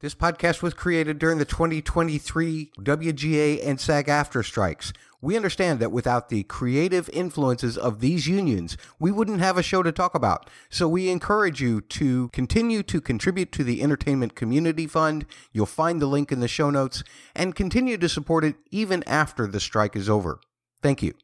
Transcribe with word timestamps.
This 0.00 0.14
podcast 0.14 0.60
was 0.60 0.74
created 0.74 1.18
during 1.18 1.38
the 1.38 1.46
2023 1.46 2.70
WGA 2.78 3.66
and 3.66 3.80
SAG 3.80 4.08
AFTRA 4.08 4.44
strikes. 4.44 4.92
We 5.22 5.36
understand 5.36 5.80
that 5.80 5.90
without 5.90 6.28
the 6.28 6.42
creative 6.42 7.08
influences 7.14 7.78
of 7.78 8.00
these 8.00 8.26
unions, 8.26 8.76
we 8.98 9.10
wouldn't 9.10 9.40
have 9.40 9.56
a 9.56 9.62
show 9.62 9.82
to 9.82 9.92
talk 9.92 10.14
about. 10.14 10.50
So 10.68 10.86
we 10.86 11.08
encourage 11.08 11.62
you 11.62 11.80
to 11.80 12.28
continue 12.28 12.82
to 12.82 13.00
contribute 13.00 13.52
to 13.52 13.64
the 13.64 13.82
Entertainment 13.82 14.34
Community 14.34 14.86
Fund. 14.86 15.24
You'll 15.50 15.64
find 15.64 16.02
the 16.02 16.06
link 16.06 16.30
in 16.30 16.40
the 16.40 16.46
show 16.46 16.68
notes 16.68 17.02
and 17.34 17.54
continue 17.54 17.96
to 17.96 18.08
support 18.08 18.44
it 18.44 18.56
even 18.70 19.02
after 19.04 19.46
the 19.46 19.60
strike 19.60 19.96
is 19.96 20.10
over. 20.10 20.40
Thank 20.82 21.02
you. 21.02 21.14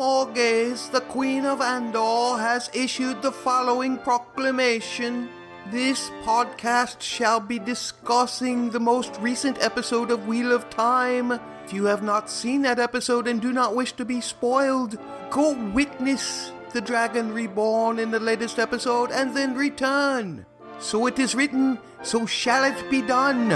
Morgase, 0.00 0.90
the 0.90 1.02
Queen 1.02 1.44
of 1.44 1.60
Andor, 1.60 2.38
has 2.38 2.70
issued 2.72 3.20
the 3.20 3.30
following 3.30 3.98
proclamation. 3.98 5.28
This 5.70 6.08
podcast 6.24 7.02
shall 7.02 7.38
be 7.38 7.58
discussing 7.58 8.70
the 8.70 8.80
most 8.80 9.18
recent 9.20 9.62
episode 9.62 10.10
of 10.10 10.26
Wheel 10.26 10.52
of 10.52 10.70
Time. 10.70 11.32
If 11.66 11.74
you 11.74 11.84
have 11.84 12.02
not 12.02 12.30
seen 12.30 12.62
that 12.62 12.78
episode 12.78 13.28
and 13.28 13.42
do 13.42 13.52
not 13.52 13.76
wish 13.76 13.92
to 13.92 14.06
be 14.06 14.22
spoiled, 14.22 14.96
go 15.28 15.52
witness 15.74 16.50
the 16.72 16.80
Dragon 16.80 17.34
Reborn 17.34 17.98
in 17.98 18.10
the 18.10 18.20
latest 18.20 18.58
episode 18.58 19.10
and 19.10 19.36
then 19.36 19.54
return. 19.54 20.46
So 20.78 21.08
it 21.08 21.18
is 21.18 21.34
written, 21.34 21.78
so 22.02 22.24
shall 22.24 22.64
it 22.64 22.90
be 22.90 23.02
done. 23.02 23.50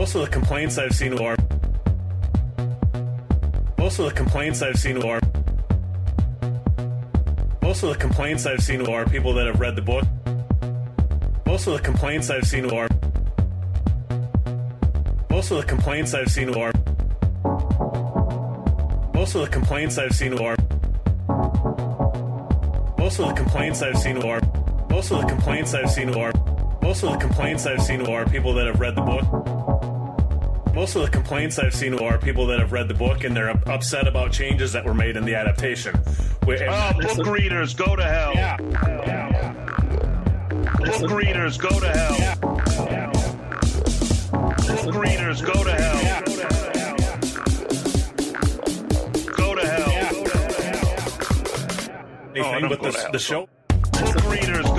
Most 0.00 0.14
of 0.14 0.22
the 0.22 0.28
complaints 0.28 0.78
I've 0.78 0.94
seen 0.94 1.12
are 1.18 1.36
most 3.76 3.98
of 3.98 4.06
the 4.06 4.12
complaints 4.16 4.62
I've 4.62 4.78
seen 4.78 4.96
are 5.02 5.20
most 7.60 7.82
of 7.82 7.90
the 7.90 7.98
complaints 7.98 8.46
I've 8.46 8.62
seen 8.62 8.80
are 8.88 9.04
people 9.04 9.34
that 9.34 9.44
have 9.44 9.60
read 9.60 9.76
the 9.76 9.82
book. 9.82 10.04
Most 11.44 11.66
of 11.66 11.74
the 11.74 11.80
complaints 11.80 12.30
I've 12.30 12.46
seen 12.46 12.70
are 12.70 12.88
most 15.28 15.50
of 15.50 15.58
the 15.58 15.66
complaints 15.68 16.14
I've 16.14 16.30
seen 16.30 16.48
are 16.54 16.72
most 19.12 19.34
of 19.34 19.42
the 19.42 19.50
complaints 19.52 19.98
I've 19.98 20.14
seen 20.14 20.32
are 20.38 20.56
most 22.96 23.20
of 23.20 23.28
the 23.28 23.34
complaints 23.34 23.82
I've 23.82 23.98
seen 23.98 24.16
are 24.22 24.40
most 24.88 25.10
of 25.10 25.20
the 25.20 25.26
complaints 25.26 25.74
I've 25.74 25.90
seen 25.90 26.14
are 26.14 26.32
most 26.80 27.02
of 27.02 27.12
the 27.12 27.18
complaints 27.18 27.66
I've 27.66 27.82
seen 27.82 28.06
are 28.06 28.24
people 28.24 28.54
that 28.54 28.66
have 28.66 28.80
read 28.80 28.96
the 28.96 29.02
book. 29.02 29.49
Most 30.74 30.94
of 30.96 31.02
the 31.02 31.08
complaints 31.10 31.58
I've 31.58 31.74
seen 31.74 31.94
are 31.94 32.16
people 32.18 32.46
that 32.46 32.58
have 32.60 32.72
read 32.72 32.88
the 32.88 32.94
book 32.94 33.24
and 33.24 33.36
they're 33.36 33.50
upset 33.68 34.06
about 34.06 34.30
changes 34.32 34.72
that 34.72 34.84
were 34.84 34.94
made 34.94 35.16
in 35.16 35.24
the 35.24 35.34
adaptation. 35.34 35.94
Oh, 36.46 36.92
book 37.00 37.26
readers, 37.26 37.74
go 37.74 37.96
to 37.96 38.02
hell. 38.04 38.32
Yeah. 38.34 38.56
Book 40.78 41.10
readers, 41.10 41.58
go 41.58 41.68
to 41.68 41.88
hell. 41.88 42.16
Yeah. 42.18 42.34
Book 44.66 44.94
readers, 44.94 45.42
go 45.42 45.52
to 45.64 45.72
hell. 45.72 46.02
Yeah. 46.02 46.20
Go 49.36 49.54
to 49.54 49.66
hell. 49.66 49.90
Anything 52.34 52.64
Oh, 52.64 52.68
but 52.68 52.80
go 52.80 52.90
the, 52.90 52.98
to 52.98 53.08
the 53.12 53.18
show. 53.18 53.48
Book 53.68 54.30
readers, 54.30 54.69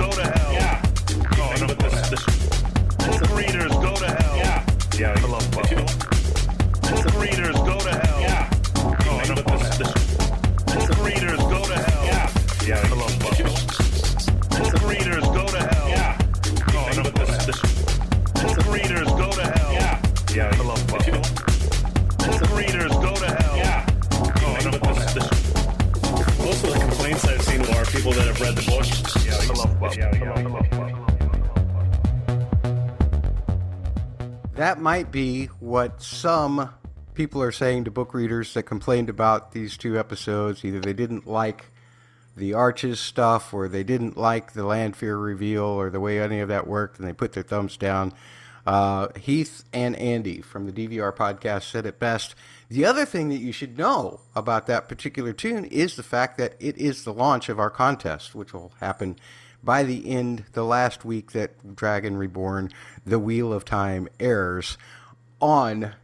might 34.82 35.12
be 35.12 35.46
what 35.60 36.02
some 36.02 36.74
people 37.14 37.40
are 37.40 37.52
saying 37.52 37.84
to 37.84 37.90
book 37.90 38.12
readers 38.12 38.52
that 38.54 38.64
complained 38.64 39.08
about 39.08 39.52
these 39.52 39.76
two 39.76 39.98
episodes. 39.98 40.64
Either 40.64 40.80
they 40.80 40.92
didn't 40.92 41.26
like 41.26 41.66
the 42.36 42.54
Arches 42.54 42.98
stuff, 42.98 43.54
or 43.54 43.68
they 43.68 43.84
didn't 43.84 44.16
like 44.16 44.52
the 44.52 44.64
Lanfear 44.64 45.16
reveal, 45.16 45.64
or 45.64 45.90
the 45.90 46.00
way 46.00 46.20
any 46.20 46.40
of 46.40 46.48
that 46.48 46.66
worked, 46.66 46.98
and 46.98 47.06
they 47.06 47.12
put 47.12 47.32
their 47.32 47.42
thumbs 47.42 47.76
down. 47.76 48.12
Uh, 48.66 49.08
Heath 49.18 49.64
and 49.72 49.94
Andy 49.96 50.40
from 50.40 50.66
the 50.66 50.72
DVR 50.72 51.14
podcast 51.14 51.70
said 51.70 51.84
it 51.84 51.98
best. 51.98 52.34
The 52.68 52.84
other 52.84 53.04
thing 53.04 53.28
that 53.28 53.38
you 53.38 53.52
should 53.52 53.76
know 53.76 54.20
about 54.34 54.66
that 54.66 54.88
particular 54.88 55.32
tune 55.32 55.64
is 55.66 55.96
the 55.96 56.02
fact 56.02 56.38
that 56.38 56.54
it 56.58 56.78
is 56.78 57.04
the 57.04 57.12
launch 57.12 57.48
of 57.48 57.58
our 57.58 57.70
contest, 57.70 58.34
which 58.34 58.54
will 58.54 58.72
happen 58.80 59.16
by 59.62 59.82
the 59.82 60.08
end, 60.08 60.44
the 60.52 60.64
last 60.64 61.04
week 61.04 61.32
that 61.32 61.76
Dragon 61.76 62.16
Reborn, 62.16 62.70
The 63.06 63.18
Wheel 63.18 63.52
of 63.52 63.64
Time 63.64 64.08
airs 64.18 64.76
on 65.40 65.94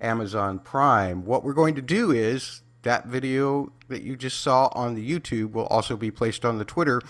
Amazon 0.00 0.58
Prime. 0.58 1.24
What 1.24 1.44
we're 1.44 1.52
going 1.52 1.74
to 1.74 1.82
do 1.82 2.10
is 2.10 2.62
that 2.82 3.06
video 3.06 3.72
that 3.88 4.02
you 4.02 4.16
just 4.16 4.40
saw 4.40 4.68
on 4.72 4.94
the 4.94 5.10
YouTube 5.10 5.52
will 5.52 5.66
also 5.66 5.96
be 5.96 6.10
placed 6.10 6.44
on 6.44 6.58
the 6.58 6.64
Twitter. 6.64 7.02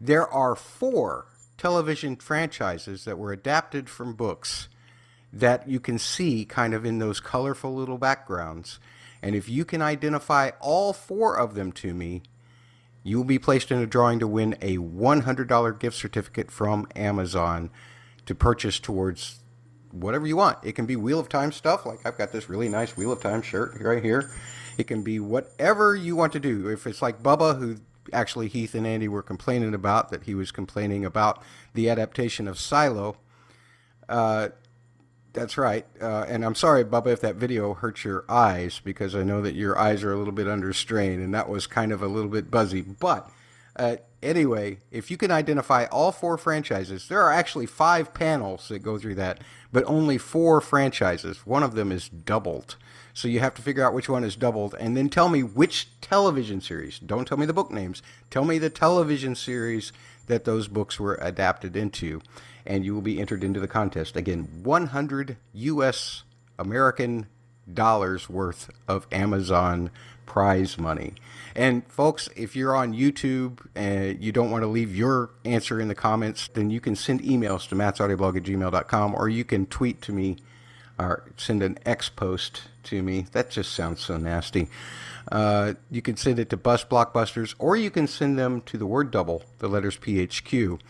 There 0.00 0.28
are 0.28 0.54
four 0.54 1.26
television 1.56 2.16
franchises 2.16 3.04
that 3.04 3.18
were 3.18 3.32
adapted 3.32 3.88
from 3.88 4.14
books 4.14 4.68
that 5.32 5.68
you 5.68 5.80
can 5.80 5.98
see 5.98 6.44
kind 6.44 6.74
of 6.74 6.84
in 6.84 6.98
those 6.98 7.20
colorful 7.20 7.74
little 7.74 7.98
backgrounds. 7.98 8.78
And 9.22 9.34
if 9.34 9.48
you 9.48 9.64
can 9.64 9.82
identify 9.82 10.50
all 10.60 10.92
four 10.92 11.36
of 11.36 11.54
them 11.54 11.72
to 11.72 11.94
me, 11.94 12.22
you 13.06 13.18
will 13.18 13.24
be 13.24 13.38
placed 13.38 13.70
in 13.70 13.78
a 13.78 13.86
drawing 13.86 14.18
to 14.18 14.26
win 14.26 14.56
a 14.60 14.78
$100 14.78 15.78
gift 15.78 15.96
certificate 15.96 16.50
from 16.50 16.88
Amazon 16.96 17.70
to 18.26 18.34
purchase 18.34 18.80
towards 18.80 19.38
whatever 19.92 20.26
you 20.26 20.36
want. 20.36 20.58
It 20.64 20.72
can 20.72 20.86
be 20.86 20.96
Wheel 20.96 21.20
of 21.20 21.28
Time 21.28 21.52
stuff, 21.52 21.86
like 21.86 22.04
I've 22.04 22.18
got 22.18 22.32
this 22.32 22.48
really 22.48 22.68
nice 22.68 22.96
Wheel 22.96 23.12
of 23.12 23.20
Time 23.22 23.42
shirt 23.42 23.80
right 23.80 24.02
here. 24.02 24.32
It 24.76 24.88
can 24.88 25.02
be 25.02 25.20
whatever 25.20 25.94
you 25.94 26.16
want 26.16 26.32
to 26.32 26.40
do. 26.40 26.68
If 26.68 26.84
it's 26.84 27.00
like 27.00 27.22
Bubba, 27.22 27.58
who 27.60 27.76
actually 28.12 28.48
Heath 28.48 28.74
and 28.74 28.86
Andy 28.86 29.06
were 29.06 29.22
complaining 29.22 29.72
about, 29.72 30.10
that 30.10 30.24
he 30.24 30.34
was 30.34 30.50
complaining 30.50 31.04
about 31.04 31.40
the 31.74 31.88
adaptation 31.88 32.48
of 32.48 32.58
Silo. 32.58 33.18
Uh, 34.08 34.48
that's 35.36 35.58
right. 35.58 35.86
Uh, 36.00 36.24
and 36.26 36.44
I'm 36.44 36.54
sorry, 36.54 36.84
Bubba, 36.84 37.08
if 37.08 37.20
that 37.20 37.36
video 37.36 37.74
hurts 37.74 38.04
your 38.04 38.24
eyes, 38.28 38.80
because 38.82 39.14
I 39.14 39.22
know 39.22 39.42
that 39.42 39.54
your 39.54 39.78
eyes 39.78 40.02
are 40.02 40.12
a 40.12 40.16
little 40.16 40.32
bit 40.32 40.48
under 40.48 40.72
strain, 40.72 41.20
and 41.20 41.32
that 41.34 41.48
was 41.48 41.66
kind 41.66 41.92
of 41.92 42.02
a 42.02 42.08
little 42.08 42.30
bit 42.30 42.50
buzzy. 42.50 42.80
But 42.80 43.30
uh, 43.76 43.96
anyway, 44.22 44.78
if 44.90 45.10
you 45.10 45.18
can 45.18 45.30
identify 45.30 45.84
all 45.84 46.10
four 46.10 46.38
franchises, 46.38 47.08
there 47.08 47.20
are 47.20 47.30
actually 47.30 47.66
five 47.66 48.14
panels 48.14 48.68
that 48.68 48.78
go 48.78 48.98
through 48.98 49.16
that, 49.16 49.40
but 49.70 49.84
only 49.84 50.16
four 50.16 50.60
franchises. 50.62 51.46
One 51.46 51.62
of 51.62 51.74
them 51.74 51.92
is 51.92 52.08
doubled. 52.08 52.76
So 53.12 53.28
you 53.28 53.40
have 53.40 53.54
to 53.54 53.62
figure 53.62 53.84
out 53.84 53.94
which 53.94 54.08
one 54.08 54.24
is 54.24 54.36
doubled, 54.36 54.74
and 54.80 54.96
then 54.96 55.08
tell 55.10 55.28
me 55.28 55.42
which 55.42 55.88
television 56.00 56.60
series. 56.60 56.98
Don't 56.98 57.28
tell 57.28 57.38
me 57.38 57.46
the 57.46 57.52
book 57.52 57.70
names. 57.70 58.02
Tell 58.30 58.44
me 58.44 58.58
the 58.58 58.70
television 58.70 59.34
series 59.34 59.92
that 60.26 60.44
those 60.44 60.68
books 60.68 60.98
were 60.98 61.18
adapted 61.20 61.76
into, 61.76 62.20
and 62.64 62.84
you 62.84 62.94
will 62.94 63.02
be 63.02 63.20
entered 63.20 63.44
into 63.44 63.60
the 63.60 63.68
contest. 63.68 64.16
Again, 64.16 64.48
100 64.62 65.36
U.S. 65.52 66.22
American 66.58 67.26
dollars 67.72 68.28
worth 68.28 68.70
of 68.86 69.06
Amazon 69.10 69.90
prize 70.26 70.76
money. 70.78 71.14
And 71.54 71.86
folks, 71.86 72.28
if 72.36 72.54
you're 72.54 72.76
on 72.76 72.92
YouTube 72.92 73.66
and 73.74 74.22
you 74.22 74.32
don't 74.32 74.50
want 74.50 74.62
to 74.62 74.68
leave 74.68 74.94
your 74.94 75.30
answer 75.44 75.80
in 75.80 75.88
the 75.88 75.94
comments, 75.94 76.48
then 76.52 76.70
you 76.70 76.80
can 76.80 76.94
send 76.96 77.22
emails 77.22 77.68
to 77.68 77.74
mattsaudioblog 77.74 78.36
at 78.36 78.42
gmail.com 78.42 79.14
or 79.14 79.28
you 79.28 79.44
can 79.44 79.66
tweet 79.66 80.02
to 80.02 80.12
me 80.12 80.36
or 80.98 81.24
send 81.36 81.62
an 81.62 81.78
X 81.86 82.08
post 82.08 82.62
to 82.84 83.02
me. 83.02 83.26
That 83.32 83.50
just 83.50 83.72
sounds 83.72 84.02
so 84.02 84.16
nasty. 84.16 84.68
Uh, 85.30 85.74
you 85.90 86.02
can 86.02 86.16
send 86.16 86.38
it 86.38 86.50
to 86.50 86.56
Bust 86.56 86.88
Blockbusters 86.88 87.54
or 87.58 87.76
you 87.76 87.90
can 87.90 88.06
send 88.06 88.38
them 88.38 88.60
to 88.62 88.78
the 88.78 88.86
word 88.86 89.10
double, 89.10 89.42
the 89.58 89.68
letters 89.68 89.96
PHQ, 89.96 90.80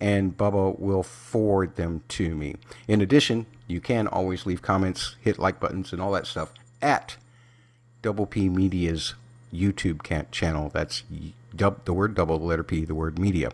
and 0.00 0.36
Bubba 0.36 0.78
will 0.78 1.02
forward 1.02 1.76
them 1.76 2.02
to 2.08 2.34
me. 2.34 2.56
In 2.88 3.00
addition, 3.00 3.46
you 3.66 3.80
can 3.80 4.06
always 4.06 4.46
leave 4.46 4.62
comments, 4.62 5.16
hit 5.20 5.38
like 5.38 5.60
buttons, 5.60 5.92
and 5.92 6.02
all 6.02 6.12
that 6.12 6.26
stuff 6.26 6.52
at 6.82 7.16
Double 8.02 8.26
P 8.26 8.48
Media's 8.48 9.14
YouTube 9.52 10.02
channel. 10.30 10.70
That's 10.74 11.04
the 11.54 11.92
word 11.92 12.14
double, 12.14 12.38
the 12.38 12.44
letter 12.44 12.64
P, 12.64 12.84
the 12.84 12.94
word 12.94 13.18
media. 13.18 13.50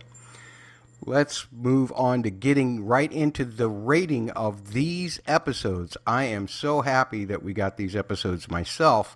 Let's 1.04 1.46
move 1.50 1.92
on 1.96 2.22
to 2.24 2.30
getting 2.30 2.84
right 2.84 3.10
into 3.10 3.44
the 3.44 3.68
rating 3.68 4.30
of 4.32 4.72
these 4.72 5.18
episodes. 5.26 5.96
I 6.06 6.24
am 6.24 6.46
so 6.46 6.82
happy 6.82 7.24
that 7.24 7.42
we 7.42 7.54
got 7.54 7.76
these 7.76 7.96
episodes 7.96 8.50
myself, 8.50 9.14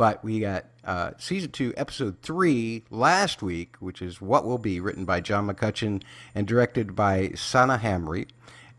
but 0.00 0.24
we 0.24 0.40
got 0.40 0.64
uh, 0.82 1.10
season 1.18 1.50
two, 1.50 1.74
episode 1.76 2.16
three 2.22 2.84
last 2.88 3.42
week, 3.42 3.76
which 3.80 4.00
is 4.00 4.18
What 4.18 4.46
Will 4.46 4.56
Be, 4.56 4.80
written 4.80 5.04
by 5.04 5.20
John 5.20 5.46
McCutcheon 5.46 6.02
and 6.34 6.46
directed 6.46 6.96
by 6.96 7.32
Sana 7.34 7.76
Hamri. 7.76 8.26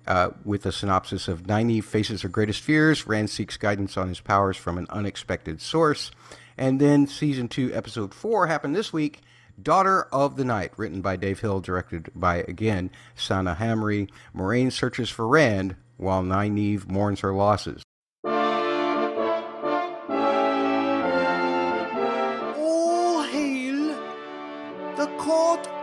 Uh, 0.07 0.31
with 0.43 0.65
a 0.65 0.71
synopsis 0.71 1.27
of 1.27 1.43
Nynaeve 1.43 1.83
faces 1.83 2.23
her 2.23 2.27
greatest 2.27 2.61
fears. 2.61 3.05
Rand 3.05 3.29
seeks 3.29 3.55
guidance 3.55 3.97
on 3.97 4.07
his 4.07 4.19
powers 4.19 4.57
from 4.57 4.79
an 4.79 4.87
unexpected 4.89 5.61
source. 5.61 6.09
And 6.57 6.81
then 6.81 7.05
season 7.05 7.49
two, 7.49 7.71
episode 7.71 8.15
four 8.15 8.47
happened 8.47 8.75
this 8.75 8.91
week. 8.91 9.21
Daughter 9.61 10.07
of 10.11 10.37
the 10.37 10.45
Night, 10.45 10.71
written 10.75 11.01
by 11.01 11.17
Dave 11.17 11.41
Hill, 11.41 11.59
directed 11.59 12.09
by, 12.15 12.37
again, 12.47 12.89
Sana 13.13 13.55
Hamri. 13.59 14.09
Moiraine 14.35 14.71
searches 14.71 15.11
for 15.11 15.27
Rand 15.27 15.75
while 15.97 16.23
Nynaeve 16.23 16.89
mourns 16.89 17.19
her 17.19 17.31
losses. 17.31 17.83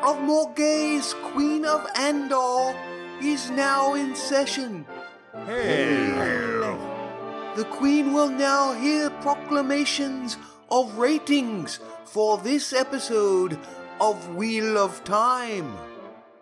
Of 0.08 0.16
Morgase, 0.20 1.12
Queen 1.32 1.66
of 1.66 1.87
Andor, 1.94 2.75
is 3.20 3.50
now 3.50 3.93
in 3.93 4.14
session. 4.14 4.87
Hey! 5.44 6.14
The 7.56 7.64
Queen 7.64 8.14
will 8.14 8.31
now 8.31 8.72
hear 8.72 9.10
proclamations 9.20 10.38
of 10.70 10.96
ratings 10.96 11.81
for 12.06 12.38
this 12.38 12.72
episode 12.72 13.58
of 14.00 14.34
Wheel 14.34 14.78
of 14.78 15.05
Time. 15.05 15.76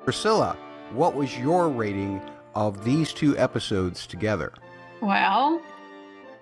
Priscila, 0.05 0.57
what 0.93 1.17
was 1.17 1.37
your 1.37 1.69
rating 1.69 2.23
of 2.55 2.85
these 2.85 3.13
two 3.13 3.37
episodes 3.37 4.07
together? 4.07 4.53
Well, 5.03 5.61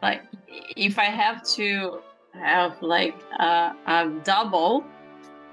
like 0.02 0.20
if 0.76 0.98
I 0.98 1.06
have 1.06 1.42
to 1.54 2.00
have 2.34 2.82
like 2.82 3.14
a, 3.38 3.72
a 3.86 4.12
double 4.24 4.84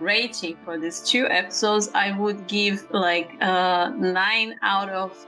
rating 0.01 0.57
for 0.65 0.77
these 0.77 0.99
two 1.01 1.27
episodes, 1.27 1.89
I 1.93 2.17
would 2.17 2.47
give 2.47 2.89
like 2.91 3.31
uh, 3.41 3.89
nine 3.95 4.59
out 4.61 4.89
of 4.89 5.25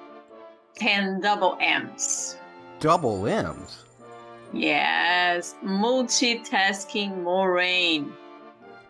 ten 0.76 1.22
double 1.22 1.58
M's. 1.62 2.38
Double 2.80 3.26
M's. 3.28 3.86
Yes, 4.52 5.56
multitasking 5.64 7.24
Moiraine. 7.24 8.12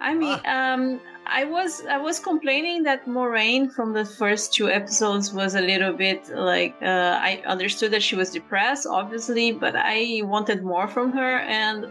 I 0.01 0.13
mean, 0.13 0.39
um, 0.45 0.99
I 1.25 1.45
was 1.45 1.85
I 1.85 1.97
was 1.97 2.19
complaining 2.19 2.83
that 2.83 3.05
Moiraine 3.05 3.71
from 3.71 3.93
the 3.93 4.03
first 4.03 4.53
two 4.53 4.69
episodes 4.69 5.33
was 5.33 5.55
a 5.55 5.61
little 5.61 5.93
bit 5.93 6.27
like 6.29 6.75
uh, 6.81 7.17
I 7.21 7.41
understood 7.45 7.91
that 7.91 8.03
she 8.03 8.15
was 8.15 8.31
depressed, 8.31 8.85
obviously, 8.85 9.53
but 9.53 9.75
I 9.77 10.21
wanted 10.23 10.63
more 10.63 10.87
from 10.87 11.13
her, 11.13 11.39
and 11.39 11.87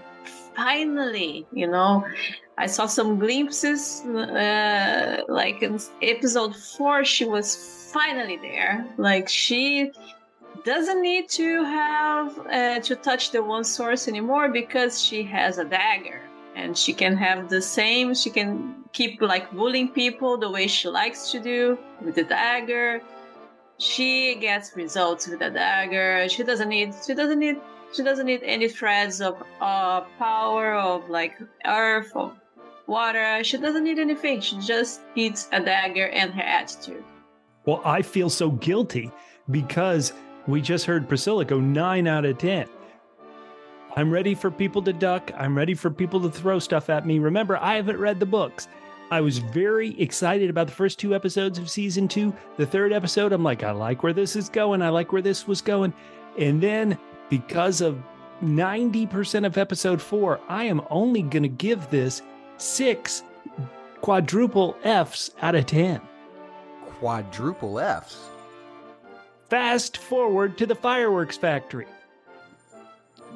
finally, 0.55 1.47
you 1.53 1.67
know, 1.67 2.05
I 2.59 2.67
saw 2.67 2.87
some 2.87 3.19
glimpses. 3.19 4.03
Uh, 4.03 5.23
like 5.29 5.63
in 5.63 5.81
episode 6.03 6.55
four, 6.55 7.05
she 7.05 7.25
was 7.25 7.91
finally 7.93 8.37
there. 8.37 8.87
Like 8.99 9.29
she 9.29 9.93
doesn't 10.65 11.03
need 11.03 11.29
to 11.31 11.65
have 11.65 12.39
uh, 12.47 12.81
to 12.81 12.97
touch 12.97 13.31
the 13.31 13.43
one 13.43 13.65
source 13.65 14.07
anymore 14.07 14.49
because 14.49 15.03
she 15.03 15.23
has 15.23 15.59
a 15.59 15.65
dagger 15.65 16.23
and 16.55 16.77
she 16.77 16.93
can 16.93 17.17
have 17.17 17.49
the 17.49 17.61
same 17.61 18.15
she 18.15 18.31
can 18.31 18.75
keep 18.93 19.21
like 19.21 19.51
bullying 19.53 19.89
people 19.89 20.37
the 20.37 20.49
way 20.49 20.67
she 20.67 20.89
likes 20.89 21.31
to 21.31 21.41
do 21.41 21.79
with 22.03 22.15
the 22.15 22.23
dagger 22.25 23.01
she 23.79 24.35
gets 24.37 24.77
results 24.77 25.27
with 25.27 25.39
the 25.39 25.51
dagger 25.51 26.29
she 26.29 26.43
doesn't 26.43 26.69
need 26.69 26.95
she 27.07 27.15
doesn't 27.15 27.39
need 27.39 27.57
she 27.93 28.03
doesn't 28.03 28.27
need 28.27 28.43
any 28.43 28.69
threads 28.69 29.21
of 29.21 29.43
uh, 29.61 30.03
power 30.19 30.75
of 30.75 31.09
like 31.09 31.35
earth 31.67 32.13
of 32.15 32.37
water 32.87 33.43
she 33.45 33.57
doesn't 33.57 33.85
need 33.85 33.99
anything 33.99 34.41
she 34.41 34.59
just 34.59 35.03
needs 35.17 35.49
a 35.53 35.61
dagger 35.61 36.09
and 36.09 36.33
her 36.33 36.43
attitude 36.43 37.05
Well, 37.65 37.81
I 37.85 38.03
feel 38.03 38.29
so 38.29 38.51
guilty 38.51 39.11
because 39.51 40.13
we 40.47 40.61
just 40.61 40.85
heard 40.87 41.09
Priscila 41.09 41.47
go 41.47 41.61
nine 41.61 42.09
out 42.09 42.25
of 42.25 42.39
10. 42.39 42.69
I'm 43.95 44.11
ready 44.11 44.35
for 44.35 44.51
people 44.51 44.83
to 44.83 44.93
duck. 44.93 45.31
I'm 45.37 45.57
ready 45.57 45.75
for 45.75 45.91
people 45.91 46.21
to 46.23 46.31
throw 46.31 46.59
stuff 46.59 46.91
at 46.91 47.07
me. 47.07 47.19
Remember, 47.19 47.57
I 47.59 47.77
haven't 47.77 47.99
read 47.99 48.19
the 48.19 48.27
books. 48.27 48.67
I 49.11 49.21
was 49.21 49.39
very 49.39 50.01
excited 50.01 50.49
about 50.51 50.67
the 50.67 50.73
first 50.73 50.99
two 50.99 51.15
episodes 51.15 51.59
of 51.59 51.69
season 51.69 52.09
two. 52.09 52.35
The 52.57 52.67
third 52.67 52.93
episode, 52.93 53.33
I'm 53.33 53.45
like, 53.45 53.63
I 53.63 53.71
like 53.71 54.03
where 54.03 54.15
this 54.15 54.35
is 54.35 54.49
going. 54.49 54.81
I 54.83 54.89
like 54.89 55.13
where 55.13 55.23
this 55.23 55.47
was 55.47 55.61
going. 55.61 55.93
And 56.39 56.61
then 56.61 56.99
because 57.29 57.81
of 57.83 58.03
90% 58.43 59.47
of 59.47 59.59
episode 59.59 60.01
four, 60.01 60.41
I 60.49 60.65
am 60.65 60.81
only 60.91 61.23
going 61.23 61.43
to 61.43 61.49
give 61.49 61.89
this 61.91 62.23
six 62.63 63.23
quadruple 64.01 64.77
Fs 64.85 65.31
out 65.43 65.55
of 65.55 65.67
10. 65.67 66.01
Quadruple 66.99 67.79
Fs. 67.79 68.17
Fast 69.49 69.99
forward 69.99 70.57
to 70.59 70.67
the 70.67 70.75
fireworks 70.75 71.37
factory. 71.37 71.87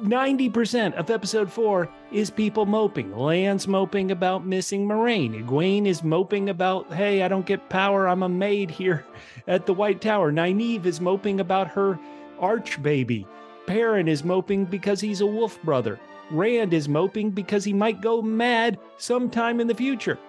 90% 0.01 0.93
of 0.93 1.09
episode 1.09 1.51
4 1.51 1.89
is 2.11 2.29
people 2.29 2.65
moping. 2.65 3.15
Lan's 3.17 3.67
moping 3.67 4.11
about 4.11 4.45
missing 4.45 4.87
Moiraine. 4.87 5.43
Egwene 5.43 5.87
is 5.87 6.03
moping 6.03 6.49
about, 6.49 6.91
hey, 6.93 7.23
I 7.23 7.27
don't 7.27 7.45
get 7.45 7.69
power. 7.69 8.07
I'm 8.07 8.23
a 8.23 8.29
maid 8.29 8.69
here 8.69 9.05
at 9.47 9.65
the 9.65 9.73
White 9.73 10.01
Tower. 10.01 10.31
Nynaeve 10.31 10.85
is 10.85 11.01
moping 11.01 11.39
about 11.39 11.67
her 11.69 11.99
arch 12.39 12.81
baby. 12.81 13.25
Perrin 13.65 14.07
is 14.07 14.23
moping 14.23 14.65
because 14.65 15.01
he's 15.01 15.21
a 15.21 15.25
wolf 15.25 15.61
brother. 15.63 15.99
Rand 16.31 16.73
is 16.73 16.89
moping 16.89 17.31
because 17.31 17.63
he 17.63 17.73
might 17.73 18.01
go 18.01 18.21
mad 18.21 18.77
sometime 18.97 19.59
in 19.59 19.67
the 19.67 19.75
future. 19.75 20.19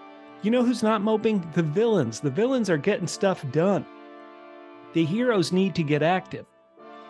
You 0.42 0.50
know 0.50 0.62
who's 0.62 0.82
not 0.82 1.02
moping? 1.02 1.44
The 1.54 1.62
villains. 1.62 2.20
The 2.20 2.30
villains 2.30 2.70
are 2.70 2.78
getting 2.78 3.08
stuff 3.08 3.44
done. 3.50 3.84
The 4.92 5.04
heroes 5.04 5.52
need 5.52 5.74
to 5.74 5.82
get 5.82 6.02
active. 6.02 6.46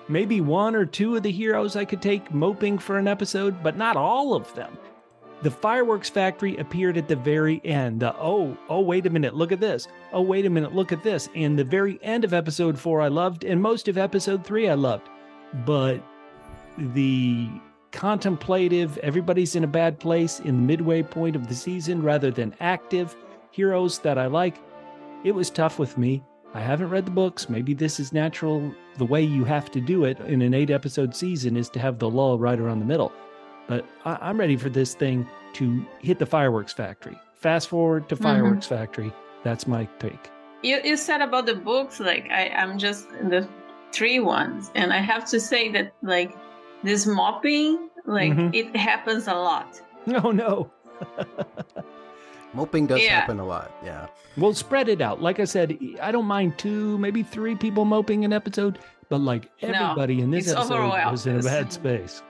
Maybe 0.09 0.41
one 0.41 0.75
or 0.75 0.87
two 0.87 1.17
of 1.17 1.23
the 1.23 1.31
heroes 1.31 1.77
I 1.77 1.85
could 1.85 2.01
take 2.01 2.33
moping 2.33 2.79
for 2.79 2.97
an 2.97 3.07
episode, 3.07 3.63
but 3.63 3.77
not 3.77 3.97
all 3.97 4.35
of 4.35 4.53
them. 4.55 4.79
The 5.43 5.51
fireworks 5.51 6.09
factory 6.09 6.57
appeared 6.57 6.97
at 6.97 7.07
the 7.07 7.15
very 7.15 7.61
end. 7.65 8.01
The, 8.01 8.17
oh, 8.17 8.57
oh, 8.69 8.81
wait 8.81 9.07
a 9.07 9.11
minute, 9.11 9.35
look 9.35 9.53
at 9.53 9.61
this. 9.61 9.87
Oh, 10.13 10.23
wait 10.23 10.47
a 10.47 10.51
minute, 10.51 10.75
look 10.75 10.91
at 10.91 11.05
this. 11.05 11.29
And 11.37 11.59
the 11.59 11.65
very 11.65 12.01
end 12.03 12.25
of 12.25 12.33
episode 12.33 12.79
four 12.79 13.03
I 13.03 13.09
loved, 13.09 13.45
and 13.45 13.61
most 13.61 13.87
of 13.87 13.99
episode 13.99 14.45
three 14.45 14.69
I 14.69 14.75
loved. 14.75 15.09
But 15.65 16.03
the 16.79 17.51
contemplative, 17.93 18.99
everybody's 18.99 19.57
in 19.57 19.65
a 19.65 19.69
bad 19.69 19.99
place 19.99 20.41
in 20.41 20.57
the 20.57 20.63
midway 20.63 21.03
point 21.03 21.37
of 21.37 21.49
the 21.49 21.55
season 21.55 22.03
rather 22.03 22.31
than 22.31 22.55
active 22.61 23.17
heroes 23.51 23.99
that 24.01 24.19
I 24.19 24.27
like, 24.27 24.61
it 25.25 25.33
was 25.33 25.51
tough 25.51 25.79
with 25.79 25.99
me. 25.99 26.23
I 26.55 26.61
haven't 26.61 26.91
read 26.91 27.07
the 27.07 27.11
books. 27.11 27.49
Maybe 27.49 27.75
this 27.75 28.01
is 28.01 28.13
natural. 28.13 28.73
The 28.97 29.05
way 29.05 29.23
you 29.23 29.45
have 29.45 29.71
to 29.73 29.81
do 29.81 30.05
it 30.05 30.19
in 30.21 30.43
an 30.43 30.55
eight 30.55 30.71
episode 30.71 31.15
season 31.15 31.57
is 31.57 31.69
to 31.71 31.79
have 31.79 31.99
the 31.99 32.09
lull 32.09 32.39
right 32.39 32.59
around 32.59 32.79
the 32.79 32.87
middle. 32.87 33.13
But 33.67 33.85
I- 34.05 34.31
am 34.31 34.39
ready 34.41 34.57
for 34.57 34.71
this 34.71 34.95
thing 34.95 35.29
to 35.55 35.85
hit 36.01 36.19
the 36.19 36.27
fireworks 36.27 36.73
factory. 36.73 37.17
Fast 37.35 37.69
forward 37.69 38.09
to 38.09 38.15
mm-hmm. 38.15 38.25
fireworks 38.25 38.67
factory. 38.67 39.13
That's 39.45 39.67
my 39.67 39.85
take. 39.99 40.31
you, 40.63 40.81
you 40.85 40.97
said 40.97 41.21
about 41.21 41.47
the 41.47 41.55
books 41.55 42.01
like 42.01 42.29
I, 42.31 42.49
i'm 42.49 42.79
just 42.79 43.09
in 43.21 43.29
the 43.31 43.49
three 43.93 44.21
ones 44.21 44.71
and 44.75 44.93
i 44.93 44.99
have 44.99 45.25
to 45.31 45.41
say 45.41 45.71
that 45.73 45.95
like 46.03 46.37
this 46.83 47.07
mopping 47.07 47.89
like 48.07 48.33
Mhm. 48.33 48.55
it 48.55 48.75
happens 48.77 49.27
a 49.29 49.35
lot 49.35 49.81
Oh 50.25 50.31
no. 50.31 50.71
Moping 52.55 52.87
does 52.87 53.03
Yeah. 53.03 53.21
happen 53.21 53.39
a 53.41 53.45
lot. 53.47 53.71
Yeah. 53.85 54.07
Well, 54.37 54.55
spread 54.55 54.89
it 54.89 55.01
out. 55.03 55.21
Like 55.21 55.39
I 55.39 55.45
said, 55.45 55.77
I 56.01 56.11
don't 56.11 56.25
mind 56.25 56.57
two, 56.59 56.97
maybe 56.99 57.23
three 57.23 57.55
people 57.55 57.85
moping 57.85 58.25
an 58.25 58.33
episode, 58.33 58.79
but 59.11 59.21
like 59.21 59.51
No, 59.63 59.69
everybody 59.69 60.21
in 60.21 60.31
this 60.31 60.49
episode 60.51 60.89
was 61.11 61.27
in 61.27 61.39
a 61.41 61.43
bad 61.43 61.73
space. 61.73 62.23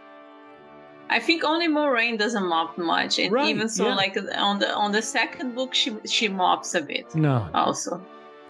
i 1.11 1.19
think 1.19 1.43
only 1.45 1.69
Moiraine 1.69 2.19
doesn't 2.19 2.47
mop 2.47 2.77
much 2.77 3.19
and 3.19 3.33
Right, 3.33 3.49
even 3.49 3.69
so 3.69 3.87
yeah. 3.87 3.95
like 3.95 4.15
on 4.37 4.59
the 4.59 4.71
on 4.75 4.93
the 4.93 5.01
second 5.01 5.55
book 5.55 5.73
she 5.75 5.97
she 6.05 6.29
mops 6.29 6.75
a 6.75 6.83
bit 6.83 7.15
No. 7.15 7.49
also 7.55 7.93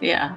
yeah 0.01 0.35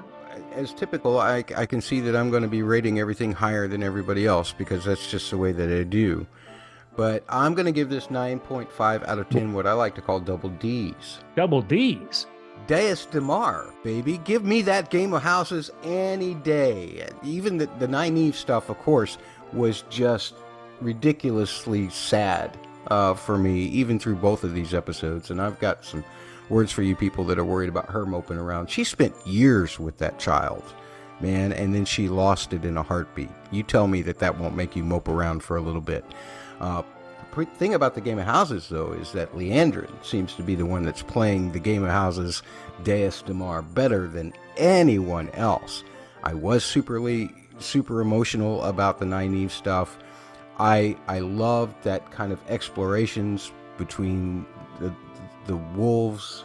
As 0.53 0.73
typical, 0.73 1.19
I, 1.19 1.45
I 1.57 1.67
can 1.67 1.81
see 1.81 2.01
that 2.01 2.17
I'm 2.17 2.31
going 2.31 2.43
to 2.43 2.49
be 2.49 2.62
rating 2.62 2.99
everything 2.99 3.33
higher 3.33 3.69
than 3.69 3.83
everybody 3.83 4.27
else 4.27 4.53
because 4.53 4.85
that's 4.85 5.11
just 5.11 5.31
the 5.31 5.37
way 5.37 5.53
that 5.53 5.71
I 5.71 5.83
do. 5.83 6.27
But 6.97 7.25
I'm 7.29 7.55
going 7.55 7.67
to 7.67 7.73
give 7.73 7.89
this 7.89 8.09
9.5 8.09 9.09
out 9.09 9.19
of 9.19 9.29
10 9.31 9.53
what 9.55 9.67
I 9.67 9.73
like 9.73 9.95
to 9.95 10.03
call 10.03 10.21
double 10.21 10.51
D's. 10.51 11.21
Double 11.37 11.62
D's. 11.62 12.27
Daes 12.67 13.07
Dae'mar, 13.07 13.73
baby. 13.83 14.19
Give 14.19 14.45
me 14.45 14.62
that 14.62 14.91
game 14.91 15.12
of 15.12 15.23
houses 15.23 15.71
any 15.83 16.35
day. 16.35 17.09
Even 17.25 17.59
the, 17.59 17.67
the 17.79 17.89
Nynaeve 17.89 18.35
stuff, 18.35 18.69
of 18.69 18.79
course, 18.79 19.19
was 19.53 19.83
just 19.91 20.35
ridiculously 20.81 21.89
sad 21.91 22.57
uh, 22.89 23.15
for 23.15 23.39
me, 23.39 23.65
even 23.65 23.99
through 23.99 24.17
both 24.17 24.45
of 24.45 24.55
these 24.55 24.75
episodes. 24.75 25.31
And 25.31 25.41
I've 25.41 25.59
got 25.59 25.85
some 25.85 26.05
words 26.49 26.73
for 26.73 26.83
you 26.83 26.95
people 26.97 27.25
that 27.25 27.39
are 27.39 27.45
worried 27.45 27.69
about 27.69 27.91
her 27.91 28.07
moping 28.07 28.39
around. 28.39 28.71
She 28.71 28.85
spent 28.85 29.15
years 29.27 29.79
with 29.79 29.99
that 29.99 30.19
child, 30.19 30.63
man, 31.21 31.53
and 31.53 31.75
then 31.75 31.85
she 31.85 32.09
lost 32.09 32.53
it 32.53 32.65
in 32.65 32.77
a 32.77 32.83
heartbeat. 32.83 33.31
You 33.51 33.63
tell 33.63 33.87
me 33.87 34.03
that 34.03 34.19
that 34.19 34.39
won't 34.39 34.57
make 34.57 34.77
you 34.77 34.85
mope 34.85 35.09
around 35.09 35.43
for 35.43 35.57
a 35.57 35.63
little 35.63 35.81
bit. 35.81 36.05
Uh, 36.61 36.83
the 37.35 37.45
thing 37.47 37.75
about 37.75 37.95
the 37.95 38.01
Game 38.01 38.19
of 38.19 38.27
Houses, 38.27 38.69
though, 38.69 38.93
is 38.93 39.13
that 39.13 39.33
Liandrin 39.33 39.91
seems 40.05 40.35
to 40.35 40.43
be 40.43 40.55
the 40.55 40.67
one 40.67 40.83
that's 40.83 41.03
playing 41.03 41.53
the 41.53 41.59
Game 41.59 41.83
of 41.83 41.91
Houses 41.91 42.43
Daes 42.85 43.23
Dae'mar 43.23 43.63
better 43.63 44.07
than 44.07 44.35
anyone 44.57 45.31
else. 45.31 45.83
I 46.23 46.35
was 46.35 46.63
superly 46.63 47.33
super 47.59 48.01
emotional 48.01 48.63
about 48.65 48.99
the 48.99 49.07
Nynaeve 49.07 49.51
stuff. 49.51 49.99
I 50.59 50.97
I 51.09 51.21
loved 51.21 51.83
that 51.85 52.11
kind 52.11 52.33
of 52.33 52.41
explorations 52.49 53.51
between 53.79 54.47
the 55.47 55.57
wolves 55.57 56.45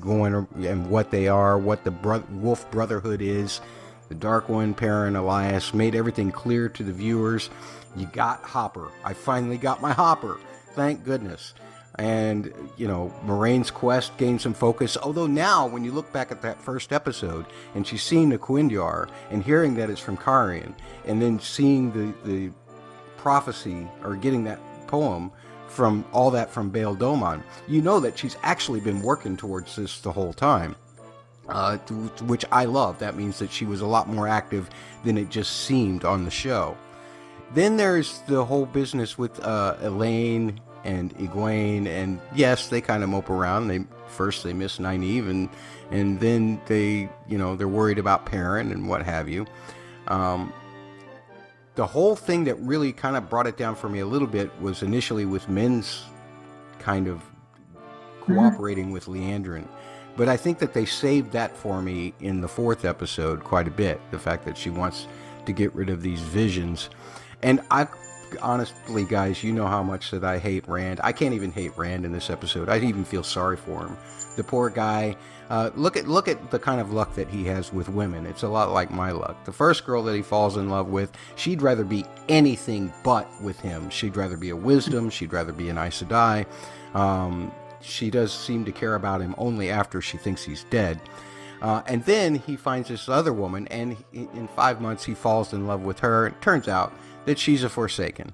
going 0.00 0.46
and 0.64 0.90
what 0.90 1.10
they 1.10 1.28
are, 1.28 1.58
what 1.58 1.84
the 1.84 1.90
bro- 1.90 2.24
wolf 2.30 2.70
brotherhood 2.70 3.22
is. 3.22 3.60
The 4.08 4.14
Dark 4.14 4.48
One, 4.48 4.72
Perrin, 4.74 5.14
Elyas 5.14 5.74
made 5.74 5.94
everything 5.94 6.30
clear 6.32 6.68
to 6.70 6.82
the 6.82 6.92
viewers. 6.92 7.50
You 7.96 8.06
got 8.06 8.42
Hopper. 8.42 8.88
I 9.04 9.12
finally 9.12 9.58
got 9.58 9.82
my 9.82 9.92
Hopper. 9.92 10.38
Thank 10.74 11.04
goodness. 11.04 11.54
And, 11.98 12.52
you 12.76 12.86
know, 12.86 13.12
Moiraine's 13.26 13.70
quest 13.70 14.16
gained 14.18 14.40
some 14.40 14.54
focus. 14.54 14.96
Although 14.96 15.26
now, 15.26 15.66
when 15.66 15.84
you 15.84 15.90
look 15.90 16.12
back 16.12 16.30
at 16.30 16.42
that 16.42 16.60
first 16.62 16.92
episode 16.92 17.44
and 17.74 17.86
she's 17.86 18.02
seeing 18.02 18.28
the 18.28 18.38
Cuendar 18.38 19.08
and 19.30 19.42
hearing 19.42 19.74
that 19.74 19.90
it's 19.90 20.00
from 20.00 20.16
Cairhien, 20.16 20.74
and 21.06 21.20
then 21.20 21.40
seeing 21.40 21.90
the, 21.92 22.14
the 22.28 22.52
prophecy 23.16 23.88
or 24.04 24.14
getting 24.14 24.44
that 24.44 24.60
poem 24.86 25.32
from 25.68 26.04
all 26.12 26.30
that 26.32 26.50
from 26.50 26.70
Bayle 26.70 26.96
Domon, 26.96 27.42
you 27.66 27.82
know 27.82 28.00
that 28.00 28.18
she's 28.18 28.36
actually 28.42 28.80
been 28.80 29.02
working 29.02 29.36
towards 29.36 29.76
this 29.76 30.00
the 30.00 30.12
whole 30.12 30.32
time. 30.32 30.74
Uh, 31.48 31.78
which 32.26 32.44
I 32.52 32.66
love. 32.66 32.98
That 32.98 33.16
means 33.16 33.38
that 33.38 33.50
she 33.50 33.64
was 33.64 33.80
a 33.80 33.86
lot 33.86 34.06
more 34.06 34.28
active 34.28 34.68
than 35.04 35.16
it 35.16 35.30
just 35.30 35.62
seemed 35.62 36.04
on 36.04 36.26
the 36.26 36.30
show. 36.30 36.76
Then 37.54 37.78
there's 37.78 38.18
the 38.26 38.44
whole 38.44 38.66
business 38.66 39.16
with 39.16 39.42
uh, 39.42 39.76
Elayne 39.80 40.60
and 40.84 41.16
Egwene, 41.16 41.86
and 41.86 42.20
yes, 42.34 42.68
they 42.68 42.82
kind 42.82 43.02
of 43.02 43.08
mope 43.08 43.30
around. 43.30 43.68
They 43.68 43.84
first 44.08 44.44
they 44.44 44.52
miss 44.52 44.78
Nynaeve, 44.78 45.30
and 45.30 45.48
and 45.90 46.20
then 46.20 46.60
they 46.66 47.08
you 47.26 47.38
know 47.38 47.56
they're 47.56 47.66
worried 47.66 47.98
about 47.98 48.26
Perrin 48.26 48.70
and 48.70 48.86
what 48.86 49.02
have 49.02 49.28
you. 49.28 49.46
Um, 50.08 50.52
the 51.78 51.86
whole 51.86 52.16
thing 52.16 52.42
that 52.42 52.56
really 52.56 52.92
kind 52.92 53.16
of 53.16 53.30
brought 53.30 53.46
it 53.46 53.56
down 53.56 53.76
for 53.76 53.88
me 53.88 54.00
a 54.00 54.04
little 54.04 54.26
bit 54.26 54.50
was 54.60 54.82
initially 54.82 55.24
with 55.24 55.48
Min's 55.48 56.02
kind 56.80 57.06
of 57.06 57.22
cooperating 58.20 58.86
mm-hmm. 58.86 58.94
with 58.94 59.06
Liandrin. 59.06 59.64
But 60.16 60.28
I 60.28 60.36
think 60.36 60.58
that 60.58 60.74
they 60.74 60.84
saved 60.84 61.30
that 61.34 61.56
for 61.56 61.80
me 61.80 62.14
in 62.18 62.40
the 62.40 62.48
fourth 62.48 62.84
episode 62.84 63.44
quite 63.44 63.68
a 63.68 63.70
bit. 63.70 64.00
The 64.10 64.18
fact 64.18 64.44
that 64.46 64.58
she 64.58 64.70
wants 64.70 65.06
to 65.46 65.52
get 65.52 65.72
rid 65.72 65.88
of 65.88 66.02
these 66.02 66.20
visions. 66.20 66.90
And 67.44 67.60
I 67.70 67.86
honestly, 68.42 69.04
guys, 69.04 69.44
you 69.44 69.52
know 69.52 69.68
how 69.68 69.84
much 69.84 70.10
that 70.10 70.24
I 70.24 70.38
hate 70.38 70.66
Rand. 70.66 71.00
I 71.04 71.12
can't 71.12 71.32
even 71.32 71.52
hate 71.52 71.78
Rand 71.78 72.04
in 72.04 72.10
this 72.10 72.28
episode. 72.28 72.68
I 72.68 72.78
even 72.80 73.04
feel 73.04 73.22
sorry 73.22 73.56
for 73.56 73.86
him. 73.86 73.96
The 74.34 74.42
poor 74.42 74.68
guy. 74.68 75.16
Uh, 75.48 75.70
look 75.76 75.96
at 75.96 76.06
look 76.06 76.28
at 76.28 76.50
the 76.50 76.58
kind 76.58 76.80
of 76.80 76.92
luck 76.92 77.14
that 77.14 77.28
he 77.28 77.44
has 77.44 77.72
with 77.72 77.88
women. 77.88 78.26
It's 78.26 78.42
a 78.42 78.48
lot 78.48 78.70
like 78.70 78.90
my 78.90 79.12
luck. 79.12 79.44
The 79.44 79.52
first 79.52 79.86
girl 79.86 80.02
that 80.04 80.14
he 80.14 80.22
falls 80.22 80.56
in 80.56 80.68
love 80.68 80.88
with, 80.88 81.10
she'd 81.36 81.62
rather 81.62 81.84
be 81.84 82.04
anything 82.28 82.92
but 83.02 83.28
with 83.42 83.58
him. 83.60 83.88
She'd 83.88 84.16
rather 84.16 84.36
be 84.36 84.50
a 84.50 84.56
wisdom. 84.56 85.08
She'd 85.18 85.32
rather 85.32 85.52
be 85.52 85.68
an 85.70 85.78
Aes 85.78 86.02
Sedai. 86.02 86.46
Um, 86.94 87.52
she 87.80 88.10
does 88.10 88.32
seem 88.32 88.64
to 88.64 88.72
care 88.72 88.94
about 88.94 89.20
him 89.20 89.34
only 89.38 89.70
after 89.70 90.00
she 90.00 90.18
thinks 90.18 90.44
he's 90.44 90.64
dead. 90.64 91.00
Uh, 91.60 91.82
and 91.86 92.04
then 92.04 92.36
he 92.36 92.56
finds 92.56 92.88
this 92.88 93.08
other 93.08 93.32
woman, 93.32 93.66
and 93.68 93.96
in 94.12 94.48
five 94.54 94.80
months 94.80 95.04
he 95.04 95.14
falls 95.14 95.52
in 95.52 95.66
love 95.66 95.82
with 95.82 95.98
her. 96.00 96.26
It 96.26 96.40
turns 96.40 96.68
out 96.68 96.92
that 97.24 97.38
she's 97.38 97.64
a 97.64 97.68
Forsaken 97.68 98.32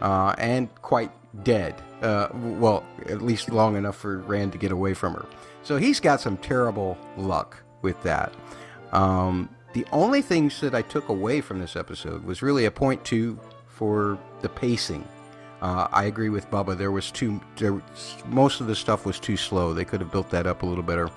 uh, 0.00 0.34
and 0.38 0.74
quite 0.82 1.12
dead. 1.44 1.80
Uh, 2.02 2.28
well, 2.32 2.84
at 3.06 3.22
least 3.22 3.50
long 3.50 3.76
enough 3.76 3.96
for 3.96 4.18
Rand 4.18 4.52
to 4.52 4.58
get 4.58 4.72
away 4.72 4.94
from 4.94 5.14
her. 5.14 5.26
So 5.64 5.78
he's 5.78 5.98
got 5.98 6.20
some 6.20 6.36
terrible 6.36 6.96
luck 7.16 7.56
with 7.82 8.00
that. 8.02 8.32
Um, 8.92 9.48
the 9.72 9.86
only 9.90 10.22
things 10.22 10.60
that 10.60 10.74
I 10.74 10.82
took 10.82 11.08
away 11.08 11.40
from 11.40 11.58
this 11.58 11.74
episode 11.74 12.22
was 12.24 12.42
really 12.42 12.66
a 12.66 12.70
point 12.70 13.04
two 13.04 13.40
for 13.66 14.18
the 14.42 14.48
pacing. 14.48 15.08
Uh, 15.64 15.88
I 15.92 16.04
agree 16.04 16.28
with 16.28 16.50
Bubba. 16.50 16.76
There 16.76 16.90
was 16.90 17.10
too. 17.10 17.40
There, 17.56 17.80
most 18.26 18.60
of 18.60 18.66
the 18.66 18.76
stuff 18.76 19.06
was 19.06 19.18
too 19.18 19.38
slow. 19.38 19.72
They 19.72 19.86
could 19.86 20.02
have 20.02 20.12
built 20.12 20.28
that 20.28 20.46
up 20.46 20.62
a 20.62 20.66
little 20.66 20.84
better. 20.84 21.10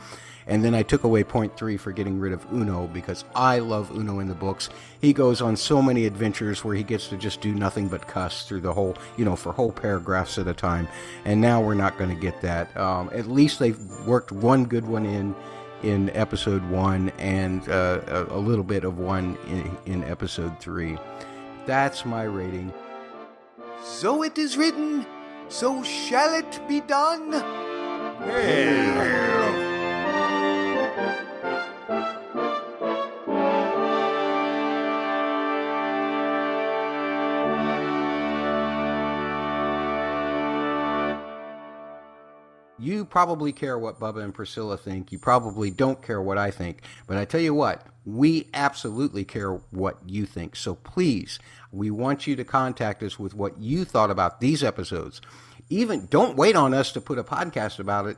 And 0.47 0.63
then 0.63 0.73
I 0.73 0.83
took 0.83 1.03
away 1.03 1.25
point 1.25 1.57
three 1.57 1.75
for 1.75 1.91
getting 1.91 2.17
rid 2.17 2.31
of 2.31 2.45
Uno 2.53 2.87
because 2.87 3.25
I 3.35 3.59
love 3.59 3.91
Uno 3.91 4.19
in 4.19 4.29
the 4.29 4.33
books. 4.33 4.69
He 5.01 5.11
goes 5.11 5.41
on 5.41 5.57
so 5.57 5.81
many 5.81 6.05
adventures 6.05 6.63
where 6.63 6.77
he 6.77 6.83
gets 6.83 7.09
to 7.09 7.17
just 7.17 7.41
do 7.41 7.53
nothing 7.53 7.89
but 7.89 8.07
cuss 8.07 8.47
through 8.47 8.61
the 8.61 8.73
whole, 8.73 8.95
you 9.17 9.25
know, 9.25 9.35
for 9.35 9.51
whole 9.51 9.73
paragraphs 9.73 10.37
at 10.37 10.47
a 10.47 10.53
time. 10.53 10.87
And 11.25 11.41
now 11.41 11.61
we're 11.61 11.73
not 11.73 11.97
going 11.97 12.15
to 12.15 12.21
get 12.21 12.39
that. 12.39 12.75
Um, 12.77 13.09
at 13.11 13.27
least 13.27 13.59
they've 13.59 13.77
worked 14.05 14.31
one 14.31 14.63
good 14.63 14.87
one 14.87 15.05
in 15.05 15.35
in 15.83 16.09
episode 16.11 16.63
one 16.69 17.11
and 17.19 17.67
uh, 17.67 17.99
a, 18.07 18.23
a, 18.37 18.39
little 18.39 18.63
bit 18.63 18.83
of 18.85 18.97
one 18.97 19.37
in, 19.47 19.77
in 19.93 20.03
episode 20.05 20.57
three. 20.61 20.97
That's 21.65 22.05
my 22.05 22.23
rating. 22.23 22.73
So 23.89 24.21
it 24.21 24.37
is 24.37 24.57
written, 24.57 25.05
so 25.47 25.81
shall 25.81 26.33
it 26.35 26.59
be 26.67 26.81
done. 26.81 27.31
Hey. 28.21 29.27
You 42.87 43.03
probably 43.03 43.51
care 43.51 43.77
what 43.77 43.99
Bubba 43.99 44.23
and 44.23 44.33
Priscila 44.33 44.79
think. 44.79 45.11
You 45.11 45.19
probably 45.19 45.69
don't 45.69 46.01
care 46.01 46.21
what 46.21 46.37
I 46.37 46.51
think. 46.51 46.83
But 47.05 47.17
I 47.17 47.25
tell 47.25 47.41
you 47.41 47.53
what, 47.53 47.85
we 48.05 48.47
absolutely 48.53 49.25
care 49.25 49.51
what 49.71 49.97
you 50.07 50.25
think. 50.25 50.55
So 50.55 50.75
please, 50.75 51.37
we 51.69 51.91
want 51.91 52.27
you 52.27 52.37
to 52.37 52.45
contact 52.45 53.03
us 53.03 53.19
with 53.19 53.33
what 53.33 53.57
you 53.59 53.83
thought 53.83 54.09
about 54.09 54.39
these 54.39 54.63
episodes. 54.63 55.19
Even 55.69 56.05
don't 56.05 56.37
wait 56.37 56.55
on 56.55 56.73
us 56.73 56.93
to 56.93 57.01
put 57.01 57.19
a 57.19 57.25
podcast 57.25 57.79
about 57.79 58.07
it 58.07 58.15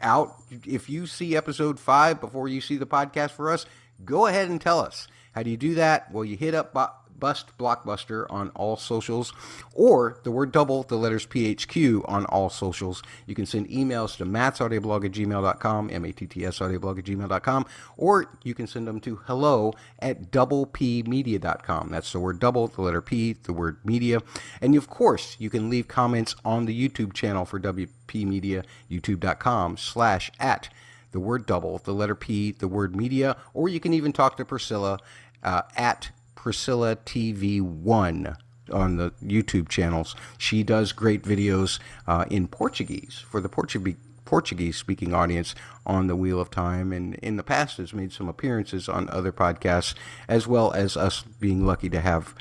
out. 0.00 0.34
If 0.66 0.88
you 0.88 1.06
see 1.06 1.36
episode 1.36 1.78
five 1.78 2.22
before 2.22 2.48
you 2.48 2.62
see 2.62 2.78
the 2.78 2.86
podcast 2.86 3.32
for 3.32 3.52
us, 3.52 3.66
go 4.02 4.26
ahead 4.26 4.48
and 4.48 4.62
tell 4.62 4.80
us. 4.80 5.08
How 5.32 5.42
do 5.42 5.50
you 5.50 5.58
do 5.58 5.74
that? 5.74 6.10
Well, 6.10 6.24
you 6.24 6.38
hit 6.38 6.54
up 6.54 6.72
Bust 7.20 7.56
Blockbuster 7.58 8.26
on 8.30 8.48
all 8.50 8.76
socials, 8.76 9.32
or 9.74 10.18
the 10.24 10.30
word 10.30 10.50
double, 10.52 10.82
the 10.82 10.96
letters 10.96 11.26
PHQ 11.26 12.08
on 12.08 12.24
all 12.26 12.50
socials. 12.50 13.02
You 13.26 13.34
can 13.34 13.46
send 13.46 13.68
emails 13.68 14.16
to 14.16 14.24
mattsaudioblog 14.24 15.04
at 15.04 15.12
gmail.com, 15.12 15.90
M-A-T-T-S 15.92 16.58
audioblog 16.58 16.98
at 16.98 17.04
gmail.com, 17.04 17.66
or 17.96 18.26
you 18.42 18.54
can 18.54 18.66
send 18.66 18.88
them 18.88 19.00
to 19.00 19.16
hello 19.26 19.74
at 19.98 20.30
doublepmedia.com. 20.30 21.88
That's 21.90 22.12
the 22.12 22.20
word 22.20 22.40
double, 22.40 22.66
the 22.68 22.82
letter 22.82 23.02
P, 23.02 23.34
the 23.34 23.52
word 23.52 23.78
media. 23.84 24.20
And 24.60 24.74
of 24.74 24.88
course, 24.88 25.36
you 25.38 25.50
can 25.50 25.70
leave 25.70 25.86
comments 25.86 26.34
on 26.44 26.66
the 26.66 26.88
YouTube 26.88 27.12
channel 27.12 27.44
for 27.44 27.60
WP 27.60 28.26
Media, 28.26 28.64
youtube.com 28.90 29.76
slash 29.76 30.30
at 30.40 30.68
the 31.12 31.20
word 31.20 31.46
double, 31.46 31.78
the 31.78 31.92
letter 31.92 32.14
P, 32.14 32.52
the 32.52 32.68
word 32.68 32.94
media, 32.94 33.36
or 33.54 33.68
you 33.68 33.80
can 33.80 33.92
even 33.92 34.12
talk 34.12 34.36
to 34.36 34.44
Priscila 34.44 34.98
uh, 35.42 35.62
at 35.76 36.10
Priscila 36.34 36.96
TV 36.96 37.60
One 37.60 38.36
on 38.72 38.96
the 38.96 39.12
YouTube 39.22 39.68
channels. 39.68 40.14
She 40.38 40.62
does 40.62 40.92
great 40.92 41.22
videos 41.22 41.78
uh, 42.06 42.24
in 42.30 42.48
Portuguese 42.48 43.24
for 43.28 43.40
the 43.40 43.48
Portuguese 43.48 43.96
Portuguese 44.24 44.76
speaking 44.76 45.12
audience 45.12 45.56
on 45.84 46.06
the 46.06 46.14
Wheel 46.14 46.40
of 46.40 46.50
Time, 46.50 46.92
and 46.92 47.16
in 47.16 47.36
the 47.36 47.42
past 47.42 47.78
has 47.78 47.92
made 47.92 48.12
some 48.12 48.28
appearances 48.28 48.88
on 48.88 49.08
other 49.08 49.32
podcasts, 49.32 49.94
as 50.28 50.46
well 50.46 50.72
as 50.72 50.96
us 50.96 51.22
being 51.40 51.66
lucky 51.66 51.90
to 51.90 52.00
have 52.00 52.32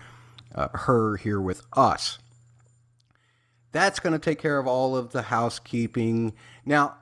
uh, 0.53 0.67
her 0.72 1.17
here 1.17 1.41
with 1.41 1.63
us. 1.74 2.19
That's 3.72 4.00
going 4.00 4.13
to 4.13 4.19
take 4.19 4.39
care 4.39 4.60
of 4.60 4.67
all 4.67 4.96
of 4.96 5.13
the 5.13 5.24
housekeeping. 5.24 6.34
Now, 6.63 6.96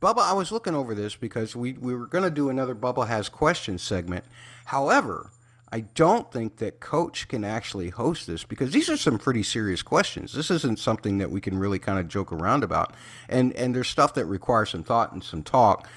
Bubba, 0.00 0.18
I 0.18 0.32
was 0.32 0.52
looking 0.52 0.74
over 0.74 0.94
this 0.94 1.16
because 1.16 1.56
we, 1.56 1.72
we 1.72 1.94
were 1.94 2.06
going 2.06 2.24
to 2.24 2.30
do 2.30 2.48
another 2.48 2.74
Bubba 2.74 3.08
Has 3.08 3.28
Questions 3.28 3.82
segment. 3.82 4.24
However, 4.66 5.30
I 5.72 5.80
don't 5.80 6.30
think 6.32 6.58
that 6.58 6.80
Coach 6.80 7.28
can 7.28 7.44
actually 7.44 7.90
host 7.90 8.26
this 8.26 8.44
because 8.44 8.72
these 8.72 8.88
are 8.88 8.96
some 8.96 9.18
pretty 9.18 9.42
serious 9.42 9.82
questions. 9.82 10.32
This 10.32 10.50
isn't 10.50 10.78
something 10.78 11.18
that 11.18 11.30
we 11.30 11.40
can 11.40 11.58
really 11.58 11.78
kind 11.78 11.98
of 11.98 12.08
joke 12.08 12.32
around 12.32 12.62
about. 12.62 12.94
And, 13.28 13.52
and 13.54 13.74
there's 13.74 13.88
stuff 13.88 14.14
that 14.14 14.26
requires 14.26 14.70
some 14.70 14.84
thought 14.84 15.12
and 15.12 15.22
some 15.22 15.42
talk. 15.42 15.88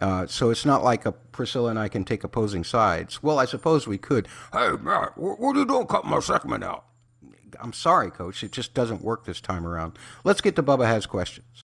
Uh, 0.00 0.26
so 0.26 0.48
it's 0.48 0.64
not 0.64 0.82
like 0.82 1.04
Priscila 1.32 1.70
and 1.70 1.78
I 1.78 1.88
can 1.88 2.04
take 2.04 2.24
opposing 2.24 2.64
sides. 2.64 3.22
Well, 3.22 3.38
I 3.38 3.44
suppose 3.44 3.86
we 3.86 3.98
could. 3.98 4.26
Hey, 4.52 4.70
Matt, 4.80 5.18
what 5.18 5.54
are 5.54 5.58
you 5.58 5.66
doing 5.66 5.86
cutting 5.86 6.10
my 6.10 6.20
segment 6.20 6.64
out? 6.64 6.86
I'm 7.60 7.74
sorry, 7.74 8.10
Coach. 8.10 8.42
It 8.42 8.52
just 8.52 8.72
doesn't 8.72 9.02
work 9.02 9.26
this 9.26 9.40
time 9.40 9.66
around. 9.66 9.98
Let's 10.24 10.40
get 10.40 10.56
to 10.56 10.62
Bubba 10.62 10.86
Has 10.86 11.04
Questions. 11.04 11.62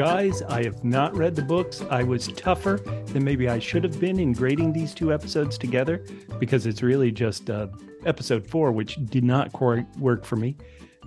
Guys, 0.00 0.40
I 0.40 0.64
have 0.64 0.82
not 0.82 1.14
read 1.14 1.36
the 1.36 1.42
books. 1.42 1.82
I 1.90 2.02
was 2.02 2.28
tougher 2.28 2.78
than 3.08 3.22
maybe 3.22 3.50
I 3.50 3.58
should 3.58 3.84
have 3.84 4.00
been 4.00 4.18
in 4.18 4.32
grading 4.32 4.72
these 4.72 4.94
two 4.94 5.12
episodes 5.12 5.58
together 5.58 6.06
because 6.38 6.64
it's 6.64 6.80
really 6.80 7.12
just 7.12 7.50
uh, 7.50 7.66
episode 8.06 8.46
four, 8.46 8.72
which 8.72 8.96
did 9.10 9.24
not 9.24 9.52
quite 9.52 9.84
work 9.98 10.24
for 10.24 10.36
me. 10.36 10.56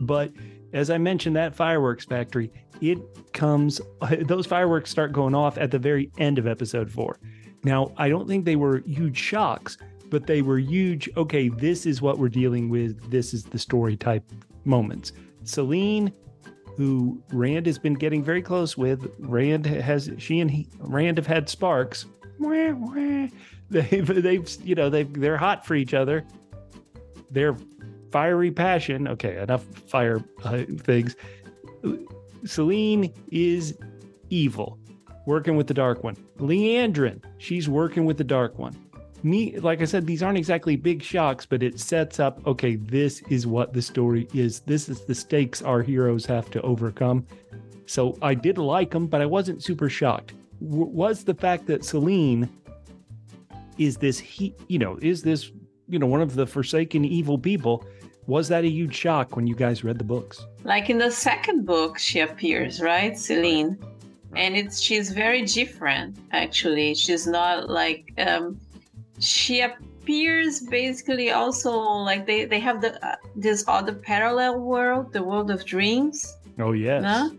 But 0.01 0.31
as 0.73 0.91
I 0.91 0.99
mentioned, 0.99 1.35
that 1.37 1.55
fireworks 1.55 2.05
factory, 2.05 2.51
it 2.81 2.99
comes, 3.33 3.81
those 4.27 4.45
fireworks 4.45 4.91
start 4.91 5.11
going 5.11 5.33
off 5.33 5.57
at 5.57 5.71
the 5.71 5.79
very 5.79 6.11
end 6.19 6.37
of 6.37 6.45
episode 6.45 6.91
four. 6.91 7.17
Now, 7.63 7.93
I 7.97 8.09
don't 8.09 8.27
think 8.27 8.45
they 8.45 8.57
were 8.57 8.83
huge 8.85 9.17
shocks, 9.17 9.75
but 10.11 10.27
they 10.27 10.43
were 10.43 10.59
huge. 10.59 11.09
Okay, 11.17 11.49
this 11.49 11.87
is 11.87 11.99
what 11.99 12.19
we're 12.19 12.29
dealing 12.29 12.69
with. 12.69 13.09
This 13.09 13.33
is 13.33 13.43
the 13.43 13.57
story 13.57 13.97
type 13.97 14.23
moments. 14.65 15.13
Selene 15.45 16.13
who 16.77 17.21
Rand 17.31 17.65
has 17.65 17.77
been 17.77 17.93
getting 17.93 18.23
very 18.23 18.41
close 18.41 18.77
with. 18.77 19.11
Rand 19.19 19.65
has 19.65 20.09
she 20.17 20.39
and 20.39 20.49
he 20.49 20.67
Rand 20.79 21.17
have 21.17 21.27
had 21.27 21.49
sparks. 21.49 22.05
They've 23.69 24.07
they've 24.23 24.49
you 24.63 24.75
know 24.75 24.89
they 24.89 25.03
they're 25.03 25.37
hot 25.37 25.65
for 25.65 25.75
each 25.75 25.93
other. 25.93 26.25
Their 27.31 27.55
fiery 28.11 28.51
passion. 28.51 29.07
Okay, 29.07 29.37
enough 29.37 29.63
fire 29.63 30.23
uh, 30.43 30.63
things. 30.79 31.15
Selene 32.45 33.13
is 33.31 33.77
evil, 34.29 34.77
working 35.25 35.55
with 35.55 35.67
the 35.67 35.73
dark 35.73 36.03
one. 36.03 36.15
Liandrin, 36.37 37.23
she's 37.37 37.69
working 37.69 38.05
with 38.05 38.17
the 38.17 38.23
dark 38.23 38.57
one 38.59 38.75
me 39.23 39.57
like 39.59 39.81
i 39.81 39.85
said 39.85 40.05
these 40.05 40.21
aren't 40.21 40.37
exactly 40.37 40.75
big 40.75 41.01
shocks 41.01 41.45
but 41.45 41.63
it 41.63 41.79
sets 41.79 42.19
up 42.19 42.45
okay 42.45 42.75
this 42.75 43.21
is 43.29 43.47
what 43.47 43.73
the 43.73 43.81
story 43.81 44.27
is. 44.33 44.59
This 44.61 44.89
is 44.89 45.05
the 45.05 45.15
stakes 45.15 45.61
our 45.61 45.81
heroes 45.81 46.25
have 46.25 46.49
to 46.51 46.61
overcome. 46.61 47.25
So 47.85 48.17
i 48.21 48.33
did 48.33 48.57
like 48.57 48.91
them 48.91 49.07
but 49.07 49.21
i 49.21 49.25
wasn't 49.25 49.63
super 49.63 49.89
shocked. 49.89 50.33
W- 50.61 50.91
was 50.91 51.23
the 51.23 51.33
fact 51.33 51.67
that 51.67 51.83
Selene 51.83 52.49
is 53.77 53.97
this 53.97 54.19
he 54.19 54.53
you 54.67 54.79
know 54.79 54.97
is 55.01 55.21
this 55.23 55.51
you 55.89 55.99
know 55.99 56.07
one 56.07 56.21
of 56.21 56.35
the 56.35 56.45
forsaken 56.45 57.05
evil 57.05 57.37
people 57.37 57.85
was 58.27 58.47
that 58.47 58.63
a 58.63 58.69
huge 58.69 58.95
shock 58.95 59.35
when 59.35 59.47
you 59.47 59.55
guys 59.55 59.83
read 59.83 59.97
the 59.97 60.03
books? 60.03 60.45
Like 60.63 60.89
in 60.89 60.97
the 60.97 61.11
second 61.11 61.65
book, 61.65 61.99
she 61.99 62.21
appears, 62.21 62.81
right, 62.81 63.17
Selene? 63.17 63.77
And 64.35 64.55
it's 64.55 64.79
she's 64.79 65.11
very 65.11 65.43
different. 65.43 66.17
Actually, 66.31 66.95
she's 66.95 67.27
not 67.27 67.69
like 67.69 68.13
um, 68.17 68.59
she 69.19 69.61
appears 69.61 70.59
basically 70.61 71.31
also 71.31 71.71
like 71.71 72.25
they 72.25 72.45
they 72.45 72.59
have 72.59 72.81
the 72.81 72.91
uh, 73.05 73.15
this 73.35 73.63
other 73.67 73.93
parallel 73.93 74.59
world, 74.59 75.13
the 75.13 75.23
world 75.23 75.49
of 75.51 75.65
dreams. 75.65 76.35
oh 76.59 76.73
yes? 76.73 77.31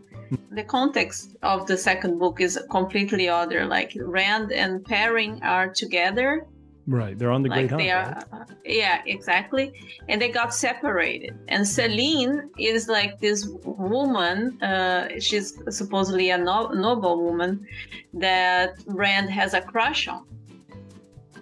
The 0.50 0.64
context 0.64 1.37
of 1.43 1.66
the 1.66 1.76
second 1.76 2.19
book 2.19 2.40
is 2.40 2.59
completely 2.71 3.28
other. 3.28 3.66
Like 3.66 3.93
Rand 4.00 4.52
and 4.52 4.85
Perrin 4.85 5.40
are 5.43 5.69
together, 5.69 6.47
right 6.87 7.19
they're 7.19 7.31
on 7.31 7.43
the 7.43 7.49
like 7.49 7.69
great 7.69 7.71
hunt 7.71 7.83
they 7.83 7.90
are 7.90 8.25
right? 8.33 8.40
uh, 8.40 8.54
yeah 8.64 9.02
exactly 9.07 9.73
and 10.09 10.21
they 10.21 10.28
got 10.28 10.54
separated 10.54 11.35
and 11.49 11.66
Selene 11.66 12.50
is 12.59 12.88
like 12.88 13.19
this 13.21 13.49
woman 13.64 14.62
uh, 14.62 15.09
she's 15.19 15.59
supposedly 15.71 16.31
a 16.31 16.38
no- 16.38 16.69
noble 16.69 17.23
woman 17.23 17.66
that 18.12 18.75
rand 18.87 19.31
has 19.31 19.54
a 19.54 19.62
crush 19.62 20.08
on 20.08 20.26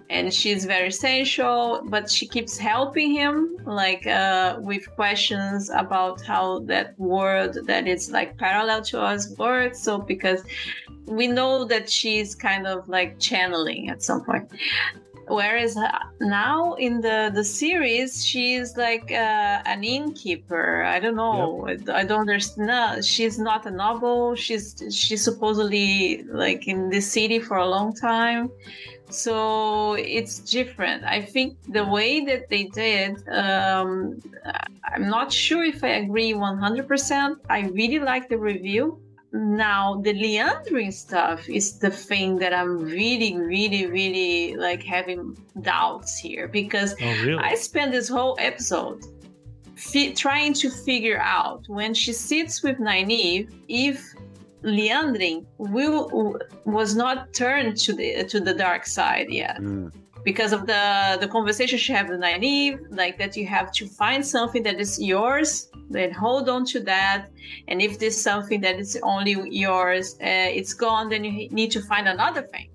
and 0.09 0.33
she's 0.33 0.65
very 0.65 0.91
sensual 0.91 1.81
but 1.85 2.09
she 2.09 2.27
keeps 2.27 2.57
helping 2.57 3.11
him 3.13 3.57
like 3.65 4.05
uh, 4.07 4.57
with 4.59 4.93
questions 4.95 5.69
about 5.69 6.21
how 6.21 6.59
that 6.59 6.97
world 6.99 7.57
that 7.65 7.87
is 7.87 8.11
like 8.11 8.37
parallel 8.37 8.81
to 8.81 9.01
us 9.01 9.35
works. 9.37 9.79
So 9.79 9.97
because 9.97 10.43
we 11.05 11.27
know 11.27 11.65
that 11.65 11.89
she's 11.89 12.35
kind 12.35 12.67
of 12.67 12.87
like 12.87 13.19
channeling 13.19 13.89
at 13.89 14.01
some 14.03 14.23
point. 14.23 14.49
Whereas 15.27 15.77
uh, 15.77 15.89
now 16.19 16.73
in 16.73 16.99
the 16.99 17.31
the 17.33 17.45
series 17.45 18.25
she's 18.25 18.75
like 18.75 19.09
uh, 19.09 19.61
an 19.65 19.83
innkeeper. 19.83 20.83
I 20.83 20.99
don't 20.99 21.15
know. 21.15 21.65
I, 21.65 22.01
I 22.01 22.03
don't 22.03 22.21
understand. 22.21 22.67
No, 22.67 23.01
she's 23.01 23.39
not 23.39 23.65
a 23.65 23.71
noble. 23.71 24.35
She's 24.35 24.83
she's 24.91 25.23
supposedly 25.23 26.23
like 26.23 26.67
in 26.67 26.89
this 26.89 27.09
city 27.09 27.39
for 27.39 27.55
a 27.55 27.65
long 27.65 27.93
time 27.93 28.51
so 29.13 29.93
it's 29.93 30.39
different. 30.39 31.03
I 31.03 31.21
think 31.21 31.57
the 31.71 31.85
way 31.85 32.25
that 32.25 32.49
they 32.49 32.65
did 32.65 33.27
um, 33.29 34.19
i'm 34.85 35.09
not 35.09 35.31
sure 35.31 35.63
if 35.63 35.83
i 35.83 35.89
agree 36.03 36.33
100% 36.33 37.35
i 37.49 37.59
really 37.69 37.99
like 37.99 38.29
the 38.29 38.37
review. 38.37 38.99
Now 39.35 39.99
the 40.01 40.13
leandering 40.13 40.91
stuff 40.91 41.49
is 41.49 41.79
the 41.79 41.89
thing 41.89 42.37
that 42.37 42.53
i'm 42.53 42.77
really 42.77 43.35
really 43.35 43.87
really 43.87 44.55
like 44.55 44.83
having 44.83 45.35
doubts 45.61 46.17
here 46.17 46.47
because 46.47 46.93
oh 47.01 47.25
really? 47.25 47.43
I 47.43 47.55
spent 47.55 47.91
this 47.91 48.07
whole 48.07 48.35
episode 48.39 49.03
fi- 49.75 50.13
trying 50.13 50.53
to 50.61 50.69
figure 50.69 51.19
out 51.19 51.67
when 51.67 51.95
she 51.95 52.13
sits 52.13 52.61
with 52.61 52.77
Nynaeve 52.77 53.51
if 53.67 54.13
Liandrin 54.63 55.45
will 55.57 56.39
was 56.65 56.95
not 56.95 57.33
turned 57.33 57.75
to 57.85 57.93
the 57.93 58.23
to 58.25 58.39
the 58.39 58.53
dark 58.53 58.85
side 58.85 59.27
yet 59.29 59.57
Mm. 59.59 59.91
because 60.23 60.51
of 60.57 60.61
the 60.71 60.83
the 61.23 61.27
conversation 61.27 61.77
she 61.77 61.91
had 61.93 62.07
with 62.09 62.19
Nynaeve, 62.19 62.77
like 63.01 63.17
that 63.17 63.35
you 63.37 63.45
have 63.57 63.71
to 63.79 63.83
find 63.87 64.25
something 64.25 64.63
that 64.63 64.79
is 64.79 64.93
yours, 65.13 65.69
then 65.89 66.11
hold 66.11 66.47
on 66.55 66.65
to 66.73 66.79
that, 66.93 67.19
and 67.67 67.81
if 67.81 67.99
there's 67.99 68.19
something 68.29 68.59
that 68.61 68.77
is 68.79 68.97
only 69.03 69.35
yours, 69.65 70.05
uh, 70.21 70.59
it's 70.59 70.73
gone, 70.73 71.09
then 71.09 71.23
you 71.25 71.49
need 71.49 71.71
to 71.77 71.81
find 71.81 72.07
another 72.07 72.43
thing. 72.53 72.69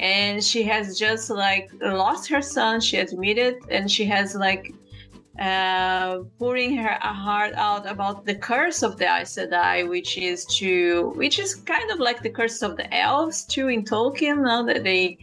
And 0.00 0.42
she 0.44 0.62
has 0.72 0.98
just 0.98 1.30
like 1.30 1.70
lost 1.80 2.28
her 2.32 2.42
son. 2.42 2.80
She 2.80 2.96
admitted, 2.98 3.54
and 3.70 3.90
she 3.90 4.04
has 4.14 4.34
like 4.34 4.64
uh, 5.38 6.20
pouring 6.38 6.76
her 6.76 6.98
heart 7.00 7.54
out 7.54 7.88
about 7.88 8.24
the 8.24 8.34
curse 8.34 8.82
of 8.82 8.96
the 8.96 9.04
Aes 9.04 9.36
Sedai, 9.36 9.88
which 9.88 10.16
is 10.18 10.44
to, 10.46 11.12
which 11.16 11.38
is 11.38 11.54
kind 11.54 11.90
of 11.90 11.98
like 11.98 12.22
the 12.22 12.30
curse 12.30 12.62
of 12.62 12.76
the 12.76 12.92
elves 12.94 13.44
too 13.44 13.68
in 13.68 13.84
Tolkien. 13.84 14.42
Now 14.42 14.62
that 14.64 14.84
they 14.84 15.18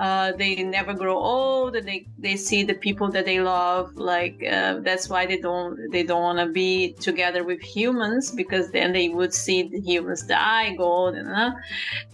uh, 0.00 0.32
they 0.32 0.56
never 0.62 0.92
grow 0.92 1.16
old 1.16 1.76
and 1.76 1.86
they, 1.86 2.06
they 2.18 2.36
see 2.36 2.64
the 2.64 2.74
people 2.74 3.08
that 3.10 3.24
they 3.24 3.40
love 3.40 3.94
like 3.96 4.42
uh, 4.42 4.80
that's 4.80 5.08
why 5.08 5.24
they 5.24 5.38
don't 5.38 5.78
they 5.92 6.02
don't 6.02 6.22
want 6.22 6.38
to 6.38 6.46
be 6.46 6.92
together 6.94 7.44
with 7.44 7.60
humans 7.60 8.30
because 8.30 8.70
then 8.72 8.92
they 8.92 9.08
would 9.08 9.32
see 9.32 9.62
the 9.62 9.80
humans 9.80 10.24
die 10.24 10.74
go 10.74 10.84
old 10.84 11.14
and 11.14 11.28
uh, 11.28 11.52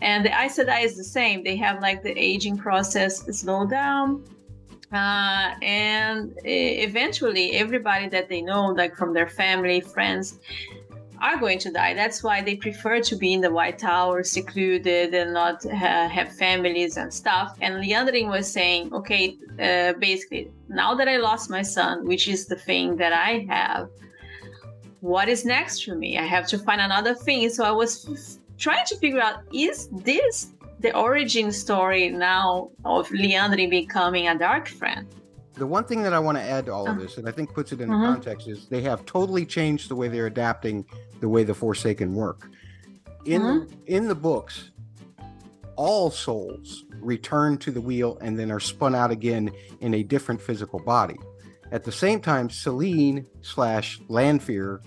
and 0.02 0.24
the 0.24 0.30
Aes 0.30 0.58
Sedai 0.58 0.84
is 0.84 0.96
the 0.96 1.04
same 1.04 1.42
they 1.42 1.56
have 1.56 1.80
like 1.80 2.02
the 2.02 2.16
aging 2.18 2.58
process 2.58 3.24
slow 3.38 3.66
down 3.66 4.22
uh, 4.92 5.54
and 5.62 6.34
eventually 6.44 7.52
everybody 7.52 8.08
that 8.08 8.28
they 8.28 8.42
know 8.42 8.66
like 8.66 8.96
from 8.96 9.14
their 9.14 9.28
family 9.28 9.80
friends 9.80 10.38
are 11.20 11.36
going 11.36 11.58
to 11.58 11.70
die. 11.70 11.94
That's 11.94 12.22
why 12.22 12.42
they 12.42 12.56
prefer 12.56 13.00
to 13.00 13.16
be 13.16 13.34
in 13.34 13.40
the 13.40 13.50
White 13.50 13.78
Tower, 13.78 14.24
secluded, 14.24 15.14
and 15.14 15.34
not 15.34 15.62
have 15.64 16.34
families 16.34 16.96
and 16.96 17.12
stuff. 17.12 17.56
And 17.60 17.74
Liandrin 17.74 18.28
was 18.28 18.50
saying, 18.50 18.92
okay, 18.92 19.36
uh, 19.60 19.92
basically, 19.98 20.50
now 20.68 20.94
that 20.94 21.08
I 21.08 21.18
lost 21.18 21.50
my 21.50 21.62
son, 21.62 22.06
which 22.06 22.26
is 22.26 22.46
the 22.46 22.56
thing 22.56 22.96
that 22.96 23.12
I 23.12 23.46
have, 23.50 23.90
what 25.00 25.28
is 25.28 25.44
next 25.44 25.84
for 25.84 25.94
me? 25.94 26.18
I 26.18 26.24
have 26.24 26.46
to 26.48 26.58
find 26.58 26.80
another 26.80 27.14
thing. 27.14 27.48
So 27.50 27.64
I 27.64 27.70
was 27.70 28.08
f- 28.08 28.58
trying 28.58 28.86
to 28.86 28.96
figure 28.96 29.20
out 29.20 29.42
is 29.52 29.88
this 29.88 30.52
the 30.80 30.96
origin 30.96 31.52
story 31.52 32.08
now 32.08 32.70
of 32.84 33.08
Liandrin 33.08 33.70
becoming 33.70 34.28
a 34.28 34.38
dark 34.38 34.68
friend? 34.68 35.06
The 35.54 35.66
one 35.66 35.84
thing 35.84 36.02
that 36.02 36.14
I 36.14 36.18
want 36.18 36.38
to 36.38 36.42
add 36.42 36.66
to 36.66 36.72
all 36.72 36.88
of 36.88 36.96
Uh, 36.96 37.00
this, 37.00 37.18
and 37.18 37.28
I 37.28 37.32
think 37.32 37.52
puts 37.52 37.72
it 37.72 37.80
in 37.80 37.90
mhm. 37.90 38.02
context, 38.02 38.48
is 38.48 38.66
they 38.68 38.80
have 38.82 39.04
totally 39.04 39.44
changed 39.44 39.90
the 39.90 39.96
way 39.96 40.08
they're 40.08 40.26
adapting 40.26 40.86
the 41.20 41.28
way 41.28 41.44
the 41.44 41.54
Forsaken 41.54 42.14
work. 42.14 42.48
In 43.26 43.42
Mhm. 43.42 43.70
in 43.86 44.08
the 44.08 44.14
books, 44.14 44.70
all 45.76 46.10
souls 46.10 46.84
return 47.00 47.58
to 47.58 47.70
the 47.70 47.80
wheel 47.80 48.16
and 48.22 48.38
then 48.38 48.50
are 48.50 48.60
spun 48.60 48.94
out 48.94 49.10
again 49.10 49.50
in 49.80 49.94
a 49.94 50.02
different 50.02 50.40
physical 50.40 50.78
body. 50.78 51.18
At 51.72 51.84
the 51.84 51.92
same 51.92 52.20
time, 52.20 52.48
Selene 52.50 53.26
slash 53.42 54.00
Lanfear, 54.08 54.80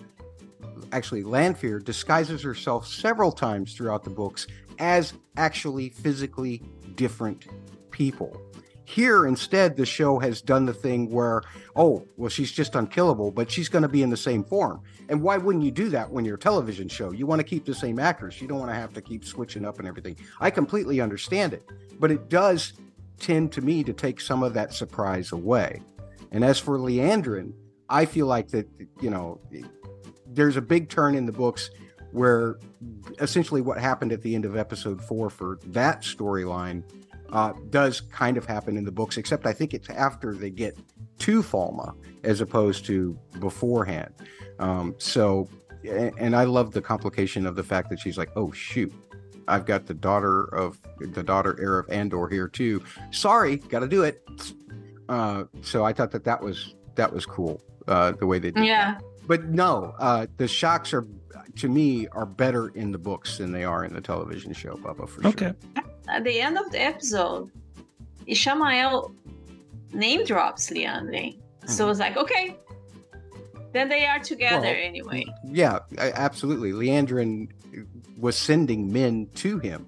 actually 0.91 1.23
Lanfear, 1.23 1.79
disguises 1.79 2.41
herself 2.41 2.87
several 2.87 3.31
times 3.31 3.73
throughout 3.73 4.03
the 4.03 4.09
books 4.09 4.47
as 4.79 5.13
actually 5.37 5.89
physically 5.89 6.61
different 6.95 7.47
people. 7.91 8.39
Here, 8.85 9.25
instead, 9.25 9.77
the 9.77 9.85
show 9.85 10.19
has 10.19 10.41
done 10.41 10.65
the 10.65 10.73
thing 10.73 11.09
where, 11.09 11.41
oh, 11.75 12.05
well, 12.17 12.29
she's 12.29 12.51
just 12.51 12.75
unkillable, 12.75 13.31
but 13.31 13.49
she's 13.49 13.69
going 13.69 13.81
to 13.83 13.87
be 13.87 14.03
in 14.03 14.09
the 14.09 14.17
same 14.17 14.43
form. 14.43 14.81
And 15.07 15.21
why 15.21 15.37
wouldn't 15.37 15.63
you 15.63 15.71
do 15.71 15.89
that 15.89 16.11
when 16.11 16.25
you're 16.25 16.35
a 16.35 16.39
television 16.39 16.89
show? 16.89 17.11
You 17.11 17.25
want 17.25 17.39
to 17.39 17.45
keep 17.45 17.65
the 17.65 17.73
same 17.73 17.97
actors. 17.97 18.41
You 18.41 18.47
don't 18.47 18.59
want 18.59 18.71
to 18.71 18.75
have 18.75 18.93
to 18.93 19.01
keep 19.01 19.23
switching 19.23 19.65
up 19.65 19.79
and 19.79 19.87
everything. 19.87 20.17
I 20.41 20.49
completely 20.49 20.99
understand 20.99 21.53
it, 21.53 21.63
but 21.99 22.11
it 22.11 22.29
does 22.29 22.73
tend 23.19 23.53
to 23.53 23.61
me 23.61 23.83
to 23.85 23.93
take 23.93 24.19
some 24.19 24.43
of 24.43 24.53
that 24.55 24.73
surprise 24.73 25.31
away. 25.31 25.81
And 26.31 26.43
as 26.43 26.59
for 26.59 26.77
Liandrin, 26.77 27.53
I 27.89 28.05
feel 28.05 28.25
like 28.25 28.49
that, 28.49 28.67
you 29.01 29.09
know, 29.09 29.39
there's 30.27 30.57
a 30.57 30.61
big 30.61 30.89
turn 30.89 31.15
in 31.15 31.25
the 31.25 31.31
books 31.31 31.69
where 32.13 32.57
essentially 33.19 33.61
what 33.61 33.77
happened 33.79 34.11
at 34.11 34.21
the 34.21 34.35
end 34.35 34.45
of 34.45 34.55
episode 34.55 35.01
four 35.01 35.29
for 35.29 35.59
that 35.67 36.01
storyline 36.01 36.83
uh, 37.31 37.53
does 37.71 37.99
kind 38.01 38.37
of 38.37 38.45
happen 38.45 38.77
in 38.77 38.85
the 38.85 38.91
books, 38.91 39.17
except 39.17 39.45
I 39.47 39.53
think 39.53 39.73
it's 39.73 39.89
after 39.89 40.33
they 40.33 40.51
get 40.51 40.77
to 41.19 41.41
Falme 41.41 41.95
as 42.23 42.41
opposed 42.41 42.85
to 42.85 43.17
beforehand. 43.39 44.13
Um, 44.59 44.93
so, 44.99 45.49
and, 45.89 46.13
and 46.19 46.35
I 46.35 46.43
love 46.43 46.71
the 46.71 46.81
complication 46.81 47.47
of 47.47 47.55
the 47.55 47.63
fact 47.63 47.89
that 47.89 47.99
she's 47.99 48.17
like, 48.17 48.29
oh, 48.35 48.51
shoot. 48.51 48.93
I've 49.47 49.65
got 49.65 49.87
the 49.87 49.93
daughter 49.93 50.43
of 50.55 50.79
the 50.99 51.21
daughter 51.23 51.57
heir 51.59 51.77
of 51.79 51.89
Andor 51.89 52.29
here 52.29 52.47
too. 52.47 52.81
Sorry, 53.11 53.57
got 53.57 53.79
to 53.79 53.87
do 53.89 54.03
it. 54.03 54.25
Uh, 55.09 55.43
so 55.61 55.83
I 55.83 55.91
thought 55.91 56.11
that 56.11 56.23
that 56.23 56.41
was 56.41 56.75
that 56.95 57.11
was 57.11 57.25
cool. 57.25 57.61
Uh, 57.87 58.13
the 58.13 58.25
way 58.25 58.39
they 58.39 58.51
did 58.51 58.63
Yeah. 58.63 58.93
that. 58.93 59.03
But 59.27 59.45
no, 59.49 59.95
uh, 59.99 60.27
the 60.37 60.47
shocks 60.47 60.93
are 60.93 61.05
to 61.57 61.67
me 61.67 62.07
are 62.09 62.25
better 62.25 62.69
in 62.69 62.91
the 62.91 62.97
books 62.97 63.37
than 63.37 63.51
they 63.51 63.63
are 63.63 63.85
in 63.85 63.93
the 63.93 64.01
television 64.01 64.53
show, 64.53 64.75
Bubba. 64.75 65.07
For 65.07 65.25
Okay. 65.27 65.53
sure. 65.75 65.83
At 66.07 66.23
the 66.23 66.39
end 66.39 66.57
of 66.57 66.71
the 66.71 66.81
episode, 66.81 67.51
Ishamael 68.27 69.13
name 69.93 70.25
drops 70.25 70.69
Leandre. 70.69 71.37
So 71.65 71.85
hmm. 71.85 71.91
it's 71.91 71.99
like, 71.99 72.17
okay. 72.17 72.57
Then 73.71 73.89
they 73.89 74.05
are 74.05 74.19
together 74.19 74.67
Well, 74.67 74.75
anyway. 74.77 75.25
Yeah, 75.43 75.79
absolutely. 75.97 76.71
Liandrin 76.73 77.49
uh, 77.75 77.81
was 78.17 78.35
sending 78.37 78.91
men 78.93 79.27
to 79.35 79.57
him. 79.59 79.87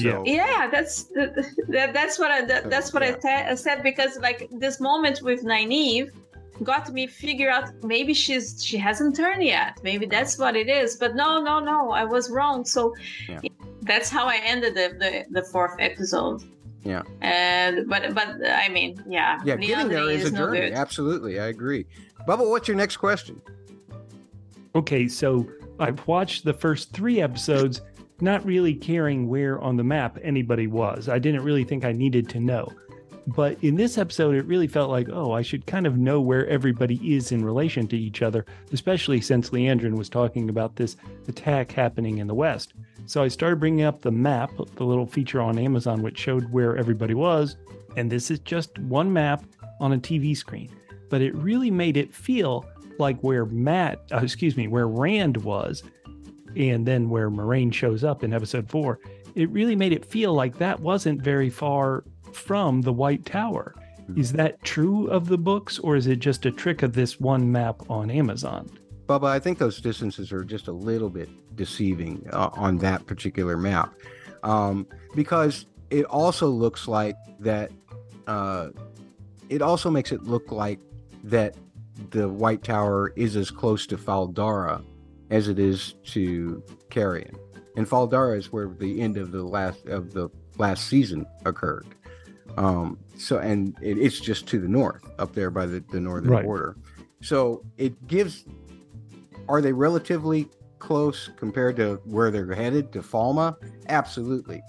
So, 0.00 0.24
Yeah, 0.26 0.68
that's 0.72 1.04
that, 1.14 1.90
that's 1.92 2.18
what 2.18 2.30
I 2.30 2.44
that, 2.46 2.70
that's 2.70 2.92
what 2.94 3.02
I 3.02 3.10
Yeah. 3.10 3.16
ta- 3.16 3.50
I 3.50 3.54
said 3.54 3.82
because 3.82 4.18
like 4.18 4.48
this 4.50 4.80
moment 4.80 5.20
with 5.22 5.44
Nynaeve 5.44 6.10
got 6.64 6.92
me 6.92 7.06
figure 7.06 7.50
out 7.50 7.70
maybe 7.82 8.14
she's 8.14 8.64
she 8.64 8.76
hasn't 8.78 9.16
turned 9.16 9.42
yet. 9.42 9.80
Maybe 9.82 10.06
that's 10.06 10.38
what 10.38 10.56
it 10.56 10.68
is. 10.68 10.96
But 10.96 11.14
no, 11.14 11.42
no, 11.42 11.58
no, 11.60 11.90
I 11.90 12.04
was 12.04 12.30
wrong. 12.30 12.64
So 12.64 12.94
Yeah. 13.28 13.40
that's 13.82 14.08
how 14.10 14.26
I 14.26 14.36
ended 14.44 14.74
the, 14.74 14.96
the 14.98 15.40
the 15.40 15.46
fourth 15.48 15.76
episode. 15.78 16.42
Yeah. 16.84 17.02
And 17.20 17.88
but 17.88 18.14
but 18.14 18.28
I 18.46 18.68
mean, 18.68 19.02
yeah, 19.08 19.40
yeah, 19.44 19.56
getting 19.56 19.88
there 19.88 20.10
is, 20.10 20.24
is 20.24 20.30
a 20.30 20.32
no 20.32 20.38
journey. 20.46 20.60
good. 20.60 20.72
Absolutely, 20.72 21.38
I 21.38 21.46
agree. 21.46 21.86
Bubba, 22.26 22.48
what's 22.48 22.66
your 22.68 22.76
next 22.76 22.96
question? 22.98 23.40
Okay, 24.74 25.06
so 25.08 25.46
I've 25.78 26.06
watched 26.06 26.44
the 26.44 26.54
first 26.54 26.92
three 26.92 27.20
episodes, 27.20 27.82
not 28.20 28.44
really 28.44 28.74
caring 28.74 29.28
where 29.28 29.60
on 29.60 29.76
the 29.76 29.84
map 29.84 30.18
anybody 30.22 30.66
was. 30.66 31.08
I 31.08 31.18
didn't 31.18 31.42
really 31.42 31.64
think 31.64 31.84
I 31.84 31.92
needed 31.92 32.28
to 32.30 32.40
know. 32.40 32.68
But 33.26 33.62
in 33.62 33.76
this 33.76 33.98
episode, 33.98 34.34
it 34.34 34.46
really 34.46 34.66
felt 34.66 34.90
like, 34.90 35.08
oh, 35.12 35.32
I 35.32 35.42
should 35.42 35.66
kind 35.66 35.86
of 35.86 35.96
know 35.96 36.20
where 36.20 36.46
everybody 36.48 37.14
is 37.14 37.30
in 37.30 37.44
relation 37.44 37.86
to 37.88 37.96
each 37.96 38.20
other, 38.20 38.44
especially 38.72 39.20
since 39.20 39.50
Liandrin 39.50 39.96
was 39.96 40.08
talking 40.08 40.50
about 40.50 40.74
this 40.74 40.96
attack 41.28 41.70
happening 41.70 42.18
in 42.18 42.26
the 42.26 42.34
West. 42.34 42.74
So 43.06 43.22
I 43.22 43.28
started 43.28 43.60
bringing 43.60 43.84
up 43.84 44.02
the 44.02 44.10
map, 44.10 44.50
the 44.76 44.84
little 44.84 45.06
feature 45.06 45.40
on 45.40 45.58
Amazon, 45.58 46.02
which 46.02 46.18
showed 46.18 46.50
where 46.50 46.76
everybody 46.76 47.14
was. 47.14 47.56
And 47.96 48.10
this 48.10 48.30
is 48.30 48.40
just 48.40 48.76
one 48.80 49.12
map 49.12 49.44
on 49.80 49.92
a 49.92 49.98
TV 49.98 50.36
screen. 50.36 50.70
But 51.08 51.20
it 51.20 51.34
really 51.36 51.70
made 51.70 51.96
it 51.96 52.12
feel 52.12 52.64
like 52.98 53.20
where 53.20 53.44
Matt, 53.46 54.00
uh, 54.12 54.20
excuse 54.22 54.56
me, 54.56 54.66
where 54.66 54.88
Rand 54.88 55.36
was, 55.38 55.82
and 56.56 56.86
then 56.86 57.08
where 57.08 57.30
Moiraine 57.30 57.72
shows 57.72 58.04
up 58.04 58.24
in 58.24 58.32
episode 58.32 58.68
four, 58.68 58.98
it 59.34 59.48
really 59.50 59.76
made 59.76 59.92
it 59.92 60.04
feel 60.04 60.34
like 60.34 60.58
that 60.58 60.80
wasn't 60.80 61.22
very 61.22 61.48
far 61.50 62.04
from 62.34 62.82
the 62.82 62.92
White 62.92 63.24
Tower. 63.24 63.74
Is 64.16 64.32
that 64.32 64.62
true 64.62 65.08
of 65.08 65.28
the 65.28 65.38
books, 65.38 65.78
or 65.78 65.96
is 65.96 66.06
it 66.06 66.18
just 66.18 66.44
a 66.44 66.50
trick 66.50 66.82
of 66.82 66.92
this 66.92 67.18
one 67.20 67.50
map 67.50 67.88
on 67.88 68.10
Amazon? 68.10 68.70
Bubba, 69.06 69.28
I 69.28 69.38
think 69.38 69.58
those 69.58 69.80
distances 69.80 70.32
are 70.32 70.44
just 70.44 70.68
a 70.68 70.72
little 70.72 71.08
bit 71.08 71.28
deceiving 71.56 72.26
uh, 72.32 72.50
on 72.52 72.78
that 72.78 73.06
particular 73.06 73.56
map 73.56 73.92
um, 74.42 74.86
because 75.14 75.66
it 75.90 76.04
also 76.06 76.48
looks 76.48 76.88
like 76.88 77.16
that. 77.40 77.70
Uh, 78.26 78.68
it 79.48 79.62
also 79.62 79.90
makes 79.90 80.12
it 80.12 80.22
look 80.22 80.52
like 80.52 80.78
that 81.24 81.56
the 82.10 82.28
White 82.28 82.62
Tower 82.62 83.12
is 83.16 83.36
as 83.36 83.50
close 83.50 83.86
to 83.88 83.98
Fal 83.98 84.26
Dara 84.26 84.82
as 85.30 85.48
it 85.48 85.58
is 85.58 85.94
to 86.04 86.62
Cairhien, 86.90 87.36
and 87.76 87.88
Fal 87.88 88.06
Dara 88.06 88.36
is 88.36 88.52
where 88.52 88.68
the 88.68 89.00
end 89.00 89.16
of 89.16 89.32
the 89.32 89.42
last 89.42 89.86
of 89.86 90.12
the 90.12 90.28
last 90.58 90.88
season 90.88 91.26
occurred. 91.44 91.86
Um, 92.56 92.98
so, 93.16 93.38
and 93.38 93.76
it, 93.82 93.98
it's 93.98 94.20
just 94.20 94.46
to 94.48 94.58
the 94.60 94.68
north, 94.68 95.02
up 95.18 95.34
there 95.34 95.50
by 95.50 95.66
the, 95.66 95.80
the 95.90 96.00
northern 96.00 96.30
Right. 96.30 96.44
border. 96.44 96.76
So 97.20 97.64
it 97.78 98.06
gives. 98.08 98.44
Are 99.48 99.60
they 99.60 99.72
relatively 99.72 100.48
close 100.78 101.30
compared 101.36 101.76
to 101.76 102.00
where 102.04 102.30
they're 102.30 102.54
headed 102.54 102.92
to 102.92 103.00
Falme? 103.02 103.54
Absolutely, 103.88 104.62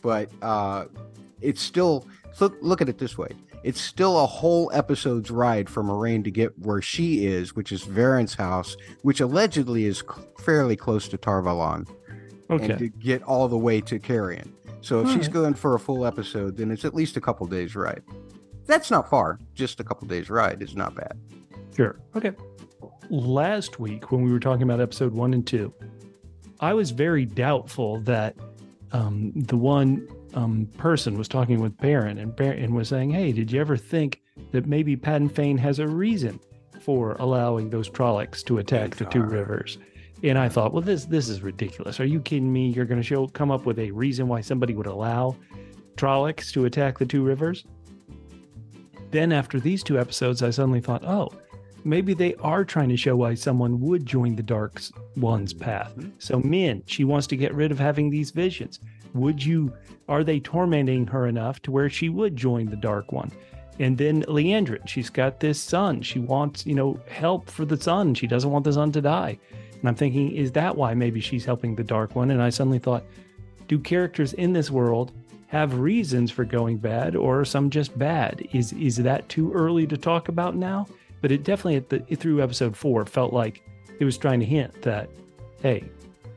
but 0.00 0.30
uh, 0.42 0.86
it's 1.40 1.60
still 1.62 2.06
look 2.40 2.56
look 2.60 2.80
at 2.80 2.88
it 2.88 2.98
this 2.98 3.16
way. 3.18 3.28
It's 3.64 3.80
still 3.80 4.18
a 4.22 4.26
whole 4.26 4.70
episode's 4.72 5.30
ride 5.30 5.68
for 5.68 5.82
Moiraine 5.82 6.22
to 6.24 6.30
get 6.30 6.56
where 6.60 6.80
she 6.80 7.26
is, 7.26 7.56
which 7.56 7.72
is 7.72 7.82
Varen's 7.84 8.34
house, 8.34 8.76
which 9.02 9.20
allegedly 9.20 9.84
is 9.84 10.02
fairly 10.38 10.76
close 10.76 11.08
to 11.08 11.16
Tar 11.16 11.42
Valon, 11.42 11.88
Okay. 12.50 12.70
and 12.70 12.78
to 12.78 12.88
get 12.88 13.22
all 13.24 13.48
the 13.48 13.58
way 13.58 13.80
to 13.80 13.98
Cairhien. 13.98 14.48
So 14.80 15.00
if 15.00 15.12
she's 15.12 15.28
going 15.28 15.54
for 15.54 15.74
a 15.74 15.80
full 15.80 16.06
episode, 16.06 16.56
then 16.56 16.70
it's 16.70 16.84
at 16.84 16.94
least 16.94 17.16
a 17.16 17.20
couple 17.20 17.46
days 17.46 17.74
ride. 17.74 18.02
That's 18.66 18.90
not 18.90 19.08
far. 19.08 19.38
Just 19.54 19.80
a 19.80 19.84
couple 19.84 20.06
days 20.06 20.30
ride 20.30 20.62
is 20.62 20.76
not 20.76 20.94
bad. 20.94 21.18
Sure. 21.76 21.98
Okay. 22.14 22.32
Last 23.10 23.80
week, 23.80 24.12
when 24.12 24.22
we 24.22 24.30
were 24.30 24.40
talking 24.40 24.62
about 24.62 24.80
episode 24.80 25.12
one 25.12 25.32
and 25.32 25.46
two, 25.46 25.72
I 26.60 26.74
was 26.74 26.90
very 26.90 27.24
doubtful 27.24 28.00
that 28.00 28.36
um, 28.92 29.32
the 29.34 29.56
one 29.56 30.06
um, 30.34 30.68
person 30.76 31.16
was 31.16 31.28
talking 31.28 31.60
with 31.60 31.76
Baron 31.78 32.18
and 32.18 32.34
Baron 32.34 32.74
was 32.74 32.88
saying, 32.88 33.10
Hey, 33.10 33.32
did 33.32 33.50
you 33.50 33.60
ever 33.60 33.76
think 33.76 34.20
that 34.52 34.66
maybe 34.66 34.96
Padan 34.96 35.28
Fain 35.28 35.56
has 35.58 35.78
a 35.78 35.86
reason 35.86 36.38
for 36.80 37.16
allowing 37.18 37.70
those 37.70 37.88
Trollocs 37.88 38.44
to 38.44 38.58
attack 38.58 38.96
the 38.96 39.04
two 39.06 39.22
rivers? 39.22 39.78
And 40.22 40.36
I 40.36 40.48
thought, 40.48 40.72
well, 40.72 40.82
this 40.82 41.04
this 41.04 41.28
is 41.28 41.42
ridiculous. 41.42 42.00
Are 42.00 42.04
you 42.04 42.20
kidding 42.20 42.52
me? 42.52 42.70
You're 42.70 42.84
going 42.84 43.00
to 43.00 43.06
show 43.06 43.26
come 43.28 43.50
up 43.50 43.66
with 43.66 43.78
a 43.78 43.90
reason 43.90 44.26
why 44.28 44.40
somebody 44.40 44.74
would 44.74 44.86
allow 44.86 45.36
Trollocs 45.96 46.52
to 46.52 46.64
attack 46.64 46.98
the 46.98 47.06
two 47.06 47.22
rivers? 47.22 47.64
Then 49.10 49.32
after 49.32 49.60
these 49.60 49.82
two 49.82 49.98
episodes, 49.98 50.42
I 50.42 50.50
suddenly 50.50 50.80
thought, 50.80 51.04
oh, 51.04 51.30
maybe 51.84 52.14
they 52.14 52.34
are 52.36 52.64
trying 52.64 52.88
to 52.90 52.96
show 52.96 53.16
why 53.16 53.34
someone 53.34 53.80
would 53.80 54.04
join 54.04 54.36
the 54.36 54.42
Dark 54.42 54.82
One's 55.16 55.54
path. 55.54 55.94
Mm-hmm. 55.96 56.10
So 56.18 56.40
Min, 56.40 56.82
she 56.86 57.04
wants 57.04 57.26
to 57.28 57.36
get 57.36 57.54
rid 57.54 57.72
of 57.72 57.78
having 57.78 58.10
these 58.10 58.30
visions. 58.30 58.80
Would 59.14 59.44
you? 59.44 59.72
Are 60.08 60.24
they 60.24 60.40
tormenting 60.40 61.06
her 61.06 61.26
enough 61.26 61.60
to 61.62 61.70
where 61.70 61.90
she 61.90 62.08
would 62.08 62.34
join 62.34 62.66
the 62.66 62.76
Dark 62.76 63.12
One? 63.12 63.30
And 63.78 63.96
then 63.96 64.22
Liandrin, 64.24 64.86
she's 64.88 65.10
got 65.10 65.38
this 65.38 65.60
son. 65.60 66.02
She 66.02 66.18
wants, 66.18 66.66
you 66.66 66.74
know, 66.74 66.98
help 67.08 67.48
for 67.48 67.64
the 67.64 67.76
son. 67.76 68.14
She 68.14 68.26
doesn't 68.26 68.50
want 68.50 68.64
the 68.64 68.72
son 68.72 68.90
to 68.92 69.00
die. 69.00 69.38
And 69.80 69.88
I'm 69.88 69.94
thinking, 69.94 70.32
is 70.32 70.52
that 70.52 70.76
why 70.76 70.94
maybe 70.94 71.20
she's 71.20 71.44
helping 71.44 71.74
the 71.74 71.84
Dark 71.84 72.16
One? 72.16 72.30
And 72.30 72.42
I 72.42 72.50
suddenly 72.50 72.78
thought, 72.78 73.04
do 73.68 73.78
characters 73.78 74.32
in 74.32 74.52
this 74.52 74.70
world 74.70 75.12
have 75.48 75.78
reasons 75.78 76.30
for 76.30 76.44
going 76.44 76.76
bad, 76.78 77.16
or 77.16 77.40
are 77.40 77.44
some 77.44 77.70
just 77.70 77.98
bad? 77.98 78.46
Is 78.52 78.72
is 78.74 78.96
that 78.96 79.28
too 79.28 79.52
early 79.52 79.86
to 79.86 79.96
talk 79.96 80.28
about 80.28 80.56
now? 80.56 80.86
But 81.20 81.32
it 81.32 81.42
definitely 81.42 81.78
the 81.88 82.16
through 82.16 82.42
episode 82.42 82.76
four 82.76 83.04
felt 83.06 83.32
like 83.32 83.62
it 83.98 84.04
was 84.04 84.18
trying 84.18 84.40
to 84.40 84.46
hint 84.46 84.82
that, 84.82 85.08
hey, 85.62 85.84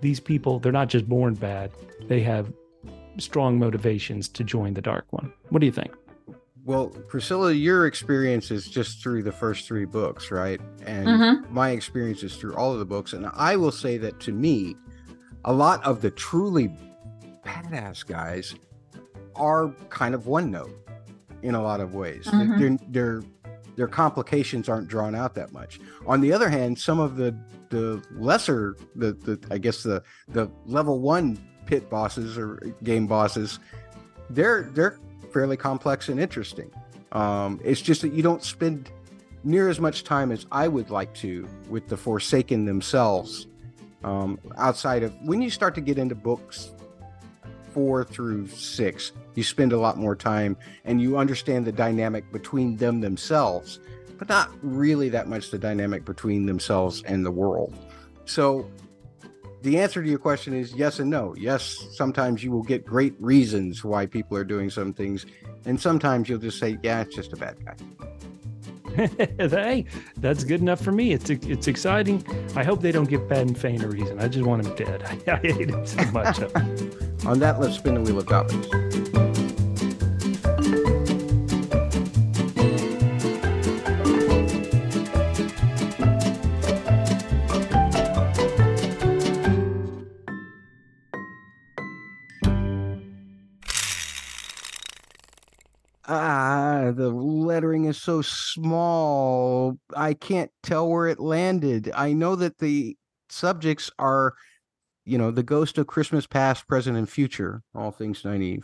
these 0.02 0.20
people 0.20 0.60
they're 0.60 0.72
not 0.72 0.88
just 0.88 1.10
born 1.10 1.34
bad; 1.34 1.72
they 2.08 2.22
have 2.22 2.52
strong 3.18 3.60
motivations 3.60 4.28
to 4.30 4.44
join 4.44 4.74
the 4.74 4.82
Dark 4.82 5.06
One. 5.10 5.32
What 5.50 5.60
do 5.60 5.66
you 5.66 5.72
think? 5.72 5.92
Well, 6.64 6.90
Priscila, 7.10 7.60
your 7.60 7.88
experience 7.88 8.52
is 8.52 8.68
just 8.68 9.02
through 9.02 9.24
the 9.24 9.32
first 9.32 9.68
three 9.68 9.86
books, 9.86 10.30
right? 10.30 10.62
And 10.86 11.08
Mhm. 11.08 11.50
my 11.52 11.72
experience 11.72 12.22
is 12.24 12.36
through 12.36 12.56
all 12.56 12.72
of 12.74 12.80
the 12.80 12.86
books. 12.86 13.14
And 13.14 13.26
I 13.34 13.56
will 13.56 13.72
say 13.72 13.98
that 13.98 14.20
to 14.22 14.32
me, 14.32 14.76
a 15.44 15.52
lot 15.54 15.84
of 15.84 16.02
the 16.02 16.12
truly 16.12 16.72
badass 17.44 18.06
guys 18.06 18.54
are 19.36 19.70
kind 19.90 20.14
of 20.14 20.28
one 20.28 20.52
note 20.52 20.72
in 21.42 21.56
a 21.56 21.62
lot 21.64 21.80
of 21.82 21.96
ways. 21.96 22.28
Mhm. 22.28 22.60
Their, 22.60 22.78
their 22.90 23.22
their 23.78 23.88
complications 23.88 24.68
aren't 24.70 24.88
drawn 24.90 25.16
out 25.16 25.34
that 25.34 25.54
much. 25.54 25.80
On 26.06 26.20
the 26.22 26.34
other 26.34 26.50
hand, 26.50 26.78
some 26.78 27.00
of 27.00 27.16
the 27.16 27.34
the 27.70 28.02
lesser 28.16 28.76
the, 28.96 29.14
the 29.14 29.40
I 29.50 29.58
guess 29.58 29.82
the 29.82 30.04
the 30.28 30.52
level 30.68 31.00
one 31.00 31.40
pit 31.66 31.90
bosses 31.90 32.38
or 32.38 32.62
game 32.84 33.08
bosses, 33.08 33.60
they're 34.30 34.64
they're 34.74 35.00
fairly 35.32 35.58
complex 35.58 36.10
and 36.10 36.20
interesting. 36.20 36.72
Um, 37.12 37.60
it's 37.64 37.82
just 37.82 38.02
that 38.02 38.14
you 38.14 38.24
don't 38.24 38.44
spend 38.44 38.90
near 39.44 39.70
as 39.70 39.80
much 39.80 40.04
time 40.04 40.32
as 40.32 40.46
I 40.52 40.68
would 40.68 40.90
like 40.90 41.14
to 41.16 41.48
with 41.70 41.88
the 41.88 41.98
Forsaken 41.98 42.66
themselves. 42.66 43.48
Um, 44.04 44.40
outside 44.58 45.04
of 45.04 45.14
when 45.22 45.42
you 45.42 45.50
start 45.50 45.76
to 45.76 45.82
get 45.82 45.98
into 45.98 46.16
books 46.16 46.72
four 47.72 48.04
through 48.04 48.48
six, 48.48 49.12
you 49.36 49.44
spend 49.44 49.74
a 49.74 49.78
lot 49.78 49.98
more 49.98 50.16
time 50.16 50.58
and 50.86 51.02
you 51.02 51.18
understand 51.18 51.66
the 51.66 51.72
dynamic 51.72 52.32
between 52.32 52.78
them 52.78 53.02
themselves, 53.02 53.80
but 54.18 54.28
not 54.30 54.50
really 54.62 55.10
that 55.10 55.28
much 55.28 55.52
the 55.52 55.58
dynamic 55.58 56.06
between 56.06 56.46
themselves 56.46 57.04
and 57.04 57.26
the 57.26 57.32
world. 57.32 57.74
So, 58.26 58.70
the 59.62 59.80
answer 59.80 60.02
to 60.02 60.10
your 60.10 60.20
question 60.20 60.54
is 60.54 60.74
yes 60.74 61.00
and 61.00 61.10
no. 61.10 61.36
Yes, 61.38 61.88
sometimes 61.92 62.44
you 62.44 62.52
will 62.52 62.64
get 62.64 62.86
great 62.86 63.14
reasons 63.20 63.84
why 63.84 64.06
people 64.06 64.38
are 64.38 64.44
doing 64.44 64.70
some 64.70 64.94
things, 64.94 65.26
and 65.66 65.80
sometimes 65.80 66.30
you'll 66.30 66.40
just 66.40 66.60
say, 66.60 66.78
yeah, 66.84 67.02
it's 67.02 67.16
just 67.16 67.34
a 67.34 67.38
bad 67.38 67.58
guy. 67.64 67.76
hey, 69.38 69.86
that's 70.18 70.44
good 70.44 70.60
enough 70.60 70.82
for 70.82 70.92
me. 70.92 71.14
It's 71.14 71.30
it's 71.30 71.68
exciting. 71.68 72.26
I 72.56 72.64
hope 72.64 72.82
they 72.82 72.92
don't 72.92 73.10
give 73.10 73.28
Padan 73.30 73.56
Fain 73.56 73.82
a 73.82 73.88
reason. 73.88 74.20
I 74.20 74.28
just 74.28 74.46
want 74.46 74.66
him 74.66 74.76
dead. 74.76 75.04
I, 75.04 75.32
I 75.32 75.38
hate 75.38 75.70
him 75.70 75.86
so 75.86 76.04
much. 76.12 76.40
On 77.26 77.40
that, 77.40 77.60
let's 77.60 77.76
spin 77.76 77.96
the 77.96 78.02
wheel 78.02 78.20
of 78.20 78.28
topics. 78.28 79.31
So 98.02 98.24
small. 98.24 99.78
I 99.96 100.16
can't 100.16 100.50
tell 100.64 100.90
where 100.90 101.06
it 101.06 101.20
landed. 101.20 101.92
I 101.94 102.14
know 102.14 102.36
that 102.36 102.58
the 102.58 102.98
subjects 103.30 103.92
are, 104.00 104.34
you 105.06 105.20
know, 105.20 105.30
the 105.30 105.44
ghost 105.44 105.78
of 105.78 105.86
Christmas 105.86 106.26
past, 106.26 106.68
present, 106.68 106.98
and 106.98 107.08
future, 107.08 107.62
all 107.76 107.92
things 107.92 108.24
Nynaeve. 108.24 108.64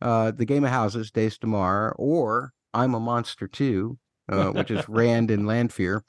Uh, 0.00 0.30
the 0.30 0.46
Game 0.46 0.64
of 0.64 0.70
Houses, 0.70 1.10
Daes 1.10 1.36
Dae'mar, 1.36 1.92
or 1.98 2.54
I'm 2.72 2.94
a 2.94 3.00
Monster 3.00 3.46
Too, 3.46 3.98
uh, 4.30 4.46
which 4.52 4.70
is 4.70 4.88
Rand 4.88 5.30
and 5.30 5.46
Lanfear. 5.46 6.02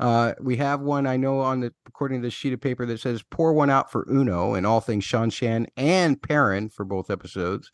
Uh, 0.00 0.32
we 0.40 0.56
have 0.56 0.80
one 0.80 1.06
I 1.06 1.18
know 1.18 1.40
on 1.40 1.60
the 1.60 1.74
according 1.86 2.22
to 2.22 2.28
the 2.28 2.30
sheet 2.30 2.54
of 2.54 2.60
paper 2.62 2.86
that 2.86 3.00
says 3.00 3.22
pour 3.22 3.52
one 3.52 3.68
out 3.68 3.92
for 3.92 4.08
Uno 4.10 4.54
and 4.54 4.66
all 4.66 4.80
things 4.80 5.06
Seanchan 5.06 5.66
and 5.76 6.22
Perrin 6.22 6.70
for 6.70 6.86
both 6.86 7.10
episodes. 7.10 7.70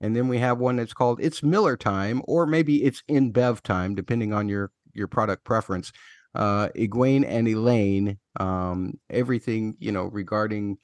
And 0.00 0.14
then 0.14 0.28
we 0.28 0.38
have 0.38 0.58
one 0.58 0.76
that's 0.76 0.92
called 0.92 1.18
It's 1.20 1.42
Miller 1.42 1.76
Time, 1.76 2.22
or 2.26 2.46
maybe 2.46 2.84
it's 2.84 3.02
In 3.08 3.32
Bev 3.32 3.62
Time, 3.62 3.94
depending 3.94 4.32
on 4.32 4.48
your 4.48 4.70
your 4.92 5.08
product 5.08 5.44
preference. 5.44 5.92
Uh, 6.34 6.68
Egwene 6.76 7.24
and 7.26 7.48
Elayne, 7.48 8.18
um, 8.38 8.94
everything 9.10 9.76
you 9.78 9.92
know 9.92 10.04
regarding 10.04 10.78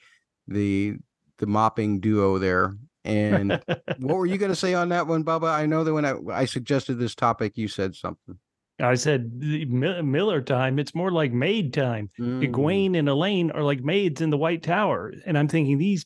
the 0.47 0.95
the 1.37 1.47
mopping 1.47 1.99
duo 1.99 2.37
there. 2.37 2.75
And 3.03 3.61
what 3.99 4.17
were 4.17 4.25
you 4.25 4.37
going 4.37 4.51
to 4.51 4.55
say 4.55 4.73
on 4.73 4.89
that 4.89 5.07
one, 5.07 5.23
Bubba? 5.23 5.49
I 5.49 5.65
know 5.65 5.83
that 5.83 5.93
when 5.93 6.05
I, 6.05 6.15
I 6.31 6.45
suggested 6.45 6.95
this 6.95 7.15
topic, 7.15 7.53
you 7.55 7.67
said 7.67 7.95
something. 7.95 8.39
I 8.81 8.95
said 8.95 9.39
the 9.39 9.65
Miller 9.65 10.41
time. 10.41 10.79
It's 10.79 10.93
more 10.93 11.11
like 11.11 11.31
maid 11.31 11.73
time. 11.73 12.09
Mm. 12.19 12.45
Egwene 12.45 12.97
and 12.97 13.07
Elayne 13.07 13.51
are 13.55 13.63
like 13.63 13.81
maids 13.81 14.19
in 14.19 14.31
the 14.31 14.37
White 14.37 14.63
Tower, 14.63 15.13
and 15.25 15.37
I'm 15.37 15.47
thinking 15.47 15.77
these 15.77 16.05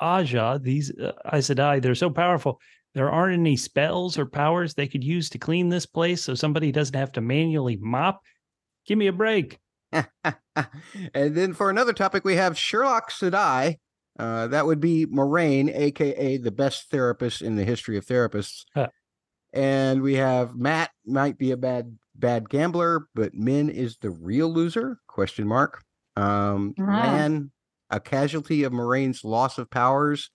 Ajah, 0.00 0.60
these 0.62 0.90
uh, 0.98 1.12
Aes 1.32 1.48
Sedai, 1.48 1.80
they're 1.80 1.94
so 1.94 2.10
powerful. 2.10 2.60
There 2.94 3.10
aren't 3.10 3.38
any 3.40 3.56
spells 3.56 4.18
or 4.18 4.26
powers 4.26 4.74
they 4.74 4.86
could 4.86 5.02
use 5.02 5.28
to 5.30 5.38
clean 5.38 5.68
this 5.68 5.86
place, 5.86 6.22
so 6.22 6.34
somebody 6.34 6.70
doesn't 6.70 6.94
have 6.94 7.12
to 7.12 7.20
manually 7.20 7.76
mop. 7.80 8.20
Give 8.86 8.98
me 8.98 9.08
a 9.08 9.12
break. 9.12 9.58
and 9.92 10.06
then 11.36 11.54
for 11.54 11.70
another 11.70 11.92
topic, 11.92 12.24
we 12.24 12.36
have 12.36 12.58
Sherlock 12.58 13.10
Sedai. 13.10 13.76
Uh, 14.18 14.46
that 14.48 14.66
would 14.66 14.80
be 14.80 15.06
Moiraine, 15.06 15.74
aka 15.74 16.36
the 16.36 16.52
best 16.52 16.90
therapist 16.90 17.42
in 17.42 17.56
the 17.56 17.64
history 17.64 17.96
of 17.96 18.06
therapists. 18.06 18.64
Huh. 18.74 18.88
And 19.52 20.02
we 20.02 20.14
have 20.14 20.54
Matt 20.54 20.90
might 21.04 21.36
be 21.36 21.50
a 21.50 21.56
bad 21.56 21.96
bad 22.14 22.48
gambler, 22.48 23.06
but 23.14 23.34
Min 23.34 23.68
is 23.70 23.96
the 24.00 24.10
real 24.10 24.52
loser? 24.52 24.98
Question 25.08 25.48
mark. 25.48 25.82
Um, 26.16 26.74
Ah. 26.78 26.82
Lan, 26.84 27.50
a 27.94 28.00
casualty 28.00 28.64
of 28.64 28.72
Moiraine's 28.72 29.24
loss 29.24 29.56
of 29.56 29.70
powers, 29.70 30.30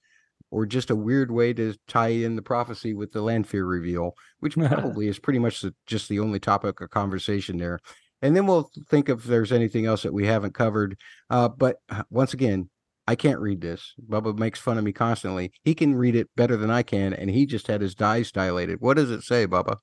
or 0.49 0.65
just 0.65 0.89
a 0.89 0.95
weird 0.95 1.29
way 1.29 1.53
to 1.53 1.75
tie 1.87 2.07
in 2.07 2.35
the 2.35 2.41
prophecy 2.41 2.93
with 2.93 3.11
the 3.11 3.21
Lanfear 3.21 3.65
reveal, 3.65 4.13
which 4.39 4.55
probably 4.57 5.07
is 5.07 5.19
pretty 5.19 5.39
much 5.39 5.61
the, 5.61 5.75
just 5.85 6.09
the 6.09 6.19
only 6.19 6.39
topic 6.39 6.81
of 6.81 6.89
conversation 6.89 7.57
there. 7.57 7.79
And 8.21 8.35
then 8.35 8.47
we'll 8.47 8.69
think 8.89 9.09
if 9.09 9.23
there's 9.23 9.51
anything 9.51 9.85
else 9.85 10.03
that 10.03 10.13
we 10.13 10.25
haven't 10.25 10.53
covered. 10.53 10.97
Uh, 11.29 11.49
but 11.49 11.77
uh, 11.89 12.03
once 12.09 12.33
again, 12.33 12.69
I 13.07 13.15
can't 13.15 13.39
read 13.39 13.61
this. 13.61 13.93
Bubba 14.07 14.37
makes 14.37 14.59
fun 14.59 14.77
of 14.77 14.83
me 14.83 14.91
constantly. 14.91 15.51
He 15.63 15.73
can 15.73 15.95
read 15.95 16.15
it 16.15 16.29
better 16.35 16.57
than 16.57 16.69
I 16.69 16.83
can, 16.83 17.13
and 17.13 17.29
he 17.29 17.45
just 17.45 17.67
had 17.67 17.81
his 17.81 17.95
dice 17.95 18.31
dilated. 18.31 18.81
What 18.81 18.97
does 18.97 19.09
it 19.09 19.23
say, 19.23 19.47
Bubba? 19.47 19.77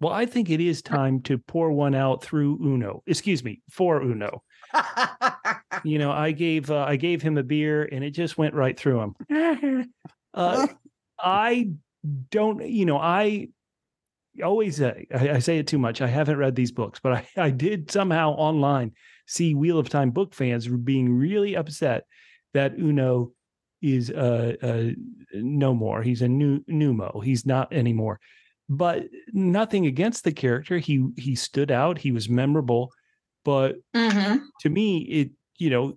Well, 0.00 0.12
I 0.12 0.26
think 0.26 0.50
it 0.50 0.60
is 0.60 0.82
time 0.82 1.20
to 1.22 1.38
pour 1.38 1.72
one 1.72 1.94
out 1.94 2.22
through 2.22 2.58
Uno. 2.62 3.02
Excuse 3.06 3.44
me, 3.44 3.62
for 3.70 4.02
Uno. 4.02 4.42
You 5.84 5.98
know, 5.98 6.10
I 6.12 6.32
gave 6.32 6.70
uh, 6.70 6.84
I 6.86 6.96
gave 6.96 7.22
him 7.22 7.38
a 7.38 7.42
beer, 7.42 7.88
and 7.90 8.04
it 8.04 8.10
just 8.10 8.38
went 8.38 8.54
right 8.54 8.78
through 8.78 9.00
him. 9.00 9.66
uh, 10.34 10.66
I 11.18 11.70
don't, 12.30 12.66
you 12.66 12.84
know, 12.84 12.98
I 12.98 13.48
always 14.42 14.76
say 14.76 15.06
I, 15.14 15.30
I 15.30 15.38
say 15.38 15.58
it 15.58 15.66
too 15.66 15.78
much. 15.78 16.00
I 16.00 16.08
haven't 16.08 16.38
read 16.38 16.54
these 16.54 16.72
books, 16.72 17.00
but 17.02 17.12
I, 17.12 17.28
I 17.36 17.50
did 17.50 17.90
somehow 17.90 18.32
online 18.32 18.92
see 19.26 19.54
Wheel 19.54 19.78
of 19.78 19.88
Time 19.88 20.10
book 20.10 20.34
fans 20.34 20.66
being 20.68 21.12
really 21.12 21.56
upset 21.56 22.04
that 22.54 22.78
Uno 22.78 23.32
is 23.80 24.10
uh, 24.10 24.54
uh 24.62 24.90
no 25.34 25.74
more. 25.74 26.02
He's 26.02 26.22
a 26.22 26.28
new 26.28 26.60
Numo. 26.64 27.22
He's 27.22 27.46
not 27.46 27.72
anymore. 27.72 28.20
But 28.68 29.04
nothing 29.32 29.86
against 29.86 30.24
the 30.24 30.32
character. 30.32 30.78
He 30.78 31.04
he 31.16 31.34
stood 31.34 31.70
out. 31.70 31.98
He 31.98 32.12
was 32.12 32.28
memorable. 32.28 32.92
But 33.44 33.76
hmm 33.94 34.36
to 34.60 34.68
me, 34.68 34.98
it 34.98 35.30
you 35.62 35.70
know, 35.70 35.96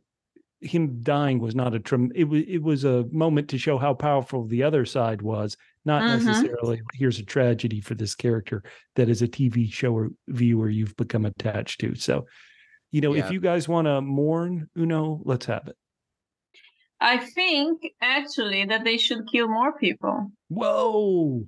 him 0.61 1.01
dying 1.03 1.39
was 1.39 1.55
not 1.55 1.73
a 1.73 1.79
trem. 1.79 2.11
It 2.15 2.25
was 2.25 2.43
it 2.47 2.61
was 2.61 2.83
a 2.85 3.05
moment 3.11 3.49
to 3.49 3.57
show 3.57 3.77
how 3.77 3.93
powerful 3.93 4.45
the 4.47 4.63
other 4.63 4.85
side 4.85 5.21
was, 5.21 5.57
not 5.85 6.01
Mhm. 6.03 6.23
necessarily 6.25 6.81
here's 6.93 7.19
a 7.19 7.25
tragedy 7.25 7.81
for 7.81 7.95
this 7.95 8.15
character 8.15 8.63
that 8.95 9.09
is 9.09 9.21
a 9.21 9.27
TV 9.27 9.69
show 9.71 9.93
or 9.93 10.09
viewer 10.27 10.69
you've 10.69 10.95
become 10.95 11.25
attached 11.25 11.79
to. 11.81 11.95
So, 11.95 12.25
you 12.91 13.01
know, 13.01 13.13
Yeah. 13.13 13.25
if 13.25 13.31
you 13.31 13.39
guys 13.39 13.67
want 13.67 13.85
to 13.87 14.01
mourn 14.01 14.69
Uno, 14.77 15.21
let's 15.25 15.45
have 15.47 15.67
it. 15.67 15.75
I 17.01 17.17
think 17.17 17.81
actually 18.01 18.65
that 18.65 18.83
they 18.83 18.97
should 18.97 19.27
kill 19.31 19.47
more 19.49 19.77
people. 19.77 20.31
Whoa, 20.47 21.45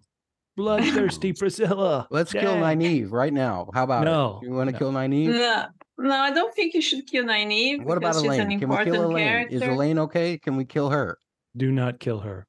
bloodthirsty 0.58 1.34
Priscila. 1.34 2.08
Let's 2.12 2.34
kill 2.34 2.60
Dang. 2.60 2.80
Nynaeve 2.80 3.12
right 3.12 3.34
now. 3.34 3.70
How 3.74 3.84
about 3.86 4.04
No, 4.04 4.40
it? 4.42 4.48
You 4.48 4.54
want 4.54 4.68
to 4.68 4.74
no. 4.74 4.78
kill 4.80 4.92
Nynaeve? 4.92 5.30
No, 5.30 5.66
no, 5.98 6.16
I 6.16 6.32
don't 6.32 6.54
think 6.54 6.74
you 6.74 6.82
should 6.82 7.08
kill 7.08 7.26
Nynaeve 7.26 7.84
What 7.84 7.98
about 7.98 8.16
she's 8.16 8.24
an 8.24 8.30
Elayne? 8.32 8.60
Can 8.60 8.70
we 8.70 8.76
important 8.76 8.96
kill 8.96 9.10
Elayne? 9.10 9.28
character. 9.28 9.56
Is 9.56 9.62
Elayne 9.64 10.00
okay? 10.00 10.38
Can 10.38 10.56
we 10.56 10.66
kill 10.66 10.90
her? 10.90 11.18
Do 11.56 11.72
not 11.72 12.00
kill 12.00 12.20
her. 12.20 12.46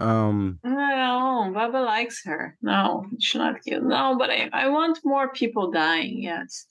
Um, 0.00 0.58
No, 0.64 1.52
Bubba 1.54 1.84
likes 1.84 2.24
her. 2.24 2.56
No, 2.62 3.04
you 3.10 3.20
should 3.20 3.38
not 3.40 3.62
kill. 3.62 3.82
No, 3.82 4.16
but 4.18 4.30
I, 4.30 4.48
I 4.52 4.68
want 4.68 4.98
more 5.04 5.32
people 5.32 5.70
dying. 5.70 6.22
Yes, 6.22 6.66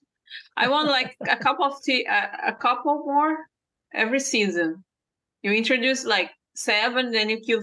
I 0.58 0.67
want 0.67 0.88
like 0.89 1.15
a 1.30 1.38
couple 1.38 1.65
of 1.65 1.82
tea, 1.84 2.06
a, 2.06 2.50
a 2.50 2.54
couple 2.54 3.04
more 3.06 3.38
every 3.93 4.19
season. 4.19 4.84
You 5.43 5.52
introduce 5.52 6.04
like 6.06 6.32
seven, 6.56 7.12
then 7.12 7.30
you 7.30 7.39
kill 7.39 7.62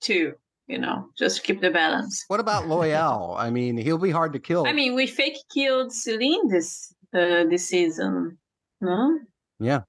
two. 0.00 0.34
You 0.66 0.78
know, 0.78 1.10
just 1.18 1.44
keep 1.44 1.60
the 1.60 1.70
balance. 1.70 2.24
what 2.28 2.40
about 2.40 2.64
Loial? 2.64 3.38
I 3.38 3.50
mean, 3.50 3.76
he'll 3.76 3.98
be 3.98 4.10
hard 4.10 4.32
to 4.32 4.38
kill. 4.38 4.66
I 4.66 4.72
mean, 4.72 4.94
we 4.94 5.06
fake 5.06 5.36
killed 5.52 5.92
Selene 5.92 6.48
this 6.48 6.94
uh, 7.14 7.44
this 7.48 7.66
season. 7.68 8.36
No, 8.80 9.18
yeah, 9.60 9.80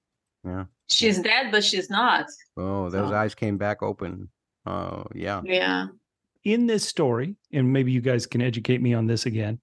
yeah. 0.46 0.66
she's 0.90 1.20
dead, 1.20 1.52
but 1.52 1.64
she's 1.64 1.90
not. 1.90 2.28
Oh, 2.58 2.90
those 2.90 3.10
So- 3.10 3.16
eyes 3.16 3.36
came 3.36 3.58
back 3.58 3.82
open. 3.84 4.30
Oh, 4.68 5.06
yeah. 5.14 5.42
Yeah. 5.46 5.88
in 6.44 6.66
this 6.68 6.88
story, 6.88 7.36
and 7.54 7.72
maybe 7.72 7.92
you 7.92 8.02
guys 8.02 8.26
can 8.26 8.42
educate 8.42 8.82
me 8.82 8.94
on 8.94 9.06
this 9.08 9.26
again. 9.26 9.60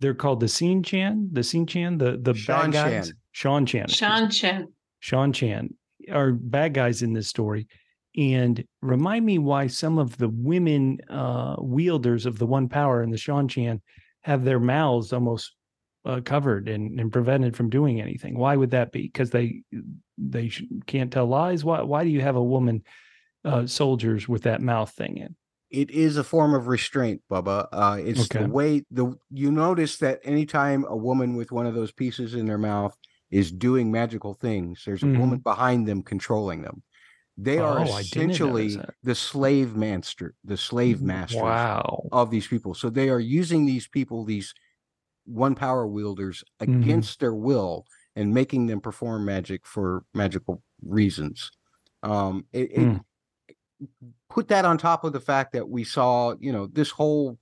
They're 0.00 0.14
called 0.14 0.40
the 0.40 0.48
Scene 0.48 0.82
Chan, 0.82 1.28
the 1.32 1.42
Scene 1.44 1.66
Chan, 1.66 1.98
the 1.98 2.18
the 2.20 2.34
Sean 2.34 2.70
bad 2.70 2.90
guys. 2.90 3.12
Chan. 3.32 3.66
Seanchan. 3.66 3.84
excuse 3.84 4.02
me. 4.02 4.08
Shan 4.18 4.30
Chen. 4.30 4.68
Seanchan 5.02 5.68
are 6.12 6.32
bad 6.32 6.74
guys 6.74 7.02
in 7.02 7.12
this 7.12 7.28
story. 7.28 7.66
And 8.16 8.62
remind 8.82 9.24
me 9.24 9.38
why 9.38 9.68
some 9.68 9.98
of 9.98 10.16
the 10.18 10.28
women 10.28 10.98
uh, 11.08 11.56
wielders 11.58 12.26
of 12.26 12.38
the 12.38 12.46
one 12.46 12.68
power 12.68 13.02
in 13.02 13.10
the 13.10 13.16
Sean 13.16 13.48
Chan 13.48 13.80
have 14.22 14.44
their 14.44 14.60
mouths 14.60 15.12
almost 15.12 15.52
uh, 16.04 16.20
covered 16.24 16.68
and, 16.68 16.98
and 16.98 17.12
prevented 17.12 17.56
from 17.56 17.70
doing 17.70 18.00
anything. 18.00 18.36
Why 18.36 18.56
would 18.56 18.70
that 18.70 18.92
be? 18.92 19.02
Because 19.02 19.30
they 19.30 19.62
they 20.18 20.48
sh- 20.48 20.64
can't 20.86 21.12
tell 21.12 21.26
lies. 21.26 21.64
Why 21.64 21.82
why 21.82 22.04
do 22.04 22.10
you 22.10 22.20
have 22.20 22.36
a 22.36 22.42
woman 22.42 22.82
uh, 23.44 23.66
soldiers 23.66 24.28
with 24.28 24.42
that 24.42 24.60
mouth 24.60 24.90
thing 24.90 25.18
in? 25.18 25.36
it 25.70 25.90
is 25.90 26.18
a 26.18 26.24
form 26.24 26.54
of 26.54 26.66
restraint, 26.66 27.22
Bubba. 27.30 27.66
Uh, 27.72 27.98
it's 27.98 28.24
Okay. 28.24 28.40
the 28.44 28.48
way 28.50 28.84
the 28.90 29.14
you 29.30 29.50
notice 29.50 29.96
that 29.98 30.20
anytime 30.22 30.84
a 30.86 30.96
woman 30.96 31.34
with 31.34 31.50
one 31.50 31.66
of 31.66 31.74
those 31.74 31.92
pieces 31.92 32.34
in 32.34 32.46
their 32.46 32.58
mouth 32.58 32.94
is 33.30 33.50
doing 33.50 33.90
magical 33.90 34.34
things, 34.34 34.82
there's 34.84 35.02
a 35.02 35.06
woman 35.06 35.38
behind 35.38 35.88
them 35.88 36.02
controlling 36.02 36.60
them. 36.62 36.82
They 37.38 37.58
are 37.58 37.78
Mm-hmm. 37.78 37.88
Oh, 37.88 37.92
I 37.96 38.00
essentially 38.00 38.78
the 39.02 39.14
slave 39.14 39.74
master, 39.74 40.34
the 40.44 40.58
slave 40.58 41.00
master 41.02 41.42
Wow. 41.42 42.02
of 42.12 42.30
these 42.30 42.46
people. 42.46 42.74
So 42.74 42.90
they 42.90 43.08
are 43.08 43.20
using 43.20 43.64
these 43.64 43.88
people, 43.88 44.26
these 44.26 44.52
one 45.32 45.54
power 45.54 45.86
wielders, 45.86 46.44
Mhm. 46.60 46.82
against 46.82 47.20
their 47.20 47.34
will 47.34 47.86
and 48.16 48.32
making 48.34 48.66
them 48.66 48.80
perform 48.80 49.24
magic 49.24 49.66
for 49.66 50.04
magical 50.14 50.62
reasons. 50.84 51.50
Um, 52.02 52.46
it, 52.52 52.70
it- 52.72 52.78
Mm. 52.78 53.04
put 54.28 54.48
that 54.48 54.64
on 54.64 54.78
top 54.78 55.04
of 55.04 55.12
the 55.12 55.20
fact 55.20 55.52
that 55.52 55.68
we 55.68 55.82
saw, 55.84 56.34
you 56.40 56.52
know, 56.52 56.66
this 56.66 56.90
whole 56.90 57.38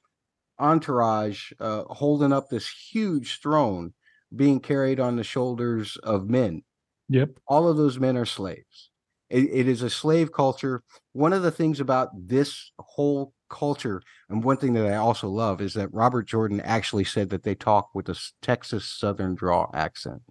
entourage 0.58 1.52
uh, 1.60 1.84
holding 1.84 2.32
up 2.32 2.48
this 2.48 2.68
huge 2.68 3.40
throne 3.40 3.92
being 4.36 4.60
carried 4.60 5.00
on 5.00 5.16
the 5.16 5.24
shoulders 5.24 5.96
of 6.02 6.28
men 6.28 6.62
Yep. 7.08 7.38
all 7.48 7.66
of 7.68 7.76
those 7.76 7.98
men 7.98 8.16
are 8.16 8.24
slaves. 8.26 8.90
It, 9.28 9.44
it 9.50 9.68
is 9.68 9.82
a 9.82 9.90
slave 9.90 10.32
culture. 10.32 10.82
One 11.12 11.32
of 11.32 11.42
the 11.42 11.50
things 11.50 11.80
about 11.80 12.10
this 12.14 12.70
whole 12.78 13.32
culture, 13.50 14.02
and 14.28 14.42
one 14.42 14.56
thing 14.56 14.72
that 14.74 14.86
I 14.86 14.96
also 14.96 15.28
love, 15.28 15.60
is 15.60 15.74
that 15.74 15.92
Robert 15.92 16.26
Jordan 16.26 16.60
actually 16.60 17.04
said 17.04 17.30
that 17.30 17.42
they 17.42 17.54
talk 17.54 17.90
with 17.94 18.08
a 18.08 18.18
Texas 18.40 18.84
Southern 18.86 19.34
draw 19.34 19.70
accent. 19.74 20.22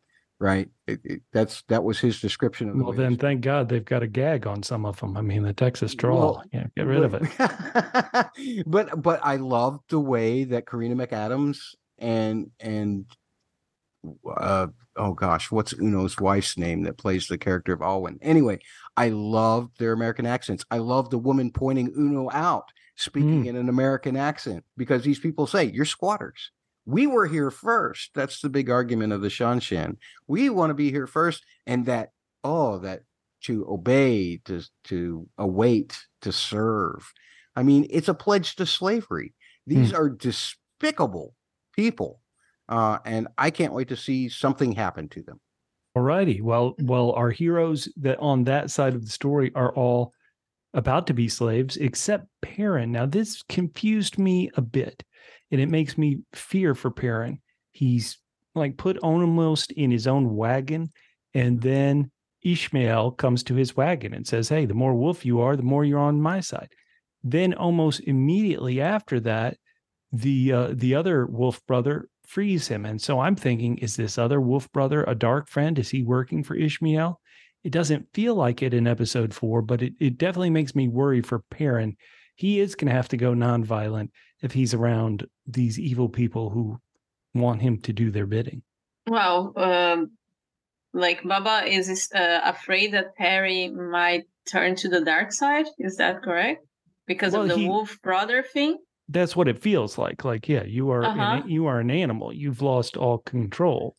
Right? 0.41 0.69
It, 0.88 1.01
it, 1.03 1.21
that's 1.34 1.63
that 1.63 1.84
was 1.84 1.99
his 1.99 2.21
description 2.21 2.69
of 2.69 2.77
the 2.77 2.84
Well, 2.86 2.93
then, 2.93 3.17
thank 3.17 3.41
God 3.41 3.67
they've 3.67 3.84
got 3.84 4.03
a 4.03 4.08
gag 4.08 4.47
on 4.47 4.63
some 4.63 4.86
of 4.86 4.97
them. 4.99 5.17
I 5.17 5.21
mean, 5.21 5.43
the 5.43 5.51
Texas 5.51 5.93
draw. 5.93 6.15
Well, 6.17 6.43
yeah, 6.53 6.67
get 6.77 6.86
rid 6.88 7.03
of 7.03 7.13
it. 7.13 7.23
it. 8.38 8.63
but 8.65 9.01
but 9.01 9.19
I 9.21 9.36
love 9.36 9.82
the 9.89 9.99
way 9.99 10.45
that 10.45 10.65
Karima 10.65 11.05
McAdams 11.05 11.60
and 11.97 12.51
and 12.62 13.05
uh 14.25 14.67
oh 14.99 15.13
gosh, 15.13 15.49
what's 15.49 15.73
Uno's 15.73 16.19
wife's 16.19 16.58
name 16.58 16.84
that 16.84 16.97
plays 16.97 17.27
the 17.27 17.38
character 17.38 17.73
of 17.73 17.82
Alwyn? 17.82 18.19
Anyway, 18.21 18.60
I 18.95 19.10
love 19.10 19.69
their 19.79 19.93
American 19.93 20.25
accents. 20.25 20.65
I 20.69 20.77
love 20.77 21.10
the 21.10 21.17
woman 21.17 21.51
pointing 21.51 21.93
Uno 21.97 22.29
out, 22.32 22.65
speaking 22.99 23.45
in 23.45 23.55
an 23.55 23.69
American 23.69 24.17
accent, 24.17 24.63
because 24.75 25.03
these 25.03 25.19
people 25.19 25.47
say 25.47 25.63
you're 25.63 25.85
squatters. 25.85 26.51
We 26.85 27.07
were 27.07 27.27
here 27.27 27.49
first. 27.49 28.12
That's 28.13 28.41
the 28.41 28.49
big 28.49 28.69
argument 28.69 29.13
of 29.13 29.21
the 29.21 29.29
Seanchan. 29.29 29.97
We 30.27 30.49
want 30.49 30.71
to 30.71 30.73
be 30.73 30.91
here 30.91 31.07
first, 31.07 31.45
and 31.65 31.85
that 31.85 32.09
oh 32.43 32.79
that 32.79 33.01
to 33.43 33.65
obey, 33.69 34.41
to 34.45 34.62
to 34.85 35.27
await, 35.38 35.97
to 36.21 36.31
serve. 36.31 37.13
I 37.55 37.63
mean, 37.63 37.88
it's 37.89 38.09
a 38.09 38.13
pledge 38.13 38.55
to 38.57 38.65
slavery. 38.65 39.33
These 39.65 39.93
are 39.93 40.09
despicable 40.09 41.35
people, 41.75 42.21
uh, 42.67 42.97
and 43.05 43.27
I 43.38 43.51
can't 43.51 43.73
wait 43.73 43.89
to 43.89 43.95
see 43.95 44.27
something 44.27 44.71
happen 44.73 45.07
to 45.09 45.21
them. 45.21 45.39
All 45.95 46.01
righty. 46.01 46.41
Well, 46.41 46.75
well, 46.79 47.12
our 47.13 47.29
heroes 47.29 47.88
that 47.97 48.19
on 48.19 48.45
that 48.45 48.71
side 48.71 48.95
of 48.95 49.05
the 49.05 49.12
story 49.12 49.51
are 49.55 49.73
all 49.73 50.13
about 50.73 51.08
to 51.08 51.13
be 51.13 51.27
slaves, 51.27 51.77
except 51.77 52.27
Perrin. 52.41 52.91
Now, 52.91 53.05
this 53.05 53.43
confused 53.43 54.17
me 54.17 54.49
a 54.55 54.62
bit, 54.62 55.03
and 55.51 55.60
it 55.60 55.69
makes 55.69 55.97
me 55.97 56.19
fear 56.34 56.75
for 56.75 56.91
Perrin. 56.91 57.39
He's 57.71 58.17
like 58.55 58.77
put 58.77 58.97
on 59.03 59.21
almost 59.21 59.71
in 59.71 59.91
his 59.91 60.08
own 60.08 60.36
wagon, 60.36 60.91
and 61.34 61.62
then 61.62 62.12
Ishamael 62.45 63.17
comes 63.17 63.43
to 63.43 63.55
his 63.55 63.75
wagon 63.75 64.13
and 64.13 64.25
says, 64.25 64.49
Hey, 64.49 64.65
the 64.65 64.73
more 64.73 64.93
wolf 64.93 65.25
you 65.25 65.41
are, 65.41 65.55
the 65.55 65.63
more 65.63 65.84
you're 65.84 65.99
on 65.99 66.21
my 66.21 66.39
side. 66.39 66.69
Then 67.23 67.53
almost 67.53 68.01
immediately 68.01 68.79
after 68.79 69.19
that, 69.21 69.58
the 70.12 70.53
uh, 70.53 70.67
the 70.73 70.95
other 70.95 71.25
wolf 71.25 71.62
brother 71.67 72.08
frees 72.25 72.67
him. 72.67 72.86
And 72.86 73.01
so 73.01 73.19
I'm 73.19 73.36
thinking, 73.36 73.77
is 73.79 73.95
this 73.95 74.17
other 74.17 74.39
wolf 74.39 74.71
brother 74.71 75.03
a 75.03 75.15
dark 75.15 75.49
friend? 75.49 75.77
Is 75.77 75.89
he 75.89 76.03
working 76.03 76.43
for 76.43 76.55
Ishamael? 76.55 77.15
It 77.63 77.72
doesn't 77.72 78.13
feel 78.13 78.36
like 78.36 78.62
it 78.62 78.74
in 78.74 78.88
episode 78.88 79.34
four, 79.34 79.62
but 79.62 79.82
it, 79.82 79.93
it 80.00 80.17
definitely 80.17 80.50
makes 80.50 80.76
me 80.76 80.88
worry 80.88 81.22
for 81.22 81.39
Perrin. 81.52 81.95
He 82.36 82.60
is 82.60 82.76
going 82.76 82.88
to 82.88 82.95
have 82.95 83.10
to 83.10 83.17
go 83.17 83.34
nonviolent 83.34 84.10
if 84.41 84.54
he's 84.54 84.74
around 84.74 85.28
these 85.45 85.78
evil 85.78 86.08
people 86.08 86.50
who 86.52 86.78
want 87.34 87.62
him 87.62 87.80
to 87.82 87.91
do 87.93 88.12
their 88.12 88.26
bidding. 88.26 88.62
Well, 89.08 89.52
um, 89.58 90.12
like 90.93 91.22
Bubba 91.24 91.67
is 91.67 92.10
uh, 92.15 92.39
afraid 92.45 92.93
that 92.93 93.15
Perrin 93.17 93.91
might 93.91 94.24
turn 94.50 94.76
to 94.78 94.88
the 94.89 95.02
dark 95.02 95.32
side. 95.34 95.65
Is 95.80 95.98
that 95.98 96.24
correct? 96.24 96.65
Because 97.08 97.34
Well, 97.34 97.43
of 97.43 97.50
the 97.50 97.56
he- 97.58 97.67
wolf 97.67 97.98
brother 98.02 98.41
thing. 98.41 98.78
That's 99.12 99.36
what 99.36 99.48
it 99.48 99.60
feels 99.60 99.98
like. 99.98 100.24
Like, 100.24 100.48
yeah, 100.48 100.63
you 100.63 100.91
are 100.91 101.04
Uh-huh. 101.04 101.41
an, 101.43 101.50
you 101.50 101.65
are 101.65 101.80
an 101.80 101.89
animal. 101.89 102.32
You've 102.32 102.62
lost 102.62 102.95
all 102.95 103.17
control. 103.17 103.95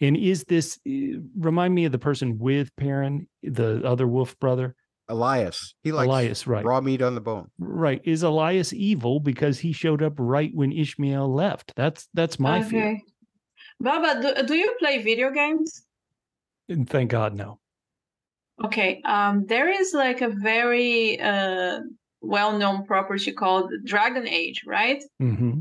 And 0.00 0.16
is 0.16 0.44
this 0.44 0.78
uh, 0.86 1.20
remind 1.38 1.74
me 1.74 1.84
of 1.84 1.92
the 1.92 1.98
person 1.98 2.38
with 2.38 2.74
Perrin, 2.76 3.28
the 3.42 3.82
other 3.84 4.06
wolf 4.06 4.38
brother? 4.38 4.74
Elyas, 5.10 5.74
he 5.82 5.92
likes 5.92 6.08
Elyas, 6.08 6.46
right. 6.46 6.64
raw 6.64 6.80
meat 6.80 7.02
on 7.02 7.14
the 7.14 7.20
bone. 7.20 7.48
Right. 7.58 8.00
Is 8.04 8.22
Elyas 8.22 8.72
evil 8.72 9.20
because 9.20 9.58
he 9.58 9.72
showed 9.72 10.02
up 10.02 10.14
right 10.16 10.50
when 10.54 10.72
Ishamael 10.72 11.28
left? 11.28 11.74
That's 11.76 12.08
that's 12.14 12.38
my 12.38 12.62
fear. 12.62 12.98
Bubba, 13.82 14.22
do, 14.22 14.46
do 14.46 14.54
you 14.54 14.74
play 14.78 15.02
video 15.02 15.30
games? 15.30 15.84
And 16.68 16.88
thank 16.88 17.10
God, 17.10 17.34
no. 17.34 17.58
Okay. 18.64 19.02
Um, 19.04 19.44
there 19.46 19.68
is 19.68 19.92
like 19.92 20.22
a 20.22 20.30
very 20.30 21.20
uh, 21.20 21.80
well-known 22.22 22.86
property 22.86 23.32
called 23.32 23.70
Dragon 23.84 24.26
Age, 24.26 24.62
right? 24.66 25.02
hmm 25.18 25.60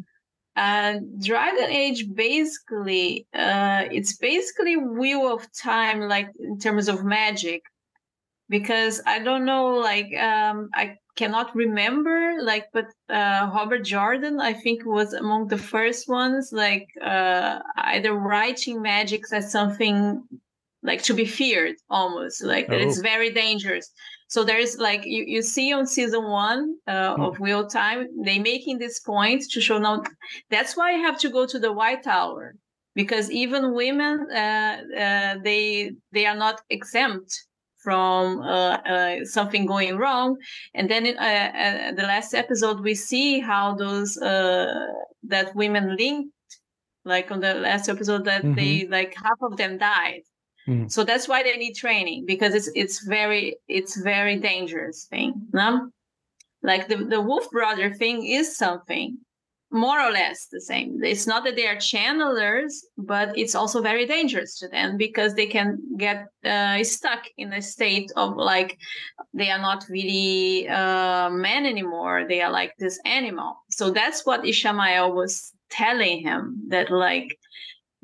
and 0.56 1.24
dragon 1.24 1.70
age 1.70 2.06
basically 2.14 3.28
uh 3.34 3.84
it's 3.92 4.18
basically 4.18 4.76
wheel 4.78 5.34
of 5.34 5.48
time 5.54 6.02
like 6.02 6.30
in 6.40 6.60
terms 6.60 6.88
of 6.88 7.04
magic 7.04 7.64
because 8.50 9.02
i 9.06 9.20
don't 9.20 9.46
know 9.46 9.68
like 9.76 10.14
um 10.18 10.70
i 10.74 10.96
cannot 11.16 11.56
remember 11.56 12.36
like 12.42 12.66
but 12.74 12.86
uh 13.10 13.50
robert 13.54 13.84
jordan 13.84 14.40
i 14.40 14.54
think 14.54 14.86
was 14.86 15.14
among 15.14 15.48
the 15.48 15.58
first 15.58 16.08
ones 16.10 16.52
like 16.52 16.88
uh 17.04 17.60
either 17.78 18.14
writing 18.14 18.82
magic 18.82 19.22
as 19.32 19.52
something 19.52 20.22
like 20.84 21.02
to 21.02 21.14
be 21.14 21.26
feared 21.26 21.76
almost 21.90 22.44
like 22.44 22.68
that 22.70 22.82
it's 22.82 23.00
Oh. 23.00 23.04
very 23.04 23.30
dangerous 23.32 23.92
so 24.34 24.44
there's 24.44 24.80
like 24.80 25.04
you, 25.06 25.24
you 25.28 25.42
see 25.44 25.72
on 25.74 25.86
season 25.86 26.24
one 26.24 26.62
uh, 26.88 27.16
of 27.26 27.40
wheel 27.40 27.60
of 27.66 27.72
time 27.72 28.08
they 28.26 28.40
making 28.40 28.80
this 28.80 29.00
point 29.00 29.44
to 29.52 29.62
show 29.62 29.78
now 29.78 30.02
that's 30.50 30.76
why 30.76 30.88
you 30.96 31.04
have 31.04 31.20
to 31.20 31.30
go 31.30 31.46
to 31.46 31.60
the 31.60 31.72
white 31.72 32.02
tower 32.04 32.56
because 32.96 33.30
even 33.30 33.76
women 33.76 34.16
uh, 34.32 34.78
uh, 35.06 35.36
they 35.44 35.92
they 36.14 36.26
are 36.26 36.40
not 36.46 36.62
exempt 36.72 37.32
from 37.84 38.40
uh, 38.42 38.78
uh, 38.94 39.16
something 39.26 39.66
going 39.66 39.98
wrong. 39.98 40.38
And 40.74 40.90
then 40.90 41.06
in, 41.06 41.18
uh, 41.18 41.22
uh, 41.22 41.92
the 41.92 42.04
last 42.04 42.34
episode 42.34 42.80
we 42.80 42.96
see 42.96 43.42
how 43.42 43.76
those 43.76 44.18
uh, 44.18 44.88
that 45.24 45.54
women 45.54 45.98
linked 45.98 46.32
like 47.06 47.30
on 47.30 47.42
the 47.42 47.54
last 47.56 47.90
episode 47.90 48.24
that 48.26 48.44
they 48.56 48.88
like 48.90 49.14
half 49.16 49.40
of 49.42 49.58
them 49.58 49.78
died 49.78 50.24
Mhm. 50.68 50.92
so 50.92 51.04
that's 51.04 51.28
why 51.28 51.44
they 51.44 51.58
need 51.58 51.74
training 51.74 52.26
because 52.26 52.54
it's 52.54 52.70
it's 52.76 53.06
very 53.06 53.58
it's 53.68 53.98
very 54.02 54.38
dangerous 54.38 55.06
thing 55.06 55.34
no? 55.54 55.90
like 56.62 56.88
the, 56.88 56.98
the 56.98 57.22
wolf 57.22 57.50
brother 57.52 57.94
thing 57.94 58.26
is 58.26 58.56
something 58.56 59.18
more 59.72 60.00
or 60.00 60.12
less 60.12 60.48
the 60.52 60.62
same 60.62 61.04
it's 61.04 61.26
not 61.26 61.44
that 61.44 61.56
they 61.56 61.68
are 61.68 61.76
channelers 61.76 62.86
but 62.98 63.36
it's 63.38 63.56
also 63.56 63.82
very 63.82 64.06
dangerous 64.06 64.60
to 64.60 64.68
them 64.68 64.98
because 64.98 65.34
they 65.34 65.48
can 65.48 65.80
get 65.98 66.28
uh, 66.46 66.84
stuck 66.84 67.24
in 67.38 67.52
a 67.54 67.62
state 67.62 68.12
of 68.16 68.38
like 68.38 68.78
they 69.34 69.50
are 69.50 69.60
not 69.60 69.84
really 69.90 70.68
uh, 70.70 71.30
men 71.32 71.66
anymore 71.66 72.26
they 72.30 72.40
are 72.42 72.52
like 72.52 72.74
this 72.78 73.00
animal 73.04 73.58
so 73.70 73.90
that's 73.90 74.26
what 74.26 74.44
Ishamael 74.44 75.14
was 75.14 75.52
telling 75.72 76.22
him 76.22 76.62
that 76.70 76.92
like 76.92 77.36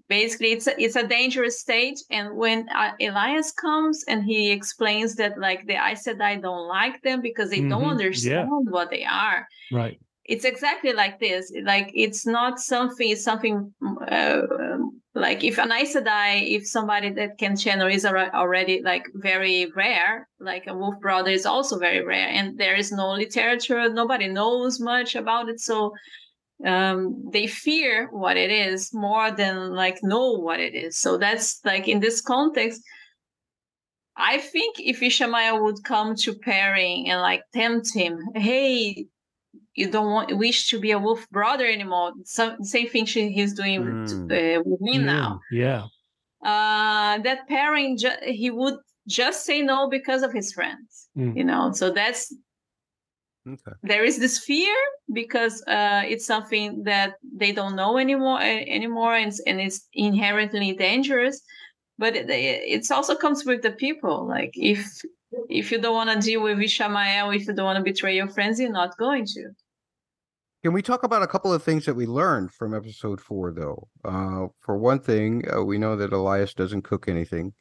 basically 0.10 0.52
it's 0.52 0.68
a, 0.68 0.84
it's 0.84 0.96
a 0.96 1.08
dangerous 1.08 1.60
state 1.60 2.00
and 2.10 2.36
when 2.36 2.68
uh, 2.70 2.92
Elyas 3.00 3.56
comes 3.56 4.04
and 4.08 4.24
he 4.26 4.52
explains 4.52 5.16
that 5.16 5.40
like 5.40 5.66
the 5.68 5.76
Aes 5.76 6.06
Sedai 6.06 6.42
don't 6.42 6.68
like 6.68 7.02
them 7.04 7.22
because 7.22 7.50
they 7.52 7.62
Mhm, 7.62 7.70
don't 7.70 7.84
yeah. 7.84 7.90
understand 7.90 8.68
what 8.70 8.90
they 8.90 9.06
are 9.06 9.48
Right. 9.72 10.00
it's 10.26 10.46
exactly 10.46 10.94
like 10.94 11.20
this 11.20 11.52
like 11.64 11.92
it's 11.94 12.26
not 12.26 12.60
something 12.60 13.10
it's 13.10 13.24
something 13.24 13.74
uh, 14.12 14.42
like 15.16 15.44
if 15.44 15.58
an 15.58 15.72
Aes 15.72 15.96
Sedai, 15.96 16.56
if 16.58 16.68
somebody 16.68 17.10
that 17.12 17.38
can 17.38 17.56
channel 17.58 17.88
is 17.88 18.06
already 18.06 18.82
like 18.82 19.06
very 19.16 19.72
rare 19.76 20.28
like 20.40 20.66
a 20.68 20.74
wolf 20.74 20.96
brother 21.02 21.32
is 21.32 21.46
also 21.46 21.78
very 21.78 22.04
rare 22.04 22.30
and 22.30 22.58
there 22.58 22.76
is 22.76 22.92
no 22.92 23.12
literature 23.14 23.90
nobody 23.90 24.28
knows 24.28 24.80
much 24.80 25.16
about 25.16 25.50
it 25.50 25.60
so 25.60 25.94
um 26.66 27.30
they 27.32 27.48
fear 27.48 28.10
what 28.12 28.36
it 28.36 28.52
is 28.52 28.94
more 28.94 29.32
than 29.32 29.72
like 29.74 29.98
know 30.04 30.34
what 30.34 30.60
it 30.60 30.76
is 30.76 30.98
so 30.98 31.18
that's 31.18 31.60
like 31.64 31.88
in 31.88 32.00
this 32.02 32.20
context 32.22 32.82
i 34.18 34.38
think 34.38 34.76
if 34.78 35.00
Ishamael 35.00 35.62
would 35.64 35.84
come 35.86 36.16
to 36.18 36.34
Perrin 36.36 37.06
and 37.08 37.22
like 37.22 37.44
tempt 37.54 37.94
him 37.94 38.20
hey 38.36 39.06
you 39.74 39.90
don't 39.90 40.12
want 40.12 40.38
wish 40.38 40.68
to 40.70 40.80
be 40.80 40.92
a 40.92 41.00
wolf 41.00 41.26
brother 41.30 41.66
anymore. 41.66 42.12
Some 42.26 42.62
same 42.64 42.90
thing 42.90 43.06
she, 43.06 43.32
he's 43.32 43.54
doing 43.54 43.80
with, 43.86 44.12
Mm. 44.12 44.58
uh, 44.58 44.62
with 44.66 44.82
me 44.82 44.98
now. 44.98 45.40
Yeah. 45.52 45.84
Uh, 46.44 47.20
that 47.20 47.48
pairing, 47.48 47.96
ju- 47.98 48.22
he 48.26 48.50
would 48.52 48.76
just 49.08 49.46
say 49.46 49.62
no 49.62 49.88
because 49.90 50.22
of 50.22 50.34
his 50.34 50.52
friends. 50.52 51.08
Mm. 51.18 51.38
You 51.38 51.46
know, 51.46 51.72
so 51.72 51.92
that's 51.92 52.34
Okay. 53.54 53.76
there 53.84 54.04
is 54.04 54.20
this 54.20 54.38
fear 54.40 54.76
because 55.14 55.64
uh, 55.68 56.04
it's 56.06 56.26
something 56.26 56.84
that 56.84 57.16
they 57.42 57.52
don't 57.52 57.76
know 57.76 57.98
anymore 57.98 58.40
anymore 58.42 59.16
and, 59.16 59.28
it's- 59.28 59.42
and 59.48 59.60
it's 59.60 59.88
inherently 59.94 60.74
dangerous 60.74 61.42
but 61.98 62.16
it, 62.16 62.26
it's 62.30 62.92
also 62.92 63.16
comes 63.16 63.46
with 63.46 63.62
the 63.62 63.72
people 63.72 64.28
like 64.28 64.52
if 64.56 64.86
if 65.50 65.72
you 65.72 65.80
don't 65.80 65.94
want 65.94 66.10
to 66.10 66.20
deal 66.20 66.42
with 66.42 66.58
Ishamael, 66.58 67.36
if 67.36 67.46
you 67.48 67.54
don't 67.54 67.66
want 67.66 67.78
to 67.78 67.84
betray 67.84 68.16
your 68.16 68.30
friends 68.30 68.60
you're 68.60 68.72
not 68.72 68.98
going 68.98 69.26
to 69.26 69.44
Can 70.64 70.74
we 70.74 70.82
talk 70.82 71.04
about 71.04 71.24
a 71.24 71.28
couple 71.28 71.54
of 71.54 71.64
things 71.64 71.86
that 71.86 71.96
we 71.96 72.06
learned 72.06 72.52
from 72.52 72.74
episode 72.74 73.22
four, 73.22 73.54
though? 73.54 73.88
Uh, 74.04 74.48
for 74.60 74.76
one 74.78 75.00
thing, 75.00 75.44
uh, 75.50 75.64
we 75.64 75.78
know 75.78 75.96
that 75.96 76.12
Elyas 76.12 76.54
doesn't 76.54 76.82
cook 76.84 77.08
anything. 77.08 77.54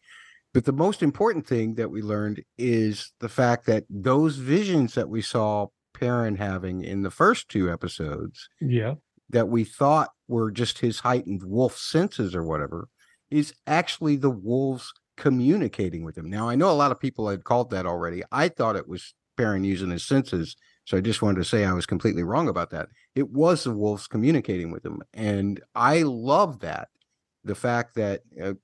But 0.55 0.65
the 0.65 0.73
most 0.73 1.03
important 1.03 1.47
thing 1.47 1.75
that 1.75 1.91
we 1.91 2.01
learned 2.03 2.43
is 2.57 3.13
the 3.21 3.29
fact 3.29 3.67
that 3.67 3.85
those 3.89 4.37
visions 4.37 4.95
that 4.95 5.09
we 5.09 5.23
saw 5.23 5.69
Perrin 5.99 6.37
having 6.37 6.83
in 6.83 7.03
the 7.03 7.11
first 7.11 7.49
two 7.49 7.71
episodes 7.71 8.49
Yeah. 8.61 8.95
that 9.31 9.49
we 9.49 9.65
thought 9.65 10.11
were 10.29 10.51
just 10.51 10.79
his 10.79 11.01
heightened 11.01 11.43
wolf 11.43 11.77
senses 11.77 12.35
or 12.35 12.45
whatever 12.45 12.89
is 13.31 13.55
actually 13.67 14.17
the 14.17 14.31
wolves 14.31 14.93
communicating 15.17 16.05
with 16.05 16.17
him. 16.17 16.31
Now, 16.31 16.49
I 16.49 16.55
know 16.55 16.71
a 16.71 16.73
lot 16.73 16.93
of 16.93 17.01
people 17.01 17.29
had 17.29 17.45
called 17.45 17.71
that 17.71 17.87
already. 17.87 18.23
I 18.31 18.49
thought 18.49 18.77
it 18.77 18.89
was 18.89 19.15
Perrin 19.37 19.65
using 19.65 19.91
his 19.91 20.05
senses. 20.05 20.57
So 20.85 20.97
I 20.97 21.01
just 21.01 21.21
wanted 21.21 21.39
to 21.39 21.45
say 21.45 21.65
I 21.65 21.73
was 21.75 21.87
completely 21.87 22.23
wrong 22.23 22.49
about 22.49 22.71
that. 22.71 22.89
It 23.15 23.31
was 23.31 23.65
the 23.65 23.73
wolves 23.73 24.07
communicating 24.07 24.71
with 24.71 24.87
him. 24.87 25.03
And 25.13 25.61
I 25.75 26.03
love 26.03 26.61
that. 26.61 26.89
The 27.45 27.55
fact 27.55 27.95
that 27.97 28.23
uh, 28.43 28.55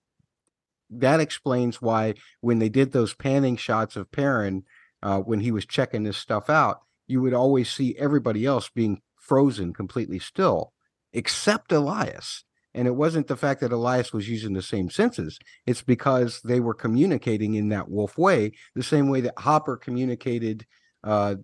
that 0.90 1.20
explains 1.20 1.82
why 1.82 2.14
when 2.40 2.58
they 2.60 2.68
did 2.68 2.92
those 2.92 3.14
panning 3.14 3.56
shots 3.56 3.96
of 3.96 4.10
Perrin, 4.12 4.64
uh, 5.02 5.20
when 5.20 5.40
he 5.40 5.50
was 5.50 5.66
checking 5.66 6.04
this 6.04 6.16
stuff 6.16 6.48
out, 6.48 6.80
you 7.06 7.20
would 7.20 7.34
always 7.34 7.70
see 7.70 7.96
everybody 7.98 8.46
else 8.46 8.68
being 8.68 9.00
frozen 9.16 9.72
completely 9.72 10.18
still, 10.18 10.72
except 11.12 11.70
Elyas. 11.70 12.42
And 12.74 12.88
it 12.88 12.96
wasn't 12.96 13.28
the 13.28 13.36
fact 13.36 13.60
that 13.60 13.70
Elyas 13.70 14.12
was 14.12 14.28
using 14.28 14.52
the 14.52 14.62
same 14.62 14.90
senses. 14.90 15.38
It's 15.64 15.82
because 15.82 16.40
they 16.42 16.60
were 16.60 16.74
communicating 16.74 17.54
in 17.54 17.68
that 17.68 17.88
wolf 17.88 18.18
way, 18.18 18.52
the 18.74 18.82
same 18.82 19.08
way 19.08 19.20
that 19.20 19.38
Hopper 19.38 19.76
communicated, 19.76 20.66
uh, 21.04 21.36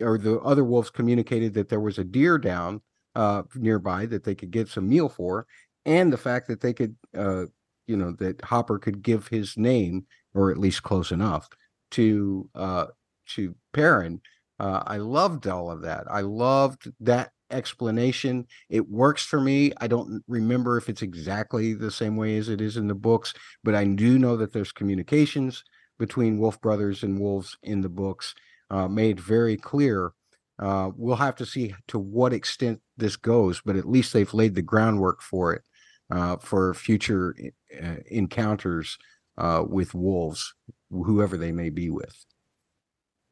or 0.00 0.18
the 0.18 0.38
other 0.40 0.64
wolves 0.64 0.90
communicated 0.90 1.54
that 1.54 1.70
there 1.70 1.80
was 1.80 1.98
a 1.98 2.04
deer 2.04 2.36
down 2.36 2.82
uh, 3.14 3.44
nearby 3.54 4.06
that 4.06 4.24
they 4.24 4.34
could 4.34 4.50
get 4.50 4.68
some 4.68 4.88
meal 4.88 5.08
for, 5.08 5.46
and 5.86 6.12
the 6.12 6.18
fact 6.18 6.48
that 6.48 6.60
they 6.60 6.72
could, 6.72 6.96
uh, 7.16 7.44
you 7.86 7.96
know, 7.96 8.12
that 8.12 8.42
Hopper 8.42 8.78
could 8.78 9.02
give 9.02 9.28
his 9.28 9.56
name, 9.56 10.06
or 10.34 10.50
at 10.50 10.58
least 10.58 10.82
close 10.82 11.12
enough, 11.12 11.48
to 11.92 12.48
uh, 12.54 12.86
to 13.26 13.54
Perrin. 13.72 14.20
Uh, 14.58 14.82
I 14.86 14.98
loved 14.98 15.46
all 15.46 15.70
of 15.70 15.82
that. 15.82 16.04
I 16.10 16.20
loved 16.20 16.90
that 17.00 17.30
explanation. 17.50 18.46
It 18.68 18.88
works 18.88 19.24
for 19.24 19.40
me. 19.40 19.72
I 19.80 19.86
don't 19.86 20.22
remember 20.28 20.76
if 20.76 20.88
it's 20.88 21.02
exactly 21.02 21.74
the 21.74 21.90
same 21.90 22.16
way 22.16 22.36
as 22.36 22.48
it 22.48 22.60
is 22.60 22.76
in 22.76 22.88
the 22.88 22.94
books, 22.94 23.34
but 23.62 23.74
I 23.74 23.84
do 23.84 24.18
know 24.18 24.36
that 24.36 24.52
there's 24.52 24.72
communications 24.72 25.64
between 25.98 26.38
Wolf 26.38 26.60
Brothers 26.60 27.02
and 27.02 27.20
wolves 27.20 27.56
in 27.62 27.80
the 27.80 27.88
books, 27.88 28.34
uh, 28.70 28.88
made 28.88 29.20
very 29.20 29.56
clear. 29.56 30.12
Uh, 30.58 30.90
we'll 30.96 31.16
have 31.16 31.36
to 31.36 31.46
see 31.46 31.74
to 31.88 31.98
what 31.98 32.32
extent 32.32 32.80
this 32.96 33.16
goes, 33.16 33.60
but 33.64 33.76
at 33.76 33.88
least 33.88 34.12
they've 34.12 34.34
laid 34.34 34.54
the 34.54 34.62
groundwork 34.62 35.20
for 35.20 35.52
it 35.52 35.62
uh, 36.10 36.36
for 36.36 36.74
future 36.74 37.34
uh, 37.82 37.96
encounters 38.06 38.98
uh, 39.38 39.64
with 39.66 39.94
wolves, 39.94 40.54
whoever 40.90 41.36
they 41.36 41.52
may 41.52 41.70
be 41.70 41.90
with. 41.90 42.24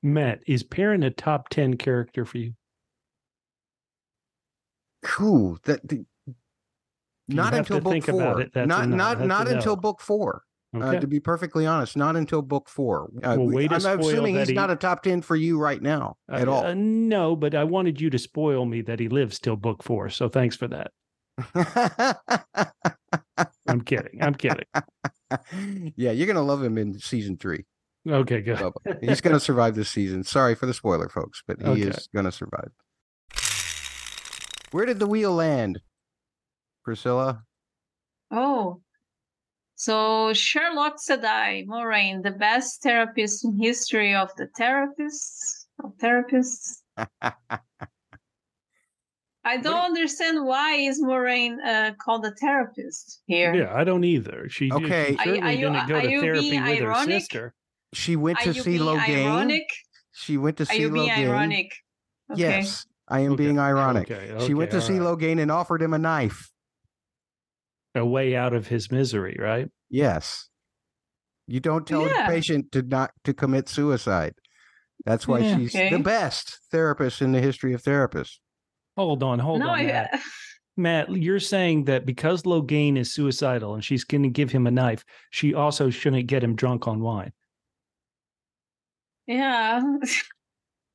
Matt, 0.03 0.41
is 0.47 0.63
Perrin 0.63 1.03
a 1.03 1.11
top 1.11 1.49
10 1.49 1.75
character 1.77 2.25
for 2.25 2.39
you? 2.39 2.55
Cool. 5.03 5.59
That 5.65 5.87
the, 5.89 6.05
not 7.29 7.55
until 7.55 7.81
book 7.81 8.05
four. 8.05 8.41
it. 8.41 8.55
Not 8.55 8.89
not 8.89 9.21
not 9.21 9.49
until 9.49 9.77
book 9.77 10.01
four. 10.01 10.43
Uh, 10.75 10.99
to 10.99 11.07
be 11.07 11.21
perfectly 11.21 11.67
honest, 11.67 11.97
not 11.99 12.17
until 12.17 12.41
book 12.41 12.67
four. 12.69 13.11
Uh, 13.23 13.37
Well, 13.39 13.47
way 13.51 13.69
to 13.69 13.75
I'm 13.75 14.01
assuming 14.01 14.37
he's 14.37 14.49
he- 14.49 14.55
not 14.55 14.71
a 14.71 14.77
top 14.77 15.03
ten 15.03 15.21
for 15.21 15.37
you 15.37 15.59
right 15.59 15.83
now 15.83 16.17
at 16.31 16.49
Uh, 16.49 16.53
all. 16.53 16.65
uh, 16.67 16.75
no, 16.75 17.37
but 17.37 17.55
I 17.55 17.65
wanted 17.65 18.01
you 18.01 18.09
to 18.11 18.19
spoil 18.19 18.65
me 18.65 18.81
that 18.83 18.99
he 18.99 19.09
lives 19.09 19.39
till 19.39 19.57
book 19.57 19.83
four. 19.83 20.09
So 20.09 20.29
thanks 20.31 20.57
for 20.57 20.69
that. 20.69 20.91
I'm 23.67 23.81
kidding. 23.83 24.23
I'm 24.23 24.35
kidding. 24.35 24.65
yeah, 25.97 26.13
you're 26.13 26.27
gonna 26.27 26.43
love 26.43 26.63
him 26.63 26.79
in 26.79 26.99
season 26.99 27.37
three. 27.37 27.65
Okay, 28.09 28.41
good. 28.41 28.59
Bubba. 28.59 28.99
He's 29.09 29.21
gonna 29.21 29.39
survive 29.41 29.75
this 29.77 29.89
season. 29.89 30.25
Sorry 30.25 30.55
for 30.55 30.67
the 30.67 30.75
spoiler, 30.75 31.09
folks, 31.09 31.43
but 31.47 31.61
he 31.61 31.67
Okay. 31.69 31.83
is 31.83 32.09
gonna 32.15 32.33
survive. 32.33 32.71
Where 34.73 34.87
did 34.87 34.99
the 34.99 35.07
wheel 35.07 35.35
land, 35.35 35.81
Priscila? 36.87 37.43
oh 38.35 38.81
so 39.75 40.33
Sherlock 40.33 40.97
Sedai 40.97 41.67
Moiraine 41.67 42.23
the 42.23 42.31
best 42.31 42.83
therapist 42.83 43.45
in 43.45 43.61
history 43.61 44.15
of 44.15 44.31
the 44.39 44.49
therapists 44.59 45.67
of 45.85 45.93
therapists 45.99 46.79
I 49.45 49.57
do 49.57 49.63
don't 49.65 49.75
you- 49.75 49.81
understand 50.01 50.45
why 50.47 50.75
is 50.77 51.03
Moiraine 51.03 51.57
uh, 51.65 51.93
called 52.03 52.25
a 52.25 52.31
therapist 52.41 53.21
here. 53.27 53.53
Yeah, 53.55 53.75
I 53.75 53.83
don't 53.85 54.05
either. 54.05 54.49
She, 54.49 54.69
she 54.69 54.73
Okay. 54.73 55.07
Are 55.07 55.11
you- 55.11 55.17
certainly 55.19 55.41
are 55.41 55.53
you- 55.53 55.71
didn't 55.71 55.89
go 55.89 55.97
are 55.97 56.01
to 56.03 56.11
you 56.11 56.21
therapy 56.21 56.51
being 56.51 56.63
with 56.65 56.79
her 56.79 56.87
ironic? 56.93 57.21
sister. 57.21 57.55
She 57.93 58.17
went 58.17 58.39
to 58.41 58.55
see 58.55 58.79
being 58.79 58.81
Logain. 58.83 59.27
ironic? 59.27 59.65
She 60.13 60.37
went 60.39 60.57
to 60.59 60.63
Are 60.65 60.67
see 60.67 60.81
you 60.81 60.91
being 60.91 61.09
Logain. 61.11 61.29
ironic? 61.29 61.73
Okay. 62.31 62.41
Yes, 62.41 62.87
I 63.09 63.21
am 63.21 63.33
Okay, 63.33 63.45
being 63.45 63.59
ironic. 63.59 64.11
okay, 64.11 64.47
she 64.47 64.55
went 64.55 64.71
okay, 64.71 64.81
to 64.81 64.87
see 64.87 64.99
all 64.99 65.15
right. 65.15 65.19
Logain 65.19 65.41
and 65.41 65.51
offered 65.51 65.83
him 65.83 65.93
a 65.93 65.99
knife. 65.99 66.51
A 67.95 68.05
way 68.05 68.35
out 68.35 68.55
of 68.55 68.67
his 68.69 68.91
misery, 68.91 69.37
right? 69.39 69.69
Yes. 69.91 70.49
You 71.47 71.61
don't 71.61 71.87
tell 71.87 72.07
Yeah. 72.09 72.19
your 72.19 72.27
patient 72.29 72.73
to 72.73 72.83
not 72.83 73.11
to 73.25 73.35
commit 73.35 73.69
suicide. 73.69 74.35
That's 75.05 75.29
why 75.29 75.41
Yeah. 75.41 75.59
she's 75.59 75.73
the 75.73 75.99
best 76.03 76.59
therapist 76.71 77.21
in 77.21 77.33
the 77.33 77.41
history 77.41 77.75
of 77.75 77.83
therapists. 77.83 78.39
Hold 78.97 79.23
on, 79.23 79.39
hold 79.39 79.61
no, 79.61 79.69
on, 79.69 79.81
I, 79.81 79.85
Matt. 79.85 80.21
Matt, 80.77 81.11
you're 81.11 81.41
saying 81.41 81.85
that 81.85 82.07
because 82.07 82.45
Logain 82.45 82.97
is 82.97 83.13
suicidal 83.13 83.75
and 83.75 83.85
she's 83.85 84.05
going 84.05 84.23
to 84.23 84.31
give 84.31 84.53
him 84.53 84.67
a 84.67 84.71
knife, 84.71 85.05
she 85.31 85.53
also 85.53 85.91
shouldn't 85.91 86.27
get 86.29 86.43
him 86.43 86.57
drunk 86.57 86.89
on 86.89 87.01
wine. 87.01 87.33
Yeah. 89.27 89.81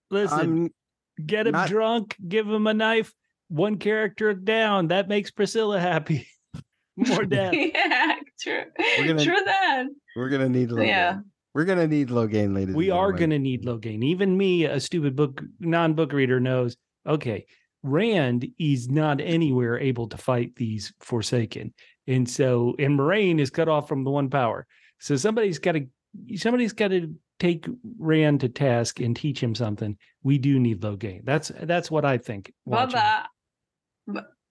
Listen, 0.09 0.39
I'm 0.39 1.25
get 1.25 1.47
him 1.47 1.53
not- 1.53 1.69
drunk, 1.69 2.15
give 2.27 2.47
him 2.47 2.67
a 2.67 2.73
knife, 2.73 3.13
one 3.49 3.77
character 3.77 4.33
down. 4.33 4.87
That 4.89 5.07
makes 5.09 5.31
Priscila 5.31 5.79
happy. 5.79 6.27
More 6.97 7.25
death. 7.25 7.53
yeah, 7.53 8.15
true. 8.39 8.63
gonna- 8.97 9.23
True 9.23 9.35
that. 9.45 9.85
we're 10.15 10.29
gonna 10.29 10.49
need 10.49 10.69
Logain. 10.69 10.87
Yeah. 10.87 11.19
We're 11.53 11.65
gonna 11.65 11.87
need 11.87 12.09
Logain, 12.09 12.53
ladies. 12.53 12.75
we 12.75 12.91
are 12.91 13.11
gentlemen. 13.11 13.17
going 13.19 13.29
to 13.31 13.39
need 13.39 13.65
Logain. 13.65 14.03
Even 14.03 14.37
me, 14.37 14.65
a 14.65 14.79
stupid 14.79 15.15
book, 15.15 15.41
non 15.59 15.93
book 15.95 16.13
reader, 16.13 16.39
knows 16.39 16.77
okay, 17.07 17.45
Rand 17.81 18.47
is 18.59 18.89
not 18.89 19.19
anywhere 19.21 19.79
able 19.79 20.07
to 20.09 20.17
fight 20.17 20.55
these 20.55 20.93
Forsaken. 20.99 21.73
And 22.05 22.29
so, 22.29 22.75
and 22.77 22.99
Moiraine 22.99 23.39
is 23.39 23.49
cut 23.49 23.67
off 23.69 23.87
from 23.87 24.03
the 24.03 24.11
one 24.11 24.29
power. 24.29 24.67
So 24.99 25.15
somebody's 25.15 25.57
got 25.57 25.71
to, 25.73 25.87
somebody's 26.35 26.73
got 26.73 26.89
to 26.89 27.15
take 27.39 27.67
Rand 27.99 28.41
to 28.41 28.49
task 28.49 28.99
and 28.99 29.15
teach 29.15 29.41
him 29.41 29.55
something. 29.55 29.97
We 30.23 30.37
do 30.37 30.59
need 30.59 30.81
Logain. 30.81 31.21
That's, 31.23 31.51
that's 31.63 31.91
what 31.91 32.05
I 32.05 32.17
think. 32.17 32.51
Bubba, 32.67 33.25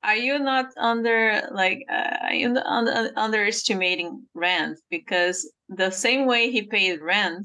are 0.07 0.17
you 0.17 0.39
not 0.39 0.67
under 0.77 1.49
like 1.53 1.85
uh, 1.91 2.17
are 2.23 2.35
you 2.35 2.57
under, 2.65 3.11
underestimating 3.17 4.23
Rand? 4.35 4.77
Because 4.89 5.51
the 5.69 5.91
same 5.91 6.27
way 6.27 6.51
he 6.51 6.63
paid 6.63 7.01
Rand, 7.01 7.45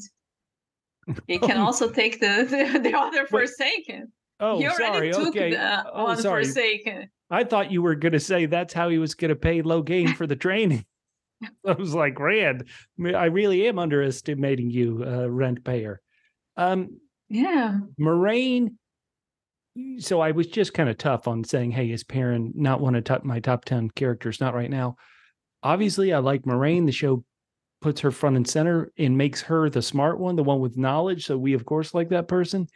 he 1.28 1.40
can 1.40 1.58
Oh. 1.58 1.66
also 1.66 1.90
take 1.90 2.20
the 2.20 2.46
the, 2.48 2.80
the 2.80 2.96
other. 2.96 3.26
Forsaken. 3.26 4.12
Oh, 4.40 4.60
he 4.60 4.68
already 4.68 5.12
sorry. 5.12 5.26
took 5.26 5.36
okay. 5.36 5.52
the 5.52 5.86
oh, 5.92 6.14
sorry. 6.16 6.44
Forsaken. 6.44 7.10
I 7.32 7.44
thought 7.44 7.72
you 7.72 7.82
were 7.82 7.96
going 7.96 8.12
to 8.14 8.20
say 8.20 8.46
that's 8.46 8.74
how 8.74 8.90
he 8.90 8.98
was 8.98 9.16
going 9.16 9.30
to 9.30 9.36
pay 9.36 9.62
Logain 9.62 10.16
for 10.16 10.28
the 10.28 10.36
training. 10.36 10.86
I 11.68 11.74
was 11.74 11.94
like, 11.94 12.20
Rand, 12.20 12.66
I 13.04 13.26
really 13.26 13.68
am 13.68 13.80
underestimating 13.80 14.70
you, 14.70 15.04
uh, 15.06 15.30
rent 15.30 15.64
payer. 15.64 16.02
Um, 16.58 17.00
Yeah. 17.30 17.80
Moiraine. 18.00 18.76
So 20.00 20.20
I 20.20 20.32
was 20.32 20.48
just 20.48 20.74
kind 20.74 20.90
of 20.90 20.98
tough 20.98 21.28
on 21.28 21.44
saying, 21.46 21.72
"Hey, 21.72 21.92
is 21.92 22.04
Perrin 22.04 22.52
not 22.56 22.82
one 22.82 22.94
of 22.96 23.04
top, 23.06 23.24
my 23.24 23.40
top 23.40 23.64
ten 23.64 23.90
characters?" 23.90 24.42
Not 24.42 24.54
right 24.54 24.70
now. 24.70 24.98
Obviously, 25.64 26.14
I 26.14 26.20
like 26.20 26.44
Moiraine. 26.44 26.86
The 26.86 26.92
show 26.94 27.24
puts 27.82 28.02
her 28.02 28.12
front 28.12 28.38
and 28.38 28.48
center 28.48 28.92
and 28.98 29.18
makes 29.18 29.42
her 29.44 29.70
the 29.70 29.82
smart 29.82 30.20
one, 30.20 30.36
the 30.38 30.44
one 30.44 30.60
with 30.62 30.78
knowledge. 30.78 31.26
So 31.26 31.38
we, 31.38 31.54
of 31.54 31.66
course, 31.66 31.94
like 31.94 32.10
that 32.10 32.28
person. 32.28 32.68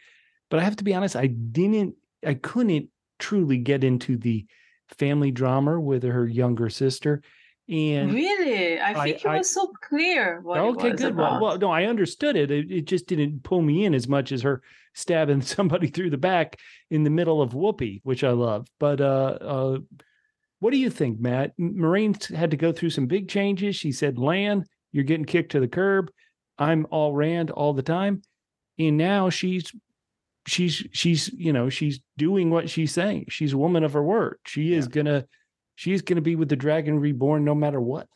But 0.50 0.60
I 0.60 0.64
have 0.64 0.76
to 0.76 0.84
be 0.84 0.94
honest, 0.94 1.16
I 1.16 1.28
didn't. 1.28 1.96
I 2.26 2.34
couldn't 2.34 2.88
truly 3.18 3.58
get 3.58 3.84
into 3.84 4.16
the 4.18 4.46
family 4.98 5.30
drama 5.32 5.80
with 5.80 6.04
her 6.04 6.26
younger 6.28 6.70
sister. 6.70 7.22
And 7.68 8.12
really, 8.12 8.78
I 8.78 8.90
I- 8.92 9.04
think 9.04 9.16
it 9.24 9.26
I- 9.26 9.38
was 9.38 9.50
so 9.52 9.72
clear 9.88 10.40
what 10.40 10.58
okay, 10.60 10.90
it 10.90 10.96
good. 10.98 11.16
Well, 11.16 11.40
well, 11.42 11.58
no, 11.58 11.70
I 11.70 11.84
understood 11.86 12.36
it. 12.36 12.50
it. 12.50 12.70
It 12.70 12.84
just 12.86 13.06
didn't 13.08 13.42
pull 13.42 13.60
me 13.62 13.84
in 13.84 13.92
as 13.94 14.06
much 14.06 14.30
as 14.30 14.42
her 14.42 14.62
stabbing 14.94 15.40
somebody 15.42 15.88
through 15.88 16.10
the 16.10 16.18
back 16.18 16.60
in 16.90 17.02
the 17.02 17.10
middle 17.10 17.42
of 17.42 17.52
Whoopi, 17.52 18.00
which 18.04 18.22
I 18.22 18.30
love. 18.30 18.68
But 18.78 19.00
uh, 19.00 19.38
uh, 19.40 19.78
what 20.60 20.70
do 20.70 20.78
you 20.78 20.90
think, 20.90 21.18
Matt? 21.20 21.52
M- 21.58 21.74
Moiraine's 21.76 22.28
had 22.28 22.52
to 22.52 22.56
go 22.56 22.70
through 22.72 22.90
some 22.90 23.06
big 23.06 23.28
changes. 23.28 23.74
She 23.74 23.90
said, 23.90 24.16
"Lan, 24.16 24.64
you're 24.92 25.04
getting 25.04 25.26
kicked 25.26 25.52
to 25.52 25.60
the 25.60 25.68
curb. 25.68 26.10
I'm 26.58 26.86
all 26.90 27.14
Rand 27.14 27.50
all 27.50 27.72
the 27.74 27.82
time," 27.82 28.22
and 28.78 28.96
now 28.96 29.28
she's 29.28 29.72
she's 30.46 30.86
she's 30.92 31.28
you 31.32 31.52
know 31.52 31.68
she's 31.68 31.98
doing 32.16 32.50
what 32.50 32.70
she's 32.70 32.92
saying. 32.92 33.26
She's 33.28 33.52
a 33.54 33.58
woman 33.58 33.82
of 33.82 33.92
her 33.94 34.02
word. 34.04 34.38
She 34.46 34.72
is 34.72 34.86
gonna 34.86 35.26
she's 35.76 36.02
gonna 36.02 36.20
be 36.20 36.34
with 36.34 36.48
the 36.48 36.56
Dragon 36.56 36.98
Reborn 36.98 37.44
no 37.44 37.54
matter 37.54 37.80
what. 37.80 38.08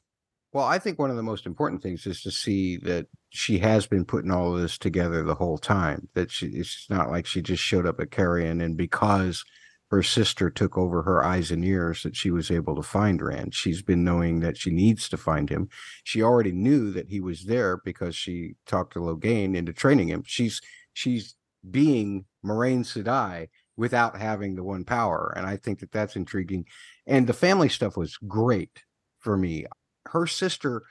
Well, 0.52 0.64
I 0.64 0.80
think 0.80 0.98
one 0.98 1.10
of 1.10 1.16
the 1.16 1.22
most 1.22 1.46
important 1.46 1.80
things 1.80 2.06
is 2.06 2.22
to 2.22 2.32
see 2.32 2.76
that 2.78 3.06
she 3.28 3.58
has 3.58 3.86
been 3.86 4.04
putting 4.04 4.32
all 4.32 4.54
of 4.54 4.60
this 4.60 4.78
together 4.78 5.22
the 5.22 5.36
whole 5.36 5.58
time. 5.58 6.08
That 6.14 6.30
she 6.32 6.46
it's 6.48 6.88
not 6.90 7.10
like 7.10 7.26
she 7.26 7.40
just 7.40 7.62
showed 7.62 7.86
up 7.86 8.00
at 8.00 8.10
Cairhien 8.10 8.62
and 8.62 8.76
because 8.76 9.44
her 9.90 10.02
sister 10.02 10.50
took 10.50 10.78
over 10.78 11.02
her 11.02 11.22
eyes 11.22 11.50
and 11.50 11.64
ears 11.64 12.04
that 12.04 12.16
she 12.16 12.30
was 12.30 12.50
able 12.50 12.76
to 12.76 12.82
find 12.82 13.20
Rand. 13.20 13.54
She's 13.54 13.82
been 13.82 14.04
knowing 14.04 14.40
that 14.40 14.56
she 14.56 14.70
needs 14.70 15.08
to 15.08 15.16
find 15.16 15.50
him. 15.50 15.68
She 16.04 16.22
already 16.22 16.52
knew 16.52 16.92
that 16.92 17.08
he 17.08 17.20
was 17.20 17.44
there 17.44 17.76
because 17.84 18.14
she 18.14 18.54
talked 18.66 18.92
to 18.92 19.00
Logain 19.00 19.56
into 19.56 19.72
training 19.72 20.08
him. 20.08 20.22
She's 20.24 20.60
she's 20.92 21.34
being 21.68 22.24
Moiraine 22.44 22.84
Sedai 22.84 23.48
without 23.76 24.16
having 24.16 24.54
the 24.54 24.64
one 24.64 24.84
power, 24.84 25.32
and 25.36 25.46
I 25.46 25.56
think 25.56 25.80
that 25.80 25.90
that's 25.90 26.16
intriguing. 26.16 26.66
And 27.10 27.26
the 27.26 27.34
family 27.34 27.68
stuff 27.68 27.98
was 27.98 28.16
great 28.16 28.84
for 29.18 29.36
me 29.36 29.66
her 30.10 30.26
sister 30.26 30.82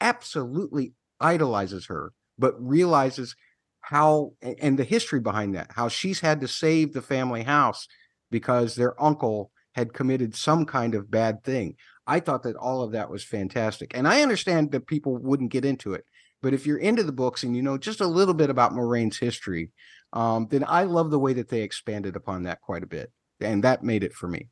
absolutely 0.00 0.92
idolizes 1.20 1.86
her, 1.86 2.12
but 2.38 2.54
realizes 2.58 3.34
how 3.80 4.32
and 4.42 4.78
the 4.78 4.84
history 4.84 5.20
behind 5.20 5.54
that, 5.54 5.70
how 5.70 5.88
she's 5.88 6.20
had 6.20 6.40
to 6.40 6.48
save 6.48 6.92
the 6.92 7.02
family 7.02 7.42
house 7.42 7.86
because 8.30 8.74
their 8.74 9.00
uncle 9.02 9.50
had 9.74 9.92
committed 9.92 10.34
some 10.34 10.64
kind 10.64 10.94
of 10.94 11.10
bad 11.10 11.42
thing. 11.44 11.76
I 12.06 12.20
thought 12.20 12.42
that 12.44 12.56
all 12.56 12.82
of 12.82 12.92
that 12.92 13.10
was 13.10 13.24
fantastic. 13.24 13.92
And 13.94 14.08
I 14.08 14.22
understand 14.22 14.72
that 14.72 14.86
people 14.86 15.16
wouldn't 15.16 15.52
get 15.52 15.64
into 15.64 15.92
it, 15.92 16.04
but 16.42 16.54
if 16.54 16.66
you're 16.66 16.78
into 16.78 17.02
the 17.02 17.12
books 17.12 17.42
and 17.42 17.54
you 17.54 17.62
know 17.62 17.76
just 17.76 18.00
a 18.00 18.06
little 18.06 18.34
bit 18.34 18.50
about 18.50 18.72
Moiraine's 18.72 19.18
history, 19.18 19.70
um, 20.12 20.46
then 20.50 20.64
I 20.66 20.84
love 20.84 21.10
the 21.10 21.18
way 21.18 21.34
that 21.34 21.48
they 21.48 21.62
expanded 21.62 22.16
upon 22.16 22.44
that 22.44 22.60
quite 22.60 22.82
a 22.82 22.88
bit. 22.88 23.10
And 23.40 23.64
that 23.64 23.82
made 23.82 24.04
it 24.04 24.14
for 24.14 24.28
me. 24.28 24.48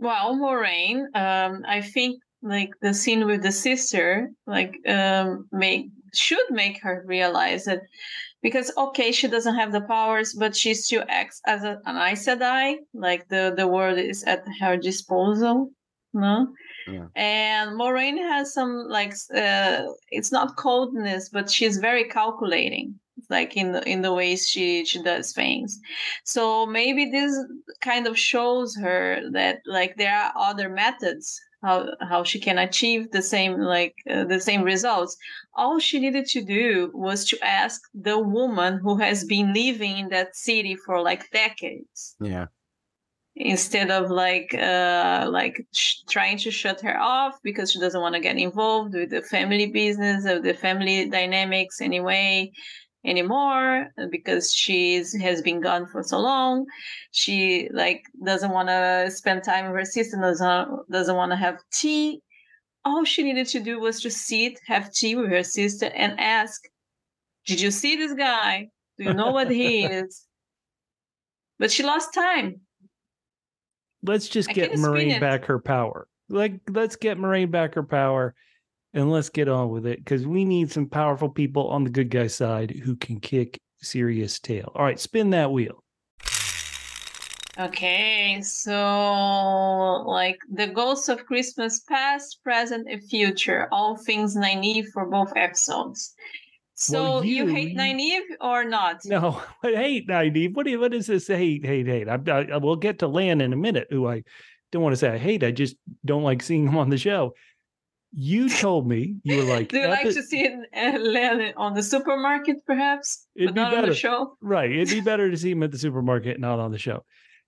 Well, 0.00 0.34
Moiraine, 0.34 1.14
um, 1.14 1.62
I 1.68 1.82
think 1.82 2.22
like 2.42 2.70
the 2.80 2.94
scene 2.94 3.26
with 3.26 3.42
the 3.42 3.52
sister, 3.52 4.30
like 4.46 4.74
um, 4.88 5.46
make 5.52 5.90
should 6.14 6.50
make 6.50 6.80
her 6.82 7.04
realize 7.06 7.66
that 7.66 7.82
because 8.42 8.72
okay, 8.76 9.12
she 9.12 9.28
doesn't 9.28 9.56
have 9.56 9.72
the 9.72 9.82
powers, 9.82 10.32
but 10.32 10.56
she 10.56 10.72
still 10.72 11.04
acts 11.08 11.42
as 11.46 11.62
a, 11.64 11.78
an 11.84 11.96
Aes 11.96 12.26
Sedai. 12.26 12.76
Like 12.94 13.28
the 13.28 13.52
the 13.54 13.68
world 13.68 13.98
is 13.98 14.24
at 14.24 14.42
her 14.60 14.78
disposal. 14.78 15.70
No. 16.14 16.48
Yeah. 16.88 17.06
And 17.14 17.76
Moraine 17.76 18.18
has 18.18 18.54
some 18.54 18.86
like 18.88 19.12
uh, 19.36 19.82
it's 20.08 20.32
not 20.32 20.56
coldness, 20.56 21.28
but 21.28 21.50
she's 21.50 21.76
very 21.76 22.04
calculating, 22.04 22.98
like 23.28 23.56
in 23.56 23.72
the 23.72 23.82
in 23.88 24.02
the 24.02 24.12
ways 24.12 24.48
she 24.48 24.84
she 24.84 25.02
does 25.02 25.32
things. 25.32 25.78
So 26.24 26.66
maybe 26.66 27.10
this 27.10 27.32
kind 27.80 28.06
of 28.06 28.18
shows 28.18 28.76
her 28.76 29.20
that 29.32 29.60
like 29.66 29.96
there 29.96 30.14
are 30.16 30.32
other 30.36 30.68
methods 30.68 31.40
how 31.62 31.90
how 32.00 32.24
she 32.24 32.40
can 32.40 32.58
achieve 32.58 33.10
the 33.10 33.22
same 33.22 33.58
like 33.60 33.94
uh, 34.08 34.24
the 34.24 34.40
same 34.40 34.62
results 34.62 35.16
all 35.54 35.78
she 35.78 35.98
needed 35.98 36.24
to 36.26 36.42
do 36.42 36.90
was 36.94 37.24
to 37.26 37.38
ask 37.44 37.82
the 37.92 38.18
woman 38.18 38.78
who 38.82 38.96
has 38.96 39.24
been 39.24 39.52
living 39.52 39.98
in 39.98 40.08
that 40.08 40.34
city 40.34 40.74
for 40.74 41.02
like 41.02 41.30
decades 41.32 42.16
Yeah. 42.18 42.46
instead 43.36 43.90
of 43.90 44.10
like 44.10 44.52
uh 44.54 45.28
like 45.30 45.66
sh- 45.72 45.96
trying 46.08 46.36
to 46.38 46.50
shut 46.50 46.80
her 46.80 46.98
off 46.98 47.38
because 47.42 47.70
she 47.72 47.78
doesn't 47.80 48.00
want 48.00 48.14
to 48.14 48.20
get 48.20 48.36
involved 48.36 48.94
with 48.94 49.10
the 49.10 49.22
family 49.22 49.66
business 49.66 50.26
or 50.26 50.40
the 50.40 50.54
family 50.54 51.08
dynamics 51.08 51.80
anyway 51.80 52.50
anymore 53.04 53.90
uh, 53.98 54.06
because 54.10 54.52
she's 54.52 55.18
has 55.20 55.42
been 55.42 55.60
gone 55.60 55.86
for 55.86 56.02
so 56.02 56.18
long. 56.18 56.66
She 57.12 57.68
like 57.72 58.04
doesn't 58.24 58.50
want 58.50 58.68
to 58.68 59.10
spend 59.10 59.42
time 59.44 59.66
with 59.66 59.74
her 59.74 59.84
sister 59.84 60.18
doesn't 60.20 60.90
doesn't 60.90 61.16
want 61.16 61.32
to 61.32 61.36
have 61.36 61.58
tea. 61.72 62.20
All 62.84 63.04
she 63.04 63.22
needed 63.22 63.46
to 63.48 63.60
do 63.60 63.78
was 63.80 64.00
to 64.02 64.10
sit 64.10 64.58
have 64.66 64.92
tea 64.92 65.14
with 65.16 65.30
her 65.30 65.42
sister 65.42 65.86
and 65.94 66.18
ask 66.18 66.60
did 67.46 67.60
you 67.60 67.70
see 67.70 67.96
this 67.96 68.12
guy? 68.12 68.68
Do 68.98 69.04
you 69.04 69.14
know 69.14 69.32
what 69.32 69.50
he 69.50 69.84
is? 69.84 70.26
But 71.58 71.70
she 71.70 71.82
lost 71.82 72.14
time. 72.14 72.60
Let's 74.02 74.28
just 74.28 74.50
I 74.50 74.52
get 74.52 74.70
can't 74.70 74.72
explain 74.74 75.08
Moiraine 75.08 75.16
it. 75.16 75.20
back 75.20 75.44
her 75.46 75.58
power. 75.58 76.06
Like, 76.28 76.60
let's 76.70 76.96
get 76.96 77.18
Moiraine 77.18 77.50
back 77.50 77.74
her 77.74 77.82
power 77.82 78.34
and 78.94 79.10
let's 79.10 79.28
get 79.28 79.48
on 79.48 79.70
with 79.70 79.86
it 79.86 79.98
because 79.98 80.26
we 80.26 80.44
need 80.44 80.70
some 80.70 80.86
powerful 80.88 81.28
people 81.28 81.68
on 81.68 81.84
the 81.84 81.90
good 81.90 82.10
guy 82.10 82.26
side 82.26 82.70
who 82.70 82.96
can 82.96 83.20
kick 83.20 83.60
serious 83.80 84.38
tail. 84.38 84.72
All 84.74 84.84
right, 84.84 84.98
spin 84.98 85.30
that 85.30 85.50
wheel. 85.52 85.82
Okay, 87.58 88.40
so 88.42 90.04
like 90.06 90.38
the 90.50 90.68
ghosts 90.68 91.08
of 91.08 91.26
Christmas 91.26 91.80
past, 91.80 92.40
present, 92.42 92.88
and 92.88 93.02
future, 93.04 93.68
all 93.70 93.96
things 93.96 94.36
Nynaeve 94.36 94.86
for 94.94 95.04
both 95.06 95.32
episodes. 95.36 96.14
So 96.74 97.02
Well, 97.02 97.24
you, 97.24 97.44
you- 97.46 97.52
hate 97.52 97.76
Nynaeve 97.76 98.36
or 98.40 98.64
not? 98.64 99.00
No, 99.04 99.42
but 99.62 99.74
hate, 99.74 100.08
Nynaeve. 100.08 100.54
What, 100.54 100.64
do 100.64 100.70
you- 100.70 100.80
what 100.80 100.94
is 100.94 101.06
this 101.08 101.26
hate, 101.26 101.66
hate, 101.66 101.86
hate? 101.86 102.08
I, 102.08 102.18
I, 102.28 102.46
I 102.52 102.56
will 102.56 102.76
get 102.76 103.00
to 103.00 103.08
Lan 103.08 103.40
in 103.42 103.52
a 103.52 103.56
minute, 103.56 103.88
who 103.90 104.06
I 104.08 104.22
don't 104.72 104.82
want 104.82 104.94
to 104.94 104.96
say 104.96 105.10
I 105.10 105.18
hate. 105.18 105.42
I 105.44 105.50
just 105.50 105.76
don't 106.04 106.22
like 106.22 106.42
seeing 106.42 106.66
him 106.66 106.78
on 106.78 106.88
the 106.88 106.96
show. 106.98 107.34
You 108.12 108.48
told 108.48 108.88
me 108.88 109.16
you 109.22 109.36
were 109.36 109.44
like, 109.44 109.68
Do 109.70 109.78
you 109.78 109.88
like 109.88 110.04
"Epi- 110.06 110.14
to 110.14 110.22
see 110.22 110.40
it 110.42 111.54
on 111.56 111.74
the 111.74 111.82
supermarket, 111.82 112.64
perhaps, 112.66 113.26
It'd 113.36 113.48
but 113.48 113.54
be 113.54 113.60
not 113.60 113.72
on 113.72 113.80
better. 113.82 113.92
the 113.92 113.98
show? 113.98 114.36
Right. 114.40 114.70
It'd 114.70 114.88
be 114.88 115.00
better 115.00 115.30
to 115.30 115.36
see 115.36 115.52
him 115.52 115.62
at 115.62 115.70
the 115.70 115.78
supermarket, 115.78 116.40
not 116.40 116.58
on 116.58 116.72
the 116.72 116.78
show. 116.78 117.04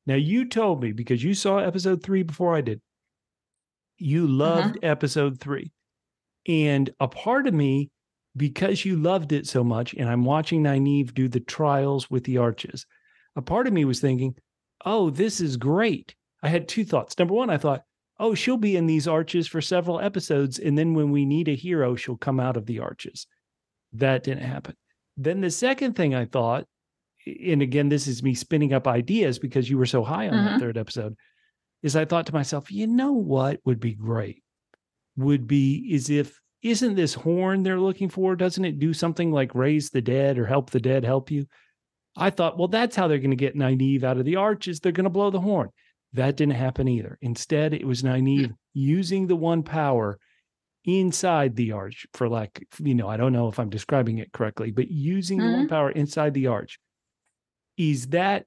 Now, 0.06 0.14
you 0.14 0.48
told 0.48 0.82
me 0.82 0.92
because 0.92 1.22
you 1.22 1.34
saw 1.34 1.58
episode 1.58 2.02
three 2.02 2.22
before 2.22 2.54
I 2.54 2.60
did, 2.60 2.80
you 3.98 4.24
uh-huh. 4.24 4.32
loved 4.32 4.78
episode 4.82 5.40
three. 5.40 5.72
And 6.46 6.90
a 7.00 7.08
part 7.08 7.46
of 7.46 7.54
me, 7.54 7.90
because 8.36 8.84
you 8.84 8.96
loved 8.96 9.32
it 9.32 9.46
so 9.46 9.62
much, 9.62 9.94
and 9.94 10.08
I'm 10.08 10.24
watching 10.24 10.62
Nynaeve 10.62 11.14
do 11.14 11.28
the 11.28 11.40
trials 11.40 12.10
with 12.10 12.24
the 12.24 12.38
arches, 12.38 12.86
a 13.36 13.42
part 13.42 13.66
of 13.66 13.72
me 13.72 13.84
was 13.84 14.00
thinking, 14.00 14.34
oh, 14.84 15.10
this 15.10 15.40
is 15.40 15.56
great. 15.56 16.14
I 16.42 16.48
had 16.48 16.68
two 16.68 16.84
thoughts. 16.84 17.18
Number 17.18 17.34
one, 17.34 17.50
I 17.50 17.58
thought, 17.58 17.84
oh, 18.22 18.34
she'll 18.34 18.56
be 18.56 18.76
in 18.76 18.86
these 18.86 19.08
arches 19.08 19.48
for 19.48 19.60
several 19.60 20.00
episodes. 20.00 20.60
And 20.60 20.78
then 20.78 20.94
when 20.94 21.10
we 21.10 21.24
need 21.26 21.48
a 21.48 21.56
hero, 21.56 21.96
she'll 21.96 22.16
come 22.16 22.38
out 22.38 22.56
of 22.56 22.66
the 22.66 22.78
arches. 22.78 23.26
That 23.92 24.22
didn't 24.22 24.44
happen. 24.44 24.76
Then 25.16 25.40
the 25.40 25.50
second 25.50 25.94
thing 25.96 26.14
I 26.14 26.24
thought, 26.26 26.66
and 27.26 27.62
again, 27.62 27.88
this 27.88 28.06
is 28.06 28.22
me 28.22 28.34
spinning 28.34 28.72
up 28.72 28.86
ideas 28.86 29.38
because 29.40 29.68
you 29.68 29.76
were 29.76 29.86
so 29.86 30.04
high 30.04 30.28
on 30.28 30.36
that 30.36 30.56
Mhm. 30.56 30.60
third 30.60 30.78
episode, 30.78 31.16
is 31.82 31.96
I 31.96 32.04
thought 32.04 32.26
to 32.26 32.32
myself, 32.32 32.70
you 32.70 32.86
know 32.86 33.12
what 33.12 33.60
would 33.64 33.80
be 33.80 33.94
great? 33.94 34.42
Would 35.16 35.46
be 35.48 35.88
is 35.92 36.08
if 36.08 36.40
isn't 36.62 36.94
this 36.94 37.14
horn 37.14 37.64
they're 37.64 37.80
looking 37.80 38.08
for? 38.08 38.36
Doesn't 38.36 38.64
it 38.64 38.78
do 38.78 38.94
something 38.94 39.32
like 39.32 39.52
raise 39.54 39.90
the 39.90 40.00
dead 40.00 40.38
or 40.38 40.46
help 40.46 40.70
the 40.70 40.78
dead 40.80 41.04
help 41.04 41.28
you? 41.30 41.46
I 42.16 42.30
thought, 42.30 42.56
well, 42.56 42.68
that's 42.68 42.94
how 42.94 43.08
they're 43.08 43.18
going 43.18 43.30
to 43.30 43.36
get 43.36 43.56
Nynaeve 43.56 44.04
out 44.04 44.18
of 44.18 44.24
the 44.24 44.36
arch 44.36 44.68
is 44.68 44.78
they're 44.78 44.92
going 44.92 45.04
to 45.04 45.10
blow 45.10 45.30
the 45.30 45.40
horn. 45.40 45.70
That 46.14 46.36
didn't 46.36 46.54
happen 46.54 46.88
either. 46.88 47.18
Instead, 47.22 47.72
it 47.72 47.86
was 47.86 48.02
Nynaeve 48.02 48.46
hmm. 48.46 48.52
using 48.74 49.26
the 49.26 49.36
one 49.36 49.62
power 49.62 50.18
inside 50.84 51.56
the 51.56 51.72
arch 51.72 52.06
for 52.12 52.28
like, 52.28 52.66
you 52.78 52.94
know, 52.94 53.08
I 53.08 53.16
don't 53.16 53.32
know 53.32 53.48
if 53.48 53.58
I'm 53.58 53.70
describing 53.70 54.18
it 54.18 54.32
correctly, 54.32 54.70
but 54.70 54.90
using 54.90 55.38
the 55.38 55.44
one 55.44 55.54
mm-hmm. 55.60 55.68
power 55.68 55.90
inside 55.90 56.34
the 56.34 56.48
arch. 56.48 56.78
Is 57.78 58.08
that, 58.08 58.44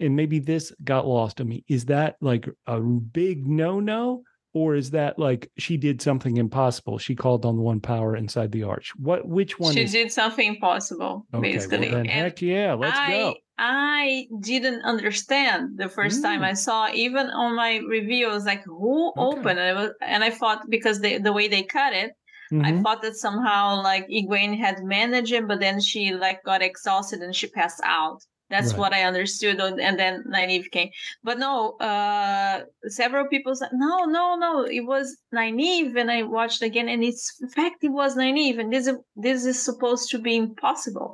and 0.00 0.16
maybe 0.16 0.40
this 0.40 0.72
got 0.82 1.06
lost 1.06 1.40
on 1.40 1.48
me, 1.48 1.64
is 1.68 1.86
that 1.86 2.16
like 2.20 2.48
a 2.66 2.80
big 2.80 3.46
no 3.46 3.80
no? 3.80 4.22
Or 4.54 4.76
is 4.76 4.92
that 4.92 5.18
like 5.18 5.50
she 5.58 5.76
did 5.76 6.00
something 6.00 6.36
impossible? 6.36 6.98
She 6.98 7.16
called 7.16 7.44
on 7.44 7.56
the 7.56 7.62
one 7.62 7.80
power 7.80 8.16
inside 8.16 8.52
the 8.52 8.62
arch. 8.62 8.92
What, 8.96 9.26
which 9.26 9.58
one 9.58 9.74
She 9.74 9.82
is 9.82 9.92
did 9.92 10.12
something 10.12 10.46
impossible, 10.46 11.26
okay? 11.34 11.52
basically. 11.52 11.88
Well, 11.90 11.96
then, 11.96 12.06
heck 12.06 12.40
yeah, 12.40 12.74
let's 12.74 12.98
I, 13.00 13.10
go. 13.10 13.34
I 13.58 14.26
didn't 14.40 14.82
understand 14.82 15.76
the 15.76 15.88
first 15.88 16.22
time 16.22 16.40
Mm. 16.40 16.44
I 16.44 16.52
saw, 16.54 16.88
even 16.92 17.26
on 17.26 17.56
my 17.56 17.78
review, 17.78 18.28
I 18.28 18.32
was 18.32 18.44
like, 18.46 18.62
who 18.64 19.12
Okay. 19.16 19.40
opened 19.40 19.58
it? 19.58 19.74
Was, 19.74 19.90
and 20.00 20.22
I 20.22 20.30
thought 20.30 20.60
because 20.70 21.00
they, 21.00 21.18
the 21.18 21.32
way 21.32 21.48
they 21.48 21.64
cut 21.64 21.92
it, 21.92 22.12
I 22.52 22.70
Mhm. 22.72 22.82
thought 22.82 23.02
that 23.02 23.16
somehow 23.16 23.82
like 23.82 24.06
Egwene 24.08 24.56
had 24.56 24.84
managed 24.84 25.32
it, 25.32 25.48
but 25.48 25.58
then 25.58 25.80
she 25.80 26.12
like 26.14 26.44
got 26.44 26.62
exhausted 26.62 27.20
and 27.22 27.34
she 27.34 27.48
passed 27.48 27.80
out. 27.82 28.20
That's 28.54 28.70
Right. 28.72 28.78
what 28.82 28.92
I 28.98 29.02
understood, 29.12 29.56
and 29.66 29.80
and 29.86 29.96
then 29.98 30.14
Nynaeve 30.34 30.68
came. 30.76 30.90
But 31.26 31.36
no, 31.46 31.54
uh, 31.90 32.56
several 33.00 33.26
people 33.34 33.52
said, 33.58 33.70
no, 33.86 33.94
no, 34.18 34.24
no, 34.44 34.52
it 34.78 34.84
was 34.92 35.06
Nynaeve, 35.36 35.94
and 36.00 36.08
I 36.18 36.20
watched 36.22 36.62
again, 36.62 36.88
and 36.88 37.02
it's 37.08 37.24
in 37.42 37.48
fact 37.58 37.82
it 37.88 37.92
was 38.00 38.10
Nynaeve, 38.16 38.58
and 38.60 38.70
this 38.74 38.86
is 38.86 38.96
this 39.26 39.40
is 39.52 39.58
supposed 39.68 40.06
to 40.12 40.18
be 40.28 40.34
impossible. 40.36 41.08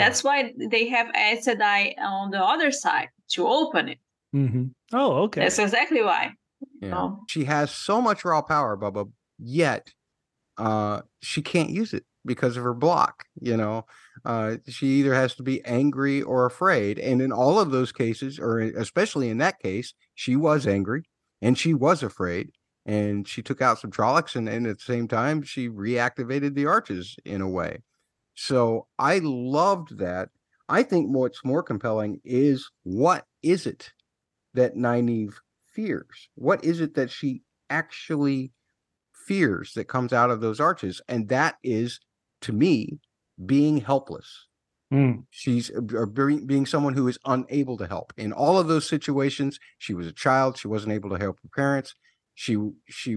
That's 0.00 0.20
why 0.26 0.36
they 0.74 0.84
have 0.96 1.08
Aes 1.24 1.46
Sedai 1.46 1.94
on 1.98 2.30
the 2.34 2.42
other 2.54 2.70
side 2.84 3.08
to 3.34 3.40
open 3.46 3.84
it. 3.94 3.98
hmm 4.32 4.66
Oh, 4.92 5.10
okay. 5.24 5.40
That's 5.42 5.60
exactly 5.66 6.02
why. 6.02 6.22
Yeah. 6.82 6.98
Oh. 6.98 7.08
She 7.32 7.44
has 7.44 7.70
so 7.70 8.00
much 8.08 8.24
raw 8.24 8.42
power, 8.42 8.76
Bubba, 8.76 9.04
yet 9.38 9.84
uh, 10.58 11.02
she 11.22 11.40
can't 11.52 11.70
use 11.70 11.92
it 11.94 12.04
because 12.24 12.56
of 12.56 12.64
her 12.64 12.74
block. 12.74 13.14
You 13.40 13.56
know, 13.56 13.86
uh, 14.24 14.56
she 14.68 14.86
either 14.86 15.14
has 15.14 15.34
to 15.36 15.42
be 15.42 15.64
angry 15.64 16.22
or 16.22 16.46
afraid. 16.46 16.98
And 16.98 17.22
in 17.22 17.32
all 17.32 17.58
of 17.58 17.70
those 17.70 17.92
cases, 17.92 18.38
or 18.38 18.58
especially 18.58 19.28
in 19.28 19.38
that 19.38 19.58
case, 19.60 19.94
she 20.14 20.36
was 20.36 20.66
angry 20.66 21.04
and 21.40 21.56
she 21.56 21.74
was 21.74 22.02
afraid. 22.02 22.50
And 22.86 23.28
she 23.28 23.42
took 23.42 23.60
out 23.60 23.78
some 23.78 23.90
Trollocs, 23.90 24.34
and, 24.34 24.48
and 24.48 24.66
at 24.66 24.78
the 24.78 24.84
same 24.84 25.06
time, 25.06 25.42
she 25.42 25.68
reactivated 25.68 26.54
the 26.54 26.66
arches 26.66 27.14
in 27.26 27.42
a 27.42 27.48
way. 27.48 27.82
So 28.34 28.86
I 28.98 29.20
loved 29.22 29.98
that. 29.98 30.30
I 30.68 30.82
think 30.82 31.14
what's 31.14 31.44
more 31.44 31.62
compelling 31.62 32.20
is 32.24 32.70
what 32.82 33.26
is 33.42 33.66
it 33.66 33.92
that 34.54 34.76
Nynaeve 34.76 35.34
fears? 35.66 36.30
What 36.36 36.64
is 36.64 36.80
it 36.80 36.94
that 36.94 37.10
she 37.10 37.42
actually 37.68 38.52
fears 39.12 39.74
that 39.74 39.84
comes 39.84 40.12
out 40.12 40.30
of 40.30 40.40
those 40.40 40.58
arches? 40.58 41.02
And 41.06 41.28
that 41.28 41.56
is, 41.62 42.00
to 42.40 42.52
me, 42.52 42.98
being 43.44 43.80
helpless. 43.80 44.46
Mm. 44.92 45.24
She's 45.30 45.70
uh, 45.70 46.02
uh, 46.02 46.06
being, 46.06 46.66
someone 46.66 46.94
who 46.94 47.06
is 47.06 47.18
unable 47.24 47.76
to 47.78 47.86
help. 47.86 48.12
In 48.16 48.32
all 48.32 48.58
of 48.58 48.66
those 48.66 48.88
situations, 48.88 49.58
she 49.78 49.94
was 49.94 50.06
a 50.06 50.12
child. 50.12 50.58
She 50.58 50.68
wasn't 50.68 50.92
able 50.92 51.10
to 51.10 51.18
help 51.18 51.38
her 51.42 51.48
parents. 51.54 51.94
She 52.34 52.56
she 52.88 53.16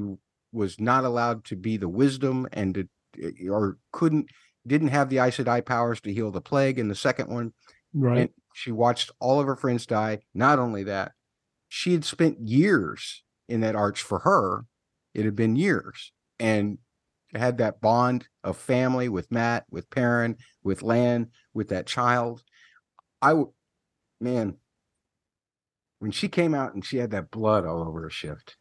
was 0.51 0.79
not 0.79 1.03
allowed 1.03 1.45
to 1.45 1.55
be 1.55 1.77
the 1.77 1.89
wisdom 1.89 2.47
and 2.53 2.75
to, 2.75 2.87
uh, 3.23 3.51
or 3.51 3.77
couldn't 3.91 4.27
didn't 4.67 4.89
have 4.89 5.09
the 5.09 5.17
Aes 5.17 5.37
Sedai 5.37 5.65
powers 5.65 5.99
to 6.01 6.13
heal 6.13 6.31
the 6.31 6.41
plague 6.41 6.77
in 6.77 6.89
the 6.89 6.95
second 6.95 7.29
one. 7.29 7.53
Right. 7.93 8.19
And 8.19 8.29
she 8.53 8.71
watched 8.71 9.11
all 9.19 9.39
of 9.39 9.47
her 9.47 9.55
friends 9.55 9.85
die. 9.85 10.19
Not 10.33 10.59
only 10.59 10.83
that, 10.83 11.13
she 11.69 11.91
had 11.93 12.05
spent 12.05 12.39
years 12.39 13.23
in 13.49 13.61
that 13.61 13.75
arch 13.75 14.01
for 14.01 14.19
her. 14.19 14.65
It 15.15 15.25
had 15.25 15.35
been 15.35 15.55
years 15.55 16.11
and 16.39 16.77
had 17.35 17.57
that 17.59 17.81
bond 17.81 18.27
of 18.43 18.57
family 18.57 19.09
with 19.09 19.31
Matt, 19.31 19.65
with 19.69 19.89
Perrin, 19.89 20.37
with 20.63 20.81
Lan, 20.81 21.29
with 21.53 21.69
that 21.69 21.87
child. 21.87 22.43
I 23.21 23.43
man, 24.19 24.57
when 25.99 26.11
she 26.11 26.27
came 26.27 26.53
out 26.53 26.73
and 26.73 26.83
she 26.85 26.97
had 26.97 27.11
that 27.11 27.31
blood 27.31 27.65
all 27.65 27.81
over 27.87 28.01
her 28.03 28.09
shift, 28.09 28.57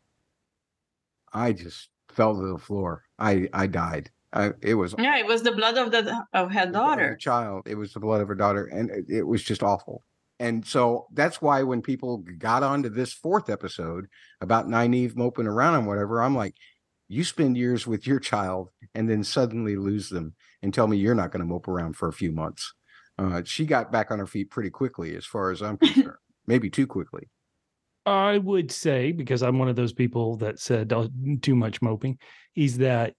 I 1.33 1.53
just 1.53 1.91
fell 2.09 2.35
to 2.35 2.53
the 2.53 2.59
floor. 2.59 3.05
I 3.19 3.49
I 3.53 3.67
died. 3.67 4.11
I, 4.33 4.53
it 4.63 4.75
was 4.75 4.95
Yeah, 4.99 5.19
it 5.19 5.27
was 5.27 5.43
the 5.43 5.53
blood 5.53 5.77
of 5.77 5.91
the 5.91 6.25
of 6.33 6.53
her 6.53 6.61
of 6.63 6.63
her 6.63 6.67
daughter. 6.73 7.17
child. 7.17 7.67
It 7.67 7.75
was 7.75 7.93
the 7.93 8.01
blood 8.01 8.21
of 8.21 8.29
her 8.29 8.35
daughter, 8.35 8.65
and 8.67 8.91
it, 8.91 9.05
it 9.09 9.23
was 9.27 9.43
just 9.43 9.63
awful. 9.63 10.05
And 10.39 10.67
so 10.67 11.07
that's 11.13 11.41
why 11.41 11.63
when 11.63 11.83
people 11.83 12.25
got 12.39 12.63
onto 12.63 12.89
this 12.89 13.13
fourth 13.13 13.49
episode 13.49 14.07
about 14.41 14.67
Nynaeve 14.67 15.15
moping 15.15 15.47
around 15.47 15.75
and 15.75 15.87
whatever, 15.87 16.21
I'm 16.21 16.35
like, 16.35 16.55
you 17.13 17.25
spend 17.25 17.59
years 17.59 17.87
with 17.87 18.07
your 18.07 18.19
child 18.19 18.71
and 18.95 19.09
then 19.09 19.23
suddenly 19.23 19.77
lose 19.77 20.09
them 20.09 20.35
and 20.63 20.73
tell 20.73 20.87
me 20.87 20.97
you're 20.97 21.15
not 21.15 21.31
going 21.31 21.41
to 21.41 21.47
mope 21.47 21.69
around 21.69 21.95
for 21.95 22.09
a 22.09 22.13
few 22.13 22.33
months. 22.33 22.73
Uh, 23.19 23.43
she 23.45 23.67
got 23.67 23.93
back 23.93 24.11
on 24.11 24.19
her 24.19 24.27
feet 24.27 24.51
pretty 24.51 24.71
quickly, 24.71 25.15
as 25.15 25.27
far 25.27 25.51
as 25.51 25.61
I'm 25.61 25.77
concerned. 25.79 26.17
Maybe 26.47 26.71
too 26.71 26.87
quickly. 26.87 27.29
I 28.07 28.39
would 28.39 28.73
say, 28.73 29.13
because 29.13 29.43
I'm 29.43 29.59
one 29.59 29.69
of 29.69 29.77
those 29.77 29.93
people 29.93 30.37
that 30.37 30.59
said 30.59 30.93
"Oh, 30.93 31.09
too 31.43 31.55
much 31.55 31.83
moping, 31.83 32.19
is 32.57 32.79
that 32.79 33.15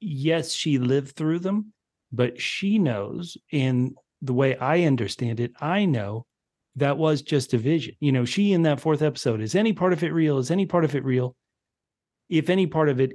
yes, 0.00 0.52
she 0.52 0.78
lived 0.78 1.16
through 1.16 1.40
them, 1.40 1.72
but 2.12 2.40
she 2.40 2.78
knows, 2.78 3.36
in 3.50 3.96
the 4.22 4.32
way 4.32 4.56
I 4.56 4.84
understand 4.84 5.40
it, 5.40 5.52
I 5.60 5.84
know 5.84 6.24
that 6.76 6.96
was 6.96 7.20
just 7.20 7.52
a 7.52 7.58
vision. 7.58 7.96
You 7.98 8.12
know, 8.12 8.24
she 8.24 8.52
in 8.52 8.62
that 8.62 8.80
fourth 8.80 9.02
episode 9.02 9.40
is 9.42 9.56
any 9.56 9.72
part 9.72 9.92
of 9.92 10.04
it 10.04 10.12
real? 10.12 10.38
Is 10.38 10.52
any 10.52 10.66
part 10.66 10.84
of 10.84 10.94
it 10.94 11.04
real? 11.04 11.36
If 12.32 12.48
any 12.48 12.66
part 12.66 12.88
of 12.88 12.98
it 12.98 13.12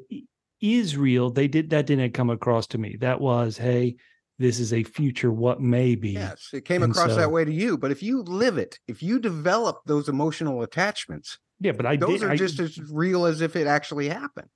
is 0.62 0.96
real, 0.96 1.32
they 1.32 1.48
did 1.48 1.72
that 1.72 1.88
didn't 1.88 2.12
come 2.14 2.30
across 2.30 2.68
to 2.68 2.78
me. 2.78 2.98
That 3.00 3.20
was, 3.20 3.58
hey, 3.58 3.96
this 4.38 4.60
is 4.60 4.74
a 4.74 4.84
future 4.84 5.32
what 5.32 5.60
may 5.60 5.96
be. 5.96 6.12
Yes, 6.12 6.50
it 6.54 6.66
came 6.66 6.84
And 6.84 6.92
across 6.94 7.10
so- 7.10 7.16
that 7.16 7.32
way 7.32 7.44
to 7.44 7.52
you. 7.52 7.80
But 7.80 7.90
if 7.90 8.04
you 8.04 8.22
live 8.22 8.60
it, 8.60 8.78
if 8.88 9.02
you 9.02 9.20
develop 9.20 9.80
those 9.88 10.08
emotional 10.08 10.62
attachments, 10.62 11.40
Yeah, 11.60 11.72
but 11.72 11.88
I 11.88 11.96
those 11.96 12.20
did. 12.20 12.28
are 12.28 12.32
I- 12.34 12.38
just 12.38 12.60
as 12.60 12.78
real 12.92 13.26
as 13.26 13.42
if 13.42 13.56
it 13.56 13.66
actually 13.66 14.08
happened. 14.08 14.50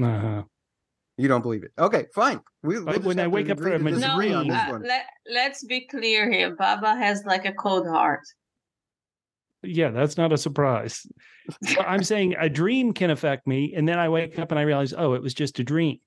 uh-huh. 0.00 0.44
You 1.18 1.28
don't 1.28 1.42
believe 1.42 1.64
it. 1.64 1.72
Okay, 1.78 2.06
fine. 2.14 2.40
We, 2.62 2.76
we'll 2.76 2.84
But 2.84 3.02
when 3.02 3.18
I 3.18 3.26
wake 3.26 3.50
up 3.50 3.58
agree 3.58 3.72
from 3.72 3.82
to 3.84 3.88
a 3.88 3.94
disagree 3.96 4.32
on 4.32 4.46
dream- 4.46 4.56
this 4.56 4.68
uh, 4.68 4.70
one. 4.70 4.82
let, 4.84 5.04
let's 5.30 5.64
be 5.64 5.86
clear 5.86 6.30
here. 6.30 6.56
Bubba 6.56 6.96
has 6.96 7.24
like 7.26 7.44
a 7.44 7.52
cold 7.52 7.86
heart. 7.88 8.22
Yeah, 9.62 9.90
that's 9.90 10.16
not 10.16 10.32
a 10.32 10.38
surprise. 10.38 11.04
But 11.76 11.86
I'm 11.88 12.02
saying 12.02 12.34
a 12.38 12.48
dream 12.48 12.92
can 12.92 13.10
affect 13.10 13.46
me, 13.46 13.74
and 13.74 13.88
then 13.88 13.98
I 13.98 14.08
wake 14.08 14.38
up 14.38 14.50
and 14.50 14.58
I 14.58 14.62
realize, 14.62 14.92
oh, 14.96 15.14
it 15.14 15.22
was 15.22 15.34
just 15.34 15.58
a 15.58 15.64
dream. 15.64 15.98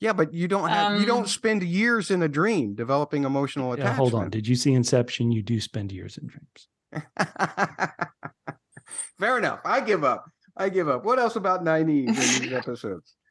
Yeah, 0.00 0.12
but 0.12 0.34
you 0.34 0.48
don't 0.48 0.68
have 0.68 0.94
you 0.94 1.02
Um, 1.02 1.06
don't 1.06 1.28
spend 1.28 1.62
years 1.62 2.10
in 2.10 2.22
a 2.22 2.28
dream 2.28 2.74
developing 2.74 3.24
emotional 3.24 3.68
Yeah, 3.68 3.74
attachment. 3.84 3.96
hold 3.96 4.14
on. 4.14 4.30
Did 4.30 4.48
you 4.48 4.56
see 4.56 4.72
Inception? 4.72 5.30
You 5.30 5.42
do 5.42 5.60
spend 5.60 5.92
years 5.92 6.18
in 6.18 6.26
dreams. 6.26 6.68
Fair 9.18 9.38
enough. 9.38 9.60
I 9.64 9.80
give 9.80 10.04
up. 10.04 10.24
I 10.56 10.68
give 10.68 10.88
up. 10.88 11.04
What 11.04 11.18
else 11.18 11.36
about 11.36 11.64
90s 11.64 12.08
in 12.08 12.14
these 12.14 12.52
episodes? 12.52 13.14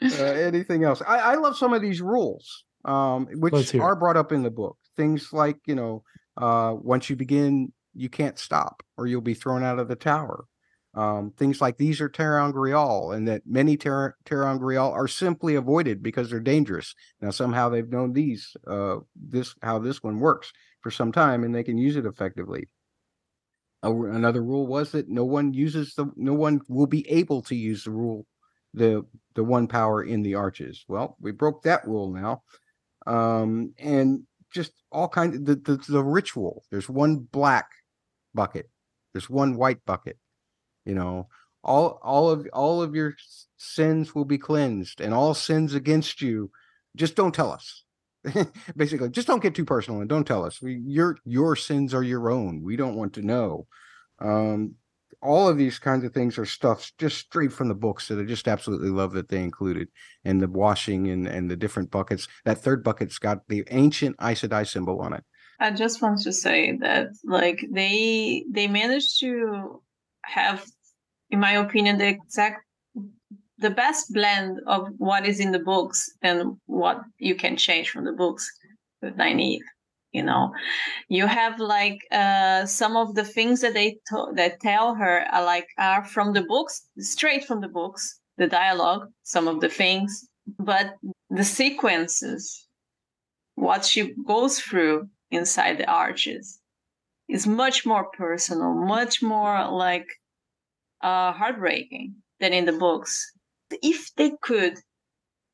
Uh, 0.00 0.22
anything 0.22 0.84
else? 0.84 1.02
I, 1.04 1.18
I 1.18 1.34
love 1.34 1.56
some 1.56 1.72
of 1.72 1.82
these 1.82 2.00
rules, 2.00 2.62
um, 2.84 3.26
which 3.32 3.74
are 3.74 3.96
brought 3.96 4.16
up 4.16 4.30
in 4.30 4.44
the 4.44 4.50
book. 4.50 4.78
Things 4.96 5.32
like, 5.32 5.56
you 5.66 5.74
know, 5.74 6.04
uh, 6.36 6.76
once 6.78 7.10
you 7.10 7.16
begin, 7.16 7.72
you 7.98 8.08
can't 8.08 8.38
stop 8.38 8.82
or 8.96 9.06
you'll 9.06 9.20
be 9.20 9.34
thrown 9.34 9.62
out 9.62 9.78
of 9.78 9.88
the 9.88 9.96
tower. 9.96 10.44
Um, 10.94 11.32
things 11.36 11.60
like 11.60 11.76
these 11.76 12.00
are 12.00 12.08
Terran 12.08 12.52
and 12.52 13.28
that 13.28 13.42
many 13.46 13.76
Terran 13.76 14.14
Grial 14.24 14.90
are 14.90 15.06
simply 15.06 15.54
avoided 15.54 16.02
because 16.02 16.30
they're 16.30 16.40
dangerous. 16.40 16.94
Now, 17.20 17.30
somehow 17.30 17.68
they've 17.68 17.88
known 17.88 18.12
these, 18.14 18.56
uh, 18.66 18.96
this, 19.14 19.54
how 19.62 19.78
this 19.78 20.02
one 20.02 20.18
works 20.18 20.52
for 20.80 20.90
some 20.90 21.12
time 21.12 21.44
and 21.44 21.54
they 21.54 21.62
can 21.62 21.78
use 21.78 21.96
it 21.96 22.06
effectively. 22.06 22.68
Another 23.82 24.42
rule 24.42 24.66
was 24.66 24.90
that 24.92 25.08
no 25.08 25.24
one 25.24 25.54
uses 25.54 25.94
the 25.94 26.10
no 26.16 26.34
one 26.34 26.60
will 26.68 26.88
be 26.88 27.08
able 27.08 27.42
to 27.42 27.54
use 27.54 27.84
the 27.84 27.92
rule 27.92 28.26
the 28.74 29.04
the 29.34 29.44
one 29.44 29.66
power 29.66 30.02
in 30.02 30.22
the 30.22 30.34
arches 30.34 30.84
well 30.88 31.16
we 31.20 31.32
broke 31.32 31.62
that 31.62 31.86
rule 31.86 32.12
now 32.12 32.42
um 33.06 33.72
and 33.78 34.22
just 34.52 34.72
all 34.90 35.08
kinds 35.08 35.36
of 35.36 35.44
the, 35.44 35.54
the 35.54 35.76
the 35.88 36.02
ritual 36.02 36.64
there's 36.70 36.88
one 36.88 37.18
black 37.18 37.68
bucket 38.34 38.68
there's 39.12 39.30
one 39.30 39.56
white 39.56 39.84
bucket 39.84 40.18
you 40.88 40.94
know? 40.94 41.28
All 41.62 42.00
all 42.02 42.30
of 42.30 42.48
all 42.52 42.82
of 42.82 42.94
your 42.94 43.14
sins 43.58 44.14
will 44.14 44.24
be 44.24 44.38
cleansed 44.38 45.00
and 45.00 45.12
all 45.12 45.34
sins 45.34 45.74
against 45.74 46.22
you. 46.22 46.50
Just 46.96 47.14
don't 47.14 47.34
tell 47.34 47.52
us. 47.52 47.84
Basically 48.76 49.10
just 49.10 49.28
don't 49.28 49.42
get 49.42 49.54
too 49.54 49.64
personal 49.64 50.00
and 50.00 50.08
don't 50.08 50.26
tell 50.26 50.44
us. 50.44 50.62
We, 50.62 50.80
your 50.84 51.18
your 51.24 51.56
sins 51.56 51.92
are 51.92 52.02
your 52.02 52.30
own. 52.30 52.62
We 52.62 52.76
don't 52.76 52.96
want 52.96 53.12
to 53.14 53.22
know. 53.22 53.66
Um 54.20 54.76
all 55.20 55.48
of 55.48 55.58
these 55.58 55.80
kinds 55.80 56.04
of 56.04 56.14
things 56.14 56.38
are 56.38 56.46
stuff 56.46 56.92
just 56.96 57.18
straight 57.18 57.52
from 57.52 57.66
the 57.66 57.74
books 57.74 58.06
that 58.06 58.20
i 58.20 58.22
just 58.22 58.46
absolutely 58.46 58.88
love 58.90 59.12
that 59.12 59.28
they 59.28 59.42
included 59.42 59.88
and 60.24 60.40
the 60.40 60.46
washing 60.46 61.08
and 61.08 61.26
and 61.26 61.50
the 61.50 61.56
different 61.56 61.90
buckets. 61.90 62.28
That 62.44 62.58
third 62.62 62.82
bucket's 62.82 63.18
got 63.18 63.46
the 63.48 63.64
ancient 63.70 64.16
Aes 64.22 64.42
Sedai 64.42 64.66
symbol 64.66 65.00
on 65.00 65.12
it 65.12 65.24
I 65.60 65.70
just 65.72 66.00
want 66.00 66.20
to 66.20 66.32
say 66.32 66.76
that 66.78 67.08
like 67.24 67.66
they 67.70 68.44
they 68.50 68.68
managed 68.68 69.18
to 69.20 69.82
have, 70.24 70.64
in 71.30 71.40
my 71.40 71.52
opinion, 71.52 71.98
the 71.98 72.08
exact 72.08 72.64
the 73.58 73.70
best 73.70 74.12
blend 74.12 74.60
of 74.66 74.88
what 74.98 75.26
is 75.26 75.40
in 75.40 75.50
the 75.50 75.58
books 75.58 76.08
and 76.22 76.56
what 76.66 77.00
you 77.18 77.34
can 77.34 77.56
change 77.56 77.90
from 77.90 78.04
the 78.04 78.12
books 78.12 78.48
with 79.02 79.16
Nynaeve. 79.16 79.66
You 80.12 80.22
know, 80.22 80.52
you 81.08 81.26
have 81.26 81.60
like 81.60 81.98
uh, 82.12 82.64
some 82.64 82.96
of 82.96 83.14
the 83.14 83.24
things 83.24 83.60
that 83.60 83.74
they 83.74 83.98
to- 84.08 84.32
that 84.36 84.60
tell 84.60 84.94
her 84.94 85.26
are 85.32 85.44
like 85.44 85.66
are 85.76 86.04
from 86.04 86.32
the 86.32 86.42
books, 86.42 86.88
straight 86.98 87.44
from 87.44 87.60
the 87.60 87.68
books, 87.68 88.20
the 88.38 88.46
dialogue, 88.46 89.08
some 89.24 89.48
of 89.48 89.60
the 89.60 89.68
things, 89.68 90.26
but 90.58 90.94
the 91.30 91.44
sequences, 91.44 92.66
what 93.56 93.84
she 93.84 94.14
goes 94.26 94.60
through 94.60 95.08
inside 95.30 95.78
the 95.78 95.90
arches 95.90 96.60
is 97.28 97.46
much 97.46 97.84
more 97.84 98.10
personal, 98.16 98.74
much 98.74 99.22
more 99.22 99.68
like 99.70 100.06
uh, 101.02 101.32
heartbreaking 101.32 102.14
than 102.40 102.52
in 102.52 102.64
the 102.64 102.72
books. 102.72 103.32
If 103.82 104.14
they 104.14 104.32
could 104.40 104.78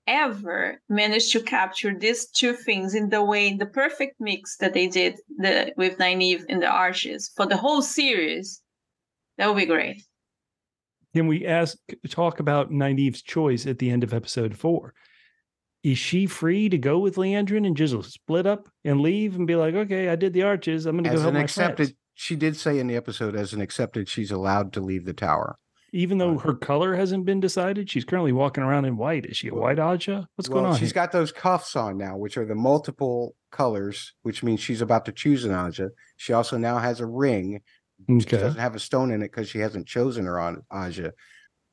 ever 0.07 0.81
manage 0.89 1.33
to 1.33 1.41
capture 1.41 1.99
these 1.99 2.31
two 2.31 2.53
things 2.53 2.95
in 2.95 3.09
the 3.09 3.25
way, 3.25 3.55
the 3.55 3.67
perfect 3.67 4.17
mix 4.21 4.57
that 4.59 4.75
they 4.75 4.87
did 4.87 5.17
the, 5.39 5.73
with 5.77 5.99
Nynaeve 5.99 6.45
and 6.49 6.63
the 6.63 6.69
Arches 6.69 7.31
for 7.35 7.47
the 7.47 7.57
whole 7.57 7.83
series, 7.83 8.63
that 9.39 9.49
would 9.49 9.57
be 9.57 9.67
great. 9.67 10.03
Can 11.15 11.27
we 11.27 11.47
ask 11.47 11.79
talk 12.09 12.41
about 12.41 12.71
Nynaeve's 12.71 13.23
choice 13.23 13.67
at 13.67 13.79
the 13.79 13.91
end 13.91 14.05
of 14.05 14.13
episode 14.13 14.57
four? 14.57 14.95
Is 15.85 15.99
she 15.99 16.25
free 16.25 16.71
to 16.71 16.79
go 16.79 16.99
with 16.99 17.17
Liandrin 17.17 17.67
and 17.67 17.77
just 17.77 18.11
split 18.11 18.47
up 18.47 18.71
and 18.85 19.03
leave 19.03 19.37
and 19.37 19.47
be 19.47 19.55
like, 19.55 19.75
okay, 19.75 20.09
I 20.09 20.17
did 20.17 20.33
the 20.33 20.43
arches. 20.43 20.87
I'm 20.87 20.97
going 20.97 21.05
to 21.05 21.11
go 21.11 21.17
As 21.17 21.21
help 21.21 21.35
an 21.35 21.39
my 21.39 21.45
accepted, 21.45 21.89
friends. 21.89 21.99
she 22.15 22.37
did 22.37 22.57
say 22.57 22.79
in 22.79 22.87
the 22.87 22.97
episode, 22.97 23.37
as 23.37 23.53
an 23.53 23.61
accepted, 23.61 24.09
she's 24.09 24.31
allowed 24.31 24.73
to 24.73 24.81
leave 24.81 25.05
the 25.05 25.13
tower. 25.13 25.59
Even 25.93 26.17
though 26.19 26.39
her 26.39 26.55
color 26.55 26.97
hasn't 26.97 27.27
been 27.27 27.39
decided, 27.39 27.91
she's 27.91 28.05
currently 28.05 28.33
walking 28.33 28.65
around 28.65 28.87
in 28.87 28.97
white. 28.97 29.27
Is 29.27 29.37
she 29.37 29.49
a 29.49 29.55
white 29.55 29.77
Ajah? 29.77 30.27
What's 30.35 30.49
well, 30.49 30.63
going 30.63 30.73
on? 30.73 30.79
She's 30.79 30.89
here? 30.89 31.03
got 31.03 31.13
those 31.13 31.31
cuffs 31.31 31.77
on 31.77 31.99
now, 31.99 32.17
which 32.17 32.39
are 32.39 32.47
the 32.47 32.55
multiple 32.55 33.37
colors, 33.53 34.15
which 34.23 34.43
means 34.43 34.61
she's 34.61 34.81
about 34.81 35.05
to 35.05 35.13
choose 35.13 35.45
an 35.45 35.53
Ajah. 35.53 35.91
She 36.17 36.33
also 36.33 36.57
now 36.57 36.79
has 36.79 37.01
a 37.01 37.07
ring. 37.07 37.61
She 38.09 38.15
okay. 38.15 38.39
doesn't 38.39 38.59
have 38.59 38.75
a 38.75 38.81
stone 38.81 39.13
in 39.13 39.23
it 39.23 39.31
because 39.31 39.51
she 39.51 39.59
hasn't 39.59 39.87
chosen 39.87 40.25
her 40.25 40.41
on 40.41 40.63
Ajah. 40.73 41.13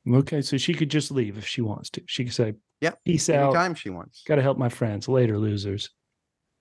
Okay, 0.06 0.42
so 0.42 0.56
she 0.56 0.74
could 0.74 0.90
just 0.90 1.10
leave 1.10 1.38
if 1.38 1.46
she 1.46 1.62
wants 1.62 1.90
to. 1.90 2.02
She 2.06 2.24
could 2.24 2.34
say, 2.34 2.54
Yep, 2.82 2.98
peace 3.06 3.30
out. 3.30 3.44
Anytime 3.44 3.74
she 3.74 3.90
wants. 3.90 4.24
Got 4.26 4.36
to 4.36 4.42
help 4.42 4.58
my 4.58 4.68
friends. 4.68 5.08
Later, 5.08 5.38
losers." 5.38 5.88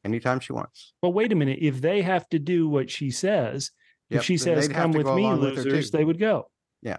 Anytime 0.05 0.39
she 0.39 0.53
wants. 0.53 0.93
Well, 1.01 1.13
wait 1.13 1.31
a 1.31 1.35
minute. 1.35 1.59
If 1.61 1.81
they 1.81 2.01
have 2.01 2.27
to 2.29 2.39
do 2.39 2.69
what 2.69 2.89
she 2.89 3.11
says, 3.11 3.71
Yep, 4.09 4.19
if 4.19 4.25
she 4.25 4.37
then 4.37 4.61
says, 4.61 4.67
"Come 4.67 4.91
with 4.91 5.05
me, 5.07 5.23
along 5.23 5.41
with 5.41 5.57
losers," 5.57 5.91
they 5.91 6.03
would 6.03 6.19
go. 6.19 6.49
Yeah. 6.81 6.97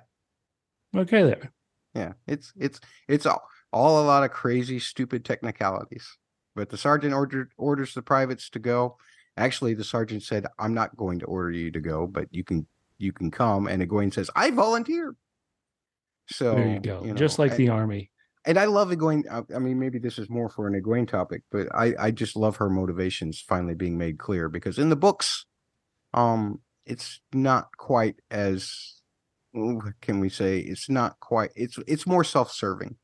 Okay, 0.97 1.23
there. 1.23 1.53
Yeah, 1.95 2.13
it's 2.27 2.53
it's 2.57 2.81
it's 3.09 3.27
all, 3.27 3.43
all 3.73 4.03
a 4.03 4.07
lot 4.07 4.25
of 4.25 4.31
crazy, 4.31 4.79
stupid 4.79 5.25
technicalities. 5.25 6.07
But 6.55 6.71
the 6.71 6.77
sergeant 6.77 7.15
ordered 7.15 7.53
orders 7.57 7.95
the 7.95 8.03
privates 8.03 8.51
to 8.51 8.59
go. 8.59 8.97
Actually, 9.37 9.75
the 9.75 9.85
sergeant 9.85 10.23
said, 10.23 10.47
"I'm 10.59 10.75
not 10.75 10.97
going 10.97 11.19
to 11.21 11.27
order 11.27 11.51
you 11.51 11.71
to 11.71 11.81
go, 11.81 12.07
but 12.07 12.29
you 12.31 12.45
can 12.45 12.67
you 12.99 13.13
can 13.13 13.31
come." 13.31 13.67
And 13.67 13.83
Egwene 13.83 14.13
says, 14.13 14.31
"I 14.35 14.51
volunteer." 14.51 15.15
So 16.29 16.55
there 16.55 16.69
you 16.69 16.81
go. 16.81 17.01
know, 17.01 17.15
just 17.15 17.39
like 17.39 17.53
and, 17.53 17.61
the 17.61 17.69
army. 17.71 18.12
And 18.45 18.59
I 18.59 18.65
love 18.65 18.91
Egwene. 18.91 19.25
I, 19.31 19.55
I 19.55 19.59
mean, 19.59 19.79
maybe 19.79 19.99
this 19.99 20.19
is 20.19 20.29
more 20.29 20.49
for 20.49 20.67
an 20.67 20.81
Egwene 20.81 21.09
topic, 21.09 21.43
but 21.51 21.69
I 21.75 21.95
I 21.99 22.11
just 22.11 22.37
love 22.37 22.57
her 22.57 22.69
motivations 22.71 23.41
finally 23.41 23.75
being 23.75 23.99
made 23.99 24.19
clear 24.19 24.49
because 24.49 24.79
in 24.79 24.89
the 24.89 24.97
books, 24.97 25.47
um, 26.15 26.61
it's 26.87 27.21
not 27.33 27.69
quite 27.77 28.17
as 28.31 29.01
can 30.01 30.19
we 30.21 30.29
say? 30.29 30.59
It's 30.61 30.89
not 30.89 31.21
quite. 31.21 31.51
It's 31.55 31.79
it's 31.87 32.07
more 32.07 32.25
self-serving. 32.25 32.97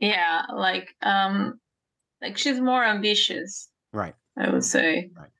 Yeah, 0.00 0.42
like 0.54 0.94
um 1.02 1.60
like 2.22 2.38
she's 2.38 2.60
more 2.60 2.84
ambitious, 2.84 3.68
Right. 3.92 4.14
I 4.36 4.50
would 4.50 4.64
say. 4.64 5.10
Right. 5.16 5.30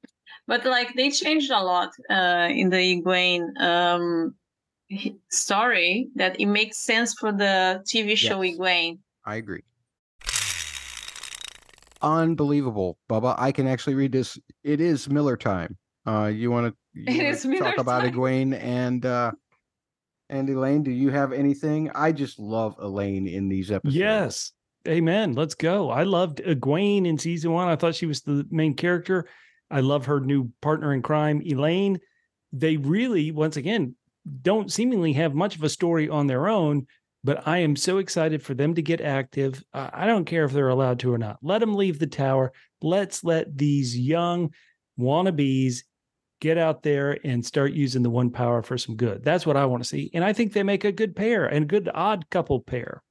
But 0.47 0.65
like 0.65 0.95
they 0.95 1.11
changed 1.11 1.51
a 1.51 1.63
lot 1.63 1.91
uh 2.11 2.49
in 2.51 2.71
the 2.71 2.77
Egwene 2.77 3.49
um 3.61 4.35
story 5.31 6.09
that 6.15 6.39
it 6.41 6.47
makes 6.47 6.79
sense 6.79 7.15
for 7.19 7.33
the 7.33 7.83
TV 7.87 8.17
show 8.17 8.43
Yes. 8.43 8.57
Egwene. 8.57 8.99
I 9.27 9.37
agree. 9.37 9.63
Unbelievable, 12.03 12.99
Bubba. 13.11 13.35
I 13.39 13.53
can 13.53 13.67
actually 13.67 13.95
read 13.95 14.13
this. 14.13 14.39
It 14.63 14.81
is 14.81 15.09
Miller 15.09 15.37
time. 15.37 15.77
Uh, 16.07 16.27
you 16.27 16.51
want 16.51 16.75
to 17.07 17.39
talk 17.39 17.45
Miller 17.47 17.75
about 17.79 18.03
time. 18.03 18.13
Egwene 18.13 18.63
and 18.63 19.05
uh, 19.05 19.33
and 20.29 20.49
Elayne? 20.49 20.85
Do 20.85 20.91
you 20.91 21.11
have 21.11 21.33
anything? 21.33 21.91
I 21.95 22.13
just 22.13 22.39
love 22.39 22.77
Elayne 22.79 23.27
in 23.27 23.49
these 23.49 23.71
episodes. 23.71 23.97
Yes. 23.97 24.53
Amen. 24.87 25.33
Let's 25.33 25.55
go. 25.55 25.91
I 25.91 26.05
loved 26.05 26.39
Egwene 26.39 27.07
in 27.07 27.19
season 27.19 27.53
one. 27.53 27.69
I 27.69 27.77
thought 27.77 27.97
she 27.97 28.07
was 28.07 28.21
the 28.23 28.47
main 28.51 28.75
character. 28.75 29.27
I 29.71 29.81
love 29.81 30.07
her 30.07 30.21
new 30.21 30.53
partner 30.61 30.95
in 30.95 31.03
crime, 31.03 31.43
Elayne. 31.43 31.99
They 32.53 32.77
really, 32.77 33.33
once 33.33 33.57
again, 33.57 33.97
don't 34.43 34.71
seemingly 34.71 35.13
have 35.15 35.35
much 35.35 35.57
of 35.57 35.65
a 35.65 35.69
story 35.69 36.09
on 36.09 36.29
their 36.29 36.49
own, 36.49 36.87
but 37.25 37.47
I 37.47 37.59
am 37.59 37.77
so 37.77 37.99
excited 37.99 38.43
for 38.43 38.55
them 38.55 38.75
to 38.75 38.83
get 38.83 39.01
active. 39.01 39.63
Uh, 39.73 39.91
I 39.93 40.07
don't 40.07 40.25
care 40.25 40.45
if 40.45 40.53
they're 40.53 40.69
allowed 40.69 41.01
to 41.01 41.13
or 41.13 41.19
not. 41.19 41.39
Let 41.43 41.59
them 41.59 41.75
leave 41.75 41.99
the 41.99 42.07
tower. 42.07 42.53
Let's 42.81 43.25
let 43.25 43.57
these 43.57 43.99
young 43.99 44.53
wannabes 44.99 45.79
get 46.41 46.59
out 46.59 46.83
there 46.83 47.19
and 47.25 47.45
start 47.45 47.73
using 47.73 48.03
the 48.03 48.11
one 48.11 48.31
power 48.31 48.63
for 48.63 48.77
some 48.79 48.97
good. 48.97 49.25
That's 49.25 49.47
what 49.47 49.57
I 49.57 49.65
want 49.67 49.83
to 49.83 49.89
see. 49.89 50.11
And 50.15 50.25
I 50.25 50.33
think 50.33 50.53
they 50.53 50.63
make 50.63 50.85
a 50.85 50.93
good 50.93 51.17
pair 51.17 51.47
and 51.47 51.65
a 51.65 51.67
good 51.67 51.91
odd 51.93 52.29
couple 52.31 52.61
pair. 52.61 53.03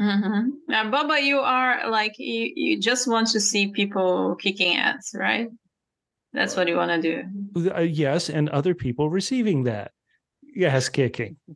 Mm-hmm. 0.00 0.48
Now, 0.68 0.90
Bubba, 0.90 1.22
you 1.22 1.40
are 1.40 1.90
like 1.90 2.18
you, 2.18 2.52
you 2.54 2.80
just 2.80 3.06
want 3.06 3.28
to 3.28 3.40
see 3.40 3.68
people 3.68 4.34
kicking 4.36 4.76
ass, 4.76 5.12
right? 5.14 5.48
That's 6.32 6.56
what 6.56 6.68
you 6.68 6.76
want 6.76 7.02
to 7.02 7.24
do. 7.54 7.70
Uh, 7.70 7.80
yes, 7.80 8.30
and 8.30 8.48
other 8.48 8.74
people 8.74 9.10
receiving 9.10 9.64
that. 9.64 9.92
Yes, 10.54 10.88
kicking. 10.88 11.36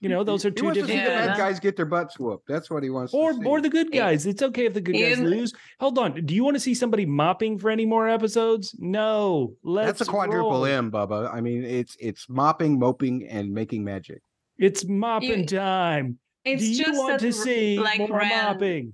You 0.00 0.08
know, 0.08 0.22
those 0.24 0.44
are 0.44 0.50
two 0.50 0.66
wants 0.66 0.78
to 0.80 0.86
see 0.86 0.92
different 0.92 1.20
the 1.22 1.26
bad 1.28 1.36
guys 1.38 1.58
get 1.60 1.76
their 1.76 1.84
butts 1.86 2.18
whooped. 2.18 2.46
That's 2.48 2.70
what 2.70 2.82
he 2.82 2.90
wants. 2.90 3.12
Or 3.12 3.32
to 3.32 3.38
see. 3.38 3.44
or 3.44 3.60
the 3.60 3.68
good 3.68 3.90
guys. 3.92 4.24
It's 4.26 4.42
okay 4.42 4.66
if 4.66 4.74
the 4.74 4.80
good 4.80 4.92
guys 4.94 5.18
In- 5.18 5.28
lose. 5.28 5.52
Hold 5.80 5.98
on. 5.98 6.24
Do 6.24 6.34
you 6.34 6.44
want 6.44 6.54
to 6.54 6.60
see 6.60 6.74
somebody 6.74 7.04
mopping 7.04 7.58
for 7.58 7.70
any 7.70 7.84
more 7.86 8.08
episodes? 8.08 8.74
No. 8.78 9.54
Let's 9.64 9.98
That's 9.98 10.00
a 10.02 10.12
quadruple 10.12 10.50
roll. 10.50 10.64
M, 10.66 10.90
Bubba. 10.90 11.32
I 11.32 11.40
mean, 11.40 11.64
it's 11.64 11.96
it's 12.00 12.28
mopping, 12.28 12.78
moping, 12.78 13.26
and 13.28 13.52
making 13.52 13.82
magic. 13.84 14.22
It's 14.58 14.86
mopping 14.86 15.40
You- 15.40 15.46
time. 15.46 16.18
It's 16.44 16.62
Do 16.62 16.68
you 16.70 16.84
just 16.84 16.98
want 16.98 17.20
to 17.20 17.32
see 17.32 17.78
like 17.78 17.98
more 17.98 18.18
Rand. 18.18 18.30
mopping? 18.30 18.92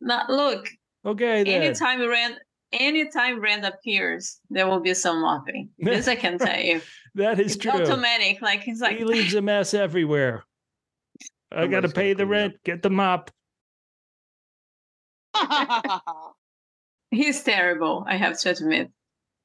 Not, 0.00 0.30
look, 0.30 0.68
Okay, 1.04 1.44
then. 1.44 1.62
anytime 1.62 2.00
Rand, 2.08 2.36
anytime 2.72 3.40
Rand 3.40 3.64
appears, 3.64 4.40
there 4.50 4.66
will 4.66 4.80
be 4.80 4.92
some 4.94 5.20
mopping. 5.20 5.68
This 5.78 6.08
I 6.08 6.16
can 6.16 6.38
tell 6.38 6.58
you. 6.60 6.80
That 7.16 7.40
is 7.40 7.54
It's 7.56 7.62
true. 7.62 7.72
automatic. 7.72 8.40
Like 8.42 8.62
he's 8.62 8.80
like 8.80 8.96
he 8.98 9.04
leaves 9.04 9.34
a 9.34 9.42
mess 9.42 9.74
everywhere. 9.74 10.44
I 11.50 11.66
got 11.66 11.80
to 11.80 11.88
pay 11.88 12.12
the 12.12 12.24
clean 12.24 12.28
up. 12.28 12.30
rent. 12.30 12.54
Get 12.64 12.82
the 12.82 12.90
mop. 12.90 13.30
he's 17.10 17.42
terrible. 17.42 18.04
I 18.08 18.16
have 18.16 18.38
to 18.40 18.50
admit. 18.50 18.90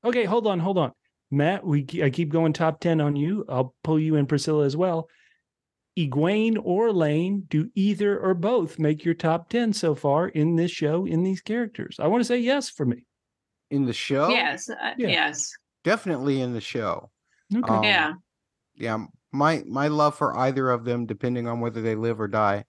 Okay, 0.04 0.26
hold 0.26 0.48
on, 0.48 0.60
hold 0.60 0.78
on. 0.78 0.92
Matt, 1.30 1.66
we 1.66 1.86
I 2.04 2.10
keep 2.10 2.30
going 2.30 2.54
top 2.54 2.80
10 2.80 3.00
on 3.00 3.16
you. 3.16 3.46
I'll 3.48 3.74
pull 3.84 4.00
you 4.00 4.16
in 4.16 4.28
Priscila 4.28 4.66
as 4.66 4.76
well. 4.76 5.08
Egwene 5.98 6.58
or 6.62 6.90
Elayne, 6.90 7.48
do 7.50 7.70
either 7.76 8.18
or 8.20 8.34
both 8.34 8.80
make 8.80 9.06
your 9.06 9.14
top 9.14 9.50
10 9.50 9.74
so 9.74 9.94
far 9.94 10.28
in 10.30 10.56
this 10.56 10.72
show 10.72 11.06
in 11.06 11.24
these 11.24 11.42
characters? 11.42 11.98
I 12.00 12.08
want 12.08 12.22
to 12.22 12.26
say 12.26 12.40
yes 12.40 12.70
for 12.70 12.86
me. 12.86 13.06
In 13.70 13.86
the 13.86 13.94
show, 13.94 14.30
Yes, 14.30 14.70
uh, 14.70 14.94
Yeah. 14.98 15.08
yes, 15.08 15.50
definitely 15.86 16.42
in 16.42 16.54
the 16.54 16.60
show. 16.62 17.11
Okay. 17.56 17.74
Um, 17.74 17.84
yeah. 17.84 18.14
yeah 18.76 19.06
my 19.32 19.64
my 19.66 19.88
love 19.88 20.16
for 20.16 20.38
either 20.38 20.70
of 20.70 20.86
them 20.86 21.06
depending 21.06 21.48
on 21.48 21.60
whether 21.60 21.82
they 21.82 21.96
live 21.96 22.20
or 22.20 22.28
die 22.28 22.66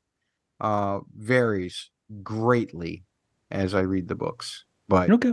uh 0.61 1.01
varies 1.17 1.91
greatly 2.23 3.05
as 3.51 3.75
i 3.75 3.81
read 3.81 4.09
the 4.09 4.15
books 4.15 4.65
but 4.89 5.11
okay. 5.11 5.33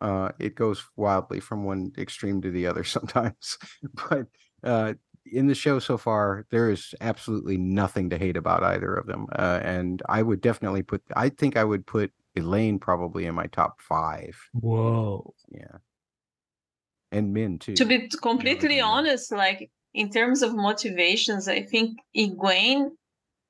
uh 0.00 0.30
it 0.38 0.54
goes 0.54 0.84
wildly 0.96 1.40
from 1.40 1.64
one 1.64 1.92
extreme 1.98 2.40
to 2.40 2.50
the 2.50 2.66
other 2.66 2.84
sometimes 2.96 3.58
but 4.08 4.26
uh 4.64 4.94
in 5.26 5.46
the 5.46 5.54
show 5.54 5.78
so 5.78 5.98
far 5.98 6.46
there 6.50 6.70
is 6.70 6.94
absolutely 7.00 7.58
nothing 7.58 8.08
to 8.08 8.18
hate 8.18 8.36
about 8.36 8.62
either 8.62 8.94
of 8.94 9.06
them 9.06 9.26
uh, 9.38 9.60
and 9.62 10.02
i 10.08 10.22
would 10.22 10.40
definitely 10.40 10.82
put 10.82 11.02
i 11.14 11.28
think 11.28 11.56
i 11.56 11.64
would 11.64 11.86
put 11.86 12.10
Elayne 12.36 12.80
probably 12.80 13.26
in 13.26 13.34
my 13.34 13.46
top 13.46 13.80
five 13.80 14.38
Whoa. 14.52 15.34
yeah 15.50 15.78
and 17.12 17.32
men 17.32 17.58
too 17.58 17.74
To 17.74 17.84
be 17.84 18.08
completely 18.22 18.76
Yeah. 18.78 18.84
honest, 18.86 19.32
like 19.32 19.70
in 19.94 20.10
terms 20.10 20.42
of 20.42 20.54
motivations, 20.54 21.48
I 21.48 21.62
think 21.62 21.98
Egwene, 22.16 22.90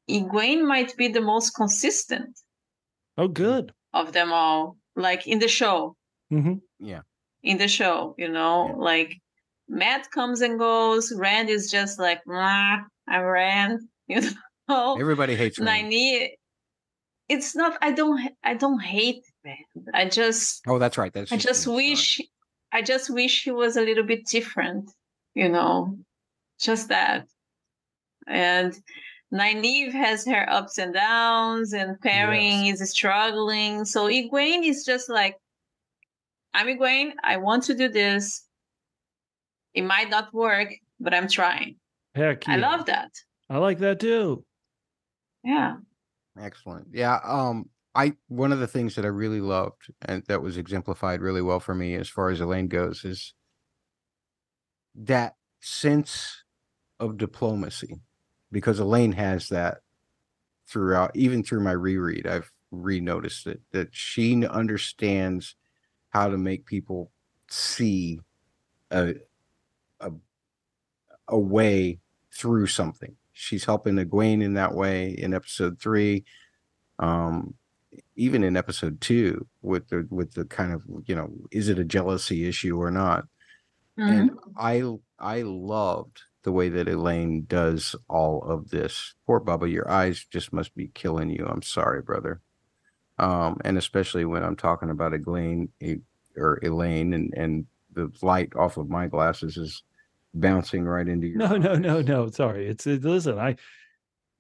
Egwene 0.09 0.67
might 0.67 0.97
be 0.97 1.09
the 1.09 1.21
most 1.21 1.51
consistent 1.55 2.39
Oh, 3.19 3.29
good. 3.29 3.73
of 3.93 4.13
them 4.13 4.33
all. 4.33 4.77
Like 4.97 5.27
in 5.27 5.39
the 5.39 5.49
show, 5.49 5.97
hmm 6.31 6.55
Yeah. 6.79 7.03
in 7.43 7.59
the 7.59 7.69
show, 7.69 8.15
you 8.19 8.29
know, 8.29 8.69
Yeah. 8.69 8.75
like 8.77 9.11
Matt 9.69 10.11
comes 10.11 10.41
and 10.41 10.59
goes. 10.59 11.13
Rand 11.15 11.49
is 11.49 11.71
just 11.71 11.99
like, 12.01 12.21
nah, 12.27 12.79
I'm 13.07 13.23
Rand, 13.23 13.81
you 14.09 14.21
know. 14.69 14.97
everybody 14.99 15.37
hates 15.37 15.59
Rand. 15.61 15.93
Nynaeve, 15.93 16.31
it's 17.29 17.55
not. 17.55 17.79
I 17.81 17.93
don't. 17.93 18.19
I 18.43 18.55
don't 18.55 18.81
hate 18.81 19.23
Rand. 19.45 19.89
I 19.95 20.09
just. 20.09 20.63
oh 20.67 20.79
that's 20.81 20.99
right 20.99 21.13
that's 21.13 21.31
I 21.33 21.37
just 21.37 21.67
Ian, 21.67 21.75
sorry. 21.77 21.91
wish. 21.91 22.21
I 22.73 22.83
just 22.83 23.11
wish 23.12 23.45
he 23.45 23.51
was 23.51 23.77
a 23.77 23.83
little 23.83 24.05
bit 24.05 24.27
different. 24.27 24.91
You 25.35 25.49
know, 25.49 25.97
just 26.61 26.89
that. 26.89 27.27
And 28.27 28.75
Nynaeve 29.33 29.93
has 29.93 30.27
her 30.27 30.49
ups 30.51 30.79
and 30.79 30.93
downs, 30.93 31.73
and 31.73 32.01
Perrin 32.01 32.66
is 32.66 32.89
struggling. 32.91 33.85
So 33.85 34.07
Egwene 34.07 34.66
is 34.66 34.85
just 34.85 35.09
like, 35.09 35.37
I'm 36.53 36.66
Egwene. 36.66 37.12
I 37.23 37.37
want 37.37 37.62
to 37.64 37.75
do 37.75 37.89
this. 37.89 38.45
It 39.73 39.83
might 39.83 40.11
not 40.11 40.35
work, 40.35 40.75
but 40.99 41.14
I'm 41.14 41.29
trying. 41.29 41.77
Heck 42.14 42.47
yeah. 42.47 42.55
I 42.55 42.57
love 42.57 42.87
that. 42.87 43.12
I 43.49 43.59
like 43.59 43.79
that 43.79 44.01
too. 44.01 44.45
Yeah. 45.45 45.77
Excellent. 46.41 46.89
Yeah. 46.93 47.18
Um, 47.25 47.68
I 47.95 48.14
one 48.28 48.53
of 48.53 48.61
the 48.61 48.66
things 48.66 48.95
that 48.95 49.05
I 49.05 49.09
really 49.09 49.41
loved 49.41 49.93
and 50.03 50.22
that 50.28 50.43
was 50.43 50.57
exemplified 50.57 51.20
really 51.20 51.43
well 51.43 51.61
for 51.61 51.74
me 51.74 51.95
as 51.95 52.09
far 52.09 52.30
as 52.30 52.41
Elayne 52.41 52.68
goes 52.68 53.05
is 53.05 53.34
that 54.95 55.34
sense 55.61 56.45
of 57.01 57.16
diplomacy 57.16 58.01
because 58.53 58.80
Elayne 58.80 59.14
has 59.14 59.49
that 59.49 59.78
throughout 60.68 61.11
even 61.16 61.43
through 61.43 61.61
my 61.62 61.72
reread 61.72 62.26
I've 62.26 62.53
re-noticed 62.70 63.47
it 63.47 63.61
that 63.72 63.88
she 63.93 64.47
understands 64.47 65.57
how 66.11 66.28
to 66.28 66.38
make 66.38 66.66
people 66.66 67.11
see 67.49 68.20
a 68.91 69.14
a 70.01 70.12
a 71.28 71.38
way 71.38 72.01
through 72.32 72.66
something. 72.66 73.16
She's 73.32 73.64
helping 73.64 73.95
Egwene 73.97 74.43
in 74.43 74.55
that 74.55 74.74
way 74.74 75.11
in 75.11 75.34
episode 75.34 75.80
3 75.80 76.24
um 76.99 77.55
even 78.16 78.45
in 78.45 78.57
episode 78.57 79.01
2 79.01 79.47
with 79.62 79.88
the 79.88 80.07
with 80.11 80.34
the 80.34 80.45
kind 80.45 80.72
of 80.72 80.82
you 81.07 81.14
know 81.14 81.28
is 81.51 81.68
it 81.68 81.78
a 81.78 81.84
jealousy 81.84 82.47
issue 82.49 82.80
or 82.80 82.91
not 82.91 83.26
Mhm. 83.99 84.09
and 84.20 84.30
I 84.57 84.82
I 85.18 85.43
loved 85.43 86.22
the 86.43 86.53
way 86.53 86.68
that 86.70 86.86
Elayne 86.88 87.43
does 87.47 87.95
all 88.09 88.43
of 88.45 88.70
this. 88.70 89.14
Poor 89.26 89.41
Bubba, 89.41 89.70
your 89.70 89.91
eyes 89.91 90.24
just 90.30 90.53
must 90.55 90.74
be 90.74 90.88
killing 90.95 91.28
you. 91.28 91.45
I'm 91.47 91.61
sorry, 91.61 92.01
brother. 92.01 92.41
Um, 93.18 93.59
and 93.62 93.76
especially 93.76 94.24
when 94.24 94.43
I'm 94.43 94.57
talking 94.57 94.88
about 94.88 95.12
Elayne 95.12 95.68
or 96.36 96.59
Elayne 96.62 97.12
and 97.14 97.34
and 97.36 97.66
the 97.93 98.11
light 98.22 98.55
off 98.57 98.76
of 98.78 98.88
my 98.88 99.07
glasses 99.09 99.57
is 99.59 99.82
bouncing 100.32 100.84
right 100.84 101.07
into 101.09 101.26
your 101.26 101.38
No, 101.38 101.57
no, 101.57 101.74
no, 101.74 102.01
no. 102.01 102.30
Sorry. 102.30 102.68
It's 102.68 102.86
it, 102.86 103.03
listen. 103.05 103.38
I 103.38 103.57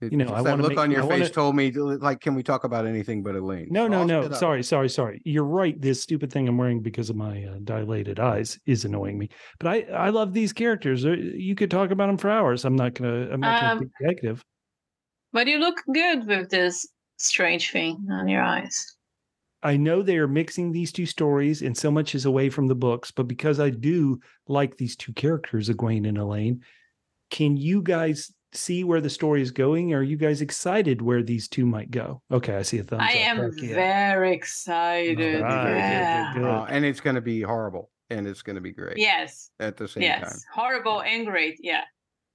It- 0.00 0.12
you 0.12 0.18
know, 0.18 0.32
I 0.32 0.42
that 0.42 0.50
wanna 0.50 0.62
look 0.62 0.70
make- 0.70 0.78
on 0.78 0.90
your 0.90 1.02
I 1.04 1.08
face 1.08 1.20
wanna- 1.20 1.28
told 1.28 1.56
me 1.56 1.70
like, 1.72 2.20
can 2.20 2.34
we 2.34 2.42
talk 2.42 2.64
about 2.64 2.86
anything 2.86 3.22
but 3.22 3.34
Elayne? 3.34 3.70
no, 3.70 3.84
So 3.84 3.88
no, 3.88 3.98
I'll 4.00 4.06
no. 4.06 4.30
Sorry, 4.32 4.62
sorry, 4.62 4.88
sorry. 4.88 5.20
You're 5.24 5.44
right. 5.44 5.78
This 5.80 6.02
stupid 6.02 6.32
thing 6.32 6.48
I'm 6.48 6.56
wearing 6.56 6.80
because 6.80 7.10
of 7.10 7.16
my 7.16 7.44
uh, 7.44 7.56
dilated 7.64 8.18
eyes 8.18 8.58
is 8.66 8.84
annoying 8.84 9.18
me. 9.18 9.28
But 9.58 9.66
I 9.68 9.80
I 9.92 10.08
love 10.10 10.32
these 10.32 10.52
characters. 10.52 11.04
You 11.04 11.54
could 11.54 11.70
talk 11.70 11.90
about 11.90 12.06
them 12.06 12.16
for 12.16 12.30
hours. 12.30 12.64
I'm 12.64 12.76
not 12.76 12.94
gonna. 12.94 13.28
I'm 13.30 13.40
not 13.40 13.60
gonna 13.60 13.72
Um, 13.74 13.78
be 13.80 13.86
negative. 14.06 14.44
But 15.32 15.46
you 15.46 15.58
look 15.58 15.76
good 15.92 16.26
with 16.26 16.48
this 16.50 16.88
strange 17.18 17.70
thing 17.70 18.06
on 18.10 18.26
your 18.28 18.42
eyes. 18.42 18.96
I 19.62 19.76
know 19.76 20.00
they 20.02 20.16
are 20.16 20.26
mixing 20.26 20.72
these 20.72 20.90
two 20.90 21.04
stories, 21.04 21.60
and 21.60 21.76
so 21.76 21.90
much 21.90 22.14
is 22.14 22.24
away 22.24 22.48
from 22.48 22.66
the 22.66 22.74
books. 22.74 23.10
But 23.10 23.28
because 23.28 23.60
I 23.60 23.68
do 23.68 24.18
like 24.48 24.78
these 24.78 24.96
two 24.96 25.12
characters, 25.12 25.68
Egwene 25.68 26.08
and 26.08 26.16
Elayne, 26.16 26.60
can 27.30 27.58
you 27.58 27.82
guys 27.82 28.32
see 28.52 28.84
where 28.84 29.00
the 29.00 29.10
story 29.10 29.42
is 29.42 29.50
going? 29.50 29.94
Are 29.94 30.02
you 30.02 30.16
guys 30.16 30.40
excited 30.40 31.02
where 31.02 31.22
these 31.22 31.48
two 31.48 31.66
might 31.66 31.90
go? 31.90 32.22
Okay, 32.30 32.56
I 32.56 32.62
see 32.62 32.78
a 32.78 32.82
thumbs 32.84 33.02
I 33.04 33.12
up. 33.12 33.14
am 33.14 33.52
yeah. 33.58 33.74
very 33.74 34.34
excited. 34.34 35.18
Alright, 35.18 35.64
good, 35.64 35.66
good, 35.72 35.76
yeah. 35.78 36.34
good. 36.34 36.44
Uh, 36.44 36.66
and 36.68 36.84
it's 36.84 37.00
going 37.00 37.14
to 37.16 37.20
be 37.22 37.42
horrible, 37.42 37.90
and 38.10 38.26
it's 38.26 38.42
going 38.42 38.56
to 38.56 38.60
be 38.62 38.72
great 38.72 38.98
Yes. 38.98 39.50
at 39.60 39.76
the 39.76 39.86
same 39.86 40.02
Yes. 40.02 40.20
time. 40.20 40.28
Yes. 40.32 40.44
Horrible 40.52 41.02
and 41.02 41.26
great. 41.26 41.58
Yeah. 41.62 41.84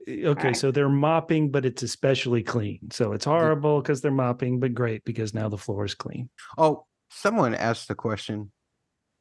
Okay, 0.07 0.47
Right. 0.49 0.55
so 0.57 0.71
they're 0.71 0.87
mopping, 0.89 1.49
but 1.51 1.65
it's 1.65 1.81
especially 1.83 2.43
clean. 2.43 2.79
So 2.91 3.13
it's 3.13 3.25
horrible 3.25 3.81
because 3.81 4.01
they're 4.01 4.11
mopping, 4.11 4.59
but 4.59 4.73
great 4.73 5.03
because 5.05 5.33
now 5.33 5.49
the 5.49 5.57
floor 5.57 5.85
is 5.85 5.95
clean. 5.95 6.29
Oh, 6.57 6.85
someone 7.09 7.55
asked 7.55 7.87
the 7.87 7.95
question. 7.95 8.51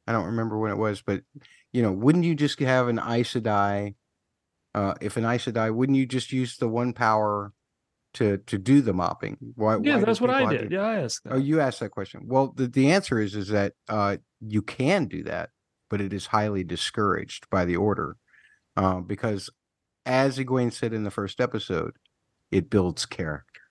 I 0.07 0.11
don't 0.11 0.25
remember 0.27 0.59
when 0.59 0.71
it 0.71 0.77
was, 0.77 1.01
but 1.01 1.21
you 1.73 1.81
know, 1.81 1.91
wouldn't 1.91 2.23
you 2.25 2.35
just 2.35 2.59
have 2.59 2.87
an 2.87 2.99
Aes 2.99 3.33
Sedai? 3.33 3.95
Uh, 4.75 4.93
if 4.99 5.15
an 5.15 5.23
Aes 5.25 5.45
Sedai, 5.45 5.73
wouldn't 5.73 5.97
you 5.97 6.05
just 6.05 6.33
use 6.33 6.57
the 6.57 6.67
one 6.67 6.91
power 6.91 7.53
to 8.15 8.37
to 8.39 8.57
do 8.57 8.81
the 8.81 8.91
mopping? 8.93 9.37
Why? 9.55 9.77
Yeah, 9.81 9.95
why 9.97 10.03
that's 10.03 10.19
what 10.19 10.29
I 10.29 10.45
did. 10.51 10.69
to- 10.69 10.75
Yeah, 10.75 10.81
I 10.85 10.95
asked 10.99 11.23
that. 11.23 11.33
Oh, 11.33 11.37
you 11.37 11.61
asked 11.61 11.79
that 11.79 11.91
question. 11.91 12.23
Well, 12.27 12.53
the, 12.55 12.67
the 12.67 12.91
answer 12.91 13.17
is 13.19 13.35
is 13.35 13.47
that 13.49 13.71
uh, 13.87 14.17
you 14.41 14.61
can 14.61 15.05
do 15.05 15.23
that, 15.23 15.49
but 15.89 16.01
it 16.01 16.11
is 16.11 16.25
highly 16.27 16.63
discouraged 16.65 17.49
by 17.49 17.63
the 17.63 17.77
order, 17.77 18.17
uh, 18.75 18.99
because 18.99 19.49
as 20.05 20.37
Egwene 20.37 20.73
said 20.73 20.93
in 20.93 21.03
the 21.05 21.11
first 21.11 21.39
episode, 21.39 21.93
it 22.51 22.69
builds 22.69 23.05
character. 23.05 23.61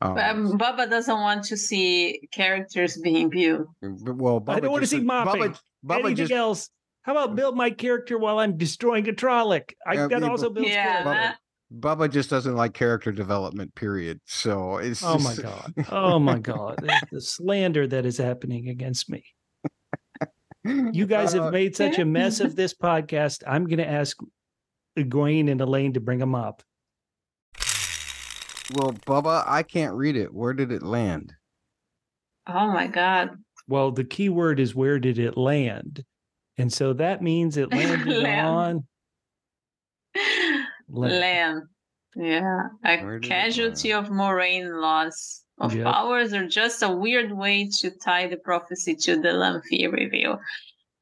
Um, 0.00 0.14
But 0.16 0.24
um, 0.30 0.58
Bubba 0.58 0.90
doesn't 0.90 1.14
want 1.20 1.44
to 1.44 1.56
see 1.56 2.28
characters 2.32 2.96
being 2.98 3.28
built. 3.30 3.68
but- 3.80 4.16
well, 4.16 4.36
I 4.36 4.40
Bubba 4.58 4.62
don't 4.62 4.72
wanna 4.72 4.86
see 4.86 4.98
mopping. 5.00 5.42
Bubba, 5.42 5.60
Bubba 5.86 5.94
Anything 6.00 6.16
just 6.16 6.32
else? 6.32 6.70
How 7.04 7.12
about 7.12 7.36
build 7.36 7.56
my 7.56 7.70
character 7.70 8.18
while 8.18 8.38
I'm 8.38 8.56
destroying 8.56 9.08
a 9.08 9.12
Trolloc? 9.12 9.72
I 9.86 9.94
Yeah, 9.94 10.08
that 10.08 10.22
also 10.24 10.48
but- 10.48 10.54
builds 10.56 10.70
Yeah, 10.70 11.02
character. 11.02 11.10
that- 11.10 11.36
Bubba 11.72 12.10
just 12.10 12.30
doesn't 12.30 12.54
like 12.54 12.72
character 12.74 13.10
development. 13.10 13.74
Period. 13.74 14.20
So 14.26 14.76
it's 14.76 15.02
Oh 15.02 15.18
my 15.18 15.34
god! 15.34 15.72
Oh 15.90 16.18
my 16.18 16.38
god! 16.38 16.78
The- 16.80 17.02
the 17.10 17.20
slander 17.20 17.86
that 17.88 18.06
is 18.06 18.18
happening 18.18 18.68
against 18.68 19.08
me. 19.10 19.24
You 20.64 21.06
guys 21.06 21.34
Uh, 21.34 21.42
have 21.44 21.52
made 21.52 21.76
such 21.76 21.98
a 21.98 22.04
mess 22.06 22.40
of 22.40 22.56
this 22.56 22.72
podcast. 22.74 23.42
I'm 23.46 23.66
going 23.66 23.78
to 23.78 23.88
ask 23.88 24.16
Egwene 24.98 25.50
and 25.50 25.60
Elayne 25.60 25.92
to 25.94 26.00
bring 26.00 26.18
them 26.20 26.34
up. 26.34 26.62
Well, 28.74 28.92
Bubba, 29.06 29.44
I 29.46 29.62
can't 29.62 29.94
read 29.94 30.16
it. 30.16 30.32
Where 30.32 30.54
did 30.54 30.72
it 30.72 30.82
land? 30.82 31.34
Oh 32.46 32.68
my 32.72 32.86
God. 32.86 33.30
Well, 33.68 33.90
the 33.92 34.04
key 34.04 34.30
word 34.30 34.58
is 34.58 34.74
where 34.74 34.98
did 34.98 35.18
it 35.18 35.36
land? 35.36 36.02
And 36.58 36.72
so 36.72 36.92
that 36.94 37.22
means 37.22 37.56
it 37.56 37.70
landed 37.70 38.06
Land. 38.22 38.46
on 38.46 38.84
land. 40.88 41.20
Land. 41.20 41.62
Yeah. 42.16 42.60
A 42.84 43.02
Where 43.02 43.18
casualty 43.20 43.92
of 43.92 44.08
Moiraine 44.08 44.80
loss 44.80 45.42
of 45.58 45.74
Yep. 45.74 45.84
powers 45.84 46.32
or 46.32 46.46
just 46.46 46.82
a 46.82 46.88
weird 46.90 47.32
way 47.32 47.68
to 47.80 47.90
tie 48.04 48.28
the 48.28 48.36
prophecy 48.36 48.94
to 48.96 49.20
the 49.20 49.32
Lanfear 49.32 49.90
reveal. 49.90 50.38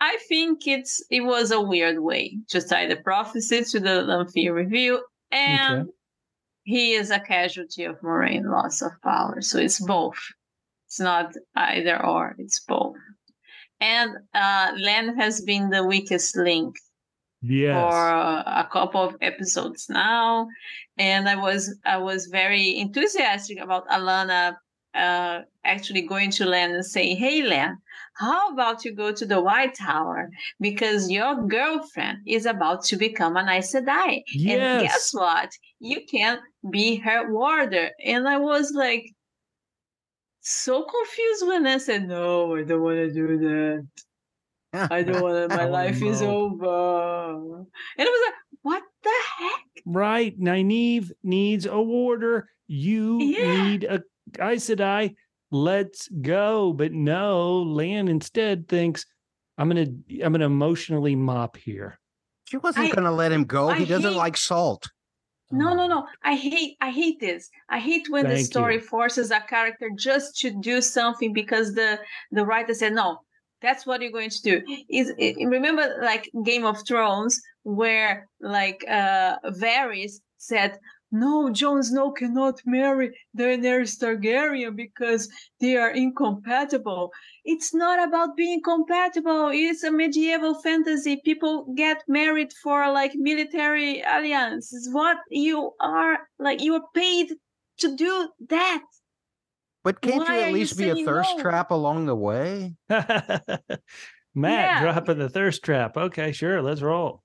I 0.00 0.18
think 0.28 0.66
it's 0.66 1.05
it 1.11 1.20
was 1.20 1.50
a 1.53 1.61
weird 1.61 1.98
way 2.00 2.38
to 2.48 2.61
tie 2.61 2.86
the 2.86 2.96
prophecy 2.96 3.62
to 3.62 3.78
the 3.80 4.03
Lanfear 4.03 4.53
reveal, 4.55 5.00
and 5.30 5.88
he 6.64 6.92
is 6.94 7.11
a 7.11 7.20
casualty 7.20 7.84
of 7.84 8.00
Moiraine 8.00 8.50
loss 8.50 8.82
of 8.82 8.92
power. 9.03 9.40
So 9.42 9.59
it's 9.59 9.80
both. 9.80 10.18
It's 10.86 10.98
not 11.00 11.32
either 11.55 12.05
or. 12.05 12.34
It's 12.38 12.61
both. 12.61 12.96
And 13.83 14.11
uh, 14.33 14.72
Lan 14.78 15.18
has 15.18 15.41
been 15.43 15.70
the 15.70 15.85
weakest 15.85 16.37
link 16.37 16.76
Yes. 17.43 17.74
for 17.74 17.93
uh, 17.93 18.43
a 18.64 18.68
couple 18.72 19.03
of 19.03 19.16
episodes 19.20 19.87
now, 19.89 20.47
and 20.97 21.28
I 21.28 21.35
was 21.35 21.62
I 21.85 21.97
was 21.97 22.26
very 22.26 22.78
enthusiastic 22.78 23.59
about 23.59 23.89
Alanna 23.89 24.55
uh, 24.95 25.41
actually 25.64 26.03
going 26.03 26.30
to 26.39 26.45
Lan 26.47 26.70
and 26.70 26.87
saying, 26.87 27.16
"Hey, 27.16 27.43
Lan, 27.43 27.78
how 28.14 28.53
about 28.53 28.85
you 28.85 28.95
go 28.95 29.11
to 29.11 29.26
the 29.26 29.41
White 29.41 29.74
Tower 29.74 30.30
because 30.61 31.11
your 31.11 31.35
girlfriend 31.49 32.18
is 32.28 32.47
about 32.47 32.85
to 32.85 32.97
become 32.97 33.37
an 33.37 33.49
Aes 33.49 33.74
Sedai, 33.74 34.22
and 34.49 34.83
guess 34.87 35.11
what? 35.12 35.51
You 35.80 35.99
can 36.09 36.39
be 36.70 36.95
her 37.07 37.20
warder." 37.33 37.91
And 38.05 38.28
I 38.28 38.37
was 38.37 38.70
like. 38.85 39.05
So 40.43 40.82
confused 40.82 41.47
when 41.47 41.66
I 41.66 41.78
said, 41.78 42.09
No, 42.09 42.57
I 42.57 42.62
don't 42.64 42.82
want 42.82 42.97
to 42.97 43.12
do 43.12 43.38
that. 43.38 44.88
I 44.90 45.03
don't 45.03 45.22
want 45.22 45.51
to. 45.51 45.57
My 45.57 45.62
I 45.62 45.66
wanna 45.66 45.70
life 45.72 46.03
is 46.03 46.20
over. 46.22 47.34
And 47.59 47.66
it 47.99 48.11
was 48.11 48.22
like, 48.26 48.34
what 48.62 48.82
the 49.03 49.11
heck? 49.38 49.82
Right. 49.86 50.38
Nynaeve 50.38 51.11
needs 51.22 51.66
a 51.66 51.80
warder. 51.80 52.49
You 52.66 53.20
Yeah. 53.20 53.62
need 53.64 53.84
a 53.84 54.03
Aes 54.40 54.68
Sedai. 54.68 55.14
Let's 55.51 56.09
go. 56.09 56.72
But 56.72 56.93
no, 56.93 57.62
Lan 57.62 58.09
instead 58.09 58.68
thinks 58.68 59.05
I'm 59.59 59.68
gonna 59.68 59.86
I'm 60.24 60.32
gonna 60.32 60.47
emotionally 60.47 61.14
mop 61.14 61.57
here. 61.57 61.99
She 62.49 62.57
wasn't 62.57 62.86
I- 62.86 62.90
going 62.90 63.05
to 63.05 63.11
let 63.11 63.32
him 63.32 63.45
go. 63.45 63.68
I 63.70 63.78
he 63.78 63.84
doesn't 63.84 64.12
hate- 64.12 64.18
like 64.18 64.36
salt. 64.36 64.90
No, 65.53 65.74
no, 65.74 65.86
no. 65.86 66.07
I 66.24 66.34
hate 66.34 66.76
I 66.80 66.90
hate 66.90 67.20
this. 67.20 67.50
I 67.68 67.78
hate 67.78 68.09
when 68.09 68.26
the 68.26 68.38
story 68.38 68.74
you. 68.76 68.80
forces 68.80 69.30
a 69.30 69.40
character 69.40 69.90
just 69.96 70.36
to 70.38 70.50
do 70.50 70.80
something 70.80 71.32
because 71.32 71.74
the 71.74 72.00
the 72.30 72.44
writer 72.44 72.74
said 72.74 72.94
no. 72.94 73.18
That's 73.61 73.86
what 73.86 74.00
you're 74.00 74.11
going 74.11 74.30
to 74.30 74.42
do. 74.42 74.62
Is 74.88 75.12
it, 75.18 75.36
remember 75.46 75.98
like 76.03 76.30
Game 76.44 76.64
of 76.64 76.78
Thrones 76.88 77.40
where 77.64 78.28
like 78.40 78.82
uh 78.88 79.36
Varys 79.50 80.14
said 80.38 80.78
no, 81.13 81.51
Jon 81.51 81.83
Snow 81.83 82.11
cannot 82.11 82.61
marry 82.65 83.17
Daenerys 83.37 83.99
Targaryen 84.01 84.75
because 84.75 85.29
they 85.61 85.77
are 85.77 85.91
incompatible. 85.91 87.13
It's 87.45 87.75
not 87.75 88.03
about 88.03 88.37
being 88.37 88.63
compatible. 88.63 89.51
It's 89.53 89.85
a 89.85 89.91
medieval 89.93 90.55
fantasy. 90.63 91.21
People 91.25 91.73
get 91.77 92.03
married 92.09 92.53
for 92.63 92.91
like 92.91 93.13
military 93.15 94.01
alliance. 94.01 94.73
It's 94.73 94.89
what 94.91 95.19
you 95.31 95.73
are 95.81 96.19
like. 96.39 96.63
You 96.63 96.75
are 96.77 96.85
paid 96.95 97.35
to 97.79 97.95
do 97.95 98.29
that. 98.49 98.83
But 99.85 100.01
can't 100.01 100.27
Why 100.27 100.35
you 100.37 100.41
are 100.41 100.45
at 100.45 100.49
you 100.49 100.55
least 100.55 100.79
be 100.79 100.89
a 100.91 100.95
thirst 101.05 101.37
no? 101.37 101.43
trap 101.43 101.71
along 101.71 102.07
the 102.07 102.15
way? 102.15 102.75
Matt 102.89 103.81
Yeah. 104.35 104.81
dropping 104.81 105.19
the 105.19 105.29
thirst 105.29 105.63
trap. 105.63 105.97
Okay, 105.97 106.33
sure, 106.33 106.63
let's 106.63 106.81
roll. 106.81 107.23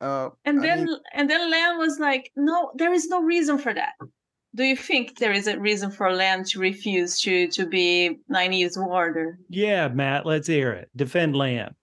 Uh, 0.00 0.30
And 0.44 0.60
I 0.60 0.62
then 0.62 0.84
mean, 0.84 0.96
and 1.14 1.28
then 1.30 1.50
Lan 1.50 1.78
was 1.78 1.98
like, 1.98 2.30
no, 2.36 2.70
there 2.76 2.92
is 2.92 3.08
no 3.08 3.22
reason 3.22 3.58
for 3.58 3.74
that. 3.74 3.94
do 4.54 4.64
you 4.64 4.76
think 4.76 5.18
there 5.18 5.32
is 5.32 5.46
a 5.46 5.58
reason 5.58 5.90
for 5.90 6.12
Lan 6.12 6.44
to 6.44 6.58
refuse 6.60 7.20
to 7.20 7.48
to 7.48 7.66
be 7.66 8.18
Nynaeve's 8.30 8.78
warder? 8.78 9.38
Yeah, 9.48 9.88
Matt, 9.88 10.24
let's 10.26 10.46
hear 10.48 10.72
it. 10.72 10.88
Defend 10.96 11.34
Lan. 11.36 11.74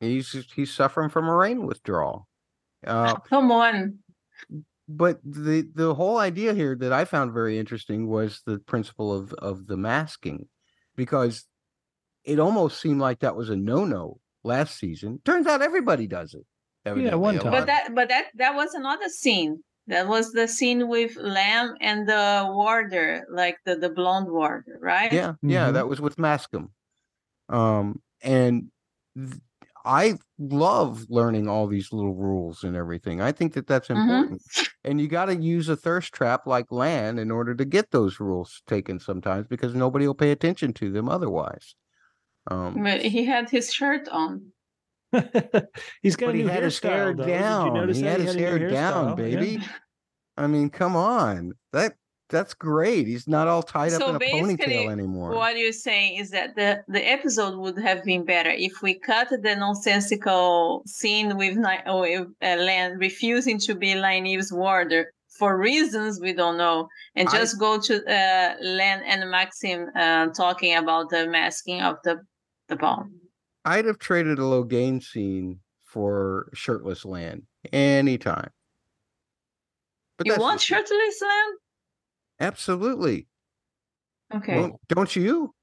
He's 0.00 0.34
he's 0.54 0.72
suffering 0.72 1.10
from 1.10 1.28
a 1.28 1.34
rain 1.36 1.66
withdrawal. 1.66 2.26
Uh, 2.86 3.14
Come 3.28 3.50
on. 3.52 3.98
but 4.88 5.20
the 5.24 5.68
the 5.74 5.94
whole 5.94 6.18
idea 6.18 6.54
here 6.54 6.74
that 6.76 6.92
I 6.92 7.04
found 7.04 7.32
very 7.34 7.58
interesting 7.58 8.06
was 8.08 8.40
the 8.46 8.58
principle 8.60 9.12
of 9.12 9.32
of 9.34 9.66
the 9.66 9.76
masking, 9.76 10.48
because 10.96 11.44
it 12.24 12.38
almost 12.38 12.80
seemed 12.80 13.00
like 13.00 13.20
that 13.20 13.36
was 13.36 13.50
a 13.50 13.56
no 13.56 13.84
no 13.84 14.20
last 14.44 14.78
season. 14.78 15.20
Turns 15.24 15.46
out 15.46 15.62
everybody 15.62 16.06
does 16.06 16.34
it. 16.34 16.46
Evidently, 16.90 17.18
one 17.20 17.38
time. 17.38 17.52
But 17.52 17.66
that 17.66 17.94
but 17.94 18.08
that 18.08 18.26
that 18.36 18.54
was 18.54 18.74
another 18.74 19.08
scene. 19.08 19.62
That 19.86 20.06
was 20.06 20.32
the 20.32 20.46
scene 20.46 20.88
with 20.88 21.16
Lan 21.16 21.74
and 21.80 22.06
the 22.06 22.46
warder, 22.52 23.24
like 23.30 23.56
the 23.64 23.74
the 23.76 23.88
blonde 23.88 24.30
warder, 24.30 24.78
right? 24.80 25.10
yeah 25.12 25.32
yeah 25.42 25.68
Mhm. 25.70 25.72
that 25.74 25.88
was 25.88 26.00
with 26.00 26.16
mascom 26.16 26.68
um 27.48 28.02
and 28.22 28.70
th- 29.16 29.40
i 29.84 30.18
love 30.38 31.06
learning 31.08 31.48
all 31.48 31.66
these 31.66 31.92
little 31.92 32.14
rules 32.14 32.62
and 32.64 32.76
everything 32.76 33.22
i 33.22 33.32
think 33.32 33.54
that 33.54 33.66
that's 33.66 33.88
Mhm. 33.88 33.96
important 34.00 34.42
and 34.84 35.00
you 35.00 35.08
got 35.08 35.26
to 35.26 35.36
use 35.36 35.68
a 35.70 35.76
thirst 35.76 36.12
trap 36.12 36.46
like 36.46 36.70
Lan 36.70 37.18
in 37.18 37.30
order 37.30 37.54
to 37.54 37.64
get 37.64 37.90
those 37.90 38.20
rules 38.20 38.60
taken 38.66 38.98
sometimes 38.98 39.46
because 39.46 39.74
nobody 39.74 40.06
will 40.06 40.14
pay 40.14 40.30
attention 40.30 40.74
to 40.74 40.90
them 40.92 41.08
otherwise 41.08 41.74
um 42.50 42.82
But 42.82 43.00
he 43.02 43.24
had 43.24 43.48
his 43.48 43.72
shirt 43.72 44.08
on. 44.08 44.52
He's 46.02 46.16
got 46.16 46.26
but 46.26 46.34
a 46.34 46.38
he 46.38 46.42
new 46.44 46.48
had 46.48 46.62
his 46.62 46.78
hair 46.80 47.14
hairstyle, 47.14 47.16
though. 47.16 47.24
Did 47.24 47.32
you 47.32 47.38
down 47.38 47.74
notice 47.74 47.96
he 47.96 48.02
that? 48.04 48.10
had 48.10 48.20
his 48.20 48.34
hair 48.34 48.58
down 48.58 49.16
hairstyle, 49.16 49.30
yeah. 49.30 49.36
baby 49.40 49.64
i 50.36 50.46
mean 50.46 50.70
come 50.70 50.94
on 50.94 51.52
that 51.72 51.94
that's 52.30 52.54
great 52.54 53.06
he's 53.06 53.26
not 53.26 53.48
all 53.48 53.62
tied 53.62 53.92
up 53.92 54.00
So 54.02 54.10
in 54.10 54.16
a 54.16 54.18
basically, 54.20 54.56
ponytail 54.74 54.90
anymore 54.92 55.30
What 55.34 55.56
you're 55.56 55.72
saying 55.72 56.18
is 56.18 56.30
that 56.30 56.54
the 56.56 56.84
the 56.86 57.00
episode 57.08 57.58
would 57.58 57.78
have 57.78 58.04
been 58.04 58.24
better 58.24 58.50
if 58.50 58.82
we 58.82 58.98
cut 58.98 59.28
the 59.30 59.56
nonsensical 59.56 60.82
scene 60.86 61.36
with, 61.36 61.56
Ni- 61.56 61.82
with 61.86 62.28
uh, 62.42 62.56
Lan 62.62 62.98
refusing 62.98 63.58
to 63.60 63.74
be 63.74 63.94
Nynaeve's 63.94 64.52
warder 64.52 65.12
for 65.38 65.56
reasons 65.56 66.20
we 66.20 66.32
don't 66.32 66.58
know, 66.58 66.88
and 67.14 67.28
I- 67.28 67.32
just 67.38 67.58
go 67.58 67.78
to 67.80 67.94
uh, 68.04 68.54
Lan 68.60 69.02
and 69.06 69.30
Maxim 69.30 69.86
uh, 69.96 70.26
talking 70.28 70.74
about 70.76 71.10
the 71.10 71.26
masking 71.28 71.80
of 71.80 71.96
the 72.04 72.20
the 72.68 72.76
bomb. 72.76 73.12
I'd 73.68 73.84
have 73.84 73.98
traded 73.98 74.38
a 74.38 74.42
Logain 74.42 75.02
scene 75.02 75.60
for 75.84 76.48
shirtless 76.54 77.04
Lan 77.04 77.42
anytime. 77.70 78.48
But 80.16 80.26
you 80.26 80.36
want 80.38 80.62
shirtless 80.62 81.20
Lan? 81.20 81.56
Absolutely. 82.40 83.26
Okay. 84.34 84.54
Don't, 84.54 84.74
don't 84.88 85.16
you? 85.16 85.54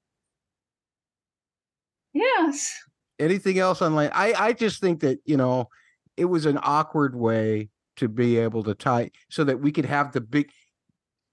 yes. 2.14 2.80
Anything 3.18 3.58
else 3.58 3.82
on 3.82 3.96
Lan? 3.96 4.12
I, 4.14 4.34
I 4.34 4.54
just 4.54 4.82
think 4.82 5.00
that, 5.00 5.18
you 5.26 5.38
know, 5.38 5.70
it 6.16 6.26
was 6.26 6.46
an 6.46 6.60
awkward 6.62 7.16
way 7.16 7.70
to 7.96 8.08
be 8.08 8.38
able 8.38 8.64
to 8.66 8.76
tie 8.76 9.10
so 9.32 9.44
that 9.46 9.62
we 9.62 9.72
could 9.72 9.86
have 9.86 10.12
the 10.12 10.22
big 10.22 10.52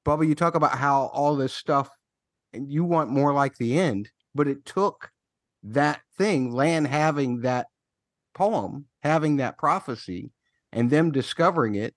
Bubba, 0.07 0.27
you 0.27 0.35
talk 0.35 0.55
about 0.55 0.79
how 0.79 1.11
all 1.13 1.37
this 1.37 1.53
stuff 1.53 1.91
and 2.55 2.73
you 2.73 2.83
want 2.83 3.11
more 3.11 3.35
like 3.35 3.57
the 3.59 3.79
end, 3.79 4.11
but 4.35 4.49
it 4.49 4.65
took 4.65 5.11
that 5.65 6.01
thing, 6.19 6.53
Lan 6.53 6.85
having 6.85 7.41
that 7.43 7.67
poem, 8.35 8.87
having 9.03 9.37
that 9.37 9.59
prophecy, 9.59 10.31
and 10.73 10.91
them 10.91 11.11
discovering 11.13 11.75
it 11.75 11.95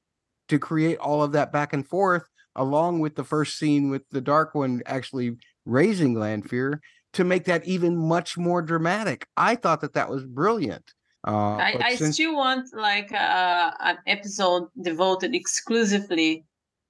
to 0.49 0.59
create 0.59 0.97
all 0.99 1.23
of 1.23 1.31
that 1.31 1.51
back 1.51 1.73
and 1.73 1.87
forth, 1.87 2.27
along 2.55 2.99
with 2.99 3.15
the 3.15 3.23
first 3.23 3.57
scene 3.57 3.89
with 3.89 4.03
the 4.11 4.21
Dark 4.21 4.53
One 4.55 4.81
actually 4.85 5.37
raising 5.65 6.13
Lanfear 6.15 6.79
to 7.13 7.23
make 7.23 7.45
that 7.45 7.65
even 7.65 7.95
much 7.95 8.37
more 8.37 8.61
dramatic. 8.61 9.25
I 9.37 9.55
thought 9.55 9.81
that 9.81 9.93
that 9.93 10.09
was 10.09 10.25
brilliant. 10.25 10.83
Uh, 11.27 11.55
I, 11.55 11.79
I 11.83 11.95
since- 11.95 12.15
still 12.15 12.35
want 12.35 12.67
like 12.73 13.11
uh, 13.11 13.71
an 13.79 13.97
episode 14.05 14.67
devoted 14.83 15.33
exclusively 15.33 16.45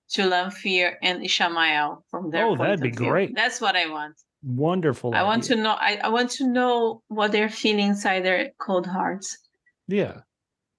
to 0.10 0.26
Lanfear 0.28 0.98
and 1.02 1.24
Ishamael 1.24 2.02
from 2.12 2.30
their 2.32 2.46
Oh, 2.46 2.50
point 2.56 2.60
that'd 2.60 2.82
be 2.82 2.90
view. 2.92 3.10
great. 3.10 3.36
That's 3.36 3.62
what 3.62 3.76
I 3.76 3.90
want. 3.90 4.16
Wonderful. 4.46 5.16
I 5.16 5.24
want 5.24 5.44
to 5.46 5.56
know. 5.56 5.72
I, 5.72 6.00
I 6.04 6.10
want 6.10 6.30
to 6.32 6.48
know 6.48 7.02
what 7.08 7.32
they're 7.32 7.50
feeling 7.50 7.88
inside 7.88 8.24
their 8.24 8.52
cold 8.60 8.86
hearts. 8.86 9.36
Yeah. 9.88 10.20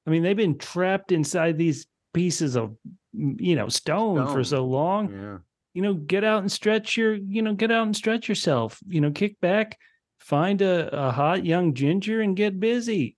I 0.07 0.11
mean, 0.11 0.23
they've 0.23 0.37
been 0.37 0.57
trapped 0.57 1.11
inside 1.11 1.59
these 1.59 1.87
pieces 2.15 2.57
of, 2.57 2.77
you 3.13 3.57
know, 3.57 3.69
stone, 3.69 4.29
for 4.29 4.45
so 4.45 4.65
long. 4.65 5.13
yeah. 5.13 5.39
You 5.75 5.83
know, 5.83 5.95
get 5.95 6.23
out 6.23 6.41
and 6.43 6.51
stretch 6.51 6.97
your, 6.97 7.15
you 7.15 7.43
know, 7.43 7.55
get 7.55 7.71
out 7.73 7.85
and 7.87 7.95
stretch 7.97 8.29
yourself. 8.29 8.79
You 8.87 9.01
know, 9.01 9.11
kick 9.11 9.41
back, 9.41 9.77
find 10.21 10.63
a, 10.63 10.89
a 11.09 11.11
hot 11.11 11.45
young 11.45 11.75
ginger 11.75 12.21
and 12.21 12.37
get 12.37 12.61
busy. 12.61 13.17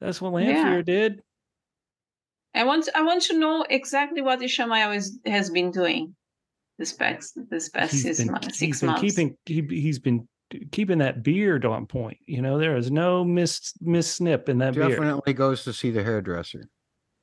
That's 0.00 0.20
what 0.22 0.32
Yeah. 0.42 0.54
Lanfear 0.54 0.82
did. 0.82 1.22
I 2.54 2.64
want. 2.64 2.88
I 2.94 3.02
want 3.02 3.22
to 3.24 3.38
know 3.38 3.64
exactly 3.68 4.20
what 4.22 4.40
Ishamael 4.40 4.96
is 4.96 5.18
has 5.26 5.50
been 5.50 5.70
doing 5.70 6.14
this 6.78 6.92
past 6.92 7.38
this 7.50 7.68
past 7.68 7.92
He's 7.92 8.02
six, 8.02 8.18
been, 8.18 8.32
months. 8.32 8.46
he's 8.46 8.58
Six 8.58 8.80
been 8.80 8.86
months. 8.90 9.02
keeping 9.02 9.36
he, 9.46 9.62
he's 9.68 9.98
been 9.98 10.28
keeping 10.70 10.98
that 10.98 11.22
beard 11.22 11.64
on 11.64 11.86
point. 11.86 12.18
You 12.26 12.42
know, 12.42 12.58
there 12.58 12.76
is 12.76 12.90
no 12.90 13.24
miss 13.24 13.72
miss 13.80 14.12
snip 14.12 14.48
in 14.48 14.58
that 14.58 14.74
beard. 14.74 14.90
Definitely 14.90 15.32
goes 15.34 15.64
to 15.64 15.72
see 15.72 15.90
the 15.90 16.02
hairdresser. 16.02 16.68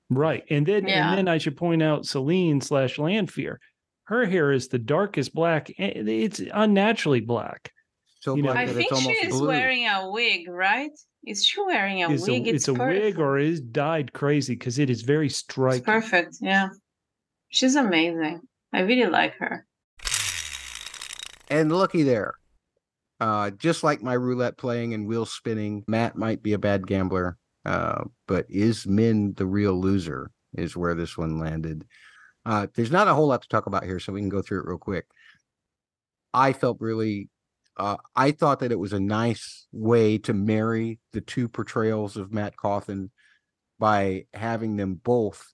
Right. 0.10 0.43
And 0.50 0.66
then 0.66 0.88
Yeah. 0.88 1.10
and 1.10 1.18
then 1.18 1.28
I 1.28 1.38
should 1.38 1.56
point 1.58 1.84
out 1.84 2.06
Selene 2.06 2.62
slash 2.62 2.97
Lanfear. 2.97 3.60
Her 4.06 4.26
hair 4.26 4.52
is 4.52 4.68
the 4.70 4.80
darkest 4.80 5.34
black. 5.36 5.70
Eh, 5.78 5.91
it's 5.95 6.41
unnaturally 6.54 7.20
black. 7.22 7.72
So 8.22 8.36
You 8.36 8.41
know- 8.41 8.54
black 8.54 8.64
I 8.64 8.66
that 8.66 8.74
think 8.76 8.91
it's 8.91 9.00
she 9.02 9.08
almost 9.08 9.24
is 9.26 9.34
blue. 9.38 9.47
wearing 9.47 9.86
a 9.88 10.10
wig, 10.12 10.47
right? 10.50 10.89
Is 11.28 11.45
she 11.45 11.62
wearing 11.62 12.02
a 12.04 12.12
It's 12.12 12.28
wig? 12.28 12.47
a, 12.47 12.50
it's 12.50 12.56
it's 12.56 12.68
a 12.70 12.74
perfect. 12.74 13.04
wig 13.04 13.20
or 13.20 13.38
is 13.38 13.62
dyed 13.62 14.12
crazy 14.14 14.54
because 14.54 14.80
it 14.80 14.89
is 14.89 15.04
very 15.04 15.28
It's 15.28 15.36
striking. 15.36 15.84
perfect. 15.84 16.38
Yeah, 16.41 16.70
she's 17.50 17.76
amazing. 17.76 18.41
I 18.74 18.82
really 18.82 19.09
like 19.09 19.36
her. 19.39 19.65
And 21.49 21.72
looky 21.72 22.03
there. 22.03 22.36
Uh, 23.20 23.49
just 23.51 23.84
like 23.84 24.01
my 24.01 24.13
roulette 24.13 24.57
playing 24.57 24.93
and 24.93 25.07
wheel 25.07 25.26
spinning, 25.26 25.84
Matt 25.88 26.15
might 26.15 26.41
be 26.41 26.53
a 26.53 26.59
bad 26.59 26.88
gambler. 26.88 27.38
Uh, 27.65 28.05
but 28.28 28.45
is 28.49 28.88
Min 28.88 29.34
the 29.34 29.45
real 29.45 29.74
loser? 29.74 30.32
Is 30.53 30.76
where 30.76 30.95
this 30.95 31.17
one 31.17 31.38
landed. 31.39 31.86
Uh, 32.45 32.67
there's 32.74 32.91
not 32.91 33.07
a 33.07 33.13
whole 33.13 33.28
lot 33.28 33.41
to 33.41 33.47
talk 33.47 33.67
about 33.67 33.84
here, 33.84 33.99
so 33.99 34.13
we 34.13 34.22
can 34.22 34.30
go 34.30 34.41
through 34.41 34.61
it 34.61 34.65
real 34.65 34.78
quick. 34.78 35.05
I 36.34 36.53
felt 36.53 36.78
really, 36.80 37.30
uh, 37.78 37.97
I 38.15 38.32
thought 38.32 38.59
that 38.59 38.72
it 38.72 38.80
was 38.80 38.93
a 38.93 38.99
nice 38.99 39.67
way 39.72 40.17
to 40.20 40.34
marry 40.34 40.99
the 41.13 41.22
two 41.22 41.47
portrayals 41.47 42.17
of 42.17 42.32
Mat 42.32 42.55
Cauthon 42.55 43.11
by 43.78 44.26
having 44.34 44.78
them 44.78 44.95
both 44.95 45.53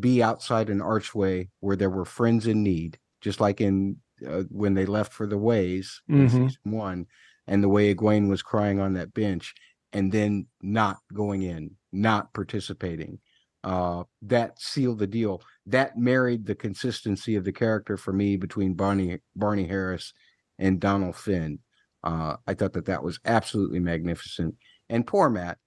be 0.00 0.22
outside 0.22 0.70
an 0.70 0.80
archway 0.80 1.50
where 1.60 1.76
there 1.76 1.90
were 1.90 2.04
friends 2.04 2.46
in 2.46 2.62
need, 2.62 2.98
just 3.20 3.40
like 3.40 3.60
in 3.60 3.96
uh, 4.26 4.42
when 4.50 4.74
they 4.74 4.86
left 4.86 5.12
for 5.12 5.26
the 5.26 5.38
ways 5.38 6.02
in 6.14 6.28
Mhm. 6.28 6.28
season 6.28 6.72
one, 6.72 7.06
and 7.46 7.62
the 7.62 7.68
way 7.68 7.94
Egwene 7.94 8.28
was 8.28 8.42
crying 8.42 8.80
on 8.80 8.94
that 8.94 9.14
bench, 9.14 9.54
and 9.92 10.12
then 10.12 10.46
not 10.62 10.98
going 11.14 11.42
in, 11.42 11.76
not 11.92 12.34
participating. 12.34 13.20
Uh, 13.64 14.04
that 14.22 14.60
sealed 14.60 14.98
the 14.98 15.06
deal. 15.06 15.42
That 15.66 15.96
married 15.98 16.46
the 16.46 16.54
consistency 16.54 17.34
of 17.36 17.44
the 17.44 17.52
character 17.52 17.96
for 17.96 18.12
me 18.12 18.36
between 18.36 18.74
Barney 18.74 19.20
Barney 19.36 19.66
Harris 19.66 20.12
and 20.58 20.80
Dónal 20.80 21.14
Finn. 21.14 21.60
Uh, 22.04 22.36
I 22.46 22.54
thought 22.54 22.72
that 22.74 22.86
that 22.86 23.02
was 23.02 23.18
absolutely 23.24 23.80
magnificent. 23.80 24.56
And 24.88 25.06
poor 25.06 25.28
Matt, 25.28 25.58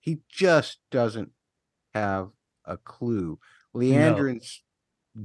he 0.00 0.20
just 0.28 0.80
doesn't 0.90 1.32
have 1.94 2.30
a 2.64 2.76
clue. 2.76 3.38
Liandrin's 3.74 4.62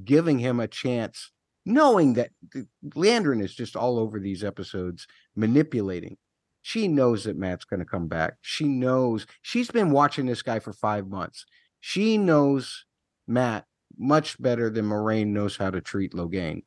giving 0.03 0.39
him 0.39 0.59
a 0.59 0.67
chance, 0.67 1.31
knowing 1.65 2.13
that 2.13 2.31
th- 2.51 2.65
Liandrin 2.89 3.41
is 3.41 3.53
just 3.53 3.75
all 3.75 3.99
over 3.99 4.19
these 4.19 4.43
episodes, 4.43 5.07
manipulating. 5.35 6.17
She 6.61 6.87
knows 6.87 7.25
that 7.25 7.37
Matt's 7.37 7.65
going 7.65 7.81
to 7.81 7.85
come 7.85 8.07
back. 8.07 8.35
She 8.41 8.65
knows 8.65 9.25
she's 9.41 9.69
been 9.69 9.91
watching 9.91 10.25
this 10.25 10.41
guy 10.41 10.59
for 10.59 10.73
five 10.73 11.07
months. 11.07 11.45
She 11.81 12.17
knows 12.17 12.85
Matt 13.27 13.65
much 13.97 14.41
better 14.41 14.69
than 14.69 14.85
Moiraine 14.85 15.27
knows 15.27 15.57
how 15.57 15.69
to 15.69 15.81
treat 15.81 16.13
Logain. 16.13 16.63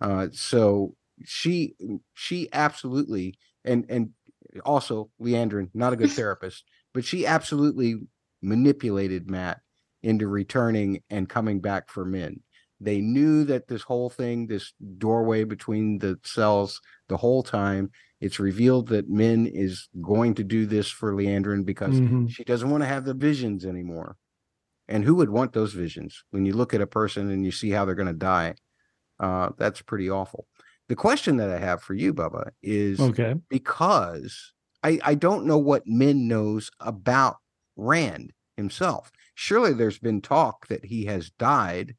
Uh, 0.00 0.28
so 0.32 0.94
she 1.24 1.74
she 2.14 2.48
absolutely 2.52 3.34
and 3.64 3.84
and 3.88 4.10
also 4.64 5.10
Liandrin, 5.20 5.70
not 5.74 5.92
a 5.92 5.96
good 5.96 6.10
therapist, 6.12 6.64
but 6.92 7.04
she 7.04 7.26
absolutely 7.26 7.96
manipulated 8.42 9.30
Matt 9.30 9.60
into 10.02 10.28
returning 10.28 11.02
and 11.10 11.28
coming 11.28 11.60
back 11.60 11.88
for 11.90 12.04
Min. 12.04 12.40
They 12.80 13.00
knew 13.00 13.44
that 13.44 13.68
this 13.68 13.82
whole 13.82 14.10
thing, 14.10 14.46
this 14.48 14.72
doorway 14.98 15.44
between 15.44 15.98
the 15.98 16.18
cells, 16.24 16.80
the 17.08 17.16
whole 17.16 17.42
time, 17.42 17.90
it's 18.20 18.40
revealed 18.40 18.88
that 18.88 19.08
Min 19.08 19.46
is 19.46 19.88
going 20.00 20.34
to 20.34 20.44
do 20.44 20.66
this 20.66 20.90
for 20.90 21.12
Liandrin 21.12 21.64
because 21.64 22.00
Mhm. 22.00 22.28
she 22.28 22.44
doesn't 22.44 22.70
want 22.70 22.82
to 22.82 22.88
have 22.88 23.04
the 23.04 23.14
visions 23.14 23.64
anymore. 23.64 24.16
And 24.88 25.04
who 25.04 25.14
would 25.16 25.30
want 25.30 25.52
those 25.52 25.72
visions 25.74 26.24
when 26.30 26.44
you 26.44 26.54
look 26.54 26.74
at 26.74 26.80
a 26.80 26.86
person 26.86 27.30
and 27.30 27.44
you 27.44 27.52
see 27.52 27.70
how 27.70 27.84
they're 27.84 27.94
going 27.94 28.08
to 28.08 28.12
die? 28.14 28.54
Uh, 29.20 29.50
that's 29.56 29.82
pretty 29.82 30.10
awful. 30.10 30.46
The 30.88 30.96
question 30.96 31.36
that 31.36 31.50
I 31.50 31.58
have 31.58 31.82
for 31.82 31.94
you, 31.94 32.12
Bubba, 32.12 32.50
is 32.62 33.00
Okay. 33.00 33.34
because 33.48 34.52
I, 34.82 34.98
I 35.04 35.14
don't 35.14 35.46
know 35.46 35.58
what 35.58 35.86
Min 35.86 36.26
knows 36.26 36.70
about 36.80 37.36
Rand 37.76 38.32
himself. 38.56 39.12
Surely 39.34 39.72
there's 39.72 39.98
been 39.98 40.20
talk 40.20 40.66
that 40.68 40.84
he 40.84 41.06
has 41.06 41.30
died 41.30 41.96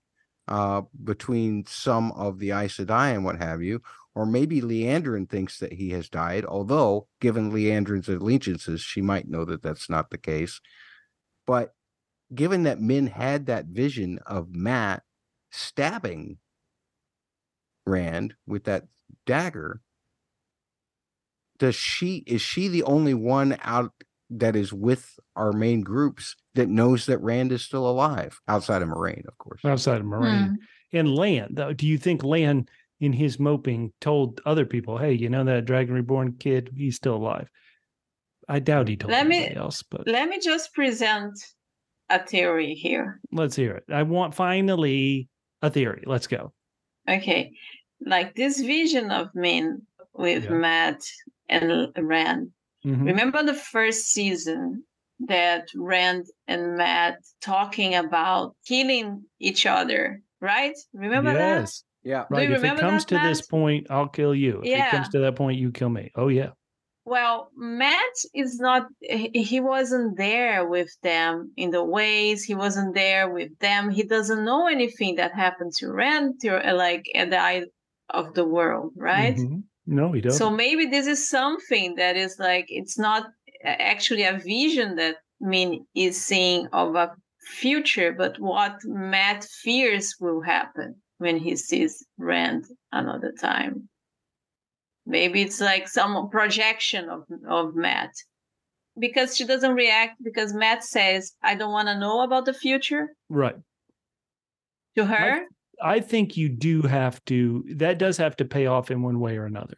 uh, 0.47 0.81
between 1.03 1.65
some 1.65 2.11
of 2.13 2.39
the 2.39 2.51
Aes 2.51 2.77
Sedai 2.77 3.13
and 3.13 3.23
what 3.23 3.38
have 3.38 3.61
you, 3.61 3.81
or 4.15 4.25
maybe 4.25 4.61
Liandrin 4.61 5.29
thinks 5.29 5.59
that 5.59 5.73
he 5.73 5.91
has 5.91 6.09
died, 6.09 6.45
although 6.45 7.07
given 7.19 7.51
Liandrin's 7.51 8.09
allegiances, 8.09 8.81
she 8.81 9.01
might 9.01 9.27
know 9.27 9.45
that 9.45 9.63
that's 9.63 9.89
not 9.89 10.09
the 10.09 10.17
case. 10.17 10.59
But 11.47 11.73
given 12.34 12.63
that 12.63 12.81
Min 12.81 13.07
had 13.07 13.47
that 13.47 13.65
vision 13.65 14.19
of 14.25 14.53
Matt 14.53 15.03
stabbing 15.51 16.38
Rand 17.86 18.36
with 18.45 18.65
that 18.65 18.86
dagger, 19.25 19.81
does 21.57 21.75
she 21.75 22.17
is 22.27 22.41
she 22.41 22.67
the 22.67 22.84
only 22.84 23.13
one 23.13 23.57
out 23.61 23.93
that 24.39 24.55
is 24.55 24.71
with 24.73 25.17
our 25.36 25.51
main 25.51 25.81
groups 25.81 26.36
that 26.55 26.69
knows 26.69 27.05
that 27.05 27.19
Rand 27.19 27.51
is 27.51 27.63
still 27.63 27.89
alive 27.89 28.39
outside 28.47 28.81
of 28.81 28.89
Moiraine, 28.89 29.25
of 29.27 29.38
course. 29.38 29.61
Outside 29.65 30.01
of 30.01 30.05
Moiraine 30.07 30.47
Hmm. 30.49 30.55
and 30.97 31.15
Lan, 31.15 31.49
though, 31.51 31.73
do 31.73 31.88
you 31.88 31.97
think 31.97 32.23
Lan, 32.23 32.67
in 32.99 33.11
his 33.13 33.39
moping, 33.39 33.91
told 33.99 34.39
other 34.45 34.65
people, 34.65 34.97
"Hey, 34.97 35.13
you 35.13 35.29
know 35.29 35.43
that 35.43 35.65
Dragon 35.65 35.93
Reborn 35.95 36.34
kid? 36.39 36.69
He's 36.75 36.95
still 36.95 37.15
alive." 37.15 37.49
I 38.47 38.59
doubt 38.59 38.88
he 38.88 38.95
told 38.97 39.11
Let 39.11 39.27
me- 39.27 39.38
anybody 39.38 39.55
else, 39.55 39.84
but 39.84 40.07
Let 40.07 40.29
me 40.29 40.39
just 40.39 40.73
present 40.73 41.38
a 42.09 42.19
theory 42.25 42.73
here. 42.75 43.19
let's 43.31 43.55
hear 43.55 43.71
it. 43.75 43.84
I 43.89 44.03
want 44.03 44.36
finally 44.36 45.29
a 45.61 45.69
theory. 45.69 46.03
Let's 46.05 46.27
go. 46.27 46.53
Okay. 47.09 47.53
Like 48.05 48.36
this 48.36 48.59
vision 48.59 49.11
of 49.11 49.34
Min 49.34 49.81
with 50.13 50.43
Yeah. 50.45 50.51
Matt 50.51 51.01
and 51.49 51.91
Rand. 51.97 52.51
Mhm. 52.86 53.05
Remember 53.05 53.43
the 53.43 53.53
first 53.53 54.07
season 54.11 54.84
that 55.19 55.67
Rand 55.75 56.25
and 56.47 56.75
Matt 56.77 57.19
talking 57.41 57.95
about 57.95 58.55
killing 58.65 59.23
each 59.39 59.65
other, 59.65 60.21
right? 60.41 60.75
Remember 60.93 61.31
that? 61.34 61.59
yes, 61.61 61.84
Yeah. 62.03 62.25
Do 62.29 62.36
right. 62.36 62.49
you 62.49 62.55
If 62.55 62.63
it 62.63 62.75
comes 62.77 63.05
that, 63.05 63.07
to 63.09 63.19
this 63.19 63.41
point, 63.41 63.88
I'll 63.89 64.09
kill 64.09 64.36
you. 64.36 64.61
If 64.63 64.75
it 64.79 64.89
comes 64.89 65.09
to 65.09 65.19
that 65.19 65.36
point, 65.36 65.57
you 65.59 65.71
kill 65.71 65.89
me. 65.89 66.11
Oh 66.15 66.27
yeah. 66.27 66.51
Well, 67.05 67.49
Matt 67.55 68.13
is 68.34 68.59
not, 68.59 68.88
he 69.01 69.29
he 69.43 69.59
wasn't 69.59 70.17
there 70.17 70.65
with 70.67 70.89
them 71.01 71.51
in 71.57 71.71
the 71.71 71.84
ways, 71.84 72.43
he 72.45 72.55
wasn't 72.55 72.95
there 72.95 73.29
with 73.29 73.57
them. 73.59 73.89
He 73.91 74.03
doesn't 74.03 74.45
know 74.45 74.67
anything 74.67 75.15
that 75.15 75.34
happened 75.34 75.73
to 75.79 75.91
Rand, 75.91 76.39
to, 76.41 76.49
like 76.73 77.03
at 77.15 77.29
the 77.29 77.39
eye 77.39 77.65
of 78.09 78.34
the 78.36 78.45
world, 78.45 78.93
right? 78.95 79.38
Mhm. 79.38 79.63
No, 79.86 80.11
he 80.11 80.21
doesn't. 80.21 80.38
So 80.38 80.49
maybe 80.49 80.86
this 80.86 81.07
is 81.07 81.27
something 81.27 81.95
that 81.95 82.15
is 82.15 82.38
like 82.39 82.65
it's 82.69 82.97
not 82.97 83.27
actually 83.63 84.23
a 84.23 84.38
vision 84.38 84.95
that 84.95 85.17
Min 85.39 85.86
is 85.95 86.23
seeing 86.23 86.67
of 86.67 86.95
a 86.95 87.13
future, 87.41 88.13
but 88.13 88.39
what 88.39 88.77
Matt 88.86 89.43
fears 89.43 90.15
will 90.19 90.41
happen 90.41 90.95
when 91.17 91.38
he 91.38 91.55
sees 91.55 92.05
Rand 92.17 92.65
another 92.91 93.34
time. 93.39 93.89
Maybe 95.05 95.41
it's 95.41 95.59
like 95.59 95.88
some 95.88 96.29
projection 96.29 97.09
of 97.09 97.25
of 97.47 97.75
Matt. 97.75 98.11
Because 98.97 99.36
she 99.36 99.43
doesn't 99.45 99.73
react 99.73 100.23
because 100.23 100.53
Matt 100.53 100.84
says, 100.84 101.34
I 101.41 101.55
don't 101.55 101.71
want 101.71 101.88
to 101.88 101.97
know 101.97 102.21
about 102.21 102.45
the 102.45 102.53
future 102.53 103.15
right. 103.27 103.55
to 104.95 105.05
her. 105.05 105.47
I 105.82 105.99
think 105.99 106.38
you 106.38 106.49
do 106.49 106.82
have 106.84 107.24
to, 107.26 107.63
that 107.76 107.97
does 107.97 108.17
have 108.17 108.36
to 108.38 108.45
pay 108.45 108.65
off 108.67 108.91
in 108.91 109.01
one 109.01 109.19
way 109.19 109.38
or 109.38 109.45
another. 109.45 109.76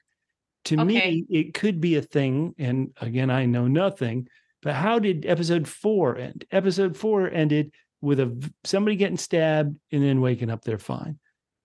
To 0.66 0.76
Okay. 0.82 0.86
me, 0.86 1.26
it 1.30 1.54
could 1.54 1.80
be 1.80 1.96
a 1.96 2.02
thing. 2.02 2.56
And 2.58 2.92
again, 3.02 3.30
I 3.30 3.46
know 3.46 3.68
nothing, 3.68 4.28
but 4.62 4.74
how 4.74 5.00
did 5.00 5.26
episode 5.26 5.68
four 5.68 6.18
end? 6.18 6.46
Episode 6.52 6.98
four 6.98 7.30
ended 7.30 7.72
with 8.02 8.20
a 8.20 8.52
somebody 8.64 8.96
getting 8.96 9.18
stabbed 9.18 9.78
and 9.92 10.04
then 10.04 10.22
waking 10.22 10.50
up, 10.50 10.64
they're 10.64 10.78
fine. 10.78 11.20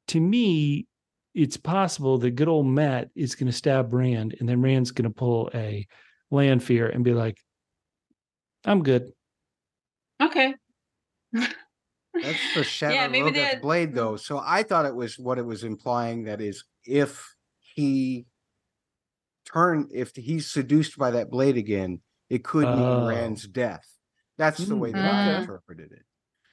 To 0.09 0.21
me, 0.21 0.87
it's 1.35 1.57
possible 1.57 2.19
that 2.19 2.33
good 2.33 2.49
old 2.49 2.67
Matt 2.67 3.11
is 3.15 3.35
going 3.35 3.47
to 3.47 3.53
stab 3.57 3.93
Rand 3.95 4.37
and 4.41 4.49
then 4.49 4.61
Rand's 4.61 4.91
going 4.91 5.09
to 5.09 5.15
pull 5.15 5.51
a 5.55 5.87
land 6.31 6.63
fear 6.63 6.89
and 6.89 7.05
be 7.05 7.15
like, 7.15 7.39
I'm 8.65 8.83
good. 8.83 9.13
Okay. 10.23 10.55
That's 12.15 12.55
the 12.55 12.65
shadow 12.65 12.95
Yeah, 12.95 13.09
maybe 13.09 13.27
Rogat's 13.31 13.39
had- 13.55 13.63
blade, 13.63 13.95
though. 13.95 14.17
So 14.17 14.43
I 14.45 14.63
thought 14.63 14.87
it 14.87 14.95
was 14.95 15.19
what 15.19 15.39
it 15.39 15.45
was 15.47 15.65
implying 15.65 16.25
that 16.25 16.41
is, 16.41 16.65
if 16.85 17.35
he 17.59 18.27
turned, 19.45 19.91
if 19.93 20.15
he's 20.17 20.51
seduced 20.51 20.99
by 20.99 21.11
that 21.13 21.31
blade 21.31 21.57
again, 21.57 22.01
it 22.29 22.45
could 22.45 22.65
Oh. 22.67 22.77
mean 22.77 23.09
Rand's 23.09 23.47
death. 23.47 23.87
That's 24.37 24.59
the 24.59 24.77
way 24.77 24.91
that 24.93 25.05
I 25.05 25.29
Mm. 25.37 25.41
interpreted 25.41 25.93
it. 25.93 26.05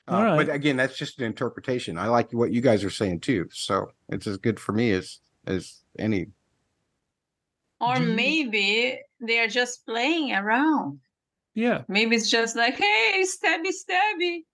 All 0.07 0.21
Uh, 0.21 0.35
But 0.37 0.49
again, 0.49 0.77
that's 0.77 0.97
just 0.97 1.19
an 1.19 1.25
interpretation. 1.25 1.97
I 1.97 2.07
like 2.07 2.31
what 2.31 2.51
you 2.51 2.61
guys 2.61 2.83
are 2.83 2.89
saying 2.89 3.21
too, 3.21 3.47
so 3.51 3.91
it's 4.09 4.25
as 4.27 4.37
good 4.37 4.59
for 4.59 4.71
me 4.73 4.91
as 4.91 5.19
as 5.45 5.81
any. 5.97 6.27
Or 7.79 7.99
maybe 7.99 8.99
they're 9.19 9.47
just 9.47 9.85
playing 9.85 10.33
around. 10.33 10.99
Yeah. 11.53 11.83
Maybe 11.87 12.15
it's 12.17 12.29
just 12.29 12.55
like, 12.55 12.75
hey, 12.75 13.23
stabby, 13.23 13.69
stabby. 13.69 14.45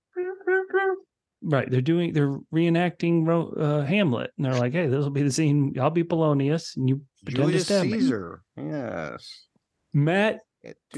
Right. 1.45 1.69
They're 1.69 1.81
doing, 1.81 2.13
they're 2.13 2.37
reenacting 2.53 3.27
uh, 3.59 3.85
Hamlet. 3.85 4.31
And 4.37 4.45
they're 4.45 4.55
like, 4.59 4.71
hey, 4.73 4.87
this 4.87 4.99
will 5.03 5.09
be 5.09 5.23
the 5.23 5.31
scene. 5.31 5.75
I'll 5.79 5.89
be 5.89 6.03
Polonius 6.03 6.77
and 6.77 6.87
you 6.87 7.01
pretend 7.25 7.47
Julius 7.49 7.67
to 7.67 7.73
stab 7.73 7.85
me. 7.85 7.99
Caesar, 7.99 8.41
yes. 8.55 9.45
Matt, 9.93 10.39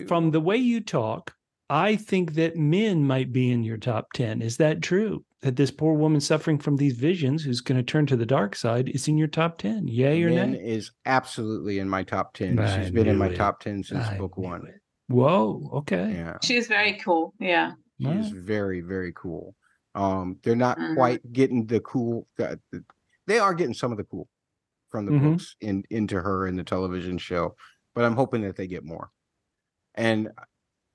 from 0.07 0.32
the 0.32 0.39
way 0.39 0.57
you 0.57 0.82
talk, 0.82 1.34
I 1.68 1.95
think 1.95 2.36
that 2.36 2.55
Min 2.55 3.07
might 3.07 3.32
be 3.32 3.51
in 3.51 3.63
your 3.63 3.78
top 3.78 4.13
10. 4.13 4.43
Is 4.43 4.57
that 4.57 4.82
true? 4.84 5.26
That 5.41 5.55
this 5.55 5.72
poor 5.72 5.93
woman 5.95 6.22
suffering 6.22 6.59
from 6.59 6.76
these 6.76 6.93
visions 6.95 7.43
who's 7.43 7.61
going 7.61 7.78
to 7.78 7.84
turn 7.84 8.05
to 8.07 8.16
the 8.16 8.26
dark 8.26 8.55
side 8.55 8.89
is 8.89 9.07
in 9.07 9.18
your 9.18 9.28
top 9.28 9.57
10? 9.57 9.88
Yay 9.88 10.24
or 10.24 10.30
Min 10.30 10.51
nay? 10.51 10.59
is 10.59 10.91
absolutely 11.07 11.80
in 11.80 11.89
my 11.89 12.03
top 12.03 12.34
ten. 12.34 12.57
I 12.59 12.82
She's 12.82 12.91
been 12.91 13.07
in 13.07 13.18
my 13.18 13.28
it. 13.28 13.36
top 13.36 13.59
ten 13.61 13.84
since 13.84 14.05
I 14.07 14.18
book 14.18 14.38
one. 14.38 14.68
it. 14.68 14.76
Whoa. 15.07 15.70
Okay. 15.74 16.13
Yeah. 16.13 16.38
She's 16.43 16.68
very 16.68 16.93
cool. 16.93 17.34
Yeah. 17.39 17.74
She's 17.99 18.31
Wow. 18.33 18.39
very, 18.41 18.81
very 18.81 19.13
cool. 19.13 19.55
Um, 19.95 20.39
they're 20.43 20.55
not 20.55 20.77
Mhm. 20.77 20.95
quite 20.95 21.31
getting 21.33 21.65
the 21.67 21.79
cool. 21.81 22.27
uh, 22.39 22.57
the- 22.71 22.85
They 23.27 23.39
are 23.39 23.53
getting 23.53 23.73
some 23.73 23.91
of 23.91 23.97
the 23.97 24.03
cool 24.03 24.29
from 24.89 25.05
the 25.05 25.11
Mhm. 25.11 25.21
books 25.33 25.55
in 25.61 25.83
into 25.89 26.21
her 26.21 26.47
in 26.47 26.55
the 26.57 26.63
television 26.63 27.17
show, 27.17 27.55
but 27.95 28.05
I'm 28.05 28.15
hoping 28.15 28.41
that 28.43 28.55
they 28.57 28.67
get 28.67 28.83
more. 28.85 29.11
And 29.95 30.31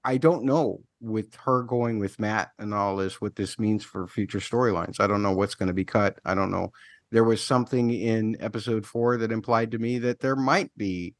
I 0.05 0.19
don't 0.19 0.45
know 0.45 0.85
with 1.01 1.35
her 1.37 1.63
going 1.63 1.99
with 1.99 2.19
Matt 2.19 2.53
and 2.59 2.75
all 2.75 2.97
this 2.97 3.21
what 3.21 3.37
this 3.37 3.59
means 3.59 3.85
for 3.85 4.07
future 4.07 4.39
storylines. 4.39 5.01
I 5.01 5.07
don't 5.07 5.23
know 5.23 5.33
what's 5.33 5.55
going 5.55 5.69
to 5.69 5.75
be 5.75 5.85
cut. 5.85 6.19
I 6.25 6.35
don't 6.35 6.51
know. 6.51 6.73
There 7.11 7.25
was 7.25 7.43
something 7.43 7.91
in 7.91 8.37
episode 8.41 8.87
four 8.87 9.17
that 9.19 9.33
implied 9.33 9.73
to 9.73 9.79
me 9.79 9.99
that 10.01 10.21
there 10.21 10.37
might 10.37 10.77
be 10.77 11.15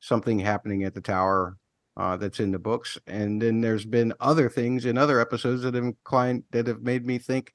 something 0.00 0.38
happening 0.38 0.84
at 0.84 0.94
the 0.94 1.00
tower 1.00 1.58
uh, 1.96 2.16
that's 2.16 2.40
in 2.40 2.50
the 2.50 2.58
books, 2.58 2.98
and 3.06 3.40
then 3.40 3.60
there's 3.60 3.84
been 3.84 4.12
other 4.20 4.48
things 4.48 4.84
in 4.84 4.98
other 4.98 5.20
episodes 5.20 5.62
that 5.62 5.74
have 5.74 5.84
inclined 5.84 6.44
that 6.50 6.66
have 6.66 6.82
made 6.82 7.06
me 7.06 7.18
think, 7.18 7.52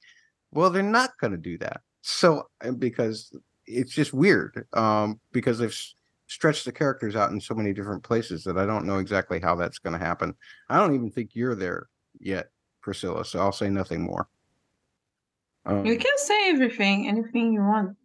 well, 0.52 0.70
they're 0.70 0.82
not 0.82 1.10
going 1.20 1.32
to 1.32 1.36
do 1.36 1.58
that. 1.58 1.82
So 2.02 2.44
because 2.78 3.36
it's 3.66 3.92
just 3.92 4.12
weird, 4.12 4.66
um, 4.72 5.20
because 5.32 5.58
they've 5.58 5.78
stretched 6.26 6.64
the 6.64 6.72
characters 6.72 7.16
out 7.16 7.32
in 7.32 7.40
so 7.40 7.54
many 7.54 7.72
different 7.72 8.02
places 8.02 8.44
that 8.44 8.56
I 8.56 8.64
don't 8.64 8.86
know 8.86 8.98
exactly 8.98 9.40
how 9.40 9.56
that's 9.56 9.78
going 9.78 9.98
to 9.98 10.04
happen. 10.04 10.34
I 10.68 10.78
don't 10.78 10.94
even 10.94 11.10
think 11.10 11.30
you're 11.34 11.56
there 11.56 11.88
yet, 12.20 12.50
Priscila. 12.84 13.26
So 13.26 13.40
I'll 13.40 13.52
say 13.52 13.68
nothing 13.68 14.02
more. 14.02 14.28
Um, 15.66 15.84
You 15.84 15.98
can 15.98 16.16
say 16.16 16.50
everything, 16.50 17.08
anything 17.08 17.52
you 17.52 17.60
want. 17.60 17.96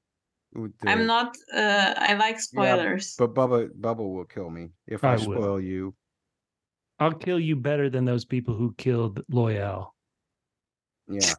with 0.53 0.73
I'm 0.85 1.05
not, 1.05 1.35
uh, 1.53 1.93
I 1.97 2.15
like 2.15 2.39
spoilers. 2.39 3.15
But 3.17 3.33
Bubba, 3.33 3.69
Bubba 3.79 3.99
will 3.99 4.25
kill 4.25 4.49
me 4.49 4.69
if 4.87 5.03
I, 5.03 5.13
I 5.13 5.15
will. 5.15 5.21
spoil 5.21 5.61
you. 5.61 5.95
I'll 6.99 7.13
kill 7.13 7.39
you 7.39 7.55
better 7.55 7.89
than 7.89 8.05
those 8.05 8.25
people 8.25 8.55
who 8.55 8.73
killed 8.77 9.23
Loial. 9.31 9.89
Yeah, 11.07 11.33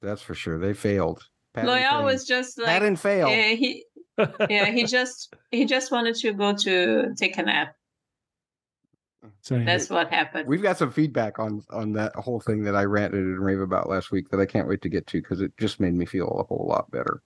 that's 0.00 0.22
for 0.22 0.34
sure. 0.34 0.58
They 0.58 0.72
failed. 0.72 1.28
Pat 1.52 1.64
and 1.64 1.72
Loial 1.72 1.90
Fane. 1.90 2.04
was 2.04 2.24
just 2.26 2.58
like, 2.58 2.68
Pat 2.68 2.82
and 2.82 2.98
fail. 2.98 3.26
uh, 3.26 3.30
he, 3.30 3.84
yeah, 4.48 4.66
he 4.66 4.84
just, 4.84 5.34
he 5.50 5.64
just 5.64 5.90
wanted 5.90 6.14
to 6.16 6.32
go 6.32 6.54
to 6.54 7.14
take 7.16 7.36
a 7.38 7.42
nap. 7.42 7.74
So 9.40 9.58
That's 9.58 9.90
what 9.90 10.10
happened. 10.10 10.48
We've 10.48 10.62
got 10.62 10.78
some 10.78 10.90
feedback 10.90 11.38
on 11.38 11.62
on 11.70 11.92
that 11.94 12.14
whole 12.14 12.40
thing 12.40 12.64
that 12.64 12.76
I 12.76 12.84
ranted 12.84 13.20
and 13.24 13.44
rave 13.44 13.60
about 13.60 13.88
last 13.88 14.10
week 14.10 14.28
that 14.30 14.40
I 14.40 14.46
can't 14.46 14.68
wait 14.68 14.82
to 14.82 14.88
get 14.88 15.06
to 15.08 15.20
because 15.20 15.40
it 15.40 15.52
just 15.58 15.80
made 15.80 15.94
me 15.94 16.04
feel 16.06 16.28
a 16.28 16.44
whole 16.44 16.66
lot 16.68 16.90
better. 16.90 17.22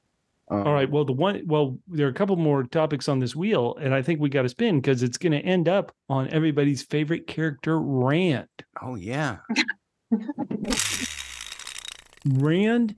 Um, 0.51 0.66
All 0.66 0.73
right. 0.73 0.91
Well, 0.91 1.05
the 1.05 1.12
one, 1.12 1.43
well, 1.47 1.79
there 1.89 2.07
are 2.07 2.11
a 2.11 2.15
couple 2.15 2.37
more 2.37 2.62
topics 2.62 3.09
on 3.09 3.19
this 3.19 3.37
wheel, 3.37 3.77
and 3.81 3.95
I 3.95 4.03
think 4.03 4.20
we 4.20 4.31
got 4.31 4.43
to 4.43 4.49
spin 4.49 4.81
because 4.81 5.03
it's 5.03 5.19
going 5.19 5.33
to 5.33 5.41
end 5.41 5.69
up 5.69 5.93
on 6.09 6.29
everybody's 6.29 6.83
favorite 6.83 7.27
character, 7.27 7.79
Rand. 7.79 8.49
Oh 8.81 8.95
yeah. 8.95 9.39
Rand 12.25 12.97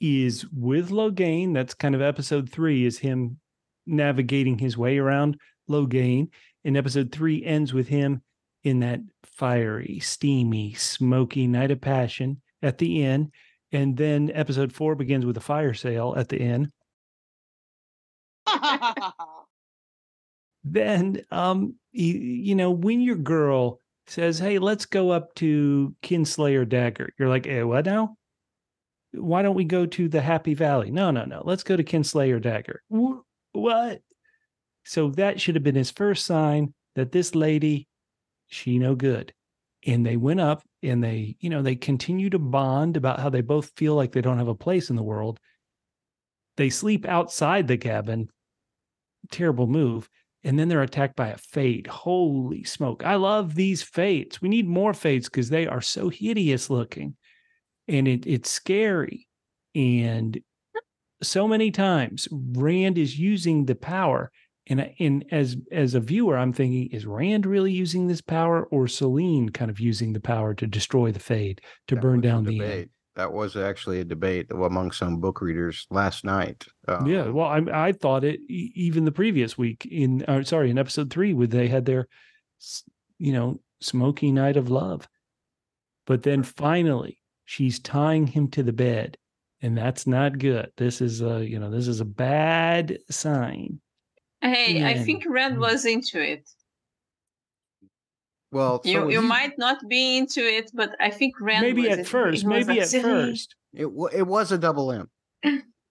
is 0.00 0.46
with 0.52 0.90
Logain. 0.90 1.54
That's 1.54 1.74
kind 1.74 1.94
of 1.94 2.02
episode 2.02 2.50
three 2.50 2.84
is 2.84 2.98
him 2.98 3.38
navigating 3.86 4.58
his 4.58 4.76
way 4.76 4.98
around 4.98 5.38
Logain. 5.68 6.28
And 6.64 6.76
episode 6.76 7.12
three 7.12 7.44
ends 7.44 7.74
with 7.74 7.88
him 7.88 8.22
in 8.62 8.80
that 8.80 9.00
fiery, 9.24 9.98
steamy, 10.00 10.74
smoky 10.74 11.46
night 11.46 11.70
of 11.70 11.80
passion 11.80 12.40
at 12.62 12.78
the 12.78 13.02
inn. 13.04 13.30
And 13.72 13.96
then 13.96 14.30
episode 14.32 14.72
four 14.72 14.94
begins 14.94 15.26
with 15.26 15.36
a 15.36 15.40
fire 15.40 15.74
sale 15.74 16.14
at 16.16 16.28
the 16.28 16.38
inn. 16.38 16.70
Then, 20.64 21.22
um, 21.30 21.74
you, 21.92 22.14
you 22.14 22.54
know, 22.54 22.70
when 22.70 23.00
your 23.00 23.16
girl 23.16 23.80
says, 24.06 24.38
Hey, 24.38 24.58
let's 24.58 24.86
go 24.86 25.10
up 25.10 25.34
to 25.36 25.94
Kinslayer 26.02 26.68
Dagger, 26.68 27.10
you're 27.18 27.28
like, 27.28 27.46
Eh, 27.46 27.62
what 27.62 27.84
now? 27.84 28.16
Why 29.12 29.42
don't 29.42 29.54
we 29.54 29.64
go 29.64 29.86
to 29.86 30.08
the 30.08 30.20
Happy 30.20 30.54
Valley? 30.54 30.90
No, 30.90 31.10
no, 31.10 31.24
no. 31.24 31.42
Let's 31.44 31.62
go 31.62 31.76
to 31.76 31.84
Kinslayer 31.84 32.40
Dagger. 32.40 32.82
"Wh- 32.90 33.20
What? 33.52 34.02
So 34.84 35.10
that 35.10 35.40
should 35.40 35.54
have 35.56 35.64
been 35.64 35.74
his 35.76 35.90
first 35.90 36.26
sign 36.26 36.74
that 36.96 37.12
this 37.12 37.34
lady, 37.34 37.88
she 38.48 38.78
no 38.78 38.94
good. 38.96 39.34
And 39.86 40.06
they 40.06 40.16
went 40.16 40.40
up 40.40 40.64
and 40.82 41.04
they, 41.04 41.36
you 41.40 41.50
know, 41.50 41.62
they 41.62 41.76
continue 41.76 42.30
to 42.30 42.38
bond 42.40 42.96
about 42.96 43.20
how 43.20 43.30
they 43.30 43.42
both 43.42 43.72
feel 43.76 43.94
like 43.96 44.12
they 44.12 44.22
don't 44.22 44.38
have 44.38 44.48
a 44.48 44.54
place 44.54 44.90
in 44.90 44.96
the 44.96 45.02
world. 45.02 45.40
They 46.56 46.68
sleep 46.68 47.06
outside 47.06 47.68
the 47.68 47.78
cabin. 47.78 48.28
Terrible 49.30 49.66
move. 49.66 50.08
And 50.42 50.58
then 50.58 50.68
they're 50.68 50.82
attacked 50.82 51.16
by 51.16 51.28
a 51.28 51.38
Fade. 51.38 51.86
Holy 51.86 52.64
smoke. 52.64 53.02
I 53.04 53.14
love 53.14 53.54
these 53.54 53.82
Fades. 53.82 54.42
We 54.42 54.50
need 54.50 54.68
more 54.68 54.92
Fades 54.92 55.28
because 55.28 55.48
they 55.48 55.66
are 55.66 55.80
so 55.80 56.10
hideous 56.10 56.68
looking. 56.68 57.16
And 57.88 58.06
it, 58.06 58.26
it's 58.26 58.50
scary. 58.50 59.26
And 59.74 60.38
so 61.22 61.48
many 61.48 61.70
times 61.70 62.28
Rand 62.30 62.98
is 62.98 63.18
using 63.18 63.64
the 63.64 63.74
power. 63.74 64.30
And, 64.66 64.90
and 64.98 65.24
as 65.30 65.56
as 65.72 65.94
a 65.94 66.00
viewer, 66.00 66.38
I'm 66.38 66.52
thinking, 66.52 66.88
is 66.90 67.04
Rand 67.06 67.44
really 67.44 67.72
using 67.72 68.06
this 68.06 68.22
power 68.22 68.64
or 68.64 68.88
Selene 68.88 69.50
kind 69.50 69.70
of 69.70 69.78
using 69.80 70.12
the 70.12 70.20
power 70.20 70.54
to 70.54 70.66
destroy 70.66 71.12
the 71.12 71.20
Fade, 71.20 71.60
to 71.88 71.94
That 71.94 72.00
burn 72.00 72.20
down 72.20 72.44
the 72.44 72.52
inn? 72.52 72.58
debate. 72.58 72.88
That 73.16 73.32
was 73.32 73.54
actually 73.56 74.00
a 74.00 74.04
debate 74.04 74.46
among 74.50 74.90
some 74.90 75.20
book 75.20 75.40
readers 75.40 75.86
last 75.90 76.24
night. 76.24 76.66
Um, 76.88 77.06
yeah, 77.06 77.28
well, 77.28 77.46
I 77.46 77.88
I 77.88 77.92
thought 77.92 78.24
it 78.24 78.40
e- 78.48 78.72
even 78.74 79.04
the 79.04 79.12
previous 79.12 79.56
week 79.56 79.86
in 79.90 80.24
uh, 80.26 80.42
sorry 80.42 80.70
in 80.70 80.78
episode 80.78 81.10
three 81.10 81.32
where 81.32 81.46
they 81.46 81.68
had 81.68 81.84
their 81.84 82.08
you 83.18 83.32
know 83.32 83.60
smoky 83.80 84.32
night 84.32 84.56
of 84.56 84.68
love, 84.70 85.08
but 86.06 86.22
then 86.24 86.42
finally 86.42 87.20
she's 87.44 87.78
tying 87.78 88.26
him 88.26 88.48
to 88.48 88.62
the 88.64 88.72
bed, 88.72 89.16
and 89.62 89.78
that's 89.78 90.06
not 90.08 90.38
good. 90.38 90.72
This 90.76 91.00
is 91.00 91.20
a 91.22 91.46
you 91.46 91.60
know 91.60 91.70
this 91.70 91.86
is 91.86 92.00
a 92.00 92.04
bad 92.04 92.98
sign. 93.10 93.80
Hey, 94.40 94.84
I 94.84 94.98
think 94.98 95.24
Red 95.28 95.52
Mm. 95.54 95.58
was 95.60 95.84
into 95.86 96.20
it. 96.20 96.50
Well, 98.54 98.80
so 98.82 98.88
You 98.90 99.10
you 99.10 99.20
he- 99.20 99.26
might 99.28 99.58
not 99.58 99.78
be 99.88 100.16
into 100.16 100.40
it, 100.40 100.70
but 100.72 100.94
I 101.00 101.10
think 101.10 101.40
Rand 101.40 101.62
maybe 101.62 101.82
was 101.82 101.90
at 101.92 101.98
it. 102.00 102.06
first, 102.08 102.42
He 102.42 102.48
was 102.48 102.66
maybe 102.66 102.80
at 102.80 102.88
"Silly." 102.88 103.02
first, 103.02 103.54
it 103.74 103.90
wa- 103.92 104.10
it 104.12 104.26
was 104.26 104.52
a 104.52 104.58
double 104.58 104.92
M. 104.92 105.10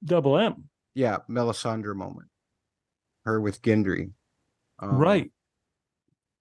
double 0.04 0.38
M, 0.38 0.70
Yeah, 0.96 1.18
Melisandre 1.30 1.96
moment. 1.96 2.30
Her 3.26 3.40
with 3.42 3.62
Gendry. 3.62 4.12
Um, 4.80 4.98
right? 4.98 5.32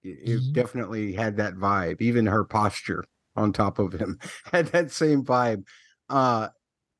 It, 0.03 0.29
it 0.29 0.53
definitely 0.53 1.13
had 1.13 1.37
that 1.37 1.53
vibe. 1.55 2.01
Even 2.01 2.25
her 2.25 2.43
posture 2.43 3.05
on 3.35 3.53
top 3.53 3.79
of 3.79 3.93
him 3.93 4.19
had 4.51 4.67
that 4.67 4.91
same 4.91 5.23
vibe. 5.23 5.65
Uh, 6.09 6.49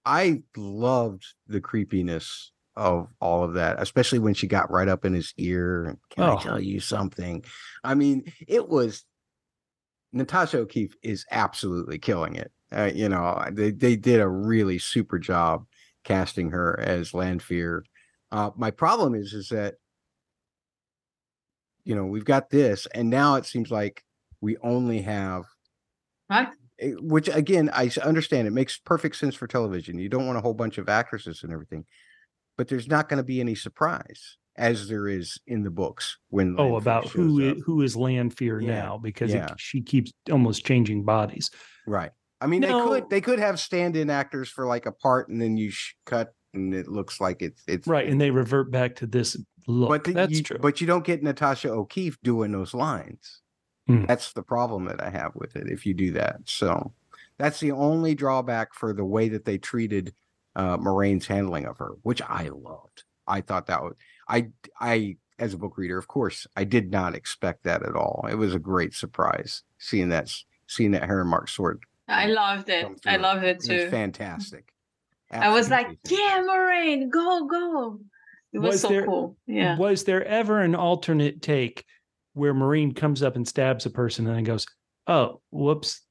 I 0.05 0.43
loved 0.57 1.25
the 1.47 1.61
creepiness 1.61 2.51
of 2.75 3.07
all 3.21 3.43
of 3.43 3.53
that, 3.53 3.81
especially 3.81 4.19
when 4.19 4.33
she 4.33 4.47
got 4.47 4.71
right 4.71 4.87
up 4.87 5.05
in 5.05 5.13
his 5.13 5.33
ear. 5.37 5.97
Can 6.09 6.23
Oh. 6.23 6.37
I 6.37 6.41
tell 6.43 6.59
you 6.59 6.79
something? 6.79 7.43
I 7.83 7.93
mean, 7.95 8.23
it 8.47 8.67
was 8.67 9.05
Natasha 10.13 10.59
O'Keeffe 10.59 10.95
is 11.03 11.25
absolutely 11.31 11.99
killing 11.99 12.35
it. 12.35 12.51
Uh, 12.71 12.91
you 12.93 13.09
know, 13.09 13.43
they 13.51 13.71
they 13.71 13.95
did 13.95 14.21
a 14.21 14.27
really 14.29 14.79
super 14.79 15.19
job 15.19 15.65
casting 16.03 16.51
her 16.51 16.79
as 16.79 17.13
Lanfear. 17.13 17.85
Uh, 18.31 18.51
my 18.55 18.71
problem 18.71 19.15
is 19.15 19.33
is 19.33 19.49
that 19.49 19.75
you 21.83 21.95
know 21.95 22.05
we've 22.05 22.25
got 22.25 22.49
this, 22.49 22.85
and 22.87 23.09
now 23.09 23.35
it 23.35 23.45
seems 23.45 23.71
like 23.71 24.03
we 24.41 24.57
only 24.57 25.01
have 25.01 25.45
What? 26.27 26.53
eh, 26.79 26.91
which 26.99 27.27
again 27.29 27.69
I 27.73 27.89
understand 28.03 28.47
it 28.47 28.51
makes 28.51 28.77
perfect 28.77 29.15
sense 29.15 29.35
for 29.35 29.47
television. 29.47 29.99
You 29.99 30.09
don't 30.09 30.25
want 30.25 30.37
a 30.37 30.41
whole 30.41 30.53
bunch 30.53 30.77
of 30.77 30.89
actresses 30.89 31.43
and 31.43 31.51
everything, 31.51 31.85
but 32.57 32.67
there's 32.67 32.87
not 32.87 33.09
going 33.09 33.17
to 33.19 33.23
be 33.23 33.39
any 33.41 33.55
surprise 33.55 34.37
as 34.55 34.87
there 34.87 35.07
is 35.07 35.39
in 35.47 35.63
the 35.63 35.71
books 35.71 36.17
when 36.29 36.55
Oh, 36.59 36.75
about 36.75 37.07
who 37.07 37.61
who 37.61 37.81
is 37.81 37.95
Lanfear 37.95 38.59
Yeah, 38.61 38.81
now 38.81 38.97
because 38.97 39.33
yeah. 39.33 39.45
it, 39.47 39.53
she 39.59 39.81
keeps 39.81 40.11
almost 40.31 40.65
changing 40.65 41.03
bodies. 41.03 41.49
Right. 41.87 42.11
I 42.39 42.45
mean, 42.47 42.61
they 42.61 42.67
could 42.71 43.09
they 43.09 43.21
could 43.21 43.39
have 43.39 43.59
stand-in 43.59 44.09
actors 44.09 44.49
for 44.49 44.65
like 44.65 44.85
a 44.85 44.91
part, 44.91 45.29
and 45.29 45.41
then 45.41 45.55
you 45.57 45.71
sh- 45.71 45.95
cut, 46.05 46.33
and 46.53 46.73
it 46.73 46.87
looks 46.89 47.21
like 47.21 47.41
it's 47.41 47.63
it's 47.67 47.87
Right, 47.87 48.07
and 48.07 48.19
they 48.19 48.31
revert 48.31 48.69
back 48.69 48.95
to 48.97 49.07
this 49.07 49.37
look. 49.65 49.89
But 49.89 50.03
the- 50.03 50.11
That's 50.13 50.33
you, 50.33 50.43
true. 50.43 50.57
But 50.59 50.81
you 50.81 50.87
don't 50.87 51.05
get 51.05 51.23
Natasha 51.23 51.69
O'Keeffe 51.69 52.17
doing 52.21 52.51
those 52.51 52.73
lines. 52.73 53.41
Hmm. 53.87 54.05
That's 54.05 54.33
the 54.33 54.43
problem 54.43 54.85
that 54.85 55.01
I 55.01 55.09
have 55.09 55.31
with 55.35 55.55
it. 55.55 55.67
If 55.69 55.85
you 55.85 55.93
do 55.93 56.11
that, 56.13 56.37
so 56.45 56.93
that's 57.37 57.59
the 57.61 57.71
only 57.71 58.13
drawback 58.13 58.73
for 58.73 58.93
the 58.93 59.05
way 59.05 59.29
that 59.29 59.45
they 59.45 59.57
treated 59.57 60.13
uh, 60.55 60.77
Moiraine's 60.77 61.27
handling 61.27 61.65
of 61.65 61.77
her, 61.77 61.93
which 62.03 62.21
I 62.21 62.49
loved. 62.49 63.03
I 63.25 63.39
thought 63.41 63.67
that 63.67 63.81
was 63.81 63.93
I 64.27 64.47
I 64.79 65.17
as 65.39 65.53
a 65.53 65.57
book 65.57 65.77
reader, 65.77 65.97
of 65.97 66.07
course, 66.07 66.45
I 66.55 66.63
did 66.63 66.91
not 66.91 67.15
expect 67.15 67.63
that 67.63 67.83
at 67.83 67.95
all. 67.95 68.27
It 68.29 68.35
was 68.35 68.53
a 68.53 68.59
great 68.59 68.93
surprise 68.93 69.63
seeing 69.79 70.09
that 70.09 70.31
seeing 70.67 70.91
that 70.91 71.03
Heron 71.05 71.27
Mark 71.27 71.49
sword. 71.49 71.83
I 72.07 72.27
loved 72.27 72.69
it. 72.69 72.85
I 73.05 73.17
loved 73.17 73.43
it 73.43 73.57
It 73.67 73.73
was 73.73 73.83
too. 73.85 73.89
fantastic. 73.89 74.69
I 75.31 75.49
was 75.49 75.69
like, 75.71 75.87
yeah, 76.09 76.43
Moiraine, 76.47 77.09
go, 77.09 77.47
go. 77.47 77.99
It 78.51 78.59
was, 78.59 78.73
Was 78.73 78.81
so 78.81 78.89
there- 78.89 79.05
cool. 79.05 79.35
Yeah. 79.47 79.77
Was 79.79 80.03
there 80.03 80.23
ever 80.25 80.61
an 80.61 80.75
alternate 80.75 81.41
take 81.41 81.85
where 82.33 82.53
Moiraine 82.53 82.95
comes 82.95 83.23
up 83.23 83.35
and 83.35 83.47
stabs 83.47 83.85
a 83.87 83.89
person 83.89 84.27
and 84.27 84.35
then 84.35 84.43
goes, 84.43 84.67
"Oh, 85.07 85.41
whoops, 85.49 86.01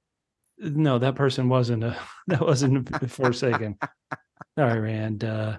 no, 0.58 0.98
that 0.98 1.14
person 1.14 1.48
wasn't 1.48 1.84
a 1.84 1.96
that 2.26 2.40
wasn't 2.40 2.90
a 2.92 3.06
Forsaken." 3.08 3.78
Sorry, 4.58 4.80
Rand. 4.80 5.22
Uh, 5.24 5.58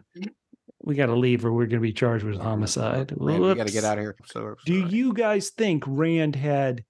we 0.83 0.95
got 0.95 1.05
to 1.07 1.15
leave, 1.15 1.45
or 1.45 1.51
we're 1.53 1.65
going 1.65 1.79
to 1.81 1.87
be 1.87 1.93
charged 1.93 2.25
with 2.25 2.39
homicide. 2.39 3.19
Man, 3.19 3.41
we 3.41 3.55
got 3.55 3.67
to 3.67 3.73
get 3.73 3.83
out 3.85 3.97
of 3.97 4.03
here. 4.03 4.15
So 4.25 4.55
Do 4.65 4.73
you 4.87 5.13
guys 5.13 5.49
think 5.49 5.83
Rand 5.87 6.35
had 6.35 6.83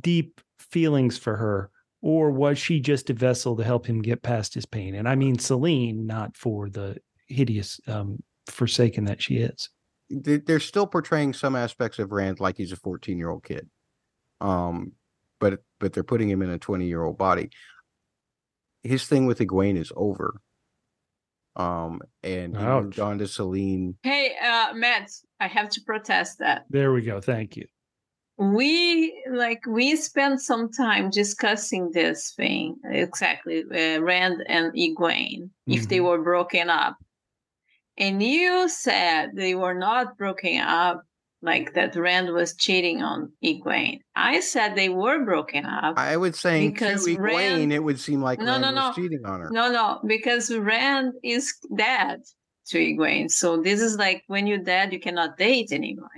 deep 0.00 0.40
feelings 0.58 1.18
for 1.18 1.36
her, 1.36 1.70
or 2.00 2.30
was 2.30 2.58
she 2.58 2.80
just 2.80 3.10
a 3.10 3.12
vessel 3.14 3.56
to 3.56 3.64
help 3.64 3.86
him 3.86 4.00
get 4.02 4.22
past 4.22 4.54
his 4.54 4.64
pain? 4.66 4.94
And 4.94 5.08
I 5.08 5.14
mean 5.14 5.38
Selene, 5.38 6.06
not 6.06 6.36
for 6.36 6.70
the 6.70 6.96
hideous 7.28 7.80
um, 7.86 8.22
Forsaken 8.48 9.04
that 9.04 9.22
she 9.22 9.36
is. 9.38 9.68
they- 10.10 10.38
they're 10.38 10.58
still 10.60 10.86
portraying 10.86 11.32
some 11.32 11.54
aspects 11.54 11.98
of 11.98 12.10
Rand 12.12 12.40
like 12.40 12.56
he's 12.56 12.72
a 12.72 12.76
14 12.76 13.16
year 13.18 13.28
old 13.30 13.44
kid. 13.44 13.68
Um, 14.40 14.92
but 15.38 15.62
but 15.78 15.92
they're 15.92 16.02
putting 16.04 16.28
him 16.30 16.42
in 16.42 16.50
a 16.50 16.58
20 16.58 16.86
year 16.86 17.02
old 17.04 17.18
body. 17.18 17.50
His 18.82 19.06
thing 19.06 19.26
with 19.26 19.38
Egwene 19.38 19.76
is 19.76 19.92
over. 19.94 20.40
Um, 21.56 22.00
and 22.22 22.56
he 22.56 22.62
moved 22.64 22.98
Ouch. 22.98 23.04
on 23.04 23.18
to 23.18 23.26
Selene. 23.26 23.96
Hey, 24.02 24.34
uh, 24.42 24.72
Matt, 24.74 25.10
I 25.40 25.46
have 25.48 25.68
to 25.70 25.80
protest 25.82 26.38
that. 26.38 26.64
There 26.70 26.92
we 26.92 27.02
go. 27.02 27.20
Thank 27.20 27.56
you. 27.56 27.66
We 28.38 29.22
like 29.30 29.60
we 29.68 29.94
spent 29.96 30.40
some 30.40 30.72
time 30.72 31.10
discussing 31.10 31.90
this 31.92 32.32
thing 32.34 32.76
exactly, 32.84 33.62
uh, 33.70 34.00
Rand 34.02 34.42
and 34.48 34.72
Egwene, 34.72 35.50
if 35.66 35.86
they 35.88 35.98
Mhm. 35.98 36.04
were 36.04 36.22
broken 36.22 36.70
up, 36.70 36.96
and 37.98 38.22
you 38.22 38.68
said 38.70 39.32
they 39.34 39.54
were 39.54 39.74
not 39.74 40.16
broken 40.16 40.58
up, 40.60 41.02
like 41.42 41.74
that 41.74 41.96
Rand 41.96 42.32
was 42.32 42.54
cheating 42.54 43.02
on 43.02 43.32
Egwene. 43.44 44.00
I 44.14 44.40
said 44.40 44.76
they 44.76 44.88
were 44.88 45.24
broken 45.24 45.66
up. 45.66 45.98
I 45.98 46.16
would 46.16 46.36
say 46.36 46.66
to 46.66 46.72
Because 46.72 47.06
Egwene, 47.06 47.18
Rand- 47.18 47.72
it 47.72 47.80
would 47.80 47.98
seem 47.98 48.22
like 48.22 48.38
No, 48.38 48.52
Rand 48.60 48.62
no, 48.62 48.86
was 48.86 48.94
cheating 48.94 49.24
on 49.26 49.40
her. 49.40 49.50
No, 49.50 49.70
no, 49.70 50.00
because 50.06 50.54
Rand 50.56 51.12
is 51.22 51.52
dead 51.76 52.22
to 52.68 52.78
Egwene. 52.78 53.30
So 53.30 53.60
this 53.60 53.80
is 53.80 53.96
like 53.98 54.22
when 54.28 54.46
you're 54.46 54.58
dead, 54.58 54.92
you 54.92 55.00
cannot 55.00 55.36
date 55.36 55.72
anymore. 55.72 56.10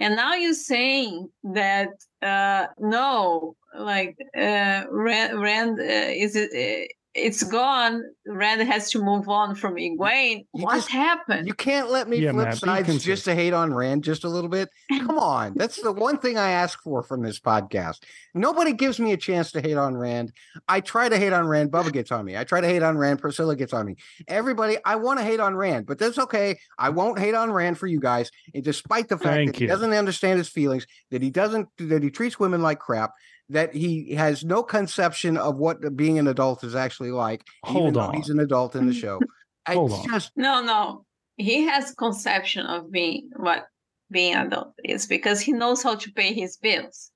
And 0.00 0.16
now 0.16 0.34
you're 0.34 0.54
saying 0.54 1.28
that 1.44 1.90
uh 2.22 2.66
no, 2.78 3.56
like 3.78 4.16
uh 4.36 4.84
Rand, 4.90 5.40
Rand 5.40 5.78
uh, 5.78 5.82
is 5.82 6.34
it 6.34 6.50
uh, 6.54 6.86
it's 7.16 7.42
gone. 7.42 8.02
Rand 8.26 8.60
has 8.62 8.90
to 8.90 9.02
move 9.02 9.28
on 9.28 9.54
from 9.54 9.74
Egwene. 9.76 10.46
You 10.54 10.64
What 10.64 10.74
just- 10.76 10.90
happened? 10.90 11.46
You 11.46 11.54
can't 11.54 11.90
let 11.90 12.08
me 12.08 12.18
Yeah, 12.18 12.32
flip 12.32 12.44
Matt, 12.48 12.54
be 12.54 12.58
sides 12.92 13.04
just 13.04 13.24
to 13.24 13.34
hate 13.34 13.52
on 13.52 13.72
Rand 13.72 14.04
just 14.04 14.24
a 14.24 14.28
little 14.28 14.50
bit. 14.50 14.68
Come 14.98 15.18
on. 15.18 15.54
That's 15.56 15.80
the 15.80 15.92
one 15.92 16.18
thing 16.18 16.36
I 16.36 16.50
ask 16.50 16.80
for 16.82 17.02
from 17.02 17.22
this 17.22 17.40
podcast. 17.40 18.02
Nobody 18.34 18.72
gives 18.72 19.00
me 19.00 19.12
a 19.12 19.16
chance 19.16 19.50
to 19.52 19.60
hate 19.60 19.76
on 19.76 19.96
Rand. 19.96 20.32
I 20.68 20.80
try 20.80 21.08
to 21.08 21.16
hate 21.18 21.32
on 21.32 21.46
Rand. 21.46 21.70
Bubba 21.70 21.92
gets 21.92 22.12
on 22.12 22.24
me. 22.24 22.36
I 22.36 22.44
try 22.44 22.60
to 22.60 22.66
hate 22.68 22.82
on 22.82 22.98
Rand. 22.98 23.22
Priscila 23.22 23.56
gets 23.56 23.72
on 23.72 23.86
me. 23.86 23.96
Everybody, 24.28 24.76
I 24.84 24.96
want 24.96 25.18
to 25.18 25.24
hate 25.24 25.40
on 25.40 25.56
Rand, 25.56 25.86
but 25.86 25.98
that's 25.98 26.18
okay. 26.18 26.58
I 26.78 26.90
won't 26.90 27.18
hate 27.18 27.34
on 27.34 27.50
Rand 27.50 27.78
for 27.78 27.86
you 27.86 28.00
guys. 28.00 28.30
And 28.54 28.62
despite 28.62 29.08
the 29.08 29.16
fact 29.16 29.36
Thank 29.36 29.52
that 29.52 29.58
he 29.60 29.66
doesn't 29.66 29.92
understand 29.92 30.38
his 30.38 30.48
feelings, 30.48 30.86
that 31.10 31.22
he 31.22 31.30
doesn't, 31.30 31.68
that 31.78 32.02
he 32.02 32.10
treats 32.10 32.38
women 32.38 32.60
like 32.62 32.78
crap, 32.78 33.12
that 33.48 33.74
he 33.74 34.14
has 34.14 34.44
no 34.44 34.62
conception 34.62 35.36
of 35.36 35.56
what 35.56 35.96
being 35.96 36.18
an 36.18 36.26
adult 36.26 36.64
is 36.64 36.74
actually 36.74 37.12
like. 37.12 37.44
even 37.68 37.82
Hold 37.82 37.94
though 37.94 38.00
on. 38.00 38.14
He's 38.14 38.30
an 38.30 38.40
adult 38.40 38.74
in 38.74 38.86
the 38.86 38.94
show. 39.02 39.20
Hold 39.68 39.92
it's 39.92 40.00
on. 40.00 40.08
just 40.08 40.32
No, 40.36 40.62
no. 40.62 41.04
He 41.36 41.62
has 41.66 41.94
conception 41.94 42.66
of 42.66 42.90
being 42.90 43.30
what 43.36 43.66
being 44.10 44.34
adult 44.34 44.72
is 44.84 45.06
because 45.06 45.40
he 45.40 45.52
knows 45.52 45.82
how 45.82 45.96
to 45.96 46.12
pay 46.12 46.32
his 46.32 46.56
bills. 46.56 47.10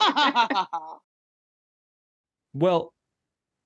Well, 2.56 2.94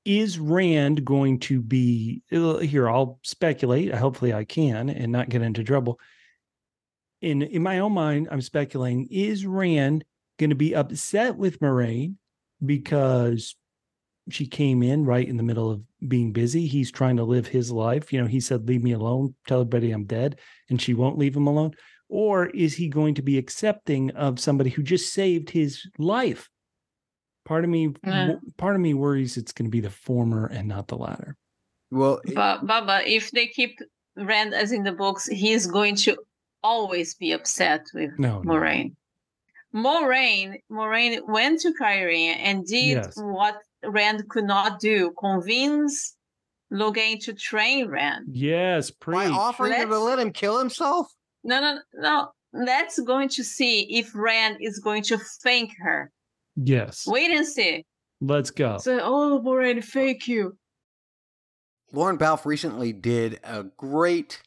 is 0.05 0.41
Rand 0.41 1.05
going 1.05 1.39
to 1.41 1.63
be 1.63 2.23
uh, 2.33 2.59
here? 2.59 2.89
I'll 2.89 3.21
speculate. 3.23 3.95
Hopefully, 3.95 4.33
I 4.33 4.45
can 4.45 4.89
and 4.91 5.13
not 5.13 5.29
get 5.29 5.43
into 5.43 5.63
trouble. 5.63 6.01
In 7.21 7.43
in 7.43 7.63
my 7.63 7.79
own 7.79 7.93
mind, 7.93 8.27
I'm 8.31 8.41
speculating: 8.41 9.07
is 9.13 9.47
Rand 9.47 10.05
going 10.41 10.51
to 10.51 10.57
be 10.57 10.75
upset 10.75 11.37
with 11.37 11.61
Moiraine 11.61 12.15
because 12.65 13.55
she 14.29 14.47
came 14.47 14.83
in 14.83 15.05
right 15.05 15.27
in 15.29 15.37
the 15.37 15.43
middle 15.43 15.71
of 15.71 15.83
being 16.09 16.33
busy? 16.33 16.67
He's 16.67 16.91
trying 16.91 17.17
to 17.19 17.25
live 17.25 17.47
his 17.47 17.71
life. 17.71 18.13
You 18.13 18.21
know, 18.21 18.27
he 18.27 18.41
said, 18.41 18.67
"Leave 18.67 18.83
me 18.83 18.93
alone. 18.93 19.35
Tell 19.47 19.61
everybody 19.61 19.93
I'm 19.93 20.05
dead," 20.05 20.39
and 20.69 20.81
she 20.81 20.95
won't 20.95 21.19
leave 21.19 21.37
him 21.37 21.47
alone. 21.47 21.73
Or 22.09 22.47
is 22.49 22.75
he 22.75 22.89
going 22.89 23.15
to 23.15 23.23
be 23.23 23.39
accepting 23.39 24.11
of 24.13 24.41
somebody 24.41 24.71
who 24.71 24.83
just 24.83 25.13
saved 25.13 25.51
his 25.51 25.87
life? 25.99 26.49
Part 27.45 27.63
of 27.65 27.71
me, 27.71 27.95
Yeah. 28.05 28.35
part 28.57 28.75
of 28.75 28.81
me 28.83 28.95
worries 28.95 29.37
it's 29.37 29.53
going 29.53 29.67
to 29.67 29.71
be 29.71 29.81
the 29.81 29.91
former 29.91 30.47
and 30.47 30.67
not 30.69 30.89
the 30.89 30.97
latter. 30.97 31.37
well, 31.93 32.21
But 32.35 32.67
Bubba, 32.67 33.07
if 33.07 33.31
they 33.31 33.47
keep 33.47 33.79
Rand 34.17 34.55
as 34.55 34.73
in 34.73 34.83
the 34.85 34.93
books, 34.93 35.27
he's 35.27 35.67
going 35.67 35.97
to 35.97 36.17
always 36.63 37.15
be 37.15 37.33
upset 37.33 37.87
with 37.95 38.11
No, 38.19 38.43
no. 38.43 38.53
Moiraine. 38.55 38.95
Moiraine, 39.75 40.57
Moiraine 40.71 41.21
went 41.29 41.61
to 41.61 41.73
Cairhien 41.81 42.37
and 42.39 42.67
did 42.67 42.97
Yes. 42.97 43.13
what 43.17 43.57
Rand 43.85 44.29
could 44.29 44.45
not 44.45 44.81
do: 44.81 45.13
convince 45.19 46.17
Logain 46.73 47.21
to 47.25 47.33
train 47.33 47.89
Rand. 47.89 48.27
Yes, 48.31 48.91
by 48.91 48.97
preach. 49.27 49.31
offering 49.33 49.73
him 49.73 49.89
to 49.89 49.99
Let's- 49.99 50.05
let 50.05 50.19
him 50.19 50.33
kill 50.33 50.59
himself. 50.59 51.13
No, 51.45 51.61
no, 51.61 51.79
no. 51.95 52.29
Let's 52.53 52.99
going 53.01 53.29
to 53.31 53.45
see 53.45 53.83
if 53.99 54.13
Rand 54.15 54.59
is 54.61 54.79
going 54.81 55.03
to 55.05 55.19
thank 55.43 55.71
her. 55.79 56.11
Yes, 56.57 57.07
Wait 57.07 57.31
and 57.31 57.47
see. 57.47 57.87
let's 58.21 58.51
go. 58.51 58.79
So, 58.79 58.99
oh, 59.01 59.41
Moiraine, 59.45 59.85
thank 59.85 60.27
you. 60.29 60.59
Lorne 61.93 62.17
Balfe 62.19 62.45
recently 62.45 62.93
did 62.93 63.41
a 63.45 63.65
great 63.65 64.43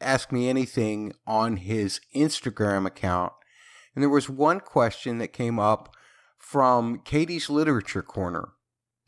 Ask 0.00 0.32
Me 0.32 0.48
Anything 0.48 1.12
on 1.26 1.58
his 1.58 2.00
Instagram 2.14 2.86
account. 2.86 3.32
And 3.94 4.02
there 4.02 4.08
was 4.08 4.28
one 4.28 4.60
question 4.60 5.18
that 5.18 5.32
came 5.32 5.58
up 5.58 5.94
from 6.38 6.98
Katie's 6.98 7.50
Literature 7.50 8.02
Corner 8.02 8.50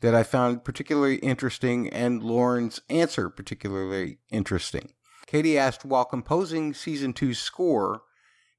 that 0.01 0.15
I 0.15 0.23
found 0.23 0.63
particularly 0.63 1.15
interesting 1.17 1.89
and 1.89 2.21
Lorne's 2.21 2.81
answer 2.89 3.29
particularly 3.29 4.19
interesting. 4.29 4.93
Katie 5.25 5.57
asked, 5.57 5.83
while 5.83 6.05
composing 6.05 6.73
season 6.73 7.13
two's 7.13 7.39
score, 7.39 8.03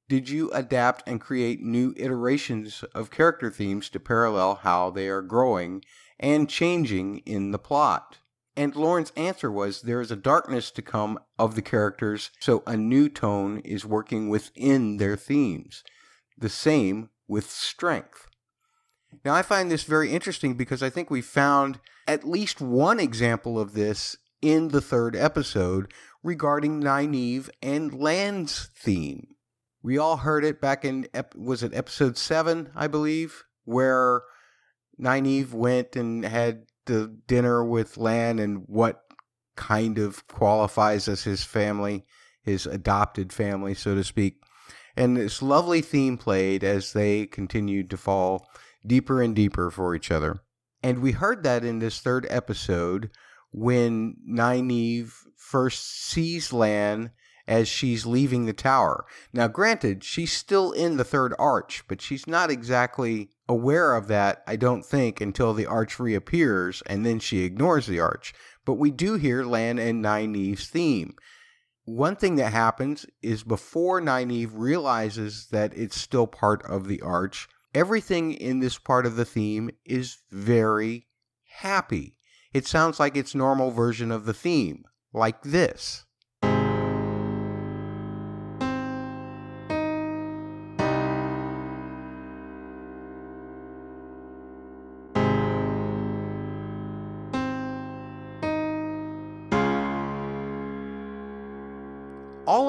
did 0.09 0.28
you 0.28 0.51
adapt 0.53 1.03
and 1.07 1.20
create 1.20 1.61
new 1.61 1.94
iterations 1.97 2.85
of 2.94 3.11
character 3.11 3.51
themes 3.51 3.89
to 3.90 4.01
parallel 4.01 4.57
how 4.57 4.90
they 4.90 5.09
are 5.09 5.23
growing 5.23 5.82
and 6.19 6.48
changing 6.48 7.19
in 7.19 7.51
the 7.51 7.59
plot? 7.59 8.19
And 8.57 8.74
Lorne's 8.74 9.12
answer 9.16 9.51
was 9.51 9.82
there 9.82 10.01
is 10.01 10.11
a 10.11 10.16
darkness 10.16 10.70
to 10.73 10.82
come 10.82 11.19
of 11.39 11.55
the 11.55 11.62
characters, 11.62 12.31
so 12.40 12.62
a 12.66 12.77
new 12.77 13.09
tone 13.09 13.59
is 13.61 13.85
working 13.85 14.28
within 14.28 14.97
their 14.97 15.16
themes. 15.16 15.85
The 16.38 16.48
same 16.48 17.10
with 17.28 17.50
strength. 17.50 18.26
Now, 19.24 19.34
I 19.34 19.42
find 19.42 19.70
this 19.70 19.84
very 19.84 20.10
interesting 20.10 20.54
because 20.54 20.82
I 20.82 20.90
think 20.90 21.10
we 21.10 21.22
found 21.22 21.80
at 22.06 22.28
least 22.28 22.60
one 22.60 23.00
example 23.00 23.58
of 23.58 23.72
this 23.72 24.16
in 24.42 24.68
the 24.68 24.80
third 24.80 25.16
episode 25.16 25.92
regarding 26.22 26.82
Nynaeve 26.82 27.48
and 27.62 27.94
Lan's 27.94 28.68
theme. 28.76 29.28
We 29.82 29.98
all 29.98 30.18
heard 30.18 30.44
it 30.44 30.60
back 30.60 30.84
in, 30.84 31.06
was 31.34 31.62
it 31.62 31.74
episode 31.74 32.16
seven, 32.16 32.70
I 32.74 32.88
believe, 32.88 33.44
where 33.64 34.22
Nynaeve 35.00 35.52
went 35.52 35.96
and 35.96 36.24
had 36.24 36.66
the 36.86 37.16
dinner 37.26 37.64
with 37.64 37.96
Lan 37.96 38.38
and 38.38 38.64
what 38.66 39.02
kind 39.56 39.98
of 39.98 40.26
qualifies 40.28 41.08
as 41.08 41.24
his 41.24 41.44
family, 41.44 42.04
his 42.42 42.66
adopted 42.66 43.32
family, 43.32 43.74
so 43.74 43.94
to 43.94 44.04
speak. 44.04 44.40
And 44.97 45.16
this 45.16 45.43
lovely 45.43 45.82
theme 45.82 46.16
played 46.16 46.64
as 46.64 46.93
they 46.93 47.27
continued 47.27 47.90
to 47.90 47.97
fall 47.97 48.48
deeper 48.86 49.20
and 49.20 49.36
deeper 49.36 49.70
for 49.70 49.94
each 49.94 50.10
other. 50.10 50.40
And 50.82 51.01
we 51.01 51.12
heard 51.12 51.43
that 51.43 51.64
in 51.64 51.81
this 51.81 52.01
third 52.01 52.27
episode 52.31 53.10
when 53.51 54.16
Nynaeve 54.28 55.12
first 55.36 56.05
sees 56.05 56.52
Lan 56.52 57.10
as 57.48 57.68
she's 57.68 58.06
leaving 58.06 58.47
the 58.47 58.52
tower. 58.52 59.05
Now, 59.32 59.48
granted, 59.48 60.02
she's 60.02 60.32
still 60.32 60.73
in 60.73 60.97
the 60.97 61.05
third 61.05 61.35
arch, 61.39 61.85
but 61.89 62.01
she's 62.01 62.27
not 62.27 62.51
exactly 62.51 63.31
aware 63.48 63.94
of 63.94 64.09
that, 64.09 64.43
I 64.47 64.56
don't 64.56 64.85
think, 64.85 65.20
until 65.20 65.55
the 65.55 65.66
arch 65.66 66.01
reappears 66.01 66.82
and 66.86 67.06
then 67.06 67.20
she 67.20 67.44
ignores 67.44 67.86
the 67.86 68.01
arch. 68.01 68.35
But 68.64 68.74
we 68.74 68.90
do 68.90 69.14
hear 69.14 69.44
Lan 69.44 69.78
and 69.78 70.05
Nynaeve's 70.05 70.66
theme. 70.68 71.14
One 71.86 72.16
thing 72.16 72.34
that 72.36 72.52
happens 72.52 73.06
is 73.22 73.44
before 73.44 74.00
Nynaeve 74.00 74.50
realizes 74.54 75.46
that 75.52 75.72
it's 75.76 75.96
still 75.96 76.26
part 76.26 76.64
of 76.68 76.88
the 76.88 77.00
arch, 77.00 77.48
everything 77.72 78.32
in 78.32 78.58
this 78.58 78.76
part 78.76 79.06
of 79.06 79.14
the 79.14 79.24
theme 79.24 79.70
is 79.84 80.18
very 80.28 81.06
happy. 81.44 82.18
It 82.52 82.66
sounds 82.66 82.98
like 82.98 83.16
its 83.16 83.36
normal 83.36 83.70
version 83.70 84.10
of 84.10 84.24
the 84.24 84.34
theme, 84.34 84.84
like 85.12 85.42
this. 85.42 86.05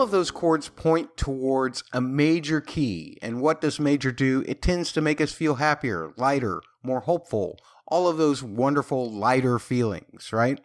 Of 0.08 0.12
those 0.12 0.32
chords 0.32 0.70
point 0.70 1.18
towards 1.18 1.84
a 1.92 2.00
major 2.00 2.62
key. 2.62 3.18
And 3.22 3.42
what 3.42 3.60
does 3.60 3.78
major 3.78 4.10
do? 4.10 4.42
It 4.48 4.62
tends 4.62 4.94
to 4.94 5.02
make 5.02 5.20
us 5.20 5.34
feel 5.34 5.56
happier, 5.56 6.14
lighter, 6.16 6.62
more 6.82 7.02
hopeful, 7.02 7.60
all 7.86 8.08
of 8.08 8.16
those 8.16 8.42
wonderful, 8.42 9.12
lighter 9.12 9.60
feelings, 9.60 10.32
right? 10.32 10.62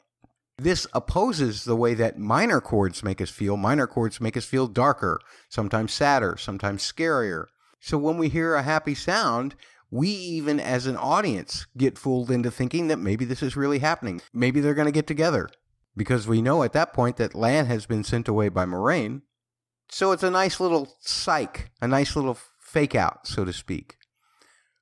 This 0.59 0.86
opposes 0.93 1.64
the 1.64 1.74
way 1.74 1.93
that 1.94 2.20
minor 2.20 2.60
chords 2.60 3.02
make 3.02 3.20
us 3.20 3.31
feel. 3.31 3.56
Minor 3.56 3.89
chords 3.89 4.20
make 4.20 4.36
us 4.36 4.44
feel 4.44 4.69
darker, 4.69 5.19
sometimes 5.48 5.93
sadder, 5.93 6.36
sometimes 6.39 6.85
scarier. 6.85 7.47
So 7.81 7.98
when 7.98 8.19
we 8.19 8.28
hear 8.28 8.55
a 8.55 8.62
happy 8.62 8.94
sound, 8.94 9.56
we 9.90 10.09
even 10.09 10.60
as 10.60 10.86
an 10.86 10.97
audience 10.97 11.66
get 11.77 11.98
fooled 11.98 12.31
into 12.31 12.52
thinking 12.52 12.86
that 12.86 13.01
maybe 13.01 13.24
this 13.24 13.43
is 13.43 13.56
really 13.56 13.81
happening. 13.81 14.23
Maybe 14.32 14.60
they're 14.60 14.73
going 14.73 14.86
to 14.86 14.93
get 14.93 15.09
together 15.09 15.51
because 15.97 16.28
we 16.28 16.40
know 16.40 16.62
at 16.62 16.74
that 16.74 16.93
point 16.93 17.16
that 17.16 17.35
Lan 17.35 17.66
has 17.66 17.86
been 17.86 18.05
sent 18.05 18.28
away 18.28 18.48
by 18.48 18.66
Moiraine. 18.66 19.23
So 19.93 20.12
it's 20.12 20.23
a 20.23 20.31
nice 20.31 20.59
little 20.59 20.97
psych, 21.01 21.70
a 21.82 21.86
nice 21.86 22.16
little 22.16 22.39
fake 22.59 22.94
out, 22.94 23.27
so 23.27 23.44
to 23.44 23.52
speak. 23.52 23.98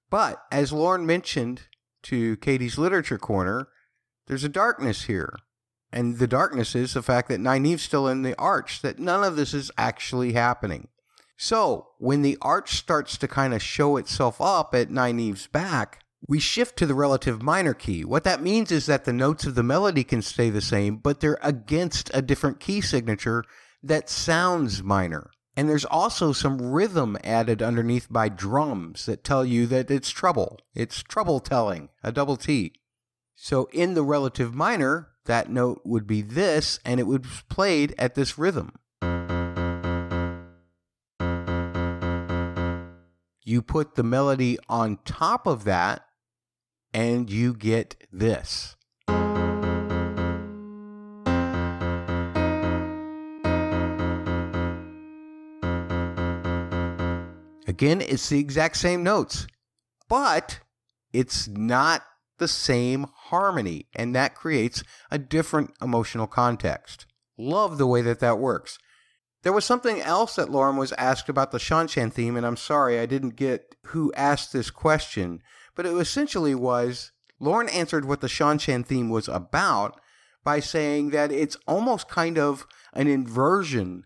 But 0.08 0.40
as 0.52 0.72
Lorne 0.72 1.04
mentioned 1.04 1.62
to 2.04 2.36
Katie's 2.36 2.78
Literature 2.78 3.18
Corner, 3.18 3.66
there's 4.28 4.44
a 4.44 4.48
darkness 4.48 5.02
here. 5.02 5.34
And 5.92 6.18
the 6.18 6.28
darkness 6.28 6.76
is 6.76 6.94
the 6.94 7.02
fact 7.02 7.28
that 7.28 7.40
Nynaeve's 7.40 7.82
still 7.82 8.06
in 8.06 8.22
the 8.22 8.38
arch, 8.38 8.82
that 8.82 9.00
none 9.00 9.24
of 9.24 9.34
this 9.34 9.52
is 9.52 9.72
actually 9.76 10.34
happening. 10.34 10.86
So 11.36 11.88
when 11.98 12.22
the 12.22 12.38
arch 12.40 12.76
starts 12.76 13.18
to 13.18 13.26
kind 13.26 13.52
of 13.52 13.60
show 13.60 13.96
itself 13.96 14.40
up 14.40 14.76
at 14.76 14.90
Nynaeve's 14.90 15.48
back, 15.48 16.04
we 16.28 16.38
shift 16.38 16.76
to 16.76 16.86
the 16.86 16.94
relative 16.94 17.42
minor 17.42 17.74
key. 17.74 18.04
What 18.04 18.22
that 18.22 18.42
means 18.42 18.70
is 18.70 18.86
that 18.86 19.06
the 19.06 19.12
notes 19.12 19.44
of 19.44 19.56
the 19.56 19.64
melody 19.64 20.04
can 20.04 20.22
stay 20.22 20.50
the 20.50 20.60
same, 20.60 20.98
but 20.98 21.18
they're 21.18 21.40
against 21.42 22.12
a 22.14 22.22
different 22.22 22.60
key 22.60 22.80
signature 22.80 23.44
that 23.82 24.08
sounds 24.08 24.82
minor. 24.82 25.30
And 25.56 25.68
there's 25.68 25.84
also 25.84 26.32
some 26.32 26.60
rhythm 26.60 27.18
added 27.24 27.60
underneath 27.60 28.06
by 28.10 28.28
drums 28.28 29.06
that 29.06 29.24
tell 29.24 29.44
you 29.44 29.66
that 29.66 29.90
it's 29.90 30.10
trouble. 30.10 30.58
It's 30.74 31.02
trouble 31.02 31.40
telling, 31.40 31.88
a 32.02 32.12
double 32.12 32.36
T. 32.36 32.72
So 33.34 33.68
in 33.72 33.94
the 33.94 34.04
relative 34.04 34.54
minor, 34.54 35.08
that 35.26 35.50
note 35.50 35.82
would 35.84 36.06
be 36.06 36.22
this, 36.22 36.78
and 36.84 37.00
it 37.00 37.06
would 37.06 37.22
be 37.22 37.28
played 37.48 37.94
at 37.98 38.14
this 38.14 38.38
rhythm. 38.38 38.72
You 43.42 43.62
put 43.62 43.96
the 43.96 44.04
melody 44.04 44.58
on 44.68 44.98
top 45.04 45.46
of 45.46 45.64
that, 45.64 46.04
and 46.94 47.28
you 47.28 47.52
get 47.54 47.96
this. 48.12 48.76
Again, 57.70 58.00
it's 58.00 58.28
the 58.28 58.40
exact 58.40 58.78
same 58.78 59.04
notes, 59.04 59.46
but 60.08 60.58
it's 61.12 61.46
not 61.46 62.02
the 62.38 62.48
same 62.48 63.06
harmony, 63.14 63.86
and 63.94 64.12
that 64.12 64.34
creates 64.34 64.82
a 65.08 65.18
different 65.18 65.70
emotional 65.80 66.26
context. 66.26 67.06
Love 67.38 67.78
the 67.78 67.86
way 67.86 68.02
that 68.02 68.18
that 68.18 68.40
works. 68.40 68.80
There 69.44 69.52
was 69.52 69.64
something 69.64 70.00
else 70.00 70.34
that 70.34 70.50
Lorne 70.50 70.78
was 70.78 70.90
asked 70.98 71.28
about 71.28 71.52
the 71.52 71.58
Seanchan 71.58 72.12
theme, 72.12 72.36
and 72.36 72.44
I'm 72.44 72.56
sorry 72.56 72.98
I 72.98 73.06
didn't 73.06 73.36
get 73.36 73.76
who 73.86 74.12
asked 74.14 74.52
this 74.52 74.72
question, 74.72 75.40
but 75.76 75.86
it 75.86 75.94
essentially 75.94 76.56
was 76.56 77.12
Lorne 77.38 77.68
answered 77.68 78.04
what 78.04 78.20
the 78.20 78.26
Seanchan 78.26 78.84
theme 78.84 79.10
was 79.10 79.28
about 79.28 80.00
by 80.42 80.58
saying 80.58 81.10
that 81.10 81.30
it's 81.30 81.56
almost 81.68 82.08
kind 82.08 82.36
of 82.36 82.66
an 82.92 83.06
inversion 83.06 84.02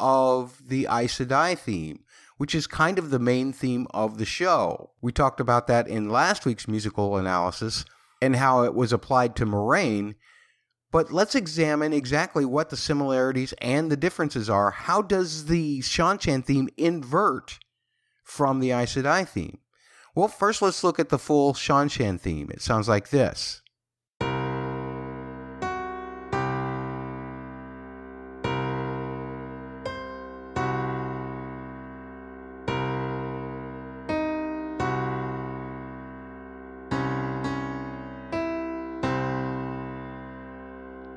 of 0.00 0.68
the 0.68 0.88
Aes 0.90 1.16
Sedai 1.16 1.56
theme, 1.56 2.00
which 2.36 2.54
is 2.54 2.66
kind 2.66 2.98
of 2.98 3.10
the 3.10 3.18
main 3.18 3.52
theme 3.52 3.86
of 3.92 4.18
the 4.18 4.24
show. 4.24 4.90
We 5.00 5.12
talked 5.12 5.40
about 5.40 5.66
that 5.68 5.86
in 5.86 6.08
last 6.08 6.44
week's 6.44 6.68
musical 6.68 7.16
analysis 7.16 7.84
and 8.20 8.36
how 8.36 8.64
it 8.64 8.74
was 8.74 8.92
applied 8.92 9.36
to 9.36 9.46
Moiraine. 9.46 10.14
But 10.90 11.12
let's 11.12 11.34
examine 11.34 11.92
exactly 11.92 12.44
what 12.44 12.70
the 12.70 12.76
similarities 12.76 13.52
and 13.60 13.90
the 13.90 13.96
differences 13.96 14.48
are. 14.48 14.70
How 14.70 15.02
does 15.02 15.46
the 15.46 15.80
Shan 15.80 16.18
Seanchan 16.18 16.44
theme 16.44 16.68
invert 16.76 17.58
from 18.22 18.60
the 18.60 18.70
Aes 18.70 18.94
Sedai 18.94 19.26
theme? 19.26 19.58
Well, 20.14 20.28
first 20.28 20.62
let's 20.62 20.84
look 20.84 21.00
at 21.00 21.08
the 21.08 21.18
full 21.18 21.54
Shan 21.54 21.88
Seanchan 21.88 22.20
theme. 22.20 22.50
It 22.52 22.62
sounds 22.62 22.88
like 22.88 23.10
this. 23.10 23.60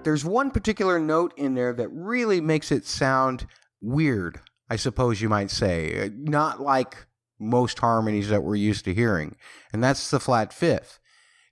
There's 0.08 0.24
one 0.24 0.52
particular 0.52 1.00
note 1.00 1.34
in 1.36 1.56
there 1.56 1.74
that 1.74 1.90
really 1.90 2.40
makes 2.40 2.72
it 2.72 2.86
sound 2.86 3.46
weird, 3.82 4.40
I 4.70 4.78
suppose 4.78 5.20
you 5.20 5.28
might 5.28 5.52
say. 5.52 6.02
Uh, 6.02 6.10
not 6.16 6.62
like 6.62 7.08
most 7.42 7.80
harmonies 7.80 8.30
that 8.30 8.42
we're 8.42 8.56
used 8.56 8.86
to 8.86 8.94
hearing, 8.94 9.36
and 9.74 9.84
that's 9.84 10.10
the 10.10 10.22
flat 10.22 10.54
fifth. 10.54 11.00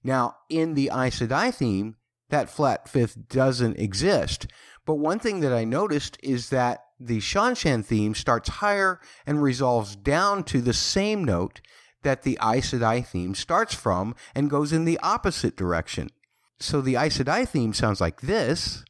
Now, 0.05 0.37
in 0.49 0.73
the 0.73 0.85
Aes 0.85 1.19
Sedai 1.19 1.53
theme, 1.53 1.97
that 2.29 2.49
flat 2.49 2.87
fifth 2.87 3.27
doesn't 3.27 3.77
exist. 3.77 4.47
But 4.85 4.99
one 4.99 5.19
thing 5.19 5.41
that 5.41 5.51
I 5.51 5.65
noticed 5.65 6.17
is 6.23 6.47
that 6.51 6.85
the 6.97 7.17
Seanchan 7.17 7.83
theme 7.83 8.15
starts 8.15 8.47
higher 8.47 9.01
and 9.25 9.43
resolves 9.43 9.97
down 9.97 10.45
to 10.45 10.61
the 10.61 10.71
same 10.71 11.25
note 11.25 11.59
that 12.03 12.21
the 12.21 12.39
Aes 12.41 12.71
Sedai 12.71 13.05
theme 13.05 13.35
starts 13.35 13.75
from 13.75 14.15
and 14.33 14.49
goes 14.49 14.71
in 14.71 14.85
the 14.85 14.97
opposite 14.99 15.57
direction. 15.57 16.09
So 16.59 16.81
the 16.81 16.95
Aes 16.95 17.17
Sedai 17.17 17.47
theme 17.47 17.73
sounds 17.73 17.99
like 17.99 18.21
this. 18.21 18.83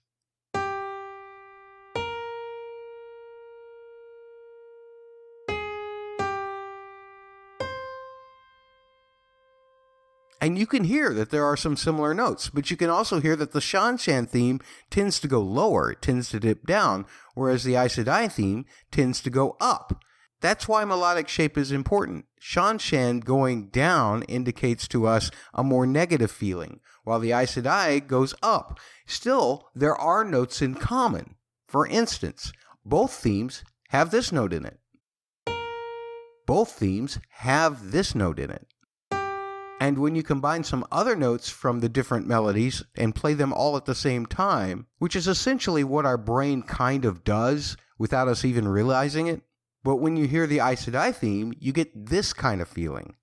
And 10.45 10.59
you 10.59 10.67
can 10.67 10.83
hear 10.83 11.11
that 11.11 11.31
there 11.31 11.43
are 11.43 11.57
some 11.57 11.75
similar 11.75 12.13
notes, 12.13 12.51
but 12.51 12.69
you 12.69 12.77
can 12.77 12.91
also 12.91 13.19
hear 13.19 13.35
that 13.35 13.51
the 13.51 13.59
Seanchan 13.59 14.29
theme 14.29 14.59
tends 14.91 15.19
to 15.21 15.27
go 15.27 15.41
lower, 15.41 15.93
it 15.93 16.03
tends 16.03 16.29
to 16.29 16.39
dip 16.39 16.67
down, 16.67 17.07
whereas 17.33 17.63
the 17.63 17.75
Aes 17.75 17.95
Sedai 17.95 18.31
theme 18.31 18.65
tends 18.91 19.21
to 19.21 19.31
go 19.31 19.57
up. 19.59 20.03
That's 20.45 20.67
why 20.67 20.85
melodic 20.85 21.27
shape 21.27 21.57
is 21.57 21.71
important. 21.71 22.25
Seanchan 22.39 23.23
going 23.23 23.69
down 23.69 24.21
indicates 24.27 24.87
to 24.89 25.07
us 25.07 25.31
a 25.55 25.63
more 25.63 25.87
negative 25.87 26.29
feeling, 26.29 26.81
while 27.03 27.19
the 27.19 27.31
Aes 27.31 27.55
Sedai 27.55 28.05
goes 28.05 28.35
up. 28.43 28.79
Still, 29.07 29.69
there 29.73 29.95
are 29.95 30.23
notes 30.23 30.61
in 30.61 30.75
common. 30.75 31.33
For 31.67 31.87
instance, 31.87 32.51
both 32.85 33.11
themes 33.11 33.63
have 33.89 34.11
this 34.11 34.31
note 34.31 34.53
in 34.53 34.67
it. 34.67 34.77
Both 36.45 36.73
themes 36.73 37.17
have 37.37 37.89
this 37.91 38.13
note 38.13 38.37
in 38.37 38.51
it. 38.51 38.67
And 39.79 39.97
when 39.97 40.13
you 40.13 40.21
combine 40.21 40.63
some 40.63 40.85
other 40.91 41.15
notes 41.15 41.49
from 41.49 41.79
the 41.79 41.89
different 41.89 42.27
melodies 42.27 42.83
and 42.95 43.15
play 43.15 43.33
them 43.33 43.51
all 43.51 43.77
at 43.77 43.85
the 43.85 43.95
same 43.95 44.27
time, 44.27 44.85
which 44.99 45.15
is 45.15 45.27
essentially 45.27 45.83
what 45.83 46.05
our 46.05 46.19
brain 46.19 46.61
kind 46.61 47.03
of 47.03 47.23
does 47.23 47.75
without 47.97 48.27
us 48.27 48.45
even 48.45 48.67
realizing 48.67 49.25
it, 49.25 49.41
but 49.85 49.97
when 49.97 50.17
you 50.17 50.25
hear 50.25 50.47
the 50.47 50.59
Aes 50.59 50.83
Sedai 50.83 51.13
theme, 51.15 51.53
you 51.59 51.71
get 51.71 52.07
this 52.07 52.33
kind 52.33 52.59
of 52.59 52.67
feeling. 52.67 53.13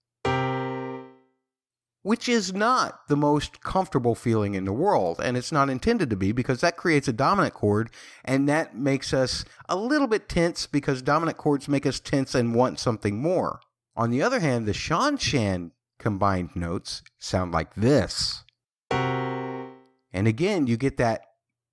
Which 2.03 2.29
is 2.29 2.55
not 2.55 3.01
the 3.09 3.17
most 3.17 3.63
comfortable 3.63 4.15
feeling 4.15 4.55
in 4.55 4.65
the 4.65 4.73
world, 4.73 5.21
and 5.21 5.37
it's 5.37 5.51
not 5.51 5.69
intended 5.69 6.09
to 6.11 6.17
be 6.17 6.31
because 6.31 6.61
that 6.61 6.77
creates 6.77 7.09
a 7.09 7.13
dominant 7.13 7.53
chord, 7.53 7.91
and 8.25 8.49
that 8.49 8.77
makes 8.77 9.13
us 9.13 9.45
a 9.69 9.75
little 9.75 10.07
bit 10.07 10.29
tense 10.29 10.69
because 10.69 11.03
dominant 11.03 11.37
chords 11.37 11.67
make 11.67 11.85
us 11.85 11.99
tense 11.99 12.33
and 12.33 12.55
want 12.55 12.79
something 12.79 13.21
more. 13.21 13.59
On 13.97 14.11
the 14.11 14.23
other 14.23 14.39
hand, 14.39 14.65
the 14.67 14.73
Seanchan 14.73 15.73
combined 15.99 16.55
notes 16.55 17.03
sound 17.19 17.51
like 17.51 17.75
this. 17.75 18.45
And 18.91 20.29
again, 20.29 20.69
you 20.69 20.77
get 20.77 20.97
that 20.99 21.23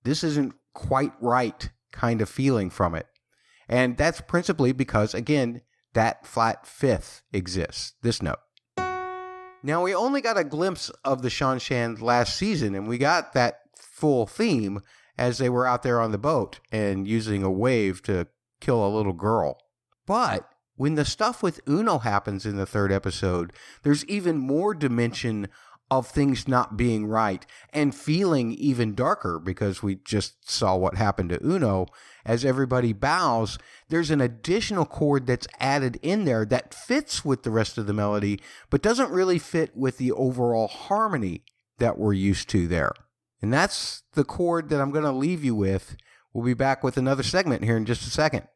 this 0.03 0.24
isn't 0.24 0.56
quite 0.74 1.14
right 1.22 1.70
kind 1.91 2.22
of 2.22 2.30
feeling 2.30 2.72
from 2.72 2.95
it. 2.95 3.06
And 3.70 3.96
that's 3.96 4.20
principally 4.20 4.72
because, 4.72 5.14
again, 5.14 5.62
that 5.94 6.26
flat 6.26 6.66
fifth 6.66 7.22
exists, 7.32 7.94
this 8.02 8.22
note. 8.22 8.40
Now, 9.62 9.84
we 9.84 9.94
only 9.94 10.22
got 10.22 10.38
a 10.38 10.44
glimpse 10.44 10.90
of 11.06 11.22
the 11.22 11.30
Seanchan 11.30 12.02
last 12.02 12.36
season, 12.36 12.76
and 12.76 12.88
we 12.88 12.98
got 12.98 13.34
that 13.34 13.60
full 13.78 14.26
theme 14.26 14.80
as 15.18 15.38
they 15.38 15.50
were 15.50 15.68
out 15.68 15.84
there 15.84 16.00
on 16.02 16.12
the 16.12 16.18
boat 16.18 16.60
and 16.72 17.08
using 17.08 17.44
a 17.44 17.52
wave 17.52 18.02
to 18.04 18.28
kill 18.62 18.86
a 18.86 18.90
little 18.90 19.14
girl. 19.14 19.58
But 20.08 20.50
when 20.76 20.96
the 20.96 21.04
stuff 21.04 21.44
with 21.44 21.60
Uno 21.68 22.00
happens 22.00 22.46
in 22.46 22.56
the 22.56 22.66
third 22.66 22.91
episode, 22.91 23.52
there's 23.84 24.06
even 24.06 24.38
more 24.38 24.74
dimension 24.74 25.50
of 25.91 26.07
things 26.07 26.48
not 26.48 26.78
being 26.78 27.07
right 27.07 27.45
and 27.74 27.95
feeling 27.95 28.52
even 28.53 28.94
darker 28.94 29.40
because 29.40 29.82
we 29.82 29.95
just 29.95 30.49
saw 30.49 30.76
what 30.76 30.95
happened 30.95 31.30
to 31.30 31.44
Uno. 31.45 31.88
As 32.26 32.45
everybody 32.45 32.94
bows, 32.94 33.57
there's 33.90 34.11
an 34.11 34.22
additional 34.22 34.86
chord 34.86 35.26
that's 35.26 35.48
added 35.60 35.99
in 36.02 36.26
there 36.26 36.45
that 36.45 36.74
fits 36.74 37.26
with 37.26 37.44
the 37.44 37.52
rest 37.52 37.78
of 37.78 37.88
the 37.88 37.94
melody, 37.94 38.40
but 38.70 38.84
doesn't 38.84 39.11
really 39.11 39.40
fit 39.40 39.76
with 39.76 39.98
the 39.98 40.11
overall 40.11 40.68
harmony 40.68 41.44
that 41.80 41.98
we're 41.98 42.14
used 42.14 42.49
to 42.49 42.68
there. 42.68 42.94
And 43.41 43.52
that's 43.52 44.03
the 44.14 44.24
chord 44.24 44.70
that 44.70 44.82
I'm 44.82 44.91
going 44.91 45.06
to 45.06 45.11
leave 45.11 45.44
you 45.44 45.56
with. 45.56 45.95
We'll 46.34 46.45
be 46.45 46.53
back 46.53 46.84
with 46.84 46.98
another 46.98 47.24
segment 47.24 47.64
here 47.64 47.78
in 47.78 47.86
just 47.86 48.06
a 48.06 48.11
second. 48.11 48.48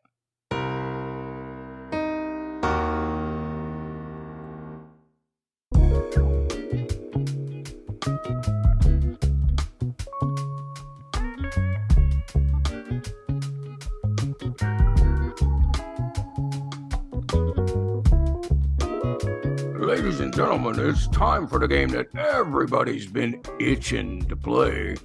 Gentlemen, 20.44 20.90
it's 20.90 21.08
time 21.08 21.48
for 21.48 21.58
the 21.58 21.70
game 21.70 21.88
that 21.90 22.14
everybody's 22.18 23.08
been 23.08 23.42
itching 23.62 24.28
to 24.28 24.36
play. 24.36 24.98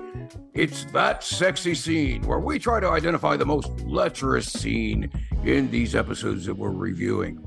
It's 0.53 0.85
that 0.87 1.23
sexy 1.23 1.77
scene 1.77 2.23
where 2.23 2.41
we 2.41 2.59
try 2.59 2.81
to 2.81 2.89
identify 2.89 3.37
the 3.37 3.47
most 3.47 3.71
lecherous 3.83 4.51
scene 4.51 5.09
in 5.45 5.71
these 5.71 5.95
episodes 5.95 6.45
that 6.47 6.57
we're 6.57 6.73
reviewing. 6.73 7.39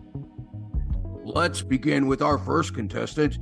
Let's 1.26 1.62
begin 1.62 2.08
with 2.08 2.22
our 2.22 2.38
first 2.38 2.74
contestant, 2.74 3.38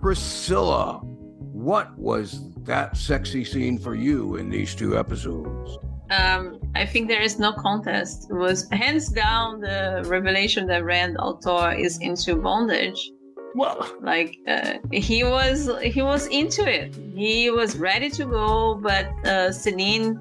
Priscila. 0.00 1.00
What 1.04 1.96
was 1.96 2.52
that 2.64 2.96
sexy 2.96 3.44
scene 3.44 3.78
for 3.78 3.94
you 3.94 4.34
in 4.34 4.50
these 4.50 4.74
two 4.74 4.98
episodes? 4.98 5.78
Um, 6.10 6.58
I 6.74 6.84
think 6.84 7.06
there 7.06 7.22
is 7.22 7.38
no 7.38 7.52
contest. 7.52 8.28
It 8.28 8.34
was 8.34 8.68
hands 8.72 9.08
down 9.08 9.60
the 9.60 10.02
revelation 10.06 10.66
that 10.66 10.84
Rand 10.84 11.16
al'Thor 11.18 11.78
is 11.78 11.98
into 12.00 12.34
bondage. 12.34 13.12
Well, 13.54 13.88
Like 14.00 14.38
uh, 14.48 14.78
he 14.90 15.22
was 15.22 15.70
he 15.82 16.02
was 16.02 16.26
into 16.26 16.68
it. 16.68 16.94
He 17.14 17.50
was 17.50 17.76
ready 17.76 18.10
to 18.10 18.24
go, 18.24 18.74
but 18.74 19.06
uh, 19.26 19.52
Selene 19.52 20.20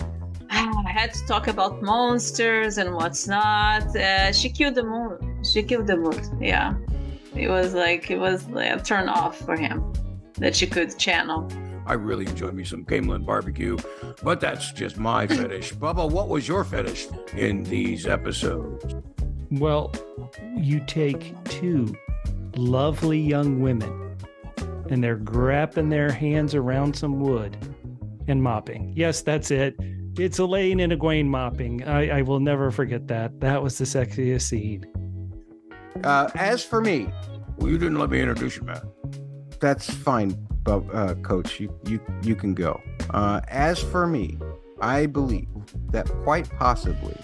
had 0.48 1.12
to 1.14 1.26
talk 1.26 1.48
about 1.48 1.82
monsters 1.82 2.78
and 2.78 2.94
what's 2.94 3.26
not. 3.26 3.84
Uh, 3.96 4.32
she 4.32 4.48
killed 4.50 4.76
the 4.76 4.84
moon. 4.84 5.42
She 5.44 5.64
killed 5.64 5.88
the 5.88 5.96
moon. 5.96 6.22
Yeah, 6.40 6.74
it 7.34 7.48
was 7.48 7.74
like 7.74 8.08
it 8.10 8.18
was 8.18 8.48
like 8.48 8.70
a 8.70 8.80
turn 8.80 9.08
off 9.08 9.36
for 9.38 9.56
him 9.56 9.92
that 10.38 10.54
she 10.54 10.66
could 10.66 10.96
channel. 10.96 11.50
I 11.86 11.94
really 11.94 12.26
enjoyed 12.26 12.54
me 12.54 12.62
some 12.62 12.84
Gamelin 12.84 13.26
barbecue, 13.26 13.76
but 14.22 14.38
that's 14.38 14.70
just 14.70 14.96
my 14.96 15.26
fetish. 15.36 15.74
Bubba, 15.74 16.08
what 16.08 16.28
was 16.28 16.46
your 16.46 16.62
fetish 16.62 17.08
in 17.34 17.64
these 17.64 18.06
episodes? 18.06 18.94
well, 19.50 19.92
you 20.56 20.78
take 20.86 21.34
two 21.44 21.92
lovely 22.56 23.18
young 23.20 23.60
women 23.60 24.16
and 24.90 25.02
they're 25.04 25.16
grabbing 25.16 25.88
their 25.88 26.10
hands 26.10 26.54
around 26.54 26.94
some 26.96 27.20
wood 27.20 27.56
and 28.26 28.42
mopping. 28.42 28.92
Yes, 28.96 29.22
that's 29.22 29.50
it. 29.50 29.76
It's 30.18 30.38
Elayne 30.38 30.82
and 30.82 30.92
Egwene 30.92 31.26
mopping. 31.26 31.84
I, 31.86 32.18
I 32.18 32.22
will 32.22 32.40
never 32.40 32.70
forget 32.70 33.06
that. 33.08 33.38
That 33.40 33.62
was 33.62 33.78
the 33.78 33.84
sexiest 33.84 34.42
scene. 34.42 34.84
Uh, 36.02 36.28
as 36.34 36.64
for 36.64 36.80
me, 36.80 37.08
Well, 37.58 37.70
you 37.70 37.78
didn't 37.78 37.98
let 37.98 38.10
me 38.10 38.20
introduce 38.20 38.56
you, 38.56 38.62
man. 38.62 38.82
that's 39.60 39.88
fine, 39.92 40.34
but 40.64 40.82
uh, 40.92 41.14
coach, 41.16 41.60
you 41.60 41.72
you 41.86 42.00
you 42.22 42.34
can 42.34 42.54
go. 42.54 42.80
Uh, 43.10 43.40
as 43.48 43.78
for 43.80 44.06
me, 44.06 44.38
I 44.80 45.06
believe 45.06 45.46
that 45.92 46.08
quite 46.24 46.48
possibly 46.58 47.16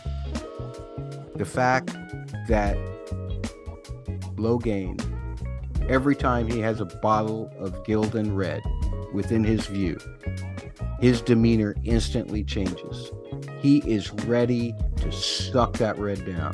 the 1.34 1.44
fact 1.44 1.96
that 2.48 2.76
Logain, 4.36 5.00
every 5.88 6.16
time 6.16 6.48
he 6.48 6.60
has 6.60 6.80
a 6.80 6.84
bottle 6.84 7.50
of 7.58 7.84
Gildan 7.84 8.34
Red 8.34 8.62
within 9.12 9.44
his 9.44 9.66
view, 9.66 9.98
his 11.00 11.20
demeanor 11.20 11.74
instantly 11.84 12.42
changes. 12.42 13.12
He 13.60 13.78
is 13.78 14.12
ready 14.24 14.74
to 14.96 15.12
suck 15.12 15.74
that 15.74 15.98
red 15.98 16.24
down. 16.24 16.52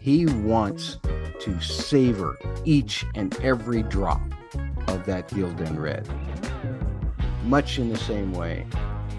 He 0.00 0.26
wants 0.26 0.98
to 1.40 1.60
savor 1.60 2.38
each 2.64 3.04
and 3.14 3.34
every 3.40 3.82
drop 3.82 4.20
of 4.88 5.04
that 5.06 5.28
Gildan 5.28 5.78
Red. 5.78 6.08
Much 7.44 7.78
in 7.78 7.90
the 7.90 7.98
same 7.98 8.32
way 8.32 8.66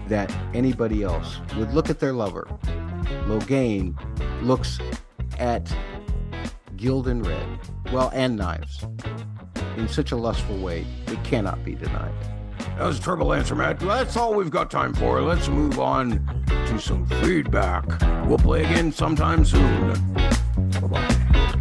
that 0.08 0.32
anybody 0.54 1.02
else 1.02 1.38
would 1.56 1.72
look 1.72 1.90
at 1.90 2.00
their 2.00 2.12
lover. 2.12 2.46
Logain 3.26 3.96
looks 4.42 4.78
at 5.38 5.64
Gildan 6.76 7.26
Red, 7.26 7.92
well, 7.92 8.10
and 8.14 8.36
knives, 8.36 8.84
in 9.76 9.88
such 9.88 10.12
a 10.12 10.16
lustful 10.16 10.56
way, 10.58 10.86
it 11.06 11.22
cannot 11.24 11.64
be 11.64 11.74
denied. 11.74 12.12
That 12.58 12.84
was 12.86 12.98
a 12.98 13.02
terrible 13.02 13.32
answer, 13.32 13.54
Matt. 13.54 13.78
That's 13.80 14.16
all 14.16 14.34
we've 14.34 14.50
got 14.50 14.70
time 14.70 14.92
for. 14.94 15.20
Let's 15.22 15.48
move 15.48 15.78
on 15.78 16.26
to 16.46 16.78
some 16.78 17.06
feedback. 17.22 17.84
We'll 18.26 18.38
play 18.38 18.64
again 18.64 18.92
sometime 18.92 19.44
soon. 19.44 19.92
Bye-bye. 20.80 21.60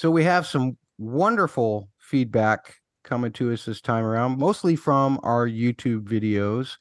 So 0.00 0.10
we 0.10 0.24
have 0.24 0.46
some 0.46 0.78
wonderful 0.96 1.90
feedback 1.98 2.76
coming 3.04 3.32
to 3.32 3.52
us 3.52 3.66
this 3.66 3.82
time 3.82 4.02
around, 4.02 4.38
mostly 4.38 4.74
from 4.74 5.20
our 5.22 5.46
YouTube 5.46 6.04
videos. 6.04 6.78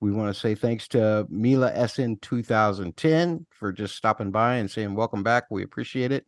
We 0.00 0.10
want 0.10 0.34
to 0.34 0.40
say 0.40 0.54
thanks 0.54 0.88
to 0.88 1.26
Mila 1.28 1.86
SN 1.86 2.16
2010 2.22 3.44
for 3.50 3.72
just 3.72 3.94
stopping 3.94 4.30
by 4.30 4.54
and 4.54 4.70
saying 4.70 4.94
welcome 4.94 5.22
back. 5.22 5.50
We 5.50 5.62
appreciate 5.62 6.12
it. 6.12 6.24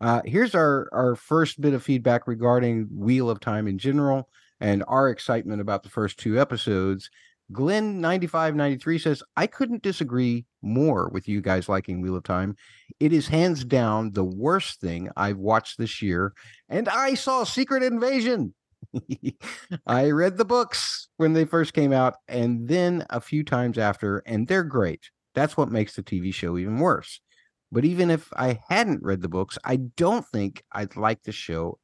Uh, 0.00 0.22
here's 0.24 0.54
our 0.54 0.88
our 0.92 1.14
first 1.14 1.60
bit 1.60 1.74
of 1.74 1.82
feedback 1.82 2.26
regarding 2.26 2.88
Wheel 2.90 3.28
of 3.28 3.40
Time 3.40 3.68
in 3.68 3.76
general 3.76 4.30
and 4.60 4.82
our 4.88 5.10
excitement 5.10 5.60
about 5.60 5.82
the 5.82 5.90
first 5.90 6.18
two 6.18 6.40
episodes. 6.40 7.10
Glenn 7.52 8.00
9593 8.00 8.98
says, 8.98 9.22
I 9.36 9.46
couldn't 9.46 9.82
disagree 9.82 10.46
more 10.66 11.08
with 11.08 11.28
you 11.28 11.40
guys 11.40 11.68
liking 11.68 12.00
Wheel 12.00 12.16
of 12.16 12.24
Time. 12.24 12.56
It 13.00 13.12
is 13.12 13.28
hands 13.28 13.64
down 13.64 14.12
the 14.12 14.24
worst 14.24 14.80
thing 14.80 15.08
I've 15.16 15.38
watched 15.38 15.78
this 15.78 16.02
year. 16.02 16.34
And 16.68 16.88
I 16.88 17.14
saw 17.14 17.44
Secret 17.44 17.82
Invasion. 17.82 18.54
I 19.86 20.10
read 20.10 20.36
the 20.36 20.44
books 20.44 21.08
when 21.16 21.32
they 21.32 21.44
first 21.44 21.72
came 21.72 21.92
out 21.92 22.16
and 22.28 22.68
then 22.68 23.04
a 23.10 23.20
few 23.20 23.44
times 23.44 23.78
after, 23.78 24.18
and 24.26 24.46
they're 24.48 24.64
great. 24.64 25.10
That's 25.34 25.56
what 25.56 25.70
makes 25.70 25.94
the 25.96 26.02
TV 26.02 26.32
show 26.32 26.56
even 26.58 26.78
worse. 26.78 27.20
But 27.72 27.84
even 27.84 28.10
if 28.10 28.32
I 28.36 28.60
hadn't 28.68 29.02
read 29.02 29.22
the 29.22 29.28
books, 29.28 29.58
I 29.64 29.76
don't 29.76 30.24
think 30.26 30.62
I'd 30.72 30.96
like 30.96 31.22
the 31.24 31.32
show 31.32 31.78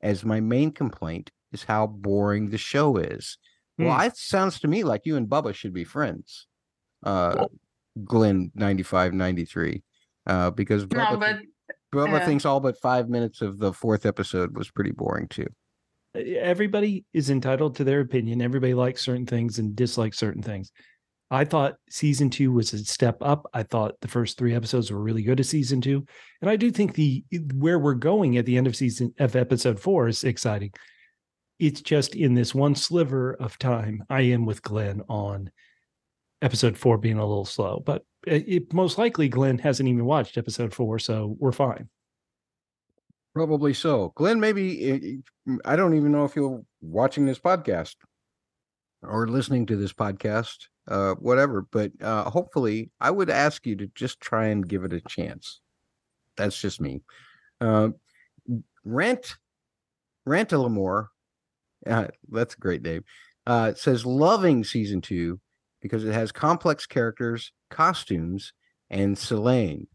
as 0.00 0.24
my 0.24 0.40
main 0.40 0.72
complaint 0.72 1.30
is 1.52 1.64
how 1.64 1.86
boring 1.86 2.50
the 2.50 2.58
show 2.58 2.96
is. 2.96 3.38
Well, 3.78 3.96
Hmm. 3.98 4.06
it 4.06 4.16
sounds 4.16 4.60
to 4.60 4.68
me 4.68 4.84
like 4.84 5.02
you 5.04 5.16
and 5.16 5.28
Bubba 5.28 5.54
should 5.54 5.72
be 5.72 5.84
friends. 5.84 6.46
Uh 7.02 7.46
Glenn 8.04 8.50
95 8.54 9.14
93. 9.14 9.82
Uh 10.26 10.50
because 10.50 10.86
Bubba, 10.86 11.12
No, 11.12 11.16
but 11.18 11.36
Bubba 11.94 12.18
yeah. 12.18 12.26
thinks 12.26 12.44
all 12.44 12.60
but 12.60 12.78
five 12.80 13.08
minutes 13.08 13.42
of 13.42 13.58
the 13.58 13.72
fourth 13.72 14.06
episode 14.06 14.56
was 14.56 14.70
pretty 14.70 14.90
boring 14.92 15.28
too. 15.28 15.46
everybody 16.14 17.04
is 17.12 17.30
entitled 17.30 17.76
to 17.76 17.84
their 17.84 18.00
opinion. 18.00 18.40
Everybody 18.42 18.74
likes 18.74 19.02
certain 19.02 19.26
things 19.26 19.58
and 19.58 19.76
dislikes 19.76 20.18
certain 20.18 20.42
things. 20.42 20.72
I 21.30 21.44
thought 21.44 21.74
season 21.90 22.30
two 22.30 22.52
was 22.52 22.72
a 22.72 22.78
step 22.78 23.16
up. 23.20 23.46
I 23.52 23.64
thought 23.64 24.00
the 24.00 24.06
first 24.08 24.38
three 24.38 24.54
episodes 24.54 24.90
were 24.92 25.02
really 25.02 25.22
good 25.24 25.40
of 25.40 25.46
season 25.46 25.80
two, 25.80 26.06
and 26.40 26.48
I 26.48 26.54
do 26.56 26.70
think 26.70 26.94
the 26.94 27.24
where 27.54 27.78
we're 27.80 27.94
going 27.94 28.36
at 28.38 28.46
the 28.46 28.56
end 28.56 28.68
of 28.68 28.76
season 28.76 29.12
of 29.18 29.34
episode 29.34 29.80
four 29.80 30.06
is 30.06 30.22
exciting. 30.22 30.70
It's 31.58 31.80
just 31.80 32.14
in 32.14 32.34
this 32.34 32.54
one 32.54 32.74
sliver 32.76 33.34
of 33.34 33.58
time, 33.58 34.04
I 34.08 34.20
am 34.22 34.46
with 34.46 34.62
Glenn 34.62 35.02
on 35.08 35.50
episode 36.42 36.76
four 36.76 36.98
being 36.98 37.18
a 37.18 37.26
little 37.26 37.44
slow, 37.44 37.82
but 37.84 38.04
it, 38.26 38.48
it 38.48 38.72
most 38.72 38.98
likely 38.98 39.28
Glenn 39.28 39.58
hasn't 39.58 39.88
even 39.88 40.04
watched 40.04 40.36
episode 40.36 40.74
four, 40.74 40.98
so 40.98 41.36
we're 41.38 41.52
fine. 41.52 41.88
Probably 43.34 43.74
so. 43.74 44.12
Glenn, 44.14 44.40
maybe 44.40 44.90
eh, 44.90 44.98
eh, 45.02 45.56
I 45.64 45.76
don't 45.76 45.94
even 45.94 46.12
know 46.12 46.24
if 46.24 46.34
you're 46.34 46.62
watching 46.80 47.26
this 47.26 47.38
podcast 47.38 47.96
or 49.02 49.28
listening 49.28 49.66
to 49.66 49.76
this 49.76 49.92
podcast, 49.92 50.68
uh, 50.88 51.14
whatever. 51.14 51.66
But 51.70 51.92
uh, 52.00 52.30
hopefully, 52.30 52.90
I 53.00 53.10
would 53.10 53.30
ask 53.30 53.66
you 53.66 53.76
to 53.76 53.86
just 53.94 54.20
try 54.20 54.46
and 54.46 54.66
give 54.66 54.84
it 54.84 54.92
a 54.92 55.02
chance. 55.02 55.60
That's 56.36 56.58
just 56.58 56.80
me. 56.80 57.02
Uh, 57.60 57.90
Rent 58.84 59.36
Rantalamore, 60.26 61.08
uh, 61.86 62.08
that's 62.30 62.54
a 62.54 62.58
great 62.58 62.82
name. 62.82 63.04
Uh, 63.46 63.74
says 63.74 64.04
loving 64.04 64.64
season 64.64 65.00
two 65.00 65.40
because 65.86 66.04
it 66.04 66.12
has 66.12 66.32
complex 66.32 66.86
characters, 66.86 67.52
costumes, 67.70 68.52
and 68.90 69.16
Selene. 69.16 69.86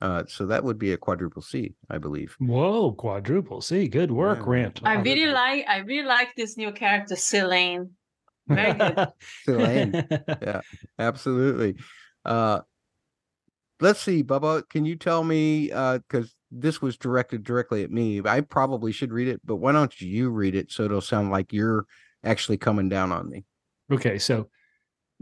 Uh, 0.00 0.24
so 0.26 0.44
that 0.46 0.64
would 0.64 0.78
be 0.78 0.92
a 0.92 0.96
quadruple 0.98 1.40
C, 1.40 1.74
I 1.88 1.98
believe. 1.98 2.36
Whoa, 2.38 2.92
quadruple 2.92 3.60
C, 3.62 3.88
good 3.88 4.10
work, 4.10 4.40
Yeah. 4.40 4.44
Rant. 4.46 4.80
I 4.84 4.94
really 4.94 5.26
like 5.32 5.64
I 5.68 5.78
really 5.78 6.06
like 6.06 6.34
this 6.36 6.56
new 6.56 6.72
character, 6.72 7.16
Selene. 7.16 7.90
Very 8.48 8.74
good. 8.78 9.08
Selene. 9.44 10.06
Yeah, 10.42 10.60
absolutely. 10.98 11.76
Uh, 12.24 12.60
let's 13.80 14.00
see, 14.00 14.22
Bubba. 14.22 14.68
Can 14.68 14.84
you 14.84 14.96
tell 14.96 15.24
me? 15.24 15.68
Because 15.68 16.34
this 16.50 16.82
was 16.82 16.96
directed 16.98 17.42
directly 17.42 17.82
at 17.82 17.90
me. 17.90 18.20
I 18.24 18.40
probably 18.42 18.92
should 18.92 19.12
read 19.12 19.28
it, 19.28 19.40
but 19.44 19.56
why 19.56 19.72
don't 19.72 19.98
you 20.00 20.30
read 20.30 20.54
it 20.54 20.70
so 20.70 20.84
it'll 20.84 21.00
sound 21.00 21.30
like 21.30 21.52
you're 21.52 21.86
actually 22.22 22.58
coming 22.58 22.88
down 22.88 23.10
on 23.10 23.28
me? 23.30 23.44
Okay, 23.90 24.18
so 24.18 24.48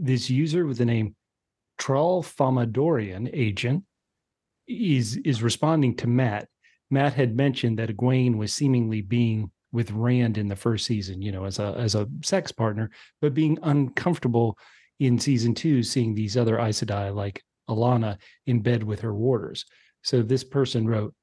this 0.03 0.29
user 0.29 0.65
with 0.65 0.77
the 0.77 0.85
name 0.85 1.15
Tralfamadorian 1.79 3.29
agent 3.33 3.83
is 4.67 5.17
is 5.17 5.41
responding 5.41 5.95
to 5.97 6.07
Matt. 6.07 6.47
Matt 6.89 7.13
had 7.13 7.35
mentioned 7.35 7.79
that 7.79 7.89
Egwene 7.89 8.37
was 8.37 8.53
seemingly 8.53 9.01
being 9.01 9.51
with 9.71 9.91
Rand 9.91 10.37
in 10.37 10.47
the 10.47 10.55
first 10.55 10.85
season, 10.85 11.21
you 11.21 11.31
know, 11.31 11.45
as 11.45 11.59
a 11.59 11.75
as 11.77 11.95
a 11.95 12.07
sex 12.23 12.51
partner, 12.51 12.91
but 13.21 13.33
being 13.33 13.57
uncomfortable 13.63 14.57
in 14.99 15.17
season 15.19 15.53
two, 15.53 15.81
seeing 15.83 16.13
these 16.13 16.37
other 16.37 16.59
Aes 16.59 16.81
Sedai 16.81 17.13
like 17.13 17.41
Alanna 17.69 18.17
in 18.45 18.61
bed 18.61 18.83
with 18.83 19.01
her 19.01 19.13
warders. 19.13 19.65
So 20.03 20.21
this 20.21 20.43
person 20.43 20.87
wrote, 20.87 21.15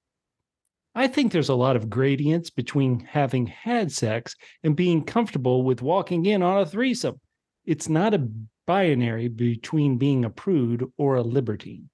I 0.94 1.06
think 1.06 1.30
there's 1.30 1.50
a 1.50 1.54
lot 1.54 1.76
of 1.76 1.90
gradients 1.90 2.50
between 2.50 3.00
having 3.00 3.46
had 3.46 3.92
sex 3.92 4.34
and 4.64 4.74
being 4.74 5.04
comfortable 5.04 5.62
with 5.62 5.82
walking 5.82 6.26
in 6.26 6.42
on 6.42 6.62
a 6.62 6.66
threesome. 6.66 7.20
It's 7.64 7.88
not 7.88 8.14
a 8.14 8.28
binary 8.66 9.28
between 9.28 9.98
being 9.98 10.24
a 10.24 10.30
prude 10.30 10.90
or 10.96 11.16
a 11.16 11.22
libertine. 11.22 11.88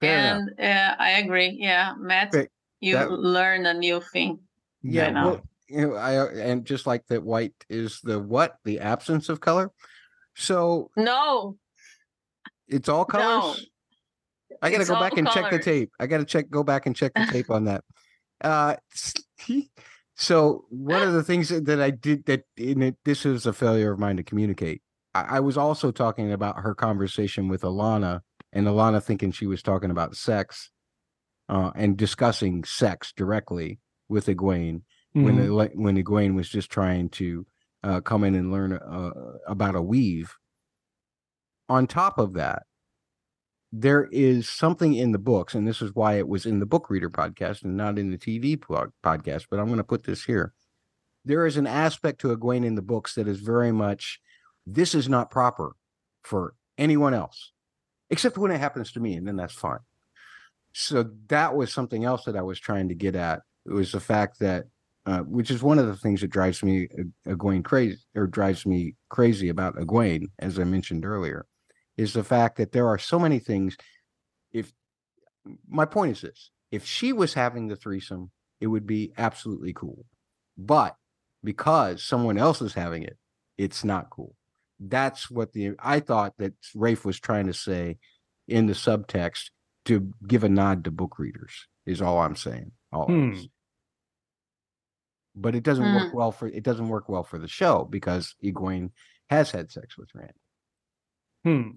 Fair 0.00 0.18
and 0.18 0.50
uh, 0.60 0.96
I 0.98 1.10
agree. 1.12 1.56
Yeah, 1.60 1.94
Matt, 1.98 2.32
But 2.32 2.48
you 2.80 2.94
that- 2.94 3.10
learn 3.10 3.66
a 3.66 3.74
new 3.74 4.00
thing. 4.00 4.40
Yeah, 4.82 5.10
know. 5.10 5.26
well, 5.26 5.42
you 5.68 5.88
know, 5.88 5.94
I 5.94 6.26
and 6.32 6.64
just 6.64 6.86
like 6.86 7.06
that, 7.06 7.22
white 7.22 7.54
is 7.68 8.00
the 8.02 8.18
what? 8.18 8.56
The 8.64 8.80
absence 8.80 9.28
of 9.28 9.40
color. 9.40 9.70
So 10.34 10.90
No, 10.96 11.56
it's 12.68 12.88
all 12.88 13.04
colors. 13.04 13.66
I 14.60 14.70
got 14.70 14.78
to 14.78 14.84
go 14.86 14.98
back 15.00 15.16
and 15.16 15.28
check 15.28 15.50
the 15.50 15.58
tape. 15.58 15.92
I 15.98 16.06
got 16.06 16.18
to 16.18 16.24
check, 16.24 16.48
go 16.50 16.62
back 16.62 16.86
and 16.86 16.94
check 16.94 17.12
the 17.14 17.26
tape 17.26 17.50
on 17.50 17.64
that. 17.64 17.84
Uh, 18.44 18.74
so 20.16 20.64
one 20.68 21.00
of 21.00 21.12
the 21.12 21.22
things 21.22 21.48
that 21.50 21.64
that 21.66 21.80
I 21.80 21.90
did 21.90 22.24
that 22.26 22.42
in 22.56 22.82
it, 22.82 22.96
this 23.04 23.24
is 23.24 23.46
a 23.46 23.52
failure 23.52 23.92
of 23.92 24.00
mine 24.00 24.16
to 24.16 24.24
communicate. 24.24 24.82
I, 25.14 25.36
I 25.36 25.40
was 25.40 25.56
also 25.56 25.90
talking 25.90 26.32
about 26.32 26.60
her 26.60 26.74
conversation 26.74 27.48
with 27.48 27.62
Alanna, 27.62 28.20
and 28.52 28.66
Alanna 28.66 29.02
thinking 29.02 29.32
she 29.32 29.46
was 29.46 29.62
talking 29.62 29.90
about 29.90 30.16
sex, 30.16 30.70
uh, 31.48 31.70
and 31.74 31.96
discussing 31.96 32.64
sex 32.64 33.12
directly 33.14 33.78
with 34.08 34.26
Egwene 34.26 34.82
when 35.12 35.36
Mhm. 35.36 35.72
the 35.74 35.80
when 35.80 35.96
Egwene 36.02 36.34
was 36.34 36.48
just 36.48 36.70
trying 36.70 37.08
to 37.10 37.46
uh, 37.84 38.00
come 38.00 38.22
in 38.24 38.34
and 38.36 38.52
learn 38.52 38.72
uh, 38.74 39.10
about 39.48 39.74
a 39.74 39.82
weave. 39.82 40.36
On 41.68 41.86
top 41.86 42.18
of 42.18 42.34
that, 42.34 42.62
there 43.72 44.04
is 44.12 44.48
something 44.48 44.94
in 44.94 45.12
the 45.12 45.18
books, 45.18 45.54
and 45.54 45.66
this 45.66 45.80
is 45.82 45.94
why 45.94 46.14
it 46.14 46.28
was 46.28 46.44
in 46.46 46.58
the 46.60 46.66
book 46.66 46.90
reader 46.90 47.10
podcast 47.10 47.62
and 47.64 47.76
not 47.76 47.98
in 47.98 48.10
the 48.10 48.18
TV 48.18 48.56
pod- 48.60 48.92
podcast. 49.02 49.46
But 49.50 49.58
I'm 49.58 49.66
going 49.66 49.78
to 49.78 49.84
put 49.84 50.04
this 50.04 50.24
here. 50.24 50.52
There 51.24 51.46
is 51.46 51.56
an 51.56 51.66
aspect 51.66 52.20
to 52.20 52.36
Egwene 52.36 52.64
in 52.64 52.74
the 52.74 52.82
books 52.82 53.14
that 53.14 53.26
is 53.26 53.40
very 53.40 53.72
much 53.72 54.20
this 54.66 54.94
is 54.94 55.08
not 55.08 55.30
proper 55.30 55.74
for 56.22 56.54
anyone 56.78 57.14
else, 57.14 57.52
except 58.10 58.38
when 58.38 58.50
it 58.50 58.58
happens 58.58 58.92
to 58.92 59.00
me, 59.00 59.14
and 59.14 59.26
then 59.26 59.36
that's 59.36 59.54
fine. 59.54 59.78
So 60.72 61.10
that 61.28 61.54
was 61.54 61.72
something 61.72 62.04
else 62.04 62.24
that 62.24 62.36
I 62.36 62.42
was 62.42 62.58
trying 62.58 62.88
to 62.88 62.94
get 62.94 63.14
at. 63.14 63.40
It 63.66 63.72
was 63.72 63.92
the 63.92 64.00
fact 64.00 64.38
that 64.40 64.64
uh, 65.04 65.20
which 65.20 65.50
is 65.50 65.62
one 65.62 65.78
of 65.78 65.86
the 65.86 65.96
things 65.96 66.20
that 66.20 66.30
drives 66.30 66.62
me 66.62 66.88
uh, 66.98 67.32
Egwene 67.32 67.64
crazy 67.64 67.98
or 68.14 68.26
drives 68.26 68.64
me 68.64 68.94
crazy 69.08 69.48
about 69.48 69.74
Egwene, 69.76 70.26
as 70.38 70.58
I 70.58 70.64
mentioned 70.64 71.04
earlier, 71.04 71.46
is 71.96 72.12
the 72.12 72.22
fact 72.22 72.56
that 72.58 72.70
there 72.70 72.86
are 72.86 72.98
so 72.98 73.18
many 73.18 73.40
things. 73.40 73.76
If 74.52 74.72
my 75.68 75.86
point 75.86 76.12
is 76.12 76.20
this, 76.20 76.50
if 76.70 76.86
she 76.86 77.12
was 77.12 77.34
having 77.34 77.66
the 77.66 77.76
threesome, 77.76 78.30
it 78.60 78.68
would 78.68 78.86
be 78.86 79.12
absolutely 79.18 79.72
cool, 79.72 80.04
but 80.56 80.94
because 81.42 82.04
someone 82.04 82.38
else 82.38 82.62
is 82.62 82.72
having 82.72 83.02
it, 83.02 83.18
it's 83.58 83.82
not 83.82 84.08
cool. 84.08 84.36
That's 84.84 85.30
what 85.30 85.52
the 85.52 85.72
I 85.78 86.00
thought 86.00 86.34
that 86.38 86.54
Rafe 86.74 87.04
was 87.04 87.20
trying 87.20 87.46
to 87.46 87.54
say 87.54 87.98
in 88.48 88.66
the 88.66 88.72
subtext 88.72 89.50
to 89.84 90.12
give 90.26 90.42
a 90.44 90.48
nod 90.48 90.84
to 90.84 90.90
book 90.90 91.18
readers 91.18 91.66
is 91.86 92.02
all 92.02 92.18
I'm 92.18 92.36
saying. 92.36 92.72
All 92.92 93.06
Hmm. 93.06 93.34
but 95.34 95.54
it 95.54 95.62
doesn't 95.62 95.94
work 95.94 96.12
well 96.12 96.32
for 96.32 96.48
it 96.48 96.62
doesn't 96.62 96.88
work 96.88 97.08
well 97.08 97.22
for 97.24 97.38
the 97.38 97.48
show 97.48 97.84
because 97.88 98.34
Egwene 98.44 98.90
has 99.30 99.50
had 99.50 99.70
sex 99.70 99.96
with 99.96 100.10
Rand. 100.14 100.32
Hmm. 101.44 101.70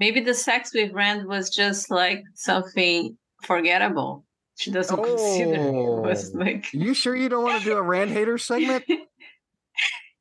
maybe 0.00 0.20
the 0.20 0.34
sex 0.34 0.72
with 0.74 0.92
Rand 0.92 1.26
was 1.28 1.50
just 1.50 1.90
like 1.90 2.22
something 2.34 3.16
forgettable. 3.42 4.24
She 4.58 4.70
doesn't 4.70 4.96
consider 5.02 5.54
it 5.54 6.00
was 6.02 6.34
Oh. 6.34 6.38
like 6.38 6.72
You 6.72 6.94
sure 6.94 7.14
you 7.16 7.28
don't 7.28 7.44
want 7.44 7.62
to 7.62 7.64
do 7.68 7.76
a 7.76 7.82
Rand 7.82 8.10
hater 8.10 8.38
segment? 8.38 8.84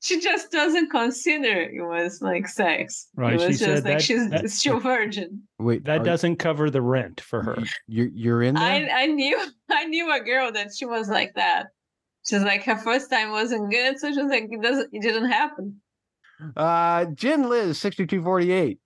she 0.02 0.19
just 0.19 0.52
doesn't 0.52 0.90
consider 0.90 1.61
it 1.61 1.82
was 1.82 2.22
like 2.22 2.48
sex. 2.48 3.07
Right, 3.15 3.36
It 3.36 3.40
she 3.41 3.48
was 3.48 3.60
just 3.60 3.65
said 3.69 3.84
like 3.84 3.94
that- 3.98 4.02
she's 4.02 4.30
that- 4.30 4.49
still 4.49 4.80
virgin. 4.80 5.44
Wait, 5.60 5.86
That 5.86 6.03
doesn't 6.03 6.38
cover 6.38 6.69
the 6.69 6.82
rent 6.82 7.22
for 7.22 7.44
her. 7.44 7.57
You're 7.88 8.10
you're 8.14 8.44
in 8.44 8.56
there? 8.56 8.64
I 8.64 9.03
I 9.03 9.06
knew 9.06 9.38
I 9.69 9.86
knew 9.86 10.11
a 10.11 10.19
girl 10.19 10.52
that 10.52 10.69
she 10.76 10.86
was 10.86 11.07
like 11.10 11.34
that. 11.36 11.68
She's 12.28 12.41
like 12.44 12.64
her 12.64 12.78
first 12.78 13.10
time 13.10 13.32
wasn't 13.32 13.72
good, 13.72 13.99
so 13.99 14.11
she 14.11 14.22
was 14.22 14.30
like 14.32 14.48
it 14.49 14.61
doesn't 14.61 14.90
it 14.91 15.02
didn't 15.02 15.30
happen. 15.32 15.82
Uh, 16.56 17.06
Jen 17.14 17.48
Liz 17.49 17.78
sixty 17.78 18.06
two 18.07 18.23
forty 18.23 18.52
eight 18.52 18.80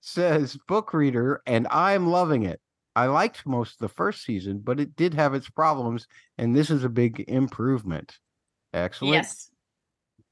says 0.00 0.56
book 0.68 0.92
reader, 0.94 1.42
and 1.46 1.66
I'm 1.70 2.08
loving 2.08 2.44
it. 2.44 2.60
I 2.96 3.06
liked 3.06 3.44
most 3.44 3.72
of 3.74 3.78
the 3.80 3.88
first 3.94 4.24
season, 4.24 4.60
but 4.62 4.78
it 4.80 4.94
did 4.96 5.14
have 5.14 5.34
its 5.34 5.50
problems, 5.50 6.06
and 6.38 6.54
this 6.54 6.70
is 6.70 6.84
a 6.84 6.88
big 6.88 7.24
improvement. 7.28 8.18
Excellent. 8.72 9.14
Yes. 9.14 9.50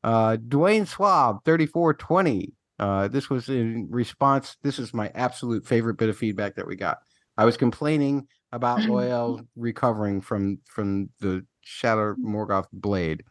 Uh, 0.02 0.36
Dwayne 0.36 0.86
Swab, 0.86 1.44
3420. 1.44 2.52
Uh, 2.78 3.08
this 3.08 3.30
was 3.30 3.48
in 3.48 3.86
response. 3.90 4.56
This 4.62 4.78
is 4.78 4.92
my 4.92 5.10
absolute 5.14 5.66
favorite 5.66 5.98
bit 5.98 6.08
of 6.08 6.16
feedback 6.16 6.56
that 6.56 6.66
we 6.66 6.76
got. 6.76 6.98
I 7.36 7.44
was 7.44 7.56
complaining 7.56 8.26
about 8.50 8.78
Loial 8.80 9.46
recovering 9.56 10.20
from 10.20 10.58
from 10.66 11.10
the 11.20 11.46
Shadar 11.64 12.16
Logoth 12.16 12.66
blade. 12.72 13.24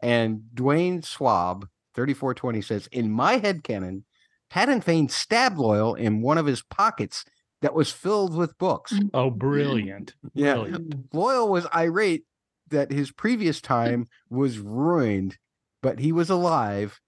And 0.00 0.42
Dwayne 0.54 1.04
Swab, 1.04 1.68
3420, 1.94 2.62
says, 2.62 2.88
In 2.90 3.10
my 3.10 3.36
head 3.36 3.62
canon, 3.62 4.04
Padan 4.48 4.80
Fain 4.80 5.08
stabbed 5.08 5.58
Loial 5.58 5.96
in 5.96 6.22
one 6.22 6.38
of 6.38 6.46
his 6.46 6.62
pockets 6.62 7.24
that 7.62 7.74
was 7.74 7.92
filled 7.92 8.34
with 8.34 8.58
books. 8.58 8.94
Oh, 9.12 9.30
brilliant. 9.30 10.14
Yeah. 10.34 10.54
Brilliant. 10.54 11.10
Loial 11.12 11.48
was 11.48 11.66
irate 11.74 12.24
that 12.68 12.90
his 12.90 13.10
previous 13.10 13.60
time 13.60 14.06
was 14.28 14.58
ruined, 14.58 15.36
but 15.82 15.98
he 15.98 16.12
was 16.12 16.30
alive 16.30 17.00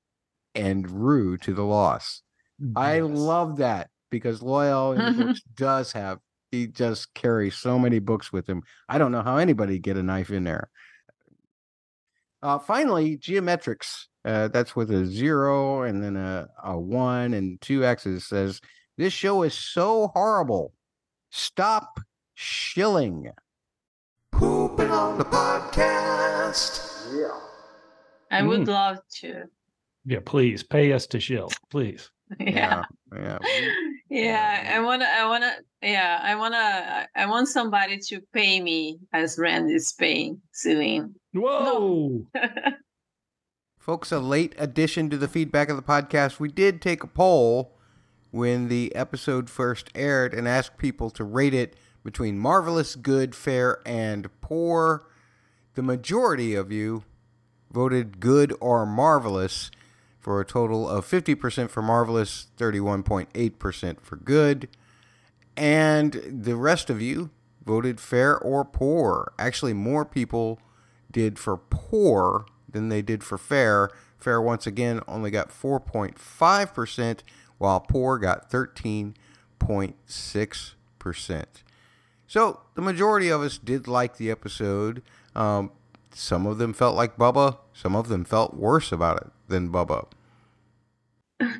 and 0.55 0.91
rue 0.91 1.37
to 1.39 1.55
the 1.55 1.65
loss. 1.65 2.23
I 2.77 3.01
love 3.01 3.57
that 3.59 3.91
because 4.11 4.41
Loial 4.41 4.97
in 4.97 5.17
the 5.17 5.25
books 5.27 5.43
does 5.57 5.93
have 5.93 6.19
he 6.53 6.67
just 6.67 7.15
carries 7.15 7.57
so 7.57 7.79
many 7.79 7.99
books 7.99 8.33
with 8.33 8.47
him. 8.47 8.63
I 8.89 8.99
don't 8.99 9.11
know 9.11 9.23
how 9.23 9.39
anybody 9.39 9.79
get 9.79 9.97
a 9.97 10.03
knife 10.03 10.31
in 10.31 10.45
there. 10.45 10.71
Uh, 12.43 12.59
finally, 12.59 13.17
geometrics. 13.17 14.05
Uh, 14.25 14.47
that's 14.49 14.77
with 14.77 14.91
a 14.93 15.05
zero 15.05 15.83
and 15.83 16.03
then 16.03 16.17
a, 16.17 16.47
a 16.63 16.79
one 16.79 17.35
and 17.35 17.61
two 17.61 17.85
X's 17.85 18.25
says 18.25 18.61
this 18.97 19.13
show 19.13 19.43
is 19.43 19.55
so 19.55 20.13
horrible. 20.15 20.73
Stop 21.31 21.99
shilling. 22.35 23.31
Pooping 24.31 24.91
on 24.91 25.19
the 25.19 25.25
podcast. 25.25 26.93
I 28.33 28.43
would 28.43 28.63
Mm. 28.63 28.69
love 28.69 28.99
to. 29.21 29.45
Yeah, 30.05 30.19
please 30.25 30.63
pay 30.65 30.93
us 30.93 31.07
to 31.09 31.21
shill, 31.21 31.51
please. 31.71 32.11
Yeah. 32.41 32.85
Yeah. 33.15 33.39
Yeah, 34.09 34.73
I 34.75 34.81
wanna, 34.81 35.05
I 35.05 35.27
wanna, 35.29 35.53
yeah, 35.83 36.19
I 36.23 36.35
wanna, 36.35 36.57
I 36.57 37.07
I 37.15 37.27
want 37.27 37.49
somebody 37.49 37.99
to 38.09 38.21
pay 38.33 38.61
me 38.61 38.99
as 39.13 39.39
Rand 39.39 39.71
is 39.71 39.93
paying 39.99 40.41
Selene. 40.53 41.15
Whoa. 41.35 42.27
Folks, 43.79 44.13
a 44.13 44.19
late 44.21 44.55
addition 44.59 45.11
to 45.11 45.17
the 45.19 45.29
feedback 45.29 45.69
of 45.69 45.77
the 45.77 45.83
podcast. 45.83 46.39
We 46.39 46.49
did 46.49 46.81
take 46.81 47.03
a 47.03 47.07
poll 47.09 47.77
when 48.31 48.69
the 48.69 48.95
episode 48.95 49.51
first 49.51 49.91
aired 49.95 50.33
and 50.35 50.47
asked 50.49 50.79
people 50.79 51.11
to 51.11 51.25
rate 51.25 51.55
it 51.55 51.75
between 52.05 52.39
marvelous, 52.39 52.95
good, 52.95 53.35
fair, 53.35 53.81
and 53.85 54.29
poor. 54.41 55.07
The 55.75 55.83
majority 55.83 56.55
of 56.55 56.71
you 56.71 57.05
voted 57.73 58.21
good 58.21 58.55
or 58.61 58.87
marvelous 58.87 59.73
for 60.21 60.41
a 60.41 60.45
total 60.45 60.89
of 60.89 61.05
50% 61.05 61.69
for 61.69 61.83
marvelous, 61.83 62.47
31.8% 62.57 64.01
for 64.01 64.15
good. 64.17 64.69
And 65.57 66.45
the 66.45 66.57
rest 66.57 66.91
of 66.91 67.03
you 67.03 67.31
voted 67.65 68.01
fair 68.01 68.37
or 68.39 68.65
poor. 68.65 69.33
Actually, 69.39 69.73
more 69.73 70.05
people 70.05 70.59
did 71.11 71.39
for 71.39 71.57
poor 71.57 72.45
than 72.69 72.89
they 72.89 73.03
did 73.03 73.25
for 73.25 73.39
fair. 73.39 73.91
Fair, 74.19 74.41
once 74.41 74.67
again, 74.67 75.01
only 75.09 75.31
got 75.31 75.51
4.5%, 75.51 77.21
while 77.59 77.81
poor 77.81 78.19
got 78.19 78.51
13.6%. 78.51 81.45
So, 82.29 82.61
the 82.75 82.83
majority 82.83 83.29
of 83.29 83.43
us 83.43 83.59
did 83.59 83.89
like 83.89 84.17
the 84.17 84.31
episode. 84.31 85.03
Um, 85.35 85.73
some 86.15 86.47
of 86.47 86.59
them 86.59 86.73
felt 86.73 86.95
like 86.97 87.17
Bubba, 87.17 87.59
some 87.73 87.95
of 87.97 88.09
them 88.09 88.25
felt 88.25 88.55
worse 88.55 88.93
about 88.93 89.19
it 89.19 89.31
than 89.49 89.71
Bubba. 89.71 90.07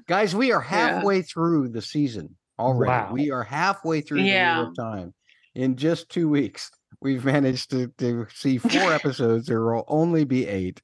Guys, 0.07 0.35
we 0.35 0.53
are 0.53 0.63
Yeah. 0.63 0.69
halfway 0.95 1.23
through 1.23 1.69
the 1.69 1.83
season 1.83 2.37
already. 2.59 2.91
Wow. 2.91 3.13
We 3.13 3.31
are 3.31 3.43
halfway 3.43 4.01
through 4.01 4.23
the 4.23 4.29
Yeah. 4.29 4.61
Wheel 4.63 4.75
time. 4.75 5.15
In 5.55 5.77
just 5.77 6.09
two 6.09 6.29
weeks, 6.29 6.71
we've 7.01 7.25
managed 7.25 7.71
to, 7.71 7.89
to 7.99 8.27
see 8.33 8.59
four 8.59 8.71
episodes. 8.93 9.47
There 9.47 9.65
will 9.65 9.85
only 9.89 10.25
be 10.25 10.47
eight. 10.47 10.81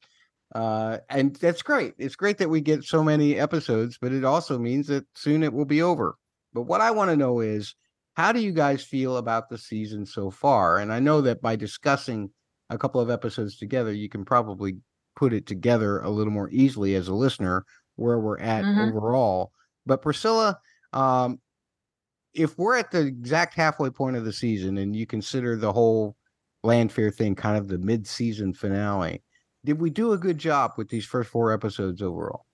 Uh, 0.55 0.99
and 1.11 1.37
that's 1.37 1.63
great. 1.63 1.95
It's 1.99 2.17
great 2.17 2.39
that 2.39 2.49
we 2.51 2.61
get 2.61 2.83
so 2.83 3.05
many 3.05 3.39
episodes, 3.39 3.99
but 4.01 4.13
it 4.13 4.25
also 4.25 4.59
means 4.59 4.87
that 4.89 5.07
soon 5.15 5.43
it 5.43 5.53
will 5.53 5.67
be 5.67 5.83
over. 5.83 6.17
But 6.53 6.63
what 6.63 6.81
I 6.81 6.91
want 6.91 7.11
to 7.11 7.17
know 7.17 7.41
is 7.41 7.75
how 8.15 8.33
do 8.33 8.41
you 8.41 8.53
guys 8.53 8.83
feel 8.83 9.19
about 9.19 9.49
the 9.49 9.59
season 9.59 10.07
so 10.07 10.31
far? 10.31 10.79
And 10.79 10.93
I 10.93 10.99
know 10.99 11.21
that 11.21 11.41
by 11.41 11.55
discussing 11.55 12.31
a 12.71 12.79
couple 12.79 13.01
of 13.01 13.11
episodes 13.11 13.57
together, 13.57 13.93
you 13.93 14.09
can 14.09 14.25
probably 14.25 14.79
put 15.17 15.33
it 15.33 15.47
together 15.47 16.01
a 16.01 16.11
little 16.11 16.33
more 16.33 16.49
easily 16.51 16.95
as 16.95 17.09
a 17.09 17.15
listener 17.15 17.65
where 17.97 18.19
we're 18.21 18.39
at 18.39 18.67
Mhm. 18.67 18.75
overall. 18.77 19.53
But 19.87 20.03
Priscila, 20.03 20.57
um, 20.93 21.41
if 22.35 22.59
we're 22.59 22.77
at 22.77 22.91
the 22.91 23.07
exact 23.07 23.55
halfway 23.55 23.91
point 23.91 24.17
of 24.17 24.25
the 24.25 24.33
season 24.33 24.79
and 24.79 24.95
you 24.95 25.07
consider 25.07 25.57
the 25.57 25.73
whole 25.73 26.17
Lanfear 26.65 27.11
thing 27.11 27.35
kind 27.35 27.57
of 27.57 27.69
the 27.69 27.79
mid-season 27.79 28.53
finale, 28.55 29.23
did 29.65 29.81
we 29.81 29.91
do 29.91 30.13
a 30.13 30.19
good 30.19 30.39
job 30.39 30.73
with 30.77 30.89
these 30.89 31.07
first 31.07 31.31
four 31.31 31.53
episodes 31.53 32.03
overall? 32.03 32.47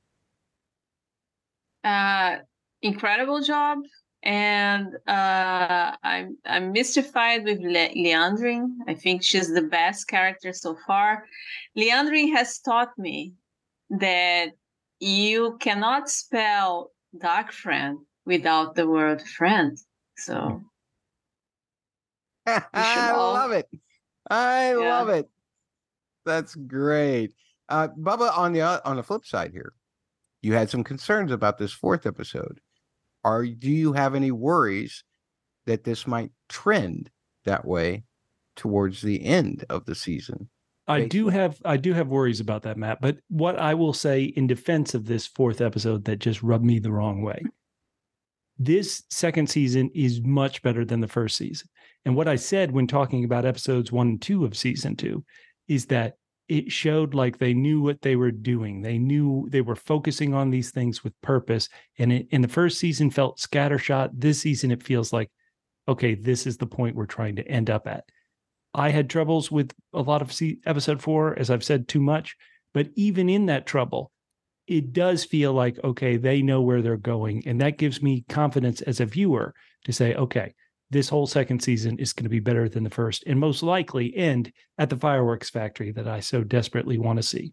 uh 1.85 2.39
incredible 2.83 3.41
job 3.41 3.79
and 4.25 4.95
uh 5.07 5.93
i'm 6.03 6.37
i'm 6.47 6.73
mystified 6.73 7.45
with 7.45 7.61
Le- 7.61 7.95
Liandrin 7.95 8.69
i 8.89 8.95
think 8.95 9.23
she's 9.23 9.53
the 9.53 9.63
best 9.63 10.09
character 10.09 10.53
so 10.53 10.77
far 10.87 11.27
Liandrin 11.77 12.33
has 12.35 12.59
taught 12.59 12.97
me 12.99 13.35
that 13.91 14.49
you 15.01 15.57
cannot 15.61 16.09
spell 16.09 16.91
dark 17.21 17.53
friend 17.53 17.99
without 18.25 18.75
the 18.75 18.89
word 18.89 19.21
friend 19.23 19.77
so 20.17 20.63
I 22.47 23.11
all- 23.15 23.33
love 23.35 23.53
it. 23.53 23.69
I 24.31 24.71
Yeah. 24.73 24.79
love 24.79 25.09
it. 25.09 25.29
That's 26.27 26.55
great. 26.55 27.33
Uh, 27.69 27.89
Bubba, 27.89 28.37
on 28.37 28.53
the 28.53 28.61
on 28.87 28.97
the 28.97 29.03
flip 29.03 29.25
side 29.25 29.51
here, 29.53 29.73
you 30.43 30.53
had 30.55 30.69
some 30.69 30.85
concerns 30.85 31.33
about 31.33 31.57
this 31.59 31.73
fourth 31.73 32.05
episode. 32.07 32.61
Are 33.25 33.47
do 33.47 33.71
you 33.71 33.93
have 33.95 34.15
any 34.15 34.31
worries 34.31 35.03
that 35.67 35.85
this 35.85 36.07
might 36.07 36.31
trend 36.49 37.11
that 37.45 37.65
way 37.65 38.05
towards 38.57 39.01
the 39.03 39.25
end 39.25 39.65
of 39.71 39.85
the 39.87 39.95
season? 39.95 40.49
I 40.87 40.99
Okay. 40.99 41.09
do 41.09 41.29
have 41.29 41.61
I 41.65 41.79
do 41.79 41.95
have 41.95 42.09
worries 42.09 42.41
about 42.41 42.63
that, 42.63 42.77
Matt. 42.77 43.01
But 43.01 43.19
what 43.29 43.59
I 43.59 43.73
will 43.75 43.95
say 43.95 44.25
in 44.25 44.47
defense 44.47 44.95
of 44.95 45.07
this 45.07 45.27
fourth 45.27 45.61
episode 45.63 46.05
that 46.05 46.19
just 46.19 46.43
rubbed 46.43 46.65
me 46.65 46.79
the 46.79 46.93
wrong 46.93 47.23
way. 47.23 47.43
This 48.59 49.03
second 49.11 49.49
season 49.51 49.91
is 49.95 50.21
much 50.23 50.63
better 50.63 50.85
than 50.85 51.01
the 51.01 51.09
first 51.09 51.37
season. 51.37 51.69
And 52.05 52.15
what 52.15 52.29
I 52.29 52.37
said 52.37 52.71
when 52.71 52.87
talking 52.87 53.25
about 53.25 53.47
episodes 53.47 53.91
one 53.91 54.09
and 54.09 54.23
two 54.23 54.45
of 54.45 54.57
season 54.57 54.95
two 54.95 55.25
is 55.67 55.87
that 55.87 56.19
it 56.49 56.71
showed 56.71 57.15
like 57.15 57.39
they 57.39 57.55
knew 57.55 57.81
what 57.81 58.03
they 58.03 58.17
were 58.17 58.31
doing. 58.31 58.83
They 58.83 58.99
knew 58.99 59.49
they 59.51 59.63
were 59.63 59.77
focusing 59.77 60.35
on 60.35 60.51
these 60.51 60.71
things 60.71 61.03
with 61.03 61.19
purpose. 61.23 61.69
And 61.99 62.13
it, 62.13 62.27
in 62.31 62.43
the 62.43 62.49
first 62.49 62.79
season 62.79 63.11
felt 63.11 63.39
scattershot. 63.39 64.11
This 64.13 64.41
season 64.41 64.71
it 64.71 64.83
feels 64.83 65.13
like, 65.13 65.31
okay, 65.89 66.15
this 66.15 66.47
is 66.47 66.57
the 66.57 66.67
point 66.67 66.97
we're 66.97 67.07
trying 67.07 67.37
to 67.37 67.49
end 67.49 67.71
up 67.71 67.87
at. 67.87 68.05
I 68.75 68.91
had 68.91 69.09
troubles 69.09 69.51
with 69.51 69.73
a 69.93 70.03
lot 70.03 70.21
of 70.21 70.33
se- 70.33 70.59
episode 70.67 71.01
four, 71.01 71.39
as 71.39 71.51
I've 71.51 71.65
said 71.65 71.89
too 71.89 72.01
much. 72.01 72.37
But 72.75 72.89
even 72.95 73.29
in 73.29 73.47
that 73.47 73.67
trouble, 73.67 74.11
it 74.67 74.93
does 74.93 75.25
feel 75.25 75.53
like, 75.53 75.79
okay, 75.85 76.17
they 76.17 76.43
know 76.43 76.61
where 76.61 76.83
they're 76.83 76.97
going. 76.97 77.47
And 77.47 77.61
that 77.61 77.79
gives 77.79 78.03
me 78.03 78.25
confidence 78.29 78.83
as 78.83 79.01
a 79.01 79.07
viewer 79.07 79.55
to 79.85 79.93
say, 79.93 80.15
okay, 80.15 80.55
this 80.95 81.09
whole 81.09 81.27
second 81.27 81.61
season 81.61 81.99
is 81.99 82.13
going 82.13 82.23
to 82.23 82.31
be 82.31 82.39
better 82.39 82.69
than 82.69 82.85
the 82.85 82.89
first 82.89 83.25
and 83.27 83.39
most 83.39 83.65
likely 83.65 84.17
end 84.17 84.53
at 84.79 84.89
the 84.89 84.97
fireworks 84.97 85.51
factory 85.51 85.91
that 85.91 86.07
I 86.07 86.21
so 86.21 86.45
desperately 86.45 86.99
want 86.99 87.17
to 87.19 87.23
see. 87.25 87.53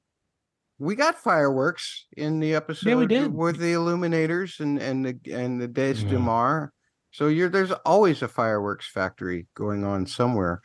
We 0.78 0.96
got 0.96 1.18
fireworks 1.18 2.06
in 2.16 2.40
the 2.40 2.54
episode 2.54 3.10
did. 3.10 3.34
with 3.34 3.58
the 3.58 3.74
illuminators 3.74 4.60
and 4.60 4.80
and 4.80 5.04
the 5.04 5.34
and 5.34 5.60
the 5.60 5.68
Daes 5.68 6.04
Yeah. 6.04 6.12
Dae'mar. 6.12 6.70
So 7.10 7.28
you're 7.30 7.50
there's 7.50 7.72
always 7.84 8.22
a 8.22 8.28
fireworks 8.28 8.88
factory 8.88 9.48
going 9.56 9.84
on 9.84 10.06
somewhere. 10.06 10.62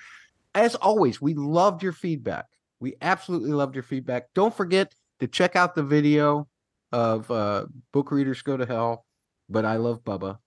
As 0.55 0.75
always, 0.75 1.21
we 1.21 1.33
loved 1.33 1.83
your 1.83 1.93
feedback. 1.93 2.45
We 2.79 2.95
absolutely 3.01 3.53
loved 3.53 3.75
your 3.75 3.85
feedback. 3.85 4.25
Don't 4.35 4.55
forget 4.55 4.95
to 5.21 5.27
check 5.27 5.57
out 5.57 5.75
the 5.75 5.83
video 5.83 6.47
of 6.93 7.31
uh, 7.31 7.67
Book 7.93 8.11
Readers 8.11 8.43
Go 8.43 8.59
to 8.59 8.67
Hell, 8.67 9.07
but 9.49 9.65
I 9.65 9.77
love 9.77 10.05
Bubba. 10.05 10.39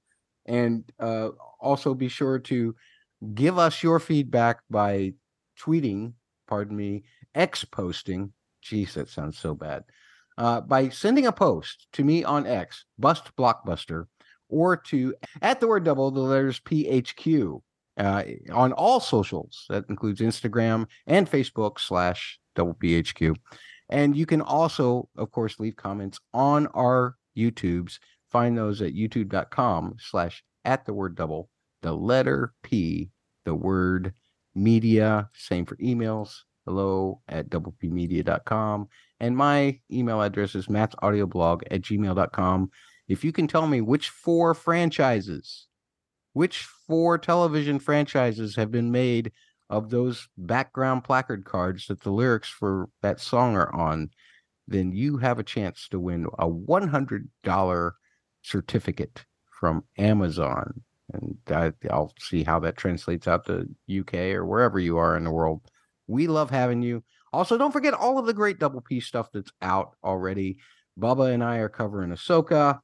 And 0.50 0.84
uh, 1.00 1.30
also 1.62 1.94
be 1.94 2.10
sure 2.10 2.40
to 2.40 2.76
give 3.34 3.58
us 3.58 3.84
your 3.84 4.00
feedback 4.00 4.60
by 4.70 5.14
tweeting, 5.60 6.14
pardon 6.48 6.76
me, 6.76 7.04
X 7.36 7.64
posting. 7.64 8.34
Jeez, 8.64 8.94
that 8.94 9.08
sounds 9.08 9.38
so 9.38 9.54
bad. 9.54 9.84
Uh, 10.38 10.62
by 10.62 10.90
sending 10.90 11.28
a 11.28 11.32
post 11.32 11.88
to 11.94 12.04
me 12.04 12.24
on 12.24 12.48
X, 12.48 12.86
Bust 12.98 13.30
Blockbuster, 13.38 14.06
or 14.50 14.76
to 14.76 15.14
at 15.42 15.60
the 15.60 15.68
word 15.68 15.84
double, 15.84 16.12
the 16.12 16.20
letters 16.20 16.60
PHQ 16.62 17.62
uh, 17.98 18.24
on 18.52 18.74
all 18.74 19.00
socials. 19.00 19.66
That 19.70 19.86
includes 19.90 20.22
Instagram 20.22 20.88
and 21.06 21.30
Facebook 21.30 21.80
slash 21.80 22.40
double 22.56 22.74
PHQ. 22.74 23.36
And 23.90 24.16
you 24.16 24.26
can 24.26 24.42
also, 24.42 25.10
of 25.18 25.32
course, 25.32 25.60
leave 25.60 25.76
comments 25.76 26.20
on 26.34 26.68
our 26.68 27.16
YouTubes. 27.38 28.00
Find 28.30 28.58
those 28.58 28.82
at 28.82 28.94
youtube.com 28.94 29.96
slash 30.00 30.44
at 30.66 30.86
the 30.86 30.94
word 30.94 31.16
double, 31.16 31.50
the 31.82 31.94
letter 31.94 32.54
P, 32.64 33.10
the 33.46 33.56
word 33.56 34.14
media. 34.54 35.30
Same 35.34 35.66
for 35.66 35.76
emails. 35.78 36.36
Hello 36.66 37.22
at 37.28 37.50
doublepmedia.com. 37.50 38.88
And 39.20 39.36
my 39.36 39.80
email 39.92 40.22
address 40.22 40.54
is 40.54 40.68
mattsaudioblog 40.68 41.64
at 41.72 41.82
gmail.com. 41.82 42.70
If 43.08 43.24
you 43.24 43.32
can 43.32 43.48
tell 43.48 43.66
me 43.66 43.82
which 43.82 44.10
four 44.10 44.54
franchises, 44.54 45.68
which 46.34 46.68
four 46.88 47.18
television 47.18 47.80
franchises 47.80 48.56
have 48.56 48.70
been 48.70 48.92
made 48.92 49.32
of 49.70 49.90
those 49.90 50.28
background 50.38 51.04
placard 51.04 51.46
cards 51.46 51.88
that 51.88 52.02
the 52.02 52.12
lyrics 52.12 52.50
for 52.50 52.90
that 53.02 53.20
song 53.20 53.56
are 53.56 53.74
on, 53.74 54.10
then 54.68 54.92
you 54.92 55.18
have 55.18 55.40
a 55.40 55.44
chance 55.44 55.88
to 55.90 56.00
win 56.00 56.28
a 56.38 56.48
$100 56.48 57.92
certificate 58.42 59.26
from 59.60 59.84
Amazon. 59.98 60.82
And 61.14 61.38
I, 61.50 61.74
I'll 61.90 62.14
see 62.20 62.44
how 62.44 62.60
that 62.60 62.78
translates 62.78 63.28
out 63.28 63.46
to 63.48 63.68
UK 63.90 64.14
or 64.36 64.46
wherever 64.46 64.80
you 64.80 64.98
are 64.98 65.18
in 65.18 65.24
the 65.24 65.32
world. 65.32 65.62
We 66.08 66.28
love 66.28 66.50
having 66.50 66.82
you. 66.82 67.04
Also, 67.32 67.58
don't 67.58 67.72
forget 67.72 67.94
all 67.94 68.18
of 68.18 68.26
the 68.26 68.34
great 68.34 68.60
double 68.60 68.82
P 68.82 69.00
stuff 69.00 69.30
that's 69.34 69.52
out 69.62 69.96
already. 70.04 70.58
Bubba 71.00 71.34
and 71.34 71.44
I 71.44 71.58
are 71.58 71.70
covering 71.70 72.12
Ahsoka 72.12 72.80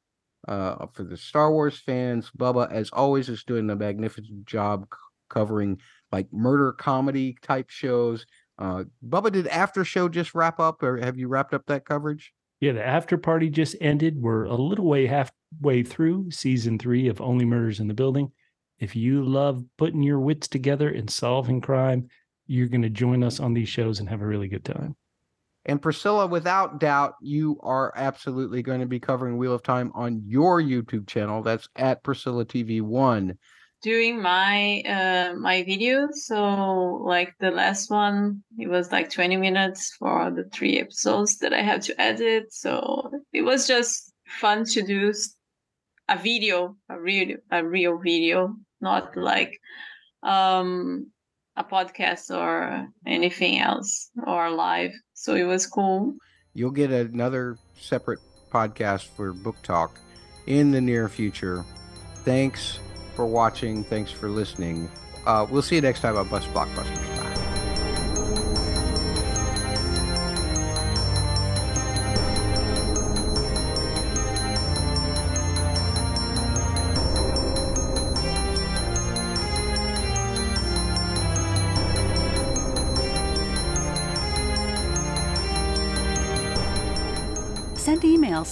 uh, 0.47 0.85
for 0.93 1.03
the 1.03 1.17
Star 1.17 1.51
Wars 1.51 1.77
fans. 1.79 2.31
Bubba, 2.37 2.71
as 2.71 2.89
always, 2.91 3.29
is 3.29 3.43
doing 3.43 3.69
a 3.69 3.75
magnificent 3.75 4.45
job 4.45 4.87
covering 5.29 5.79
like 6.11 6.31
murder 6.31 6.71
comedy 6.71 7.37
type 7.41 7.69
shows. 7.69 8.25
Uh, 8.57 8.83
Bubba, 9.07 9.31
did 9.31 9.47
After 9.47 9.83
Show 9.83 10.07
just 10.07 10.33
wrap 10.33 10.59
up, 10.59 10.81
or 10.81 10.97
have 10.97 11.17
you 11.17 11.27
wrapped 11.27 11.53
up 11.53 11.65
that 11.67 11.85
coverage? 11.85 12.31
Yeah, 12.61 12.71
the 12.71 12.85
after 12.85 13.17
party 13.17 13.49
just 13.49 13.75
ended. 13.81 14.21
We're 14.21 14.45
a 14.45 14.55
little 14.55 14.85
way 14.85 15.07
halfway 15.55 15.83
through 15.83 16.31
season 16.31 16.77
three 16.77 17.07
of 17.07 17.21
Only 17.21 17.45
Murders 17.45 17.79
in 17.79 17.87
the 17.87 17.93
Building. 17.93 18.31
If 18.79 18.95
you 18.95 19.23
love 19.23 19.63
putting 19.77 20.03
your 20.03 20.19
wits 20.19 20.47
together 20.47 20.89
and 20.89 21.09
solving 21.09 21.61
crime, 21.61 22.07
you're 22.47 22.67
going 22.67 22.81
to 22.81 22.89
join 22.89 23.23
us 23.23 23.39
on 23.39 23.53
these 23.53 23.69
shows 23.69 23.99
and 23.99 24.09
have 24.09 24.21
a 24.21 24.27
really 24.27 24.47
good 24.47 24.65
time. 24.65 24.95
And 25.65 25.81
Priscila, 25.81 26.29
without 26.29 26.79
doubt, 26.79 27.13
you 27.21 27.59
are 27.63 27.91
absolutely 27.95 28.61
going 28.61 28.81
to 28.81 28.85
be 28.85 28.99
covering 28.99 29.37
Wheel 29.37 29.53
of 29.53 29.63
Time 29.63 29.91
on 29.95 30.21
your 30.25 30.61
YouTube 30.61 31.07
channel. 31.07 31.41
That's 31.41 31.67
at 31.75 32.03
Priscila 32.03 32.45
TV 32.45 32.81
One. 32.81 33.37
doing 33.81 34.21
my 34.21 34.81
uh 34.87 35.33
my 35.35 35.63
video 35.63 36.07
so 36.11 37.01
like 37.05 37.33
the 37.39 37.51
last 37.51 37.89
one 37.91 38.43
it 38.57 38.67
was 38.67 38.91
like 38.91 39.09
20 39.11 39.37
minutes 39.37 39.93
for 39.99 40.31
the 40.31 40.43
three 40.51 40.79
episodes 40.79 41.37
that 41.37 41.53
i 41.53 41.61
had 41.61 41.81
to 41.83 41.93
edit 42.01 42.45
so 42.51 43.11
it 43.31 43.41
was 43.43 43.67
just 43.67 44.11
fun 44.39 44.63
to 44.65 44.81
do 44.81 45.09
s- 45.09 45.34
a 46.09 46.17
video 46.17 46.75
a 46.89 46.99
real 46.99 47.37
a 47.51 47.65
real 47.65 47.97
video 47.97 48.55
not 48.81 49.15
like 49.17 49.59
um 50.23 51.11
a 51.57 51.63
podcast 51.63 52.29
or 52.29 52.87
anything 53.07 53.59
else 53.59 54.09
or 54.27 54.49
live 54.49 54.91
so 55.13 55.35
it 55.35 55.43
was 55.43 55.67
cool 55.67 56.15
You'll 56.55 56.71
get 56.71 56.89
another 56.89 57.57
separate 57.77 58.19
podcast 58.49 59.07
for 59.07 59.33
book 59.33 59.57
talk 59.61 59.99
in 60.47 60.71
the 60.71 60.79
near 60.79 61.09
future. 61.09 61.65
Thanks 62.23 62.79
for 63.13 63.25
watching. 63.25 63.83
Thanks 63.83 64.09
for 64.09 64.29
listening. 64.29 64.89
Uh, 65.25 65.45
we'll 65.49 65.61
see 65.61 65.75
you 65.75 65.81
next 65.81 65.99
time 65.99 66.17
on 66.17 66.29
Bust 66.29 66.47
Blockbusters. 66.53 67.24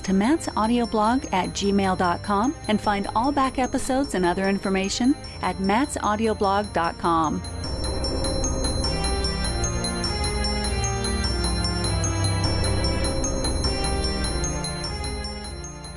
To 0.03 0.13
Matt's 0.13 0.47
audioblog 0.47 1.31
at 1.33 1.49
gmail.com 1.49 2.55
and 2.67 2.79
find 2.79 3.07
all 3.15 3.31
back 3.31 3.59
episodes 3.59 4.15
and 4.15 4.25
other 4.25 4.49
information 4.49 5.15
at 5.41 5.57
mattsaudioblog.com. 5.57 7.41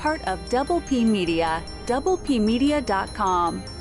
part 0.07 0.23
of 0.29 0.39
Double 0.49 0.81
P 0.83 1.05
Media, 1.05 1.65
doublepmedia.com. 1.87 3.76